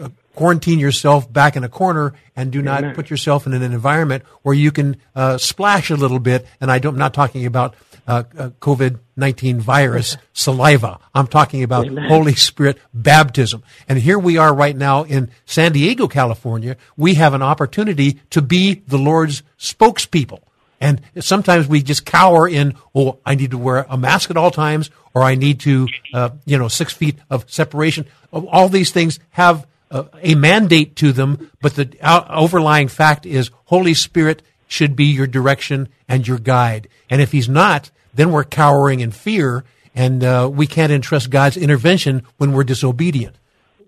uh, 0.00 0.08
quarantine 0.34 0.78
yourself 0.78 1.32
back 1.32 1.56
in 1.56 1.64
a 1.64 1.68
corner 1.68 2.14
and 2.34 2.50
do 2.50 2.62
not 2.62 2.80
Amen. 2.80 2.94
put 2.94 3.10
yourself 3.10 3.46
in 3.46 3.52
an 3.52 3.62
environment 3.62 4.24
where 4.42 4.54
you 4.54 4.72
can 4.72 4.96
uh, 5.14 5.38
splash 5.38 5.90
a 5.90 5.96
little 5.96 6.18
bit. 6.18 6.46
And 6.60 6.70
I 6.70 6.80
am 6.82 6.96
not 6.96 7.14
talking 7.14 7.46
about 7.46 7.74
uh, 8.06 8.24
uh 8.36 8.50
COVID 8.60 8.98
19 9.16 9.60
virus 9.60 10.16
saliva. 10.32 10.98
I'm 11.14 11.26
talking 11.26 11.62
about 11.62 11.86
Amen. 11.86 12.08
Holy 12.08 12.34
Spirit 12.34 12.78
baptism. 12.94 13.62
And 13.88 13.98
here 13.98 14.18
we 14.18 14.38
are 14.38 14.54
right 14.54 14.76
now 14.76 15.04
in 15.04 15.30
San 15.44 15.72
Diego, 15.72 16.08
California. 16.08 16.76
We 16.96 17.14
have 17.14 17.34
an 17.34 17.42
opportunity 17.42 18.20
to 18.30 18.42
be 18.42 18.82
the 18.86 18.98
Lord's 18.98 19.42
spokespeople. 19.58 20.40
And 20.80 21.00
sometimes 21.20 21.68
we 21.68 21.82
just 21.82 22.04
cower 22.04 22.48
in, 22.48 22.74
oh, 22.92 23.20
I 23.24 23.36
need 23.36 23.52
to 23.52 23.58
wear 23.58 23.86
a 23.88 23.96
mask 23.96 24.30
at 24.30 24.36
all 24.36 24.50
times, 24.50 24.90
or 25.14 25.22
I 25.22 25.36
need 25.36 25.60
to, 25.60 25.86
uh, 26.12 26.30
you 26.44 26.58
know, 26.58 26.66
six 26.66 26.92
feet 26.92 27.18
of 27.30 27.48
separation. 27.48 28.06
All 28.32 28.68
these 28.68 28.90
things 28.90 29.20
have 29.30 29.64
a, 29.92 30.06
a 30.20 30.34
mandate 30.34 30.96
to 30.96 31.12
them, 31.12 31.52
but 31.60 31.76
the 31.76 31.96
overlying 32.28 32.88
fact 32.88 33.26
is 33.26 33.52
Holy 33.66 33.94
Spirit 33.94 34.42
should 34.72 34.96
be 34.96 35.04
your 35.04 35.26
direction 35.26 35.86
and 36.08 36.26
your 36.26 36.38
guide. 36.38 36.88
And 37.10 37.20
if 37.20 37.30
He's 37.30 37.48
not, 37.48 37.90
then 38.14 38.32
we're 38.32 38.44
cowering 38.44 39.00
in 39.00 39.10
fear, 39.10 39.64
and 39.94 40.24
uh, 40.24 40.50
we 40.50 40.66
can't 40.66 40.90
entrust 40.90 41.28
God's 41.28 41.58
intervention 41.58 42.22
when 42.38 42.52
we're 42.52 42.64
disobedient. 42.64 43.36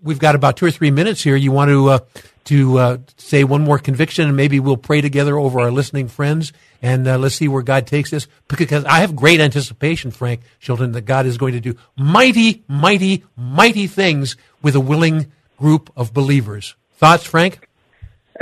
We've 0.02 0.19
got 0.19 0.35
about 0.35 0.59
two 0.59 0.66
or 0.66 0.70
three 0.70 0.90
minutes 0.90 1.23
here. 1.23 1.36
You 1.36 1.52
want 1.52 1.70
to 1.70 1.89
uh, 1.89 1.98
to 2.44 2.78
uh, 2.78 2.98
say 3.16 3.44
one 3.44 3.62
more 3.62 3.78
conviction, 3.78 4.27
and 4.28 4.36
maybe 4.36 4.61
we'll 4.61 4.77
pray 4.77 5.01
together 5.01 5.39
over 5.39 5.61
our 5.61 5.70
listening 5.70 6.09
friends, 6.09 6.52
and 6.82 7.09
uh, 7.09 7.16
let's 7.16 7.36
see 7.36 7.48
where 7.48 7.62
God 7.62 7.86
takes 7.86 8.12
us. 8.12 8.27
Because 8.47 8.85
I 8.85 9.01
have 9.01 9.16
great 9.16 9.40
anticipation, 9.40 10.11
Frank 10.11 10.43
Shelton, 10.59 10.93
that 10.93 11.06
God 11.06 11.24
is 11.24 11.39
going 11.39 11.55
to 11.55 11.61
do 11.61 11.77
mighty, 11.97 12.62
mighty, 12.69 13.24
mighty 13.36 13.86
things 13.86 14.36
with 14.61 14.74
a 14.74 14.81
willing 14.81 15.32
group 15.56 15.90
of 15.97 16.12
believers. 16.12 16.74
Thoughts, 16.98 17.24
Frank? 17.24 17.66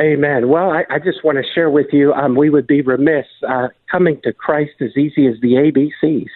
Amen. 0.00 0.48
Well, 0.48 0.70
I, 0.70 0.84
I 0.88 0.98
just 0.98 1.22
want 1.22 1.38
to 1.38 1.44
share 1.54 1.70
with 1.70 1.88
you, 1.92 2.12
um, 2.14 2.34
we 2.34 2.48
would 2.48 2.66
be 2.66 2.80
remiss. 2.80 3.26
Uh, 3.46 3.68
coming 3.90 4.20
to 4.24 4.32
Christ 4.32 4.72
as 4.80 4.96
easy 4.96 5.26
as 5.26 5.34
the 5.42 5.54
ABCs. 5.54 6.30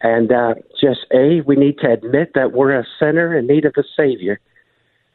And 0.00 0.32
uh, 0.32 0.54
just 0.80 1.06
A, 1.14 1.40
we 1.46 1.56
need 1.56 1.78
to 1.78 1.90
admit 1.90 2.32
that 2.34 2.52
we're 2.52 2.78
a 2.78 2.84
sinner 2.98 3.36
in 3.36 3.46
need 3.46 3.64
of 3.64 3.74
a 3.78 3.84
Savior. 3.96 4.40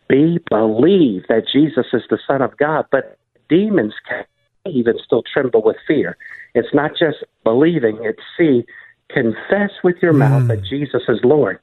B, 0.08 0.40
believe 0.50 1.24
that 1.28 1.44
Jesus 1.52 1.86
is 1.94 2.02
the 2.10 2.18
Son 2.26 2.42
of 2.42 2.58
God. 2.58 2.86
But 2.92 3.18
demons 3.50 3.94
can 4.08 4.24
even 4.66 4.96
still 5.04 5.24
tremble 5.32 5.62
with 5.62 5.76
fear. 5.86 6.18
It's 6.56 6.74
not 6.74 6.92
just 6.92 7.18
believing, 7.44 8.00
it's 8.02 8.22
C, 8.38 8.66
confess 9.10 9.72
with 9.84 9.98
your 10.02 10.14
mm. 10.14 10.20
mouth 10.20 10.48
that 10.48 10.64
Jesus 10.64 11.04
is 11.08 11.20
Lord. 11.24 11.60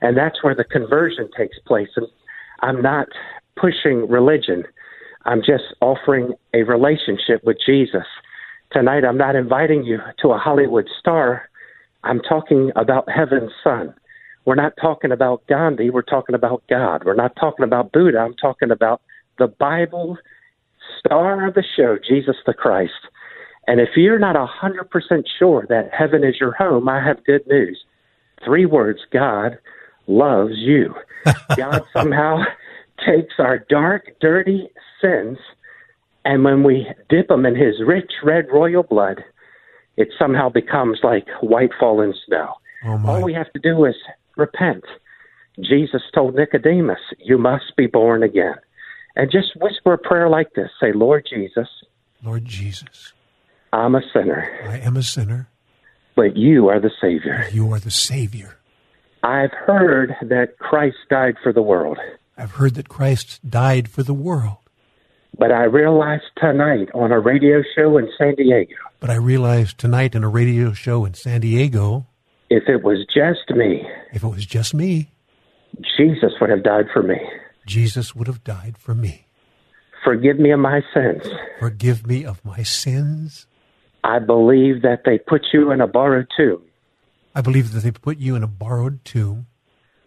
And 0.00 0.16
that's 0.16 0.42
where 0.42 0.54
the 0.54 0.64
conversion 0.64 1.30
takes 1.36 1.58
place. 1.66 1.88
And 1.96 2.06
I'm 2.60 2.82
not 2.82 3.08
pushing 3.56 4.08
religion. 4.08 4.64
I'm 5.26 5.40
just 5.40 5.74
offering 5.80 6.34
a 6.54 6.62
relationship 6.62 7.42
with 7.44 7.56
Jesus. 7.66 8.06
Tonight, 8.72 9.04
I'm 9.04 9.18
not 9.18 9.34
inviting 9.34 9.84
you 9.84 9.98
to 10.22 10.28
a 10.28 10.38
Hollywood 10.38 10.88
star. 11.00 11.50
I'm 12.04 12.20
talking 12.20 12.70
about 12.76 13.10
heaven's 13.10 13.50
son. 13.62 13.92
We're 14.44 14.54
not 14.54 14.74
talking 14.80 15.10
about 15.10 15.44
Gandhi. 15.48 15.90
We're 15.90 16.02
talking 16.02 16.36
about 16.36 16.62
God. 16.70 17.02
We're 17.04 17.16
not 17.16 17.34
talking 17.34 17.64
about 17.64 17.90
Buddha. 17.90 18.18
I'm 18.18 18.34
talking 18.34 18.70
about 18.70 19.02
the 19.38 19.48
Bible 19.48 20.16
star 21.00 21.48
of 21.48 21.54
the 21.54 21.64
show, 21.76 21.98
Jesus 22.06 22.36
the 22.46 22.54
Christ. 22.54 22.92
And 23.66 23.80
if 23.80 23.88
you're 23.96 24.20
not 24.20 24.36
a 24.36 24.46
100% 24.46 25.24
sure 25.40 25.66
that 25.68 25.90
heaven 25.92 26.22
is 26.22 26.36
your 26.38 26.52
home, 26.52 26.88
I 26.88 27.04
have 27.04 27.24
good 27.24 27.44
news. 27.48 27.84
Three 28.44 28.64
words 28.64 29.00
God 29.12 29.58
loves 30.06 30.54
you. 30.54 30.94
God 31.56 31.82
somehow 31.92 32.44
takes 33.04 33.34
our 33.38 33.58
dark, 33.58 34.04
dirty 34.20 34.68
sins, 35.00 35.38
and 36.24 36.44
when 36.44 36.62
we 36.62 36.86
dip 37.08 37.28
them 37.28 37.46
in 37.46 37.54
his 37.54 37.74
rich 37.86 38.10
red 38.24 38.46
royal 38.52 38.82
blood, 38.82 39.22
it 39.96 40.08
somehow 40.18 40.48
becomes 40.48 41.00
like 41.02 41.26
white 41.40 41.70
fallen 41.78 42.14
snow. 42.26 42.54
Oh 42.84 43.00
All 43.06 43.22
we 43.22 43.34
have 43.34 43.52
to 43.52 43.58
do 43.58 43.84
is 43.84 43.94
repent. 44.36 44.84
Jesus 45.60 46.02
told 46.14 46.34
Nicodemus, 46.34 46.98
You 47.18 47.38
must 47.38 47.76
be 47.76 47.86
born 47.86 48.22
again. 48.22 48.56
And 49.14 49.30
just 49.30 49.56
whisper 49.56 49.94
a 49.94 49.98
prayer 49.98 50.28
like 50.28 50.52
this 50.54 50.68
say, 50.80 50.92
Lord 50.92 51.26
Jesus. 51.28 51.68
Lord 52.22 52.44
Jesus. 52.44 53.14
I'm 53.72 53.94
a 53.94 54.02
sinner. 54.12 54.48
I 54.68 54.78
am 54.78 54.96
a 54.96 55.02
sinner. 55.02 55.48
But 56.14 56.36
you 56.36 56.68
are 56.68 56.80
the 56.80 56.90
Savior. 57.00 57.46
You 57.52 57.72
are 57.72 57.80
the 57.80 57.90
Savior. 57.90 58.56
I've 59.22 59.52
heard 59.52 60.14
that 60.22 60.58
Christ 60.58 60.96
died 61.10 61.36
for 61.42 61.52
the 61.52 61.62
world. 61.62 61.98
I've 62.36 62.52
heard 62.52 62.74
that 62.74 62.88
Christ 62.88 63.40
died 63.48 63.88
for 63.88 64.02
the 64.02 64.14
world. 64.14 64.58
But 65.38 65.52
I 65.52 65.64
realized 65.64 66.24
tonight 66.36 66.88
on 66.94 67.12
a 67.12 67.20
radio 67.20 67.62
show 67.74 67.98
in 67.98 68.08
San 68.18 68.34
Diego. 68.34 68.74
But 69.00 69.10
I 69.10 69.16
realized 69.16 69.78
tonight 69.78 70.14
in 70.14 70.24
a 70.24 70.28
radio 70.28 70.72
show 70.72 71.04
in 71.04 71.14
San 71.14 71.40
Diego. 71.40 72.06
If 72.48 72.68
it 72.68 72.82
was 72.82 73.06
just 73.12 73.50
me. 73.50 73.86
If 74.12 74.22
it 74.22 74.28
was 74.28 74.46
just 74.46 74.74
me. 74.74 75.10
Jesus 75.96 76.32
would 76.40 76.50
have 76.50 76.62
died 76.62 76.86
for 76.92 77.02
me. 77.02 77.18
Jesus 77.66 78.14
would 78.14 78.26
have 78.26 78.44
died 78.44 78.78
for 78.78 78.94
me. 78.94 79.26
Forgive 80.04 80.38
me 80.38 80.52
of 80.52 80.60
my 80.60 80.80
sins. 80.94 81.22
Forgive 81.58 82.06
me 82.06 82.24
of 82.24 82.42
my 82.44 82.62
sins. 82.62 83.46
I 84.04 84.20
believe 84.20 84.82
that 84.82 85.02
they 85.04 85.18
put 85.18 85.48
you 85.52 85.72
in 85.72 85.80
a 85.80 85.86
borrowed 85.86 86.28
tomb. 86.36 86.62
I 87.34 87.40
believe 87.40 87.72
that 87.72 87.80
they 87.80 87.90
put 87.90 88.18
you 88.18 88.36
in 88.36 88.42
a 88.42 88.46
borrowed 88.46 89.04
tomb. 89.04 89.48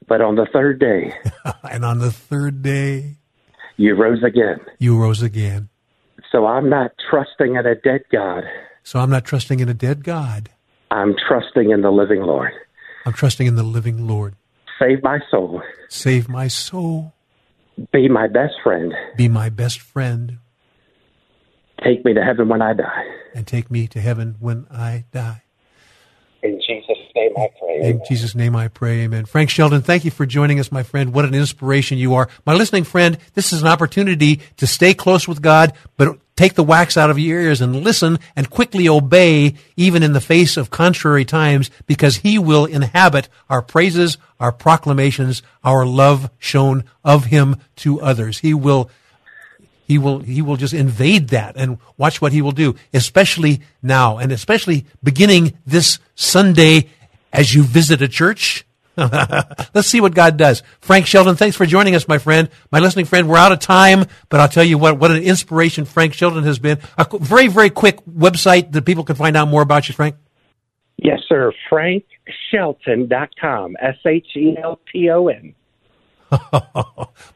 But 0.10 0.22
on 0.22 0.36
the 0.36 0.48
third 0.52 0.80
day. 0.80 1.14
and 1.72 1.86
on 1.86 1.99
the 1.99 2.11
third 2.11 2.61
day. 2.61 3.18
You 3.77 3.95
rose 3.95 4.23
again. 4.23 4.57
You 4.80 4.98
rose 4.98 5.22
again. 5.22 5.69
So 6.31 6.48
I'm 6.48 6.69
not 6.69 6.91
trusting 7.10 7.56
in 7.56 7.65
a 7.65 7.76
dead 7.76 8.02
God. 8.11 8.44
So 8.84 8.99
I'm 8.99 9.10
not 9.10 9.23
trusting 9.23 9.60
in 9.60 9.69
a 9.69 9.73
dead 9.73 10.03
God. 10.03 10.49
I'm 10.91 11.15
trusting 11.27 11.69
in 11.69 11.81
the 11.81 11.91
living 11.91 12.23
Lord. 12.23 12.52
I'm 13.06 13.14
trusting 13.14 13.48
in 13.48 13.56
the 13.56 13.64
living 13.64 14.07
Lord. 14.07 14.36
Save 14.80 15.03
my 15.03 15.19
soul. 15.30 15.61
Save 15.88 16.27
my 16.27 16.48
soul. 16.48 17.14
Be 17.94 18.10
my 18.10 18.27
best 18.27 18.56
friend. 18.64 18.94
Be 19.15 19.27
my 19.27 19.49
best 19.49 19.80
friend. 19.80 20.40
Take 21.84 22.03
me 22.03 22.14
to 22.14 22.23
heaven 22.23 22.49
when 22.49 22.61
I 22.61 22.73
die. 22.73 23.06
And 23.34 23.48
take 23.48 23.72
me 23.72 23.88
to 23.88 24.02
heaven 24.02 24.36
when 24.40 24.68
I 24.72 25.06
die. 25.11 25.44
In 26.44 26.60
Jesus' 26.65 26.99
name 27.20 27.34
I 27.38 27.50
pray. 27.60 27.90
In 27.90 28.02
Jesus' 28.08 28.36
name 28.36 28.56
I 28.56 28.68
pray. 28.68 29.02
Amen. 29.02 29.26
Frank 29.26 29.50
Shelton, 29.50 29.82
thank 29.82 30.06
you 30.06 30.12
for 30.12 30.26
joining 30.26 30.60
us, 30.60 30.72
my 30.72 30.84
friend. 30.84 31.14
What 31.14 31.26
an 31.26 31.34
inspiration 31.34 31.98
you 31.98 32.16
are. 32.16 32.30
My 32.46 32.54
listening 32.54 32.84
friend, 32.84 33.18
this 33.34 33.54
is 33.54 33.62
an 33.62 33.68
opportunity 33.68 34.41
to 34.58 34.68
stay 34.68 34.94
close 34.94 35.28
with 35.28 35.41
God, 35.41 35.74
but 35.98 36.18
take 36.36 36.54
the 36.54 36.64
wax 36.64 36.96
out 36.96 37.10
of 37.10 37.20
your 37.20 37.41
ears 37.41 37.62
and 37.62 37.84
listen 37.84 38.20
and 38.36 38.50
quickly 38.50 38.88
obey 38.88 39.56
even 39.76 40.04
in 40.04 40.14
the 40.14 40.22
face 40.22 40.56
of 40.56 40.70
contrary 40.70 41.26
times 41.26 41.70
because 41.86 42.18
he 42.18 42.40
will 42.40 42.66
inhabit 42.66 43.28
our 43.50 43.62
praises, 43.62 44.18
our 44.40 44.52
proclamations, 44.52 45.41
our 45.64 45.86
love 45.86 46.30
shown 46.40 46.86
of 47.04 47.26
him 47.26 47.58
to 47.76 48.00
others. 48.02 48.40
He 48.40 48.54
will 48.54 48.90
he 49.90 49.98
will, 49.98 50.20
he 50.20 50.44
will 50.44 50.56
just 50.56 50.76
invade 50.76 51.30
that 51.30 51.56
and 51.58 51.80
watch 51.98 52.22
what 52.22 52.32
he 52.32 52.44
will 52.44 52.52
do, 52.52 52.76
especially 52.94 53.62
now 53.82 54.20
and 54.20 54.32
especially 54.32 54.86
beginning 55.04 55.58
this 55.66 55.98
Sunday 56.14 56.90
as 57.32 57.54
you 57.54 57.64
visit 57.64 58.02
a 58.02 58.08
church. 58.08 58.66
Let's 58.98 59.88
see 59.88 60.02
what 60.02 60.14
God 60.14 60.36
does. 60.36 60.62
Frank 60.82 61.06
Shelton, 61.06 61.36
thanks 61.36 61.56
for 61.56 61.66
joining 61.66 61.96
us, 61.96 62.08
my 62.08 62.18
friend. 62.18 62.50
My 62.72 62.80
listening 62.80 63.06
friend, 63.06 63.30
we're 63.30 63.38
out 63.38 63.52
of 63.52 63.60
time, 63.60 64.06
but 64.28 64.42
I'll 64.42 64.50
tell 64.50 64.64
you 64.64 64.78
what, 64.78 65.00
what 65.00 65.12
an 65.12 65.24
inspiration 65.24 65.86
Frank 65.86 66.14
Shelton 66.14 66.44
has 66.44 66.60
been. 66.60 66.80
A 66.98 67.08
very, 67.18 67.48
very 67.48 67.70
quick 67.70 68.04
website 68.06 68.74
that 68.74 68.84
people 68.84 69.06
can 69.06 69.16
find 69.16 69.38
out 69.38 69.48
more 69.48 69.62
about 69.62 69.88
you, 69.88 69.96
Frank. 69.96 70.16
Yes, 70.98 71.20
sir. 71.30 71.54
FrankShelton.com. 71.72 73.78
S 73.80 73.96
H 74.06 74.28
E 74.36 74.58
L 74.62 74.80
T 74.92 75.10
O 75.10 75.28
N. 75.28 75.56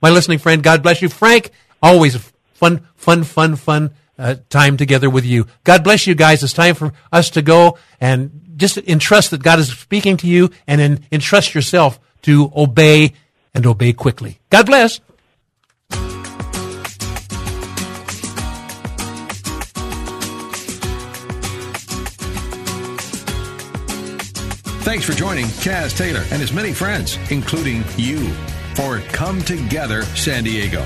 My 0.02 0.10
listening 0.10 0.40
friend, 0.40 0.61
God 0.61 0.84
bless 0.84 1.02
you. 1.02 1.07
Frank, 1.07 1.52
always 1.82 2.18
fun, 2.53 2.86
fun, 2.95 3.24
fun, 3.24 3.56
fun 3.56 3.91
uh, 4.18 4.36
time 4.49 4.78
together 4.78 5.10
with 5.10 5.26
you. 5.26 5.48
God 5.64 5.84
bless 5.84 6.07
you 6.07 6.15
guys. 6.15 6.44
It's 6.44 6.53
time 6.53 6.76
for 6.76 6.94
us 7.11 7.30
to 7.32 7.41
go 7.41 7.78
and 7.99 8.43
just 8.55 8.77
entrust 8.77 9.31
that 9.31 9.43
God 9.43 9.59
is 9.59 9.69
speaking 9.69 10.17
to 10.17 10.27
you 10.27 10.49
and 10.67 10.80
then 10.80 11.05
entrust 11.11 11.55
yourself 11.55 11.99
to 12.23 12.51
obey 12.55 13.13
and 13.53 13.65
obey 13.65 13.93
quickly. 13.93 14.39
God 14.49 14.65
bless. 14.65 14.99
Thanks 24.84 25.05
for 25.05 25.13
joining 25.13 25.45
Kaz 25.45 25.97
Taylor 25.97 26.23
and 26.30 26.41
his 26.41 26.51
many 26.51 26.73
friends, 26.73 27.17
including 27.31 27.85
you, 27.95 28.30
for 28.75 28.99
Come 29.13 29.41
Together 29.41 30.03
San 30.03 30.43
Diego. 30.43 30.85